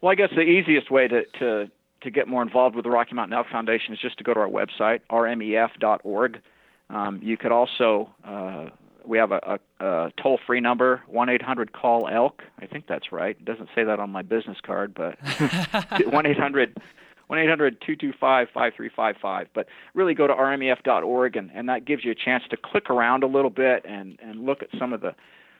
Well, 0.00 0.12
I 0.12 0.14
guess 0.14 0.30
the 0.34 0.42
easiest 0.42 0.90
way 0.90 1.08
to, 1.08 1.24
to, 1.40 1.70
to 2.02 2.10
get 2.10 2.28
more 2.28 2.42
involved 2.42 2.76
with 2.76 2.84
the 2.84 2.90
Rocky 2.90 3.14
Mountain 3.14 3.36
Elk 3.36 3.48
Foundation 3.50 3.94
is 3.94 4.00
just 4.00 4.18
to 4.18 4.24
go 4.24 4.34
to 4.34 4.40
our 4.40 4.48
website, 4.48 5.00
rmef.org. 5.10 6.40
Um, 6.90 7.20
you 7.22 7.36
could 7.36 7.52
also, 7.52 8.10
uh, 8.24 8.66
we 9.08 9.18
have 9.18 9.32
a, 9.32 9.58
a, 9.80 9.84
a 9.84 10.12
toll 10.22 10.38
free 10.46 10.60
number, 10.60 11.02
1 11.08 11.28
800 11.28 11.72
CALL 11.72 12.08
ELK. 12.08 12.42
I 12.60 12.66
think 12.66 12.86
that's 12.86 13.10
right. 13.10 13.36
It 13.38 13.44
doesn't 13.44 13.70
say 13.74 13.84
that 13.84 13.98
on 13.98 14.10
my 14.10 14.22
business 14.22 14.58
card, 14.64 14.94
but 14.94 15.16
1 16.06 16.26
800 16.26 16.80
one 17.28 17.38
eight 17.38 17.48
hundred 17.48 17.76
two 17.86 17.94
two 17.94 18.12
five 18.18 18.48
five 18.52 18.72
three 18.74 18.90
five 18.94 19.16
five. 19.20 19.48
But 19.54 19.66
really 19.94 20.14
go 20.14 20.26
to 20.26 20.32
rmef.org, 20.32 21.36
and, 21.36 21.50
and 21.54 21.68
that 21.68 21.84
gives 21.84 22.04
you 22.04 22.10
a 22.10 22.14
chance 22.14 22.42
to 22.50 22.56
click 22.56 22.90
around 22.90 23.22
a 23.22 23.26
little 23.26 23.50
bit 23.50 23.84
and, 23.86 24.18
and 24.22 24.44
look 24.44 24.62
at 24.62 24.70
some 24.78 24.94
of 24.94 25.02
the, 25.02 25.14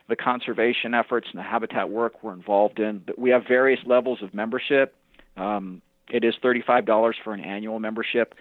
the 0.08 0.16
conservation 0.16 0.94
efforts 0.94 1.28
and 1.30 1.38
the 1.38 1.42
habitat 1.42 1.90
work 1.90 2.22
we're 2.22 2.32
involved 2.32 2.80
in. 2.80 3.02
But 3.06 3.18
we 3.18 3.30
have 3.30 3.42
various 3.46 3.80
levels 3.84 4.22
of 4.22 4.32
membership. 4.32 4.94
Um, 5.36 5.82
it 6.10 6.24
is 6.24 6.34
$35 6.42 7.12
for 7.22 7.34
an 7.34 7.40
annual 7.40 7.78
membership, 7.78 8.34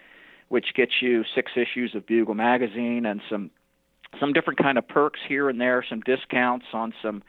which 0.48 0.68
gets 0.74 0.94
you 1.02 1.26
six 1.36 1.52
issues 1.58 1.94
of 1.96 2.08
Bugle 2.08 2.34
magazine 2.34 3.06
and 3.06 3.20
some 3.30 3.52
some 4.20 4.34
different 4.34 4.60
kind 4.60 4.78
of 4.78 4.88
perks 4.88 5.20
here 5.28 5.50
and 5.50 5.60
there, 5.60 5.84
some 5.88 6.02
discounts 6.02 6.66
on 6.74 6.94
some 7.02 7.24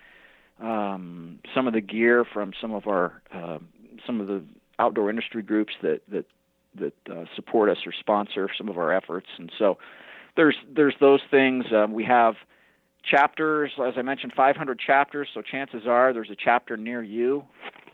um, 0.60 1.38
some 1.54 1.66
of 1.68 1.72
the 1.72 1.80
gear 1.80 2.24
from 2.24 2.52
some 2.60 2.72
of 2.72 2.86
our 2.86 3.22
uh, 3.32 3.58
some 4.06 4.20
of 4.20 4.26
the 4.26 4.42
outdoor 4.78 5.10
industry 5.10 5.42
groups 5.42 5.72
that 5.82 6.00
that 6.08 6.24
that 6.78 6.94
uh, 7.10 7.24
support 7.34 7.68
us 7.70 7.78
or 7.86 7.92
sponsor 7.92 8.48
some 8.56 8.68
of 8.68 8.78
our 8.78 8.92
efforts. 8.92 9.26
And 9.38 9.50
so 9.58 9.78
there's 10.36 10.56
there's 10.74 10.94
those 11.00 11.20
things. 11.30 11.66
Um, 11.72 11.92
we 11.92 12.04
have 12.04 12.34
chapters, 13.08 13.72
as 13.84 13.94
I 13.96 14.02
mentioned, 14.02 14.32
500 14.36 14.78
chapters. 14.78 15.28
So 15.32 15.42
chances 15.42 15.86
are 15.86 16.12
there's 16.12 16.30
a 16.30 16.36
chapter 16.36 16.76
near 16.76 17.02
you, 17.02 17.44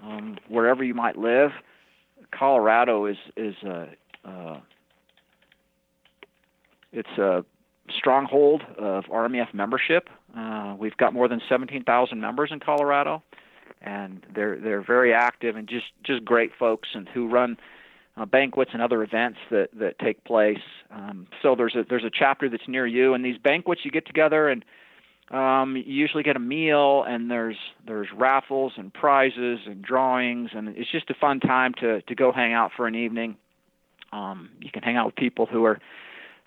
um, 0.03 0.39
wherever 0.49 0.83
you 0.83 0.95
might 0.95 1.17
live. 1.17 1.51
Colorado 2.31 3.07
is 3.07 3.17
is 3.37 3.55
a 3.65 3.89
uh, 4.25 4.61
it's 6.93 7.19
a 7.19 7.45
stronghold 7.97 8.63
of 8.79 9.05
RMEF 9.05 9.53
membership. 9.53 10.09
Uh, 10.37 10.75
we've 10.79 10.97
got 10.97 11.13
more 11.13 11.29
than 11.29 11.41
17,000 11.49 12.21
members 12.21 12.51
in 12.53 12.61
Colorado 12.61 13.23
and 13.85 14.25
they're 14.35 14.59
they're 14.59 14.83
very 14.83 15.13
active 15.13 15.57
and 15.57 15.69
just 15.69 15.87
just 16.03 16.25
great 16.25 16.51
folks 16.59 16.89
and 16.95 17.09
who 17.09 17.29
run 17.29 17.57
uh, 18.17 18.25
banquets 18.25 18.71
and 18.73 18.83
other 18.83 19.03
events 19.03 19.39
that 19.51 19.69
that 19.79 19.99
take 19.99 20.25
place. 20.25 20.63
Um, 20.91 21.27
so 21.43 21.55
there's 21.55 21.75
a 21.75 21.85
there's 21.89 22.05
a 22.05 22.11
chapter 22.11 22.49
that's 22.49 22.67
near 22.67 22.87
you, 22.87 23.15
and 23.15 23.25
these 23.25 23.39
banquets 23.39 23.83
you 23.85 23.91
get 23.91 24.07
together 24.07 24.49
and 24.49 24.65
um, 25.31 25.77
you 25.77 25.85
usually 25.87 26.23
get 26.23 26.37
a 26.37 26.41
meal 26.41 27.05
and 27.07 27.31
there's 27.31 27.57
there's 27.87 28.09
raffles 28.15 28.73
and 28.77 28.93
prizes 28.93 29.61
and 29.67 29.83
drawings 29.83 30.51
and 30.55 30.69
it's 30.77 30.91
just 30.91 31.11
a 31.11 31.15
fun 31.15 31.41
time 31.41 31.75
to 31.81 32.03
to 32.03 32.15
go 32.15 32.33
hang 32.33 32.53
out 32.53 32.73
for 32.77 32.87
an 32.87 32.95
evening. 32.95 33.37
Um, 34.13 34.51
you 34.61 34.71
can 34.71 34.83
hang 34.83 34.97
out 34.97 35.07
with 35.07 35.17
people 35.17 35.47
who 35.47 35.65
are 35.65 35.81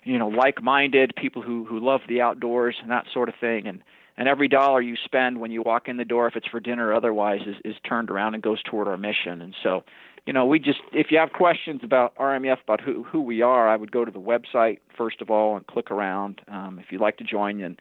you 0.08 0.18
know 0.18 0.28
like-minded, 0.28 1.14
people 1.16 1.42
who 1.42 1.64
who 1.64 1.78
love 1.80 2.00
the 2.08 2.20
outdoors 2.20 2.76
and 2.80 2.90
that 2.90 3.06
sort 3.12 3.28
of 3.28 3.34
thing 3.40 3.66
and 3.66 3.82
and 4.18 4.26
every 4.26 4.48
dollar 4.48 4.82
you 4.82 4.96
spend 5.04 5.40
when 5.40 5.52
you 5.52 5.62
walk 5.62 5.86
in 5.86 5.96
the 5.96 6.04
door, 6.04 6.26
if 6.26 6.34
it's 6.34 6.48
for 6.48 6.58
dinner 6.58 6.88
or 6.88 6.94
otherwise, 6.94 7.40
is, 7.46 7.54
is 7.64 7.76
turned 7.88 8.10
around 8.10 8.34
and 8.34 8.42
goes 8.42 8.60
toward 8.64 8.88
our 8.88 8.96
mission. 8.96 9.40
And 9.40 9.54
so, 9.62 9.84
you 10.26 10.32
know, 10.32 10.44
we 10.44 10.58
just 10.58 10.80
if 10.92 11.12
you 11.12 11.18
have 11.18 11.32
questions 11.32 11.82
about 11.84 12.16
RMEF 12.16 12.60
about 12.60 12.80
who 12.80 13.04
who 13.04 13.22
we 13.22 13.42
are, 13.42 13.68
I 13.68 13.76
would 13.76 13.92
go 13.92 14.04
to 14.04 14.10
the 14.10 14.20
website 14.20 14.80
first 14.96 15.22
of 15.22 15.30
all 15.30 15.56
and 15.56 15.64
click 15.68 15.92
around. 15.92 16.40
Um, 16.48 16.80
if 16.80 16.86
you'd 16.90 17.00
like 17.00 17.16
to 17.18 17.24
join, 17.24 17.62
and 17.62 17.78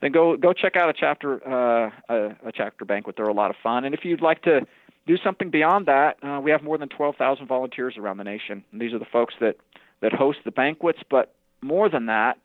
then 0.00 0.12
go 0.12 0.36
go 0.38 0.54
check 0.54 0.76
out 0.76 0.88
a 0.88 0.94
chapter 0.94 1.46
uh, 1.46 1.90
a, 2.08 2.48
a 2.48 2.52
chapter 2.52 2.86
banquet. 2.86 3.16
They're 3.16 3.26
a 3.26 3.34
lot 3.34 3.50
of 3.50 3.56
fun. 3.62 3.84
And 3.84 3.94
if 3.94 4.00
you'd 4.02 4.22
like 4.22 4.42
to 4.42 4.62
do 5.06 5.18
something 5.22 5.50
beyond 5.50 5.86
that, 5.86 6.16
uh, 6.24 6.40
we 6.40 6.50
have 6.50 6.64
more 6.64 6.78
than 6.78 6.88
12,000 6.88 7.46
volunteers 7.46 7.96
around 7.96 8.16
the 8.16 8.24
nation. 8.24 8.64
And 8.72 8.80
these 8.80 8.92
are 8.92 8.98
the 8.98 9.04
folks 9.04 9.34
that 9.40 9.56
that 10.00 10.14
host 10.14 10.38
the 10.46 10.50
banquets. 10.50 11.00
But 11.10 11.34
more 11.62 11.88
than 11.88 12.06
that, 12.06 12.38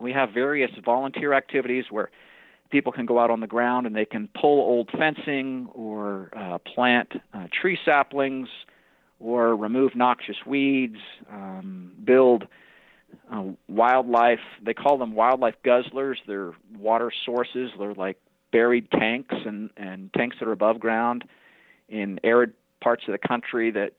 we 0.00 0.12
have 0.12 0.30
various 0.32 0.70
volunteer 0.84 1.32
activities 1.32 1.84
where 1.90 2.10
people 2.70 2.90
can 2.92 3.06
go 3.06 3.18
out 3.18 3.30
on 3.30 3.40
the 3.40 3.46
ground 3.46 3.86
and 3.86 3.94
they 3.94 4.04
can 4.04 4.28
pull 4.40 4.60
old 4.60 4.90
fencing 4.98 5.68
or 5.74 6.30
uh, 6.36 6.58
plant 6.58 7.12
uh, 7.34 7.46
tree 7.60 7.78
saplings 7.84 8.48
or 9.20 9.54
remove 9.54 9.94
noxious 9.94 10.36
weeds, 10.46 10.96
um, 11.30 11.92
build 12.04 12.48
uh, 13.30 13.44
wildlife. 13.68 14.40
They 14.64 14.74
call 14.74 14.98
them 14.98 15.14
wildlife 15.14 15.54
guzzlers. 15.64 16.16
They're 16.26 16.52
water 16.76 17.12
sources. 17.24 17.70
They're 17.78 17.94
like 17.94 18.18
buried 18.50 18.90
tanks 18.90 19.34
and, 19.46 19.70
and 19.76 20.12
tanks 20.14 20.36
that 20.40 20.48
are 20.48 20.52
above 20.52 20.80
ground 20.80 21.24
in 21.88 22.18
arid 22.24 22.52
parts 22.82 23.04
of 23.06 23.12
the 23.12 23.28
country 23.28 23.70
that 23.70 23.92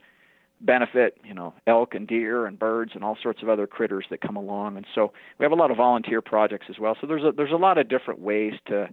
benefit, 0.63 1.17
you 1.23 1.33
know, 1.33 1.53
elk 1.67 1.93
and 1.93 2.07
deer 2.07 2.45
and 2.45 2.57
birds 2.57 2.91
and 2.95 3.03
all 3.03 3.17
sorts 3.21 3.41
of 3.41 3.49
other 3.49 3.67
critters 3.67 4.05
that 4.09 4.21
come 4.21 4.35
along. 4.35 4.77
And 4.77 4.85
so 4.95 5.13
we 5.37 5.43
have 5.43 5.51
a 5.51 5.55
lot 5.55 5.71
of 5.71 5.77
volunteer 5.77 6.21
projects 6.21 6.67
as 6.69 6.79
well. 6.79 6.95
So 6.99 7.07
there's 7.07 7.23
a 7.23 7.31
there's 7.31 7.51
a 7.51 7.57
lot 7.57 7.77
of 7.77 7.89
different 7.89 8.21
ways 8.21 8.53
to 8.67 8.89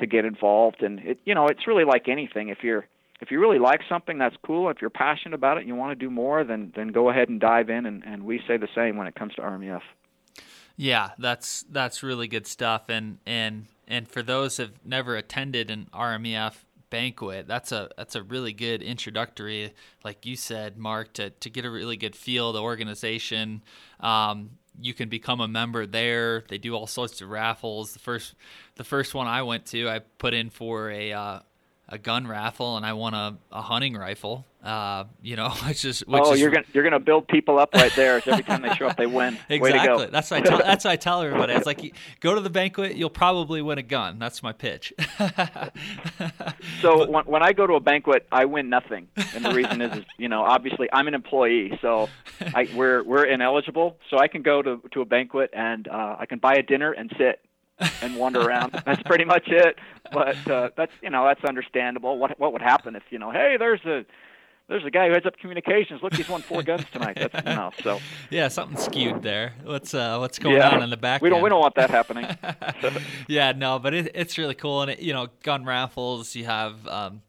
to 0.00 0.06
get 0.06 0.24
involved 0.24 0.82
and 0.82 0.98
it 1.00 1.18
you 1.24 1.34
know, 1.34 1.46
it's 1.46 1.66
really 1.66 1.84
like 1.84 2.08
anything. 2.08 2.48
If 2.48 2.58
you're 2.62 2.86
if 3.20 3.30
you 3.30 3.40
really 3.40 3.58
like 3.58 3.80
something 3.88 4.18
that's 4.18 4.36
cool, 4.44 4.68
if 4.68 4.80
you're 4.80 4.90
passionate 4.90 5.34
about 5.34 5.56
it 5.56 5.60
and 5.60 5.68
you 5.68 5.74
want 5.74 5.98
to 5.98 6.04
do 6.04 6.10
more, 6.10 6.44
then 6.44 6.72
then 6.76 6.88
go 6.88 7.10
ahead 7.10 7.28
and 7.28 7.40
dive 7.40 7.70
in 7.70 7.86
and, 7.86 8.04
and 8.04 8.24
we 8.24 8.40
say 8.46 8.56
the 8.56 8.68
same 8.74 8.96
when 8.96 9.06
it 9.06 9.14
comes 9.14 9.34
to 9.34 9.42
rmf 9.42 9.82
Yeah, 10.76 11.10
that's 11.18 11.64
that's 11.70 12.02
really 12.02 12.28
good 12.28 12.46
stuff 12.46 12.88
and 12.88 13.18
and 13.24 13.66
and 13.86 14.08
for 14.08 14.22
those 14.22 14.56
who've 14.56 14.72
never 14.84 15.16
attended 15.16 15.70
an 15.70 15.88
RMEF 15.92 16.63
banquet. 16.90 17.46
That's 17.46 17.72
a 17.72 17.90
that's 17.96 18.14
a 18.14 18.22
really 18.22 18.52
good 18.52 18.82
introductory, 18.82 19.74
like 20.04 20.26
you 20.26 20.36
said, 20.36 20.76
Mark, 20.76 21.12
to 21.14 21.30
to 21.30 21.50
get 21.50 21.64
a 21.64 21.70
really 21.70 21.96
good 21.96 22.16
feel 22.16 22.52
the 22.52 22.62
organization. 22.62 23.62
Um, 24.00 24.58
you 24.80 24.94
can 24.94 25.08
become 25.08 25.40
a 25.40 25.48
member 25.48 25.86
there. 25.86 26.44
They 26.48 26.58
do 26.58 26.74
all 26.74 26.86
sorts 26.86 27.20
of 27.20 27.28
raffles. 27.30 27.92
The 27.92 27.98
first 27.98 28.34
the 28.76 28.84
first 28.84 29.14
one 29.14 29.26
I 29.26 29.42
went 29.42 29.66
to, 29.66 29.88
I 29.88 30.00
put 30.00 30.34
in 30.34 30.50
for 30.50 30.90
a 30.90 31.12
uh, 31.12 31.40
a 31.94 31.98
gun 31.98 32.26
raffle 32.26 32.76
and 32.76 32.84
I 32.84 32.92
want 32.92 33.14
a, 33.14 33.36
a 33.52 33.62
hunting 33.62 33.94
rifle. 33.94 34.44
Uh, 34.62 35.04
you 35.22 35.36
know, 35.36 35.52
it's 35.66 35.82
just. 35.82 36.04
oh, 36.08 36.32
is, 36.32 36.40
you're 36.40 36.50
gonna 36.50 36.64
you're 36.72 36.82
gonna 36.82 36.98
build 36.98 37.28
people 37.28 37.58
up 37.58 37.72
right 37.74 37.92
there. 37.94 38.20
So 38.20 38.32
every 38.32 38.44
time 38.44 38.62
they 38.62 38.74
show 38.74 38.88
up, 38.88 38.96
they 38.96 39.06
win. 39.06 39.38
Exactly. 39.48 40.06
That's 40.06 40.30
what 40.30 40.40
I 40.40 40.42
tell. 40.42 40.58
that's 40.58 40.84
what 40.84 40.90
I 40.90 40.96
tell 40.96 41.22
everybody. 41.22 41.52
It's 41.52 41.66
like, 41.66 41.94
go 42.20 42.34
to 42.34 42.40
the 42.40 42.50
banquet, 42.50 42.96
you'll 42.96 43.10
probably 43.10 43.62
win 43.62 43.78
a 43.78 43.82
gun. 43.82 44.18
That's 44.18 44.42
my 44.42 44.52
pitch. 44.52 44.92
so 46.80 47.08
when, 47.08 47.24
when 47.26 47.42
I 47.42 47.52
go 47.52 47.66
to 47.66 47.74
a 47.74 47.80
banquet, 47.80 48.26
I 48.32 48.46
win 48.46 48.70
nothing, 48.70 49.08
and 49.34 49.44
the 49.44 49.52
reason 49.52 49.80
is, 49.80 49.98
is 49.98 50.04
you 50.18 50.28
know, 50.28 50.42
obviously 50.42 50.88
I'm 50.92 51.06
an 51.08 51.14
employee, 51.14 51.78
so 51.80 52.08
I, 52.40 52.68
we're 52.74 53.04
we're 53.04 53.26
ineligible. 53.26 53.98
So 54.08 54.18
I 54.18 54.28
can 54.28 54.42
go 54.42 54.62
to 54.62 54.82
to 54.92 55.02
a 55.02 55.04
banquet 55.04 55.50
and 55.52 55.86
uh, 55.86 56.16
I 56.18 56.26
can 56.26 56.38
buy 56.38 56.54
a 56.54 56.62
dinner 56.62 56.90
and 56.90 57.12
sit 57.18 57.40
and 58.02 58.16
wander 58.16 58.40
around. 58.40 58.72
That's 58.86 59.02
pretty 59.02 59.24
much 59.24 59.48
it. 59.48 59.76
But 60.12 60.48
uh, 60.48 60.70
that's 60.76 60.92
you 61.02 61.10
know 61.10 61.24
that's 61.24 61.44
understandable. 61.44 62.18
What 62.18 62.38
what 62.38 62.52
would 62.52 62.62
happen 62.62 62.94
if 62.94 63.02
you 63.10 63.18
know, 63.18 63.30
hey, 63.30 63.56
there's 63.58 63.84
a 63.84 64.04
there's 64.68 64.84
a 64.84 64.90
guy 64.90 65.08
who 65.08 65.12
heads 65.12 65.26
up 65.26 65.36
communications. 65.38 66.02
Look, 66.02 66.14
he's 66.14 66.28
won 66.28 66.40
four 66.40 66.62
guns 66.64 66.84
tonight. 66.92 67.18
That's 67.20 67.34
you 67.46 67.54
know, 67.54 67.70
so 67.82 68.00
yeah, 68.30 68.48
something 68.48 68.78
skewed 68.78 69.22
there. 69.22 69.54
What's 69.62 69.92
uh, 69.92 70.18
what's 70.18 70.38
going 70.38 70.56
yeah, 70.56 70.70
on 70.70 70.82
in 70.82 70.90
the 70.90 70.96
back? 70.96 71.20
We 71.20 71.30
don't 71.30 71.42
we 71.42 71.48
don't 71.48 71.60
want 71.60 71.74
that 71.74 71.90
happening. 71.90 72.26
yeah, 73.28 73.52
no, 73.52 73.78
but 73.78 73.94
it, 73.94 74.12
it's 74.14 74.38
really 74.38 74.54
cool, 74.54 74.82
and 74.82 74.90
it, 74.92 75.00
you 75.00 75.12
know, 75.12 75.28
gun 75.42 75.64
raffles. 75.64 76.34
You 76.34 76.44
have, 76.44 76.86
um, 76.86 77.22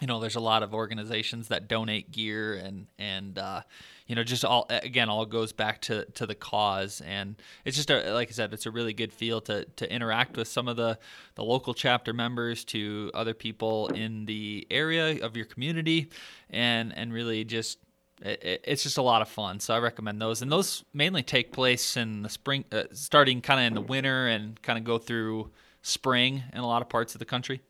you 0.00 0.06
know, 0.06 0.20
there's 0.20 0.36
a 0.36 0.40
lot 0.40 0.62
of 0.62 0.74
organizations 0.74 1.48
that 1.48 1.68
donate 1.68 2.10
gear 2.10 2.54
and 2.54 2.86
and 2.98 3.38
uh, 3.38 3.62
you 4.06 4.14
know, 4.14 4.22
just 4.22 4.44
all 4.44 4.66
again, 4.68 5.08
all 5.08 5.26
goes 5.26 5.52
back 5.52 5.80
to, 5.82 6.04
to 6.04 6.26
the 6.26 6.34
cause, 6.34 7.00
and 7.04 7.36
it's 7.64 7.76
just 7.76 7.90
a, 7.90 8.12
like 8.12 8.28
I 8.28 8.32
said, 8.32 8.52
it's 8.52 8.66
a 8.66 8.70
really 8.70 8.92
good 8.92 9.12
feel 9.12 9.40
to 9.42 9.64
to 9.64 9.92
interact 9.92 10.36
with 10.36 10.48
some 10.48 10.68
of 10.68 10.76
the 10.76 10.98
the 11.34 11.44
local 11.44 11.74
chapter 11.74 12.12
members, 12.12 12.64
to 12.66 13.10
other 13.14 13.34
people 13.34 13.88
in 13.88 14.26
the 14.26 14.66
area 14.70 15.24
of 15.24 15.36
your 15.36 15.46
community, 15.46 16.10
and 16.50 16.96
and 16.96 17.12
really 17.12 17.44
just 17.44 17.78
it's 18.22 18.82
just 18.82 18.96
a 18.96 19.02
lot 19.02 19.22
of 19.22 19.28
fun. 19.28 19.60
So 19.60 19.74
I 19.74 19.78
recommend 19.78 20.22
those, 20.22 20.40
and 20.40 20.50
those 20.50 20.84
mainly 20.94 21.22
take 21.22 21.52
place 21.52 21.96
in 21.96 22.22
the 22.22 22.30
spring, 22.30 22.64
uh, 22.72 22.84
starting 22.92 23.42
kind 23.42 23.60
of 23.60 23.66
in 23.66 23.74
the 23.74 23.80
winter, 23.80 24.26
and 24.28 24.60
kind 24.62 24.78
of 24.78 24.84
go 24.84 24.98
through 24.98 25.50
spring 25.82 26.42
in 26.52 26.60
a 26.60 26.66
lot 26.66 26.80
of 26.80 26.88
parts 26.88 27.14
of 27.14 27.18
the 27.18 27.24
country. 27.24 27.60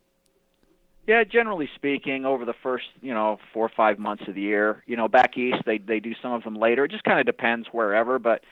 Yeah, 1.07 1.23
generally 1.23 1.69
speaking, 1.77 2.25
over 2.25 2.45
the 2.45 2.55
first 2.63 2.87
you 3.01 3.15
know 3.15 3.39
four 3.53 3.65
or 3.65 3.73
five 3.77 3.99
months 3.99 4.25
of 4.27 4.35
the 4.35 4.41
year, 4.41 4.83
you 4.87 4.97
know, 4.97 5.09
back 5.09 5.37
east 5.37 5.59
they 5.65 5.79
they 5.79 6.01
do 6.01 6.15
some 6.21 6.33
of 6.33 6.43
them 6.43 6.57
later. 6.57 6.85
It 6.85 6.91
just 6.91 7.05
kind 7.05 7.21
of 7.21 7.27
depends 7.27 7.69
wherever, 7.71 8.19
but 8.19 8.43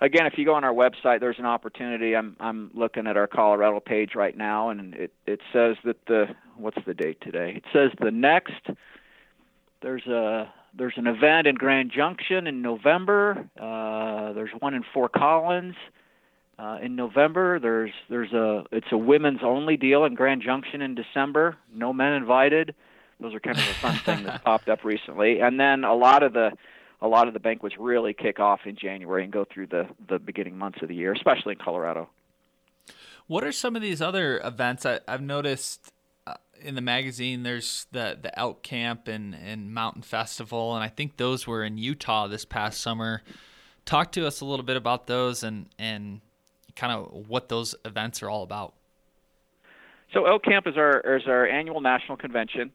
again, 0.00 0.26
if 0.26 0.34
you 0.36 0.44
go 0.44 0.54
on 0.54 0.64
our 0.64 0.72
website, 0.72 1.20
there's 1.20 1.38
an 1.38 1.46
opportunity. 1.46 2.16
I'm 2.16 2.36
I'm 2.40 2.70
looking 2.74 3.06
at 3.06 3.16
our 3.16 3.26
Colorado 3.26 3.80
page 3.80 4.14
right 4.14 4.36
now, 4.36 4.70
and 4.70 4.94
it 4.94 5.12
it 5.26 5.40
says 5.52 5.76
that 5.84 5.96
the 6.06 6.26
what's 6.56 6.78
the 6.86 6.94
date 6.94 7.20
today? 7.20 7.54
It 7.56 7.64
says 7.72 7.90
the 8.00 8.10
next 8.10 8.68
there's 9.82 10.06
a 10.06 10.52
there's 10.76 10.94
an 10.96 11.06
event 11.06 11.46
in 11.46 11.54
Grand 11.54 11.90
Junction 11.94 12.46
in 12.46 12.62
November. 12.62 13.48
Uh, 13.60 14.32
there's 14.32 14.50
one 14.58 14.74
in 14.74 14.84
Fort 14.94 15.12
Collins 15.12 15.74
uh, 16.58 16.78
in 16.82 16.96
November. 16.96 17.58
There's 17.58 17.92
there's 18.08 18.32
a 18.32 18.64
it's 18.72 18.90
a 18.90 18.98
women's 18.98 19.40
only 19.42 19.76
deal 19.76 20.04
in 20.04 20.14
Grand 20.14 20.42
Junction 20.42 20.82
in 20.82 20.94
December. 20.94 21.56
No 21.72 21.92
men 21.92 22.14
invited. 22.14 22.74
Those 23.20 23.34
are 23.34 23.40
kind 23.40 23.58
of 23.58 23.64
a 23.64 23.74
fun 23.74 23.96
thing 24.04 24.24
that's 24.24 24.42
popped 24.42 24.68
up 24.68 24.84
recently. 24.84 25.40
And 25.40 25.58
then 25.58 25.84
a 25.84 25.94
lot 25.94 26.22
of 26.22 26.32
the 26.32 26.52
a 27.00 27.08
lot 27.08 27.28
of 27.28 27.34
the 27.34 27.40
banquets 27.40 27.76
really 27.78 28.12
kick 28.12 28.40
off 28.40 28.60
in 28.64 28.76
January 28.76 29.22
and 29.22 29.32
go 29.32 29.44
through 29.44 29.68
the 29.68 29.88
the 30.08 30.18
beginning 30.18 30.58
months 30.58 30.78
of 30.82 30.88
the 30.88 30.94
year, 30.94 31.12
especially 31.12 31.52
in 31.52 31.58
Colorado. 31.58 32.08
What 33.26 33.44
are 33.44 33.52
some 33.52 33.76
of 33.76 33.82
these 33.82 34.00
other 34.00 34.40
events? 34.42 34.86
I, 34.86 35.00
I've 35.06 35.20
noticed 35.20 35.92
uh, 36.26 36.34
in 36.60 36.74
the 36.74 36.80
magazine 36.80 37.42
there's 37.44 37.86
the 37.92 38.18
the 38.20 38.36
Elk 38.36 38.62
Camp 38.62 39.06
and 39.06 39.34
and 39.34 39.72
Mountain 39.72 40.02
Festival, 40.02 40.74
and 40.74 40.82
I 40.82 40.88
think 40.88 41.18
those 41.18 41.46
were 41.46 41.62
in 41.62 41.78
Utah 41.78 42.26
this 42.26 42.44
past 42.44 42.80
summer. 42.80 43.22
Talk 43.84 44.12
to 44.12 44.26
us 44.26 44.40
a 44.40 44.44
little 44.44 44.64
bit 44.64 44.76
about 44.76 45.06
those 45.06 45.42
and 45.42 45.66
and 45.78 46.20
kind 46.78 46.92
of 46.92 47.28
what 47.28 47.48
those 47.48 47.74
events 47.84 48.22
are 48.22 48.30
all 48.30 48.44
about. 48.44 48.72
So 50.14 50.24
Elk 50.24 50.44
Camp 50.44 50.66
is 50.66 50.76
our 50.76 51.00
is 51.16 51.24
our 51.26 51.46
annual 51.46 51.82
national 51.82 52.16
convention, 52.16 52.70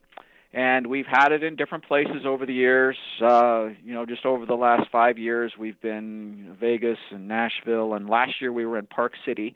and 0.53 0.85
we've 0.85 1.07
had 1.07 1.31
it 1.31 1.41
in 1.41 1.55
different 1.55 1.85
places 1.87 2.25
over 2.25 2.45
the 2.45 2.53
years. 2.53 2.95
Uh, 3.19 3.69
you 3.83 3.93
know, 3.93 4.05
just 4.05 4.23
over 4.25 4.45
the 4.45 4.53
last 4.53 4.91
five 4.91 5.17
years, 5.17 5.53
we've 5.57 5.79
been 5.81 6.55
Vegas 6.59 6.99
and 7.09 7.27
Nashville, 7.27 7.95
and 7.95 8.07
last 8.07 8.39
year 8.39 8.53
we 8.53 8.65
were 8.65 8.77
in 8.77 8.85
Park 8.85 9.13
City, 9.25 9.55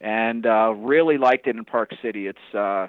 and 0.00 0.46
uh, 0.46 0.72
really 0.76 1.18
liked 1.18 1.48
it 1.48 1.56
in 1.56 1.64
Park 1.64 1.90
City. 2.00 2.28
It's 2.28 2.54
uh, 2.54 2.86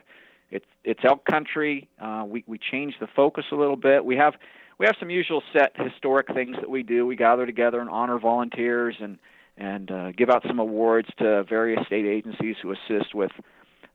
it's 0.51 0.65
it's 0.83 0.99
elk 1.03 1.25
country. 1.25 1.89
Uh, 1.99 2.25
we 2.27 2.43
we 2.45 2.59
changed 2.59 2.97
the 2.99 3.07
focus 3.15 3.45
a 3.51 3.55
little 3.55 3.75
bit. 3.75 4.05
We 4.05 4.17
have 4.17 4.35
we 4.77 4.85
have 4.85 4.95
some 4.99 5.09
usual 5.09 5.41
set 5.51 5.71
historic 5.77 6.27
things 6.27 6.57
that 6.57 6.69
we 6.69 6.83
do. 6.83 7.07
We 7.07 7.15
gather 7.15 7.47
together 7.47 7.79
and 7.79 7.89
honor 7.89 8.19
volunteers 8.19 8.97
and 9.01 9.17
and 9.57 9.89
uh, 9.91 10.11
give 10.11 10.29
out 10.29 10.43
some 10.47 10.59
awards 10.59 11.09
to 11.17 11.43
various 11.43 11.85
state 11.87 12.05
agencies 12.05 12.55
who 12.61 12.71
assist 12.71 13.15
with 13.15 13.31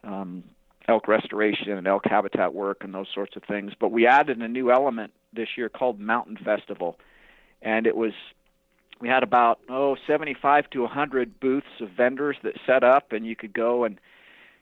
um, 0.05 0.43
elk 0.89 1.06
restoration 1.09 1.70
and 1.70 1.86
elk 1.86 2.02
habitat 2.05 2.52
work 2.55 2.78
and 2.82 2.93
those 2.94 3.06
sorts 3.14 3.36
of 3.36 3.43
things. 3.44 3.72
But 3.78 3.93
we 3.93 4.06
added 4.06 4.39
a 4.39 4.48
new 4.48 4.70
element 4.70 5.12
this 5.32 5.48
year 5.56 5.68
called 5.68 6.01
Mountain 6.01 6.39
Festival, 6.44 6.97
and 7.60 7.86
it 7.86 7.97
was 7.97 8.12
we 9.01 9.09
had 9.09 9.22
about 9.22 9.60
oh 9.68 9.97
75 10.06 10.70
to 10.70 10.80
100 10.82 11.40
booths 11.40 11.66
of 11.80 11.90
vendors 11.97 12.36
that 12.43 12.55
set 12.66 12.84
up, 12.84 13.12
and 13.12 13.26
you 13.26 13.36
could 13.36 13.52
go 13.52 13.84
and 13.84 14.01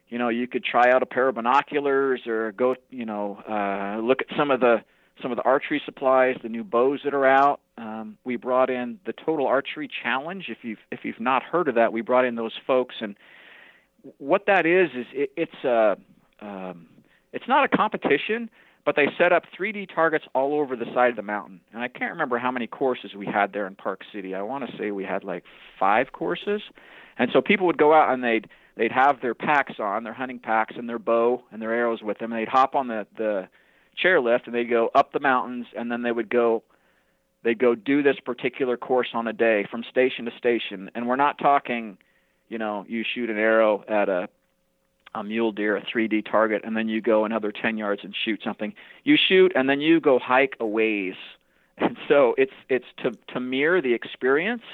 you 0.09 0.19
know 0.19 0.29
you 0.29 0.47
could 0.47 0.65
try 0.65 0.91
out 0.91 1.03
a 1.03 1.07
pair 1.07 1.29
of 1.29 1.35
binoculars 1.37 2.27
or 2.27 2.53
go 2.53 2.75
you 2.91 3.07
know 3.07 3.39
uh, 3.49 4.01
look 4.01 4.21
at 4.21 4.37
some 4.37 4.51
of 4.51 4.61
the 4.61 4.83
some 5.23 5.31
of 5.31 5.37
the 5.37 5.45
archery 5.45 5.83
supplies, 5.85 6.37
the 6.43 6.49
new 6.49 6.65
bows 6.65 7.01
that 7.05 7.15
are 7.15 7.27
out. 7.27 7.61
Um, 7.81 8.19
we 8.25 8.37
brought 8.37 8.69
in 8.69 8.99
the 9.07 9.15
Total 9.15 9.47
Archery 9.47 9.89
Challenge. 10.03 10.47
If 10.49 10.59
you've 10.63 10.79
if 10.93 11.01
you've 11.03 11.21
not 11.21 11.43
heard 11.43 11.67
of 11.67 11.77
that, 11.77 11.93
we 11.95 12.03
brought 12.03 12.27
in 12.27 12.35
those 12.35 12.53
folks, 12.67 12.97
and 13.01 13.17
what 14.19 14.45
that 14.47 14.67
is 14.67 14.91
is 14.95 15.07
it, 15.15 15.33
it's 15.35 15.65
a 15.65 15.97
um, 16.43 16.89
it's 17.33 17.49
not 17.49 17.65
a 17.65 17.75
competition, 17.75 18.51
but 18.85 18.97
they 18.97 19.07
set 19.17 19.33
up 19.33 19.45
3D 19.59 19.95
targets 19.95 20.27
all 20.35 20.61
over 20.61 20.77
the 20.77 20.85
side 20.93 21.11
of 21.11 21.17
the 21.17 21.23
mountain. 21.23 21.61
And 21.73 21.83
I 21.83 21.89
can't 21.89 22.13
remember 22.13 22.39
how 22.39 22.51
many 22.51 22.67
courses 22.67 23.15
we 23.17 23.25
had 23.25 23.55
there 23.55 23.67
in 23.67 23.77
Park 23.77 24.03
City. 24.13 24.35
I 24.35 24.43
want 24.43 24.69
to 24.69 24.77
say 24.77 24.91
we 24.91 25.05
had 25.05 25.25
like 25.25 25.45
five 25.79 26.13
courses, 26.13 26.61
and 27.17 27.31
so 27.33 27.41
people 27.41 27.67
would 27.67 27.79
go 27.79 27.95
out 27.95 28.13
and 28.13 28.23
they'd 28.23 28.47
they'd 28.77 28.93
have 28.93 29.23
their 29.23 29.35
packs 29.35 29.75
on, 29.79 30.05
their 30.05 30.13
hunting 30.13 30.39
packs, 30.39 30.75
and 30.77 30.87
their 30.87 30.99
bow 30.99 31.45
and 31.51 31.63
their 31.63 31.73
arrows 31.73 32.03
with 32.03 32.19
them, 32.19 32.31
and 32.31 32.43
they'd 32.43 32.49
hop 32.49 32.75
on 32.75 32.89
the 32.89 33.07
the 33.17 33.49
chairlift 34.05 34.47
and 34.47 34.55
they'd 34.55 34.71
go 34.71 34.91
up 34.95 35.13
the 35.13 35.21
mountains 35.21 35.67
and 35.77 35.91
then 35.91 36.03
they 36.03 36.13
would 36.13 36.31
go 36.31 36.63
they'd 37.43 37.59
go 37.59 37.75
do 37.75 38.03
this 38.03 38.17
particular 38.25 38.77
course 38.77 39.09
on 39.15 39.27
a 39.27 39.33
day 39.33 39.67
from 39.71 39.85
station 39.85 40.25
to 40.27 40.31
station. 40.37 40.91
And 40.95 41.09
we're 41.09 41.17
not 41.17 41.39
talking 41.39 41.99
you 42.49 42.59
know 42.59 42.85
you 42.89 43.05
shoot 43.15 43.31
an 43.31 43.39
arrow 43.39 43.85
at 43.89 44.09
a 44.09 44.29
a 45.15 45.25
mule 45.25 45.51
deer 45.51 45.77
a 45.77 45.83
3D 45.83 46.31
target 46.31 46.63
and 46.65 46.77
then 46.77 46.89
you 46.89 47.01
go 47.01 47.25
another 47.25 47.51
10 47.51 47.77
yards 47.77 48.03
and 48.05 48.15
shoot 48.25 48.41
something. 48.45 48.73
You 49.03 49.17
shoot 49.17 49.53
and 49.57 49.69
then 49.69 49.81
you 49.81 50.01
go 50.01 50.19
hike 50.19 50.57
a 50.61 50.67
ways. 50.67 51.15
And 51.83 51.97
so 52.09 52.35
it's 52.37 52.53
it's 52.69 52.85
to 52.99 53.13
to 53.33 53.41
mirror 53.41 53.81
the 53.81 53.95
experience 53.95 54.65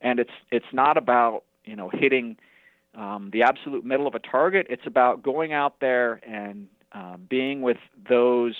and 0.00 0.20
it's 0.20 0.30
it's 0.52 0.72
not 0.72 0.96
about 0.96 1.42
you 1.64 1.74
know 1.74 1.90
hitting 1.92 2.36
um, 2.94 3.30
the 3.32 3.42
absolute 3.42 3.84
middle 3.84 4.06
of 4.06 4.14
a 4.14 4.20
target. 4.20 4.68
It's 4.70 4.86
about 4.86 5.22
going 5.22 5.52
out 5.52 5.80
there 5.80 6.20
and 6.24 6.68
uh, 6.92 7.16
being 7.16 7.60
with 7.62 7.78
those 8.08 8.54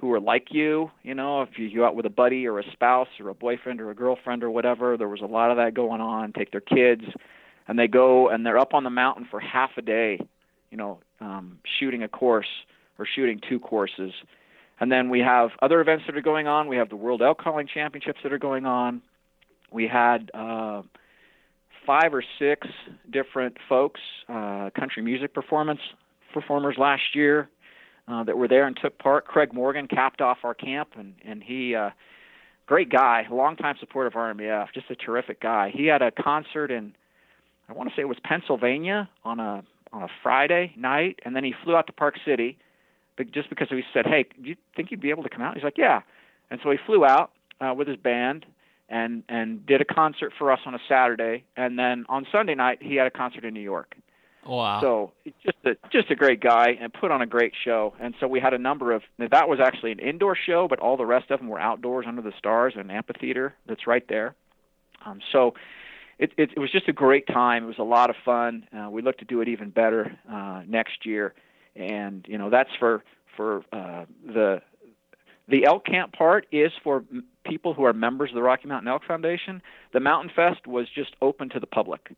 who 0.00 0.12
are 0.12 0.20
like 0.20 0.48
you. 0.50 0.90
You 1.02 1.14
know, 1.14 1.42
if 1.42 1.58
you 1.58 1.74
go 1.74 1.84
out 1.84 1.96
with 1.96 2.06
a 2.06 2.10
buddy 2.10 2.46
or 2.46 2.58
a 2.58 2.70
spouse 2.72 3.08
or 3.20 3.28
a 3.28 3.34
boyfriend 3.34 3.80
or 3.80 3.90
a 3.90 3.94
girlfriend 3.94 4.42
or 4.42 4.50
whatever, 4.50 4.96
there 4.96 5.08
was 5.08 5.20
a 5.20 5.26
lot 5.26 5.50
of 5.50 5.56
that 5.56 5.74
going 5.74 6.00
on. 6.00 6.32
Take 6.32 6.52
their 6.52 6.60
kids, 6.60 7.02
and 7.66 7.78
they 7.78 7.88
go 7.88 8.28
and 8.28 8.46
they're 8.46 8.58
up 8.58 8.74
on 8.74 8.84
the 8.84 8.90
mountain 8.90 9.26
for 9.30 9.40
half 9.40 9.70
a 9.76 9.82
day. 9.82 10.20
You 10.70 10.76
know, 10.76 11.00
um, 11.20 11.58
shooting 11.78 12.02
a 12.02 12.08
course 12.08 12.48
or 12.98 13.06
shooting 13.06 13.40
two 13.48 13.58
courses. 13.58 14.12
And 14.80 14.92
then 14.92 15.08
we 15.08 15.20
have 15.20 15.50
other 15.60 15.80
events 15.80 16.04
that 16.06 16.16
are 16.16 16.22
going 16.22 16.46
on. 16.46 16.68
We 16.68 16.76
have 16.76 16.88
the 16.88 16.96
World 16.96 17.20
Elk 17.20 17.40
Calling 17.40 17.66
Championships 17.72 18.20
that 18.22 18.32
are 18.32 18.38
going 18.38 18.64
on. 18.64 19.02
We 19.72 19.88
had 19.88 20.30
uh, 20.34 20.82
five 21.84 22.14
or 22.14 22.22
six 22.38 22.68
different 23.10 23.56
folks, 23.68 24.00
uh, 24.28 24.70
country 24.78 25.02
music 25.02 25.34
performance 25.34 25.80
performers 26.32 26.76
last 26.78 27.14
year 27.14 27.48
uh, 28.08 28.24
that 28.24 28.36
were 28.36 28.48
there 28.48 28.66
and 28.66 28.76
took 28.80 28.98
part. 28.98 29.26
Craig 29.26 29.52
Morgan 29.52 29.86
capped 29.86 30.20
off 30.20 30.38
our 30.42 30.54
camp, 30.54 30.90
and 30.96 31.14
and 31.24 31.42
he, 31.42 31.74
uh, 31.74 31.90
great 32.66 32.90
guy, 32.90 33.26
longtime 33.30 33.76
supporter 33.78 34.08
of 34.08 34.14
RMEF, 34.14 34.68
just 34.72 34.90
a 34.90 34.96
terrific 34.96 35.40
guy. 35.40 35.70
He 35.74 35.86
had 35.86 36.02
a 36.02 36.10
concert 36.10 36.70
in, 36.70 36.94
I 37.68 37.72
want 37.72 37.90
to 37.90 37.94
say 37.94 38.02
it 38.02 38.08
was 38.08 38.18
Pennsylvania 38.24 39.08
on 39.24 39.40
a 39.40 39.62
on 39.92 40.02
a 40.02 40.08
Friday 40.22 40.72
night, 40.76 41.20
and 41.24 41.34
then 41.36 41.44
he 41.44 41.54
flew 41.64 41.76
out 41.76 41.86
to 41.86 41.92
Park 41.92 42.16
City, 42.24 42.58
but 43.16 43.30
just 43.32 43.48
because 43.48 43.68
we 43.70 43.84
said, 43.92 44.06
hey, 44.06 44.26
do 44.40 44.48
you 44.48 44.56
think 44.76 44.90
you'd 44.90 45.00
be 45.00 45.10
able 45.10 45.22
to 45.22 45.30
come 45.30 45.42
out? 45.42 45.54
He's 45.54 45.64
like, 45.64 45.78
yeah, 45.78 46.02
and 46.50 46.60
so 46.62 46.70
he 46.70 46.78
flew 46.86 47.04
out 47.04 47.30
uh, 47.60 47.74
with 47.74 47.88
his 47.88 47.96
band 47.96 48.46
and 48.88 49.22
and 49.28 49.66
did 49.66 49.82
a 49.82 49.84
concert 49.84 50.32
for 50.38 50.50
us 50.50 50.60
on 50.64 50.74
a 50.74 50.78
Saturday, 50.88 51.44
and 51.56 51.78
then 51.78 52.06
on 52.08 52.26
Sunday 52.32 52.54
night 52.54 52.78
he 52.82 52.96
had 52.96 53.06
a 53.06 53.10
concert 53.10 53.44
in 53.44 53.52
New 53.52 53.60
York. 53.60 53.96
Wow. 54.48 54.80
So 54.80 55.12
just 55.44 55.58
a, 55.66 55.76
just 55.92 56.10
a 56.10 56.14
great 56.14 56.40
guy 56.40 56.76
and 56.80 56.92
put 56.92 57.10
on 57.10 57.20
a 57.20 57.26
great 57.26 57.52
show. 57.64 57.92
And 58.00 58.14
so 58.18 58.26
we 58.26 58.40
had 58.40 58.54
a 58.54 58.58
number 58.58 58.92
of 58.92 59.02
that 59.18 59.48
was 59.48 59.60
actually 59.60 59.92
an 59.92 59.98
indoor 59.98 60.34
show, 60.34 60.66
but 60.68 60.78
all 60.78 60.96
the 60.96 61.04
rest 61.04 61.30
of 61.30 61.38
them 61.38 61.48
were 61.48 61.60
outdoors 61.60 62.06
under 62.08 62.22
the 62.22 62.32
stars, 62.38 62.72
in 62.74 62.80
an 62.80 62.90
amphitheater 62.90 63.54
that's 63.66 63.86
right 63.86 64.06
there. 64.08 64.34
Um, 65.04 65.20
so 65.32 65.54
it, 66.18 66.32
it, 66.38 66.50
it 66.56 66.58
was 66.58 66.72
just 66.72 66.88
a 66.88 66.92
great 66.92 67.26
time. 67.26 67.64
It 67.64 67.66
was 67.66 67.78
a 67.78 67.84
lot 67.84 68.08
of 68.08 68.16
fun. 68.24 68.66
Uh, 68.76 68.88
we 68.90 69.02
look 69.02 69.18
to 69.18 69.26
do 69.26 69.42
it 69.42 69.48
even 69.48 69.68
better 69.68 70.18
uh, 70.30 70.62
next 70.66 71.04
year, 71.04 71.34
and 71.76 72.24
you 72.26 72.38
know 72.38 72.48
that's 72.48 72.70
for 72.78 73.04
for 73.36 73.62
uh, 73.72 74.06
the 74.26 74.62
the 75.46 75.64
elk 75.64 75.84
camp 75.84 76.12
part 76.12 76.46
is 76.50 76.72
for 76.82 77.04
people 77.44 77.74
who 77.74 77.84
are 77.84 77.92
members 77.92 78.30
of 78.30 78.34
the 78.34 78.42
Rocky 78.42 78.66
Mountain 78.66 78.88
Elk 78.88 79.02
Foundation. 79.06 79.62
The 79.92 80.00
Mountain 80.00 80.32
Fest 80.34 80.66
was 80.66 80.86
just 80.94 81.14
open 81.22 81.48
to 81.50 81.60
the 81.60 81.66
public, 81.66 82.14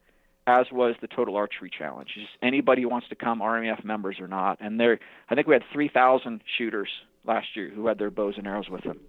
as 0.47 0.67
was 0.73 0.95
the 1.01 1.07
Total 1.07 1.37
Archery 1.37 1.71
Challenge. 1.71 2.09
Just 2.15 2.31
anybody 2.43 2.83
who 2.83 2.89
wants 2.89 3.09
to 3.09 3.15
come, 3.15 3.41
RMEF 3.41 3.85
members 3.85 4.19
or 4.21 4.29
not. 4.29 4.59
And 4.61 4.81
there, 4.81 4.99
I 5.29 5.35
think 5.35 5.47
we 5.47 5.55
had 5.55 5.62
3,000 5.73 6.43
shooters 6.59 6.89
last 7.25 7.49
year 7.55 7.71
who 7.71 7.87
had 7.87 7.99
their 7.99 8.11
bows 8.11 8.35
and 8.37 8.47
arrows 8.47 8.69
with 8.69 8.83
them. 8.85 9.01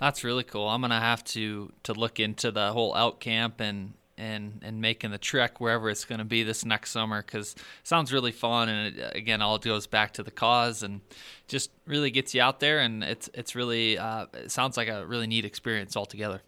That's 0.00 0.24
really 0.24 0.44
cool. 0.44 0.68
I'm 0.68 0.80
gonna 0.80 1.00
have 1.00 1.22
to 1.24 1.72
to 1.84 1.92
look 1.92 2.18
into 2.18 2.50
the 2.50 2.72
whole 2.72 2.96
elk 2.96 3.20
camp 3.20 3.60
and 3.60 3.94
and 4.16 4.60
and 4.62 4.80
making 4.80 5.10
the 5.10 5.18
trek 5.18 5.60
wherever 5.60 5.90
it's 5.90 6.04
going 6.04 6.18
to 6.18 6.24
be 6.24 6.42
this 6.42 6.64
next 6.64 6.90
summer 6.90 7.22
because 7.22 7.54
sounds 7.82 8.12
really 8.12 8.32
fun 8.32 8.68
and 8.68 8.96
it, 8.96 9.16
again 9.16 9.42
all 9.42 9.58
goes 9.58 9.86
back 9.86 10.12
to 10.12 10.22
the 10.22 10.30
cause 10.30 10.82
and 10.82 11.00
just 11.48 11.70
really 11.86 12.10
gets 12.10 12.34
you 12.34 12.40
out 12.40 12.60
there 12.60 12.80
and 12.80 13.02
it's 13.02 13.28
it's 13.34 13.54
really 13.54 13.98
uh, 13.98 14.26
it 14.34 14.50
sounds 14.50 14.76
like 14.76 14.88
a 14.88 15.04
really 15.06 15.26
neat 15.26 15.44
experience 15.44 15.96
altogether 15.96 16.42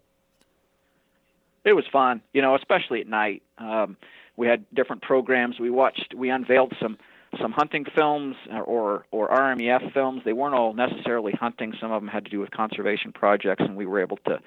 it 1.67 1.75
was 1.75 1.85
fun 1.91 2.21
you 2.33 2.41
know 2.41 2.55
especially 2.55 3.01
at 3.01 3.07
night. 3.07 3.43
Um, 3.57 3.97
we 4.37 4.47
had 4.47 4.65
different 4.73 5.01
programs. 5.01 5.59
We 5.59 5.69
watched 5.69 6.13
we 6.15 6.29
unveiled 6.29 6.73
some 6.79 6.97
some 7.41 7.51
hunting 7.51 7.85
films 7.93 8.35
or 8.65 9.05
or 9.11 9.27
RMEF 9.29 9.93
films. 9.93 10.21
They 10.23 10.33
weren't 10.33 10.55
all 10.55 10.73
necessarily 10.73 11.33
hunting. 11.33 11.73
Some 11.81 11.91
of 11.91 12.01
them 12.01 12.07
had 12.07 12.23
to 12.25 12.31
do 12.31 12.39
with 12.39 12.51
conservation 12.51 13.11
projects 13.11 13.63
and 13.65 13.75
we 13.75 13.85
were 13.85 13.99
able 13.99 14.17
to 14.27 14.39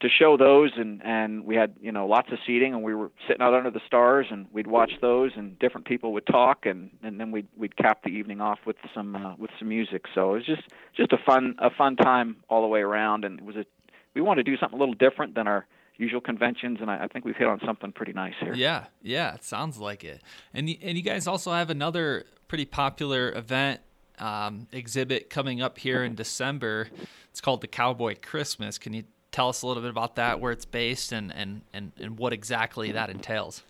to 0.00 0.08
show 0.08 0.36
those. 0.36 0.70
And 0.76 1.02
and 1.04 1.44
we 1.44 1.56
had 1.56 1.74
you 1.80 1.92
know 1.92 2.06
lots 2.06 2.30
of 2.32 2.38
seating 2.46 2.72
and 2.72 2.82
we 2.82 2.94
were 2.94 3.10
sitting 3.26 3.42
out 3.42 3.52
under 3.52 3.70
the 3.70 3.80
stars 3.86 4.26
and 4.30 4.46
we'd 4.52 4.68
watch 4.68 4.92
those 5.02 5.32
and 5.36 5.58
different 5.58 5.86
people 5.86 6.12
would 6.12 6.26
talk 6.26 6.64
and 6.64 6.90
and 7.02 7.20
then 7.20 7.32
we'd 7.32 7.48
we'd 7.56 7.76
cap 7.76 8.02
the 8.04 8.10
evening 8.10 8.40
off 8.40 8.60
with 8.64 8.76
some 8.94 9.16
uh, 9.16 9.34
with 9.36 9.50
some 9.58 9.68
music. 9.68 10.04
So 10.14 10.30
it 10.30 10.34
was 10.34 10.46
just 10.46 10.62
just 10.96 11.12
a 11.12 11.18
fun 11.18 11.56
a 11.58 11.70
fun 11.70 11.96
time 11.96 12.36
all 12.48 12.62
the 12.62 12.68
way 12.68 12.80
around 12.80 13.24
and 13.24 13.40
it 13.40 13.44
was 13.44 13.56
a 13.56 13.66
we 14.14 14.22
wanted 14.22 14.46
to 14.46 14.50
do 14.50 14.56
something 14.56 14.78
a 14.78 14.80
little 14.80 14.94
different 14.94 15.34
than 15.34 15.46
our 15.46 15.66
usual 15.98 16.20
conventions 16.20 16.78
and 16.80 16.90
I, 16.90 17.04
I 17.04 17.08
think 17.08 17.24
we've 17.24 17.36
hit 17.36 17.46
on 17.46 17.60
something 17.64 17.92
pretty 17.92 18.12
nice 18.12 18.34
here 18.40 18.54
yeah 18.54 18.86
yeah 19.02 19.34
it 19.34 19.44
sounds 19.44 19.78
like 19.78 20.04
it 20.04 20.22
and 20.52 20.68
and 20.82 20.96
you 20.96 21.02
guys 21.02 21.26
also 21.26 21.52
have 21.52 21.70
another 21.70 22.26
pretty 22.48 22.64
popular 22.66 23.32
event 23.32 23.80
um, 24.18 24.66
exhibit 24.72 25.28
coming 25.28 25.60
up 25.60 25.78
here 25.78 26.02
in 26.02 26.14
December. 26.14 26.88
It's 27.28 27.42
called 27.42 27.60
the 27.60 27.66
Cowboy 27.66 28.14
Christmas. 28.22 28.78
Can 28.78 28.94
you 28.94 29.04
tell 29.36 29.50
us 29.50 29.60
a 29.60 29.66
little 29.66 29.82
bit 29.82 29.90
about 29.90 30.16
that, 30.16 30.40
where 30.40 30.50
it's 30.50 30.64
based, 30.64 31.12
and, 31.12 31.30
and, 31.34 31.60
and, 31.74 31.92
and 32.00 32.18
what 32.18 32.32
exactly 32.32 32.90
that 32.92 33.10
entails. 33.10 33.62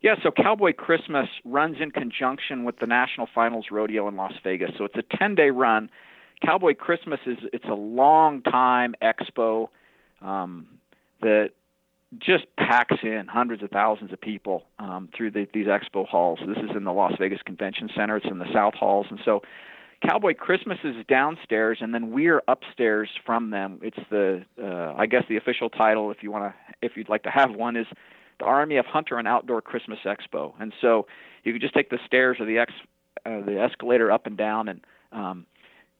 Yeah, 0.00 0.14
so 0.22 0.30
Cowboy 0.30 0.74
Christmas 0.74 1.28
runs 1.44 1.78
in 1.80 1.90
conjunction 1.90 2.62
with 2.62 2.78
the 2.78 2.86
National 2.86 3.26
Finals 3.34 3.66
Rodeo 3.72 4.06
in 4.06 4.16
Las 4.16 4.34
Vegas. 4.44 4.70
So 4.78 4.84
it's 4.84 4.94
a 4.96 5.16
10 5.16 5.34
day 5.34 5.50
run. 5.50 5.90
Cowboy 6.44 6.74
Christmas 6.74 7.18
is 7.26 7.38
it's 7.52 7.64
a 7.64 7.74
long 7.74 8.42
time 8.42 8.94
expo 9.02 9.68
um, 10.22 10.66
that 11.24 11.50
just 12.18 12.44
packs 12.56 12.96
in 13.02 13.26
hundreds 13.26 13.62
of 13.62 13.70
thousands 13.70 14.12
of 14.12 14.20
people 14.20 14.62
um, 14.78 15.08
through 15.16 15.32
the, 15.32 15.48
these 15.52 15.66
expo 15.66 16.06
halls. 16.06 16.38
This 16.46 16.58
is 16.58 16.76
in 16.76 16.84
the 16.84 16.92
Las 16.92 17.14
Vegas 17.18 17.40
Convention 17.42 17.90
Center. 17.96 18.18
It's 18.18 18.26
in 18.30 18.38
the 18.38 18.52
South 18.52 18.74
Halls, 18.74 19.06
and 19.10 19.18
so 19.24 19.42
Cowboy 20.06 20.34
Christmas 20.34 20.78
is 20.84 20.94
downstairs, 21.08 21.78
and 21.80 21.94
then 21.94 22.10
we're 22.10 22.42
upstairs 22.46 23.08
from 23.24 23.50
them. 23.50 23.80
It's 23.82 23.98
the, 24.10 24.44
uh, 24.62 24.94
I 24.96 25.06
guess, 25.06 25.24
the 25.28 25.36
official 25.36 25.70
title, 25.70 26.10
if 26.10 26.18
you 26.22 26.30
want 26.30 26.52
to, 26.52 26.74
if 26.82 26.92
you'd 26.96 27.08
like 27.08 27.22
to 27.22 27.30
have 27.30 27.52
one, 27.52 27.76
is 27.76 27.86
the 28.38 28.44
RMEF 28.44 28.84
Hunter 28.84 29.18
and 29.18 29.26
Outdoor 29.26 29.62
Christmas 29.62 29.98
Expo. 30.04 30.52
And 30.60 30.72
so 30.80 31.06
you 31.42 31.52
can 31.52 31.60
just 31.60 31.74
take 31.74 31.90
the 31.90 31.98
stairs 32.06 32.36
or 32.38 32.46
the 32.46 32.58
ex, 32.58 32.72
uh, 33.24 33.40
the 33.40 33.58
escalator 33.58 34.12
up 34.12 34.26
and 34.26 34.36
down, 34.36 34.68
and 34.68 34.80
um, 35.12 35.46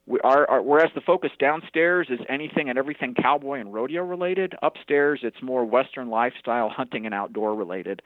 we 0.06 0.20
are, 0.20 0.48
are, 0.50 0.62
whereas 0.62 0.90
the 0.94 1.00
focus 1.00 1.30
downstairs 1.38 2.08
is 2.10 2.20
anything 2.28 2.68
and 2.68 2.78
everything 2.78 3.14
cowboy 3.14 3.60
and 3.60 3.72
rodeo 3.72 4.02
related. 4.02 4.54
Upstairs, 4.62 5.20
it's 5.22 5.42
more 5.42 5.64
Western 5.64 6.10
lifestyle, 6.10 6.68
hunting 6.68 7.06
and 7.06 7.14
outdoor 7.14 7.54
related. 7.54 8.02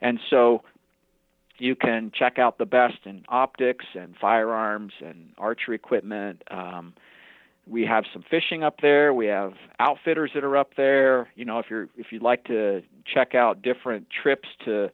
And 0.00 0.18
so 0.30 0.62
you 1.58 1.76
can 1.76 2.10
check 2.18 2.38
out 2.38 2.58
the 2.58 2.64
best 2.64 2.98
in 3.04 3.24
optics 3.28 3.84
and 3.94 4.16
firearms 4.18 4.92
and 5.04 5.30
archery 5.36 5.76
equipment. 5.76 6.42
Um, 6.50 6.94
we 7.66 7.84
have 7.84 8.04
some 8.12 8.24
fishing 8.28 8.64
up 8.64 8.80
there. 8.80 9.12
We 9.14 9.26
have 9.26 9.52
outfitters 9.78 10.30
that 10.34 10.44
are 10.44 10.56
up 10.56 10.70
there. 10.76 11.28
You 11.36 11.44
know, 11.44 11.58
if 11.58 11.66
you're 11.70 11.88
if 11.96 12.06
you'd 12.10 12.22
like 12.22 12.44
to 12.44 12.82
check 13.12 13.34
out 13.34 13.62
different 13.62 14.08
trips 14.10 14.48
to 14.64 14.90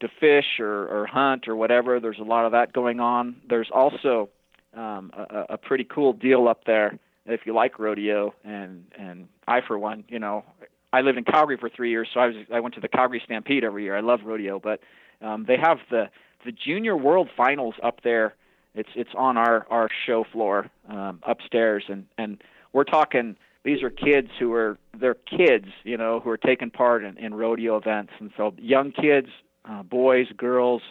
to 0.00 0.08
fish 0.18 0.58
or, 0.58 0.88
or 0.88 1.06
hunt 1.06 1.46
or 1.48 1.56
whatever, 1.56 2.00
there's 2.00 2.18
a 2.18 2.24
lot 2.24 2.46
of 2.46 2.52
that 2.52 2.72
going 2.72 2.98
on. 2.98 3.36
There's 3.48 3.68
also 3.72 4.30
um, 4.76 5.10
a, 5.14 5.54
a 5.54 5.58
pretty 5.58 5.84
cool 5.84 6.12
deal 6.12 6.48
up 6.48 6.64
there 6.64 6.98
if 7.26 7.40
you 7.44 7.54
like 7.54 7.78
rodeo 7.78 8.34
and 8.44 8.84
and 8.98 9.28
I 9.46 9.60
for 9.66 9.78
one, 9.78 10.04
you 10.08 10.18
know, 10.18 10.44
I 10.92 11.00
lived 11.00 11.18
in 11.18 11.24
Calgary 11.24 11.56
for 11.56 11.68
three 11.68 11.90
years, 11.90 12.08
so 12.12 12.20
I 12.20 12.26
was 12.26 12.36
I 12.52 12.60
went 12.60 12.74
to 12.74 12.80
the 12.80 12.88
Calgary 12.88 13.22
Stampede 13.24 13.64
every 13.64 13.84
year. 13.84 13.96
I 13.96 14.00
love 14.00 14.20
rodeo, 14.24 14.58
but 14.58 14.80
um, 15.20 15.44
they 15.46 15.56
have 15.56 15.78
the 15.90 16.10
the 16.44 16.52
Junior 16.52 16.96
World 16.96 17.28
Finals 17.36 17.74
up 17.82 18.02
there. 18.02 18.34
It's 18.74 18.88
it's 18.94 19.10
on 19.16 19.36
our 19.36 19.66
our 19.70 19.88
show 20.06 20.24
floor 20.32 20.68
um, 20.88 21.20
upstairs, 21.26 21.84
and 21.88 22.06
and 22.18 22.42
we're 22.72 22.84
talking. 22.84 23.36
These 23.64 23.84
are 23.84 23.90
kids 23.90 24.28
who 24.40 24.52
are 24.54 24.76
they're 24.98 25.14
kids, 25.14 25.66
you 25.84 25.96
know, 25.96 26.18
who 26.18 26.30
are 26.30 26.36
taking 26.36 26.70
part 26.70 27.04
in, 27.04 27.16
in 27.16 27.32
rodeo 27.32 27.76
events, 27.76 28.12
and 28.18 28.32
so 28.36 28.52
young 28.58 28.90
kids, 28.90 29.28
uh, 29.64 29.84
boys, 29.84 30.26
girls, 30.36 30.82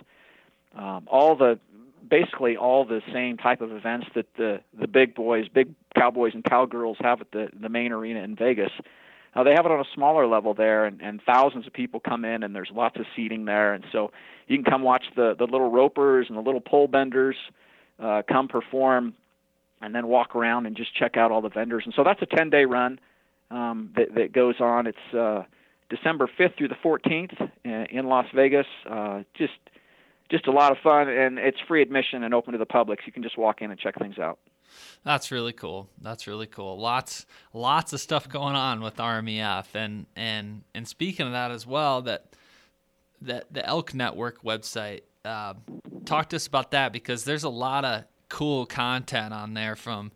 um, 0.78 1.06
all 1.12 1.36
the 1.36 1.60
basically 2.12 2.58
all 2.58 2.86
the 2.86 3.02
same 3.12 3.38
type 3.38 3.62
of 3.62 3.72
events 3.72 4.06
that 4.14 4.28
the 4.38 4.60
the 4.80 4.88
big 4.88 5.16
boys, 5.16 5.48
big 5.48 5.74
cowboys 5.98 6.34
and 6.36 6.44
cowgirls 6.44 6.98
have 7.00 7.22
at 7.22 7.32
the 7.32 7.48
the 7.60 7.70
main 7.70 7.92
arena 7.92 8.20
in 8.22 8.36
Vegas. 8.36 8.72
Now 9.36 9.44
they 9.44 9.52
have 9.52 9.66
it 9.66 9.72
on 9.72 9.80
a 9.80 9.90
smaller 9.96 10.28
level 10.28 10.54
there, 10.54 10.86
and, 10.86 11.02
and 11.02 11.22
thousands 11.26 11.66
of 11.66 11.74
people 11.74 12.02
come 12.02 12.26
in, 12.26 12.44
and 12.44 12.54
there's 12.54 12.70
lots 12.72 12.98
of 13.00 13.06
seating 13.16 13.46
there, 13.46 13.74
and 13.74 13.86
so 13.92 14.12
you 14.48 14.58
can 14.58 14.66
come 14.66 14.84
watch 14.84 15.06
the 15.16 15.34
the 15.40 15.46
little 15.46 15.72
ropers 15.72 16.28
and 16.28 16.38
the 16.38 16.42
little 16.42 16.62
pole 16.62 16.88
benders 16.88 17.38
uh, 17.98 18.22
come 18.30 18.50
perform, 18.50 19.14
and 19.82 19.96
then 19.96 20.08
walk 20.08 20.36
around 20.36 20.66
and 20.66 20.76
just 20.76 20.94
check 20.94 21.16
out 21.16 21.32
all 21.32 21.42
the 21.42 21.50
vendors. 21.50 21.84
And 21.86 21.94
so 21.96 22.04
that's 22.04 22.22
a 22.22 22.26
10 22.26 22.50
day 22.50 22.66
run 22.66 23.00
um, 23.50 23.92
that, 23.96 24.14
that 24.16 24.34
goes 24.34 24.56
on. 24.60 24.86
It's 24.86 25.14
uh, 25.18 25.44
December 25.90 26.30
5th 26.40 26.58
through 26.58 26.70
the 26.70 26.76
14th 26.84 27.50
in 27.64 28.08
Las 28.08 28.26
Vegas. 28.36 28.66
Uh, 28.90 29.24
just 29.38 29.54
just 30.32 30.48
a 30.48 30.52
lot 30.52 30.72
of 30.72 30.78
fun, 30.80 31.10
and 31.10 31.38
it's 31.38 31.60
free 31.68 31.82
admission 31.82 32.24
and 32.24 32.34
open 32.34 32.54
to 32.54 32.58
the 32.58 32.66
public. 32.66 33.00
So 33.00 33.04
you 33.08 33.12
can 33.12 33.22
just 33.22 33.38
walk 33.38 33.62
in 33.62 33.70
and 33.70 33.80
check 33.80 34.00
things 34.00 34.18
out. 34.18 34.40
That's 35.04 35.32
really 35.32 35.54
cool. 35.54 35.90
That's 36.02 36.28
really 36.28 36.48
cool. 36.48 36.80
Lots 36.80 37.26
lots 37.54 37.92
of 37.94 38.00
stuff 38.00 38.30
going 38.30 38.56
on 38.56 38.82
with 38.82 38.96
RMEF 38.96 39.76
and 39.76 40.06
and 40.16 40.64
and 40.74 40.88
speaking 40.88 41.26
of 41.28 41.34
that 41.34 41.52
as 41.52 41.68
well, 41.68 42.02
that 42.04 42.36
that 43.22 43.54
the 43.54 43.66
Elk 43.66 43.94
Network 43.94 44.44
website. 44.44 45.02
Uh, 45.24 45.54
talk 46.04 46.30
to 46.30 46.36
us 46.36 46.48
about 46.48 46.72
that 46.72 46.92
because 46.92 47.26
there's 47.26 47.44
a 47.44 47.50
lot 47.50 47.86
of 47.86 48.06
cool 48.28 48.66
content 48.66 49.32
on 49.32 49.54
there 49.54 49.76
from 49.76 50.12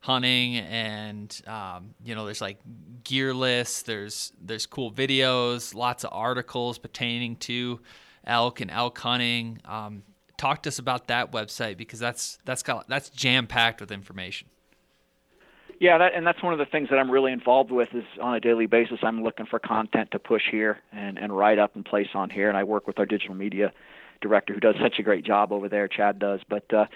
hunting 0.00 0.56
and 0.56 1.40
um, 1.46 1.94
you 2.04 2.14
know 2.14 2.24
there's 2.24 2.40
like 2.40 2.58
gear 3.04 3.32
lists 3.32 3.82
there's 3.82 4.32
there's 4.40 4.66
cool 4.66 4.90
videos 4.90 5.74
lots 5.74 6.04
of 6.04 6.10
articles 6.12 6.78
pertaining 6.78 7.36
to 7.36 7.80
elk 8.24 8.60
and 8.60 8.70
elk 8.70 8.98
hunting 8.98 9.58
um, 9.64 10.02
talk 10.36 10.62
to 10.62 10.68
us 10.68 10.78
about 10.78 11.08
that 11.08 11.32
website 11.32 11.76
because 11.76 11.98
that's 11.98 12.38
that's 12.44 12.62
got 12.62 12.88
that's 12.88 13.10
jam 13.10 13.46
packed 13.46 13.80
with 13.80 13.92
information. 13.92 14.48
Yeah, 15.78 15.96
that, 15.96 16.14
and 16.14 16.26
that's 16.26 16.42
one 16.42 16.52
of 16.52 16.58
the 16.58 16.66
things 16.66 16.90
that 16.90 16.98
I'm 16.98 17.10
really 17.10 17.32
involved 17.32 17.70
with 17.70 17.88
is 17.94 18.04
on 18.20 18.34
a 18.34 18.40
daily 18.40 18.66
basis. 18.66 18.98
I'm 19.02 19.22
looking 19.22 19.46
for 19.46 19.58
content 19.58 20.10
to 20.10 20.18
push 20.18 20.42
here 20.50 20.78
and 20.92 21.18
and 21.18 21.34
write 21.34 21.58
up 21.58 21.74
and 21.74 21.84
place 21.84 22.08
on 22.14 22.30
here, 22.30 22.48
and 22.48 22.56
I 22.56 22.64
work 22.64 22.86
with 22.86 22.98
our 22.98 23.06
digital 23.06 23.34
media 23.34 23.72
director 24.20 24.52
who 24.52 24.60
does 24.60 24.74
such 24.80 24.98
a 24.98 25.02
great 25.02 25.24
job 25.24 25.52
over 25.52 25.68
there. 25.68 25.88
Chad 25.88 26.18
does, 26.18 26.40
but 26.48 26.72
uh, 26.72 26.86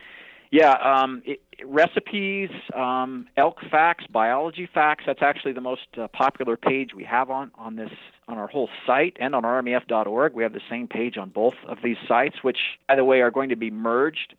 yeah, 0.50 0.74
um, 0.82 1.22
it, 1.24 1.40
recipes, 1.64 2.50
um, 2.74 3.26
elk 3.36 3.58
facts, 3.70 4.04
biology 4.10 4.68
facts. 4.72 5.04
That's 5.06 5.22
actually 5.22 5.52
the 5.52 5.60
most 5.60 5.86
uh, 6.00 6.08
popular 6.08 6.56
page 6.56 6.90
we 6.94 7.04
have 7.04 7.30
on 7.30 7.50
on 7.56 7.76
this 7.76 7.90
on 8.28 8.38
our 8.38 8.46
whole 8.46 8.68
site 8.86 9.16
and 9.20 9.34
on 9.34 9.42
rmef.org. 9.42 10.34
We 10.34 10.42
have 10.42 10.52
the 10.52 10.60
same 10.70 10.88
page 10.88 11.16
on 11.16 11.30
both 11.30 11.54
of 11.68 11.78
these 11.82 11.96
sites, 12.08 12.36
which, 12.42 12.58
by 12.88 12.96
the 12.96 13.04
way, 13.04 13.20
are 13.20 13.30
going 13.30 13.50
to 13.50 13.56
be 13.56 13.70
merged 13.70 14.34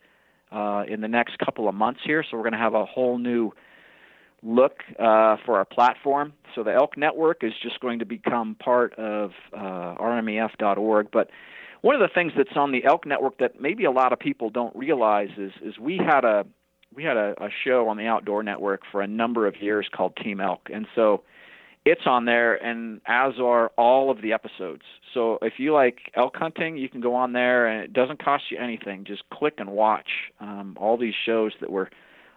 uh, 0.51 0.83
in 0.87 1.01
the 1.01 1.07
next 1.07 1.37
couple 1.39 1.67
of 1.67 1.75
months 1.75 2.01
here. 2.05 2.23
So 2.23 2.37
we're 2.37 2.43
going 2.43 2.53
to 2.53 2.59
have 2.59 2.73
a 2.73 2.85
whole 2.85 3.17
new 3.17 3.51
look 4.41 4.79
uh, 4.99 5.37
for 5.45 5.57
our 5.57 5.65
platform. 5.65 6.33
So 6.53 6.63
the 6.63 6.73
Elk 6.73 6.97
Network 6.97 7.43
is 7.43 7.53
just 7.61 7.79
going 7.79 7.99
to 7.99 8.05
become 8.05 8.55
part 8.55 8.93
of 8.93 9.31
uh, 9.53 9.95
rmef.org, 9.95 11.07
but 11.11 11.29
one 11.85 11.93
of 11.93 12.01
the 12.01 12.11
things 12.11 12.33
that's 12.35 12.57
on 12.57 12.71
the 12.71 12.83
Elk 12.83 13.05
Network 13.05 13.37
that 13.37 13.61
maybe 13.61 13.85
a 13.85 13.91
lot 13.91 14.11
of 14.11 14.17
people 14.17 14.49
don't 14.49 14.75
realize 14.75 15.29
is 15.37 15.51
is 15.61 15.77
we 15.77 15.97
had 15.97 16.25
a 16.25 16.43
we 16.95 17.03
had 17.03 17.15
a, 17.15 17.35
a 17.39 17.49
show 17.63 17.89
on 17.89 17.97
the 17.97 18.07
Outdoor 18.07 18.41
Network 18.41 18.81
for 18.91 19.03
a 19.03 19.07
number 19.07 19.45
of 19.45 19.61
years 19.61 19.87
called 19.95 20.17
Team 20.17 20.41
Elk, 20.41 20.67
and 20.73 20.87
so 20.95 21.21
it's 21.85 22.07
on 22.07 22.25
there, 22.25 22.55
and 22.55 23.01
as 23.05 23.33
are 23.39 23.67
all 23.77 24.09
of 24.09 24.23
the 24.23 24.33
episodes. 24.33 24.81
So 25.13 25.37
if 25.43 25.59
you 25.59 25.73
like 25.73 26.11
elk 26.15 26.35
hunting, 26.35 26.75
you 26.75 26.89
can 26.89 27.01
go 27.01 27.13
on 27.13 27.33
there, 27.33 27.67
and 27.67 27.83
it 27.83 27.93
doesn't 27.93 28.17
cost 28.17 28.45
you 28.49 28.57
anything. 28.57 29.05
Just 29.05 29.21
click 29.29 29.53
and 29.59 29.69
watch 29.69 30.09
um, 30.39 30.75
all 30.79 30.97
these 30.97 31.13
shows 31.23 31.51
that 31.61 31.69
were 31.69 31.91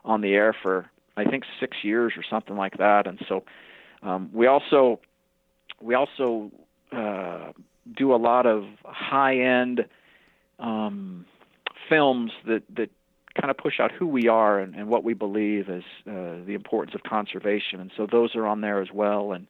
on 0.04 0.20
the 0.20 0.34
air 0.34 0.54
for 0.62 0.90
I 1.16 1.24
think 1.24 1.44
six 1.58 1.78
years 1.82 2.12
or 2.18 2.22
something 2.28 2.58
like 2.58 2.76
that. 2.76 3.06
And 3.06 3.18
so 3.26 3.44
um, 4.02 4.28
we 4.30 4.46
also 4.46 5.00
we 5.80 5.94
also 5.94 6.50
uh, 6.92 7.52
do 7.97 8.15
a 8.15 8.16
lot 8.16 8.47
of 8.47 8.65
high 8.85 9.39
end 9.39 9.86
um, 10.59 11.24
films 11.89 12.32
that 12.47 12.62
that 12.77 12.90
kind 13.40 13.51
of 13.51 13.56
push 13.56 13.78
out 13.78 13.93
who 13.93 14.06
we 14.06 14.27
are 14.28 14.59
and, 14.59 14.74
and 14.74 14.89
what 14.89 15.05
we 15.05 15.15
believe 15.15 15.69
is 15.69 15.85
uh, 16.09 16.44
the 16.44 16.55
importance 16.55 16.94
of 16.94 17.02
conservation. 17.09 17.81
And 17.81 17.93
so 17.97 18.06
those 18.10 18.35
are 18.35 18.47
on 18.47 18.60
there 18.60 18.82
as 18.82 18.89
well. 18.93 19.32
And 19.32 19.47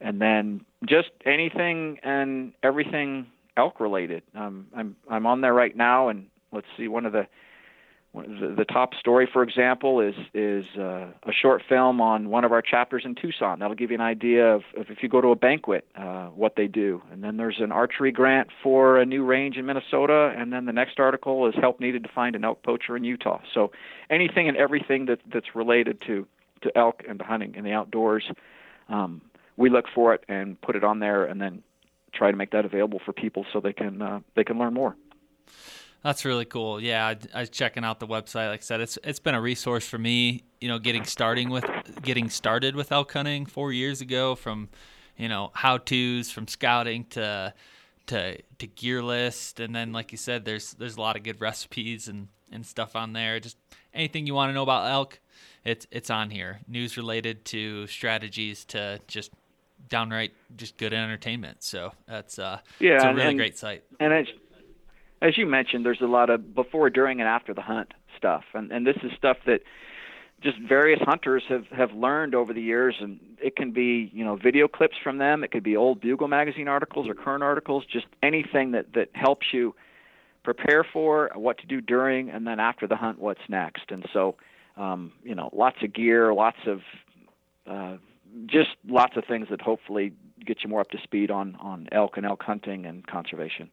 and 0.00 0.20
then 0.20 0.60
just 0.86 1.10
anything 1.24 1.98
and 2.02 2.52
everything 2.62 3.26
elk 3.56 3.80
related. 3.80 4.22
Um, 4.34 4.66
I'm 4.76 4.96
I'm 5.08 5.26
on 5.26 5.40
there 5.40 5.54
right 5.54 5.76
now, 5.76 6.08
and 6.08 6.26
let's 6.52 6.66
see 6.76 6.88
one 6.88 7.06
of 7.06 7.12
the 7.12 7.26
the, 8.14 8.54
the 8.56 8.64
top 8.64 8.94
story, 8.94 9.28
for 9.30 9.42
example, 9.42 10.00
is 10.00 10.14
is 10.32 10.64
uh, 10.78 11.08
a 11.24 11.32
short 11.32 11.62
film 11.68 12.00
on 12.00 12.30
one 12.30 12.44
of 12.44 12.52
our 12.52 12.62
chapters 12.62 13.02
in 13.04 13.16
Tucson. 13.16 13.58
That'll 13.58 13.74
give 13.74 13.90
you 13.90 13.96
an 13.96 14.00
idea 14.00 14.54
of, 14.54 14.62
of 14.76 14.86
if 14.88 15.02
you 15.02 15.08
go 15.08 15.20
to 15.20 15.28
a 15.28 15.36
banquet, 15.36 15.84
uh, 15.96 16.26
what 16.26 16.54
they 16.56 16.68
do. 16.68 17.02
And 17.10 17.24
then 17.24 17.36
there's 17.36 17.58
an 17.58 17.72
archery 17.72 18.12
grant 18.12 18.48
for 18.62 18.98
a 18.98 19.04
new 19.04 19.24
range 19.24 19.56
in 19.56 19.66
Minnesota. 19.66 20.32
And 20.36 20.52
then 20.52 20.64
the 20.64 20.72
next 20.72 21.00
article 21.00 21.48
is 21.48 21.54
help 21.60 21.80
needed 21.80 22.04
to 22.04 22.08
find 22.14 22.36
an 22.36 22.44
elk 22.44 22.62
poacher 22.62 22.96
in 22.96 23.02
Utah. 23.02 23.40
So 23.52 23.72
anything 24.10 24.46
and 24.48 24.56
everything 24.56 25.06
that 25.06 25.18
that's 25.32 25.54
related 25.54 26.00
to 26.06 26.26
to 26.62 26.78
elk 26.78 27.02
and 27.08 27.18
to 27.18 27.24
hunting 27.24 27.56
in 27.56 27.64
the 27.64 27.72
outdoors, 27.72 28.24
um, 28.88 29.20
we 29.56 29.70
look 29.70 29.86
for 29.92 30.14
it 30.14 30.24
and 30.28 30.60
put 30.60 30.76
it 30.76 30.84
on 30.84 31.00
there, 31.00 31.24
and 31.24 31.40
then 31.40 31.62
try 32.12 32.30
to 32.30 32.36
make 32.36 32.52
that 32.52 32.64
available 32.64 33.00
for 33.04 33.12
people 33.12 33.44
so 33.52 33.60
they 33.60 33.72
can 33.72 34.00
uh, 34.00 34.20
they 34.36 34.44
can 34.44 34.56
learn 34.56 34.72
more. 34.72 34.96
That's 36.04 36.26
really 36.26 36.44
cool. 36.44 36.82
Yeah, 36.82 37.06
I, 37.06 37.16
I, 37.34 37.40
was 37.40 37.48
checking 37.48 37.82
out 37.82 37.98
the 37.98 38.06
website. 38.06 38.50
Like 38.50 38.60
I 38.60 38.62
said, 38.62 38.82
it's 38.82 38.98
it's 39.02 39.18
been 39.18 39.34
a 39.34 39.40
resource 39.40 39.88
for 39.88 39.96
me. 39.96 40.44
You 40.60 40.68
know, 40.68 40.78
getting 40.78 41.04
starting 41.04 41.48
with 41.48 41.64
getting 42.02 42.28
started 42.28 42.76
with 42.76 42.92
elk 42.92 43.10
hunting 43.14 43.46
four 43.46 43.72
years 43.72 44.02
ago, 44.02 44.34
from 44.34 44.68
you 45.16 45.30
know 45.30 45.50
how 45.54 45.78
tos, 45.78 46.30
from 46.30 46.46
scouting 46.46 47.06
to 47.10 47.54
to 48.08 48.38
to 48.58 48.66
gear 48.66 49.02
list, 49.02 49.60
and 49.60 49.74
then 49.74 49.92
like 49.92 50.12
you 50.12 50.18
said, 50.18 50.44
there's 50.44 50.72
there's 50.74 50.98
a 50.98 51.00
lot 51.00 51.16
of 51.16 51.22
good 51.22 51.40
recipes 51.40 52.06
and 52.06 52.28
and 52.52 52.66
stuff 52.66 52.94
on 52.94 53.14
there. 53.14 53.40
Just 53.40 53.56
anything 53.94 54.26
you 54.26 54.34
want 54.34 54.50
to 54.50 54.54
know 54.54 54.62
about 54.62 54.90
elk, 54.90 55.20
it's 55.64 55.86
it's 55.90 56.10
on 56.10 56.28
here. 56.28 56.60
News 56.68 56.98
related 56.98 57.46
to 57.46 57.86
strategies 57.86 58.66
to 58.66 59.00
just 59.08 59.30
downright 59.88 60.32
just 60.54 60.76
good 60.76 60.92
entertainment. 60.92 61.62
So 61.62 61.92
that's 62.06 62.38
uh, 62.38 62.58
yeah, 62.78 62.96
it's 62.96 63.04
a 63.04 63.14
really 63.14 63.28
and, 63.28 63.38
great 63.38 63.56
site. 63.56 63.84
And 64.00 64.12
it's 64.12 64.30
as 65.24 65.38
you 65.38 65.46
mentioned, 65.46 65.86
there's 65.86 66.02
a 66.02 66.06
lot 66.06 66.28
of 66.28 66.54
before, 66.54 66.90
during, 66.90 67.20
and 67.20 67.28
after 67.28 67.54
the 67.54 67.62
hunt 67.62 67.94
stuff, 68.16 68.44
and 68.52 68.70
and 68.70 68.86
this 68.86 68.96
is 69.02 69.10
stuff 69.16 69.38
that 69.46 69.62
just 70.42 70.58
various 70.58 71.00
hunters 71.02 71.42
have 71.48 71.66
have 71.68 71.92
learned 71.92 72.34
over 72.34 72.52
the 72.52 72.60
years, 72.60 72.94
and 73.00 73.18
it 73.42 73.56
can 73.56 73.72
be 73.72 74.10
you 74.12 74.22
know 74.22 74.36
video 74.36 74.68
clips 74.68 74.96
from 75.02 75.16
them, 75.16 75.42
it 75.42 75.50
could 75.50 75.62
be 75.62 75.76
old 75.76 76.02
Bugle 76.02 76.28
magazine 76.28 76.68
articles 76.68 77.08
or 77.08 77.14
current 77.14 77.42
articles, 77.42 77.84
just 77.90 78.04
anything 78.22 78.72
that 78.72 78.92
that 78.92 79.08
helps 79.14 79.46
you 79.52 79.74
prepare 80.42 80.84
for 80.84 81.30
what 81.34 81.56
to 81.56 81.66
do 81.66 81.80
during 81.80 82.28
and 82.28 82.46
then 82.46 82.60
after 82.60 82.86
the 82.86 82.96
hunt, 82.96 83.18
what's 83.18 83.48
next, 83.48 83.90
and 83.90 84.04
so 84.12 84.36
um, 84.76 85.10
you 85.22 85.34
know 85.34 85.48
lots 85.54 85.78
of 85.82 85.94
gear, 85.94 86.34
lots 86.34 86.58
of 86.66 86.80
uh, 87.66 87.96
just 88.44 88.76
lots 88.86 89.16
of 89.16 89.24
things 89.24 89.46
that 89.48 89.62
hopefully 89.62 90.12
get 90.44 90.58
you 90.62 90.68
more 90.68 90.82
up 90.82 90.90
to 90.90 90.98
speed 91.02 91.30
on 91.30 91.56
on 91.60 91.88
elk 91.92 92.18
and 92.18 92.26
elk 92.26 92.42
hunting 92.42 92.84
and 92.84 93.06
conservation. 93.06 93.70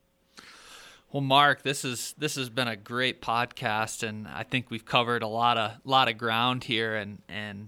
Well, 1.11 1.19
Mark, 1.19 1.63
this 1.63 1.83
is 1.83 2.15
this 2.17 2.35
has 2.35 2.49
been 2.49 2.69
a 2.69 2.77
great 2.77 3.21
podcast, 3.21 4.01
and 4.01 4.29
I 4.29 4.43
think 4.43 4.71
we've 4.71 4.85
covered 4.85 5.23
a 5.23 5.27
lot 5.27 5.57
of 5.57 5.73
lot 5.83 6.07
of 6.07 6.17
ground 6.17 6.63
here. 6.63 6.95
And 6.95 7.21
and 7.27 7.67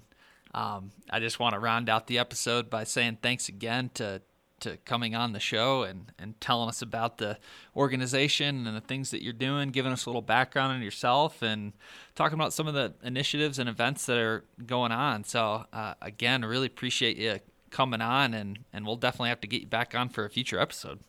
um, 0.53 0.91
I 1.09 1.19
just 1.19 1.41
want 1.41 1.53
to 1.53 1.59
round 1.59 1.89
out 1.89 2.07
the 2.07 2.19
episode 2.19 2.69
by 2.69 2.85
saying 2.85 3.17
thanks 3.21 3.49
again 3.49 3.91
to 3.95 4.21
to 4.61 4.77
coming 4.85 5.13
on 5.13 5.33
the 5.33 5.41
show 5.41 5.83
and 5.83 6.13
and 6.17 6.39
telling 6.39 6.69
us 6.69 6.81
about 6.81 7.17
the 7.17 7.37
organization 7.75 8.65
and 8.65 8.77
the 8.77 8.81
things 8.81 9.11
that 9.11 9.21
you're 9.21 9.33
doing, 9.33 9.71
giving 9.71 9.91
us 9.91 10.05
a 10.05 10.09
little 10.09 10.21
background 10.21 10.71
on 10.71 10.81
yourself, 10.81 11.41
and 11.41 11.73
talking 12.15 12.35
about 12.35 12.53
some 12.53 12.67
of 12.67 12.73
the 12.73 12.93
initiatives 13.03 13.59
and 13.59 13.67
events 13.67 14.05
that 14.05 14.17
are 14.17 14.45
going 14.65 14.93
on. 14.93 15.25
So 15.25 15.65
uh, 15.73 15.95
again, 16.01 16.45
really 16.45 16.67
appreciate 16.67 17.17
you 17.17 17.39
coming 17.71 17.99
on, 17.99 18.33
and 18.33 18.59
and 18.71 18.85
we'll 18.85 18.95
definitely 18.95 19.29
have 19.29 19.41
to 19.41 19.47
get 19.47 19.59
you 19.59 19.67
back 19.67 19.93
on 19.93 20.07
for 20.07 20.23
a 20.23 20.29
future 20.29 20.59
episode. 20.61 21.01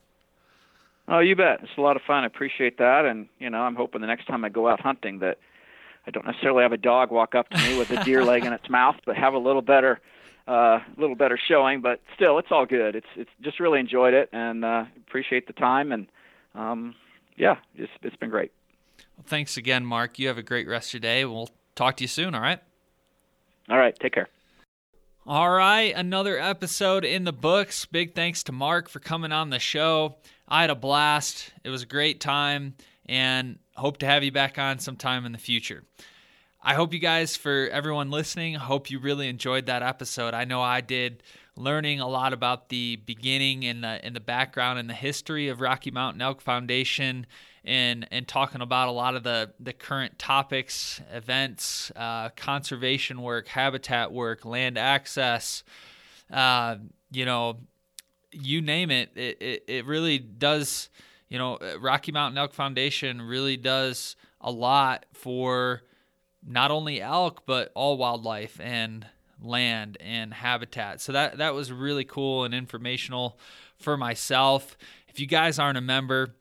Oh, 1.06 1.18
you 1.18 1.36
bet. 1.36 1.60
It's 1.62 1.72
a 1.76 1.80
lot 1.80 1.96
of 1.96 2.02
fun. 2.02 2.24
I 2.24 2.26
appreciate 2.26 2.78
that, 2.78 3.04
and 3.04 3.28
you 3.38 3.50
know, 3.50 3.60
I'm 3.60 3.74
hoping 3.74 4.00
the 4.00 4.06
next 4.06 4.26
time 4.26 4.44
I 4.44 4.48
go 4.48 4.68
out 4.68 4.80
hunting 4.80 5.18
that 5.18 5.38
I 6.06 6.10
don't 6.10 6.26
necessarily 6.26 6.62
have 6.62 6.72
a 6.72 6.78
dog 6.78 7.10
walk 7.10 7.34
up 7.34 7.48
to 7.50 7.58
me 7.58 7.78
with 7.78 7.90
a 7.90 8.02
deer 8.04 8.24
leg 8.24 8.44
in 8.44 8.52
its 8.52 8.68
mouth, 8.70 8.96
but 9.04 9.16
have 9.16 9.34
a 9.34 9.38
little 9.38 9.62
better, 9.62 10.00
a 10.46 10.52
uh, 10.52 10.82
little 10.96 11.16
better 11.16 11.38
showing. 11.38 11.82
But 11.82 12.00
still, 12.14 12.38
it's 12.38 12.48
all 12.50 12.64
good. 12.66 12.96
It's 12.96 13.06
it's 13.16 13.30
just 13.42 13.60
really 13.60 13.80
enjoyed 13.80 14.14
it 14.14 14.30
and 14.32 14.64
uh, 14.64 14.84
appreciate 15.06 15.46
the 15.46 15.52
time, 15.52 15.92
and 15.92 16.06
um, 16.54 16.94
yeah, 17.36 17.56
it's 17.74 17.92
it's 18.02 18.16
been 18.16 18.30
great. 18.30 18.52
Well, 19.16 19.24
thanks 19.26 19.56
again, 19.56 19.84
Mark. 19.84 20.18
You 20.18 20.28
have 20.28 20.38
a 20.38 20.42
great 20.42 20.66
rest 20.66 20.88
of 20.88 20.94
your 20.94 21.00
day. 21.00 21.24
We'll 21.24 21.50
talk 21.74 21.96
to 21.98 22.04
you 22.04 22.08
soon. 22.08 22.34
All 22.34 22.40
right. 22.40 22.60
All 23.68 23.78
right. 23.78 23.98
Take 23.98 24.14
care. 24.14 24.28
All 25.26 25.48
right, 25.48 25.94
another 25.96 26.38
episode 26.38 27.02
in 27.02 27.24
the 27.24 27.32
books. 27.32 27.86
Big 27.86 28.14
thanks 28.14 28.42
to 28.42 28.52
Mark 28.52 28.90
for 28.90 29.00
coming 29.00 29.32
on 29.32 29.48
the 29.48 29.58
show. 29.58 30.16
I 30.46 30.60
had 30.60 30.68
a 30.68 30.74
blast. 30.74 31.50
It 31.64 31.70
was 31.70 31.82
a 31.82 31.86
great 31.86 32.20
time 32.20 32.74
and 33.06 33.58
hope 33.74 33.96
to 33.98 34.06
have 34.06 34.22
you 34.22 34.30
back 34.30 34.58
on 34.58 34.80
sometime 34.80 35.24
in 35.24 35.32
the 35.32 35.38
future. 35.38 35.84
I 36.62 36.74
hope 36.74 36.92
you 36.92 36.98
guys, 36.98 37.38
for 37.38 37.68
everyone 37.72 38.10
listening, 38.10 38.56
hope 38.56 38.90
you 38.90 38.98
really 38.98 39.28
enjoyed 39.28 39.64
that 39.64 39.82
episode. 39.82 40.34
I 40.34 40.44
know 40.44 40.60
I 40.60 40.82
did, 40.82 41.22
learning 41.56 42.00
a 42.00 42.08
lot 42.08 42.34
about 42.34 42.68
the 42.68 42.96
beginning 42.96 43.64
and 43.64 43.82
the 43.82 44.04
and 44.04 44.14
the 44.14 44.20
background 44.20 44.78
and 44.78 44.90
the 44.90 44.94
history 44.94 45.48
of 45.48 45.62
Rocky 45.62 45.90
Mountain 45.90 46.20
Elk 46.20 46.42
Foundation, 46.42 47.26
and 47.64 48.06
and 48.10 48.28
talking 48.28 48.60
about 48.60 48.88
a 48.88 48.92
lot 48.92 49.14
of 49.14 49.22
the 49.22 49.52
the 49.58 49.72
current 49.72 50.18
topics, 50.18 51.00
events, 51.12 51.90
uh, 51.96 52.28
conservation 52.30 53.22
work, 53.22 53.48
habitat 53.48 54.12
work, 54.12 54.44
land 54.44 54.78
access. 54.78 55.64
Uh, 56.30 56.76
you 57.10 57.24
know, 57.24 57.58
you 58.32 58.60
name 58.60 58.90
it, 58.90 59.10
it, 59.14 59.36
it, 59.40 59.64
it 59.68 59.86
really 59.86 60.18
does, 60.18 60.88
you 61.28 61.38
know, 61.38 61.58
Rocky 61.80 62.12
Mountain 62.12 62.38
Elk 62.38 62.52
Foundation 62.52 63.22
really 63.22 63.56
does 63.56 64.16
a 64.40 64.50
lot 64.50 65.06
for 65.12 65.82
not 66.46 66.70
only 66.70 67.00
elk, 67.00 67.44
but 67.46 67.70
all 67.74 67.96
wildlife 67.96 68.60
and 68.60 69.06
land 69.40 69.96
and 70.00 70.34
habitat. 70.34 71.00
So 71.00 71.12
that, 71.12 71.38
that 71.38 71.54
was 71.54 71.72
really 71.72 72.04
cool 72.04 72.44
and 72.44 72.54
informational 72.54 73.38
for 73.78 73.96
myself. 73.96 74.76
If 75.08 75.20
you 75.20 75.26
guys 75.26 75.58
aren't 75.58 75.78
a 75.78 75.82
member, 75.82 76.34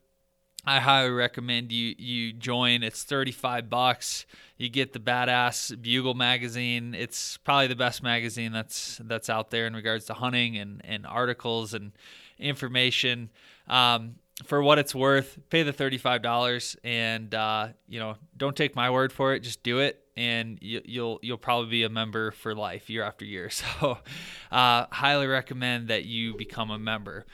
I 0.65 0.80
highly 0.80 1.10
recommend 1.10 1.72
you 1.72 1.95
you 1.98 2.34
join. 2.34 2.84
It's 2.84 3.03
35 3.03 3.69
bucks. 3.69 4.26
You 4.57 4.69
get 4.69 4.94
the 4.94 4.99
badass 4.99 5.81
Bugle 5.81 6.14
magazine. 6.14 6.95
It's 6.95 7.38
probably 7.38 7.68
the 7.68 7.76
best 7.76 8.02
magazine 8.02 8.52
that's 8.52 9.02
that's 9.03 9.30
out 9.30 9.52
there 9.52 9.68
in 9.68 9.76
regards 9.76 10.06
to 10.06 10.14
hunting 10.14 10.57
and 10.57 10.81
and 10.85 11.06
articles 11.06 11.73
and 11.73 11.91
information. 12.40 13.30
Um, 13.68 14.15
for 14.45 14.64
what 14.64 14.80
it's 14.80 14.95
worth, 14.95 15.38
pay 15.49 15.64
the 15.64 15.72
$35 15.72 16.76
and 16.84 17.34
uh, 17.35 17.68
you 17.88 17.99
know, 17.99 18.15
don't 18.35 18.56
take 18.56 18.76
my 18.76 18.90
word 18.90 19.14
for 19.14 19.34
it, 19.34 19.41
just 19.41 19.61
do 19.64 19.80
it 19.80 20.03
and 20.15 20.57
you, 20.61 20.80
will 20.80 20.84
you'll, 20.85 21.19
you'll 21.22 21.38
probably 21.38 21.69
be 21.69 21.84
a 21.84 21.90
member 21.90 22.31
for 22.31 22.56
life 22.56 22.90
year 22.90 23.03
after 23.03 23.26
year. 23.26 23.49
So, 23.81 23.98
uh, 24.52 24.85
highly 24.91 25.27
recommend 25.27 25.88
that 25.88 26.06
you 26.06 26.35
become 26.35 26.72
a 26.72 26.80
member. 26.80 27.26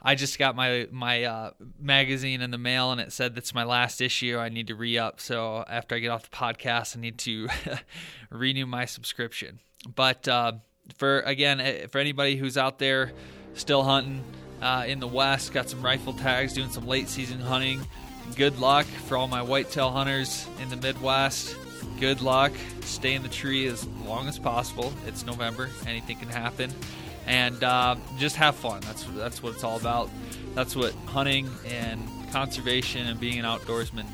I 0.00 0.14
just 0.14 0.38
got 0.38 0.54
my 0.54 0.86
my 0.90 1.24
uh, 1.24 1.50
magazine 1.78 2.40
in 2.40 2.50
the 2.50 2.58
mail 2.58 2.92
and 2.92 3.00
it 3.00 3.12
said 3.12 3.34
that's 3.34 3.54
my 3.54 3.64
last 3.64 4.00
issue. 4.00 4.38
I 4.38 4.48
need 4.48 4.68
to 4.68 4.74
re 4.74 4.96
up. 4.98 5.20
So 5.20 5.64
after 5.68 5.96
I 5.96 5.98
get 5.98 6.10
off 6.10 6.30
the 6.30 6.36
podcast, 6.36 6.96
I 6.96 7.00
need 7.00 7.18
to 7.20 7.48
renew 8.30 8.66
my 8.66 8.84
subscription. 8.84 9.58
But 9.92 10.28
uh, 10.28 10.52
for 10.96 11.20
again, 11.20 11.60
eh, 11.60 11.86
for 11.88 11.98
anybody 11.98 12.36
who's 12.36 12.56
out 12.56 12.78
there 12.78 13.12
still 13.54 13.82
hunting 13.82 14.22
uh, 14.62 14.84
in 14.86 15.00
the 15.00 15.08
West, 15.08 15.52
got 15.52 15.68
some 15.68 15.82
rifle 15.82 16.12
tags, 16.12 16.52
doing 16.52 16.70
some 16.70 16.86
late 16.86 17.08
season 17.08 17.40
hunting. 17.40 17.80
Good 18.36 18.58
luck 18.58 18.86
for 18.86 19.16
all 19.16 19.26
my 19.26 19.42
whitetail 19.42 19.90
hunters 19.90 20.46
in 20.62 20.68
the 20.68 20.76
Midwest. 20.76 21.56
Good 21.98 22.20
luck. 22.20 22.52
Stay 22.82 23.14
in 23.14 23.22
the 23.22 23.28
tree 23.28 23.66
as 23.66 23.86
long 24.04 24.28
as 24.28 24.38
possible. 24.38 24.92
It's 25.06 25.24
November. 25.26 25.70
Anything 25.86 26.18
can 26.18 26.28
happen 26.28 26.72
and 27.28 27.62
uh, 27.62 27.94
just 28.16 28.36
have 28.36 28.56
fun. 28.56 28.80
That's 28.80 29.04
that's 29.04 29.42
what 29.42 29.52
it's 29.54 29.62
all 29.62 29.76
about. 29.76 30.10
That's 30.54 30.74
what 30.74 30.92
hunting 31.06 31.48
and 31.66 32.02
conservation 32.32 33.06
and 33.06 33.20
being 33.20 33.38
an 33.38 33.44
outdoorsman 33.44 34.06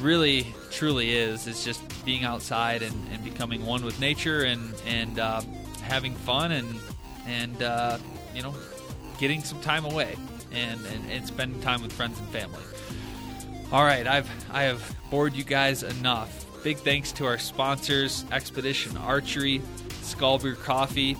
really 0.00 0.46
truly 0.70 1.12
is. 1.12 1.46
It's 1.46 1.64
just 1.64 1.82
being 2.04 2.24
outside 2.24 2.82
and, 2.82 2.94
and 3.12 3.24
becoming 3.24 3.64
one 3.64 3.84
with 3.84 3.98
nature 4.00 4.44
and 4.44 4.74
and 4.86 5.18
uh, 5.18 5.40
having 5.82 6.14
fun 6.14 6.52
and 6.52 6.78
and 7.26 7.62
uh, 7.62 7.98
you 8.34 8.42
know 8.42 8.54
getting 9.18 9.42
some 9.42 9.60
time 9.62 9.86
away 9.86 10.14
and, 10.52 10.78
and, 10.86 11.10
and 11.10 11.26
spending 11.26 11.60
time 11.62 11.80
with 11.80 11.92
friends 11.92 12.18
and 12.18 12.28
family. 12.28 12.62
All 13.72 13.82
right, 13.82 14.06
I've 14.06 14.30
I 14.52 14.64
have 14.64 14.94
bored 15.10 15.34
you 15.34 15.42
guys 15.42 15.82
enough. 15.82 16.44
Big 16.62 16.78
thanks 16.78 17.12
to 17.12 17.24
our 17.24 17.38
sponsors, 17.38 18.26
Expedition 18.30 18.96
Archery, 18.98 19.62
Skullbeer 20.02 20.56
Coffee, 20.56 21.16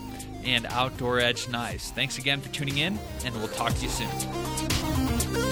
and 0.47 0.67
Outdoor 0.67 1.19
Edge 1.21 1.49
Knives. 1.49 1.91
Thanks 1.91 2.19
again 2.19 2.41
for 2.41 2.49
tuning 2.51 2.79
in, 2.79 2.99
and 3.25 3.35
we'll 3.35 3.49
talk 3.49 3.75
to 3.75 3.83
you 3.83 3.89
soon. 3.89 5.46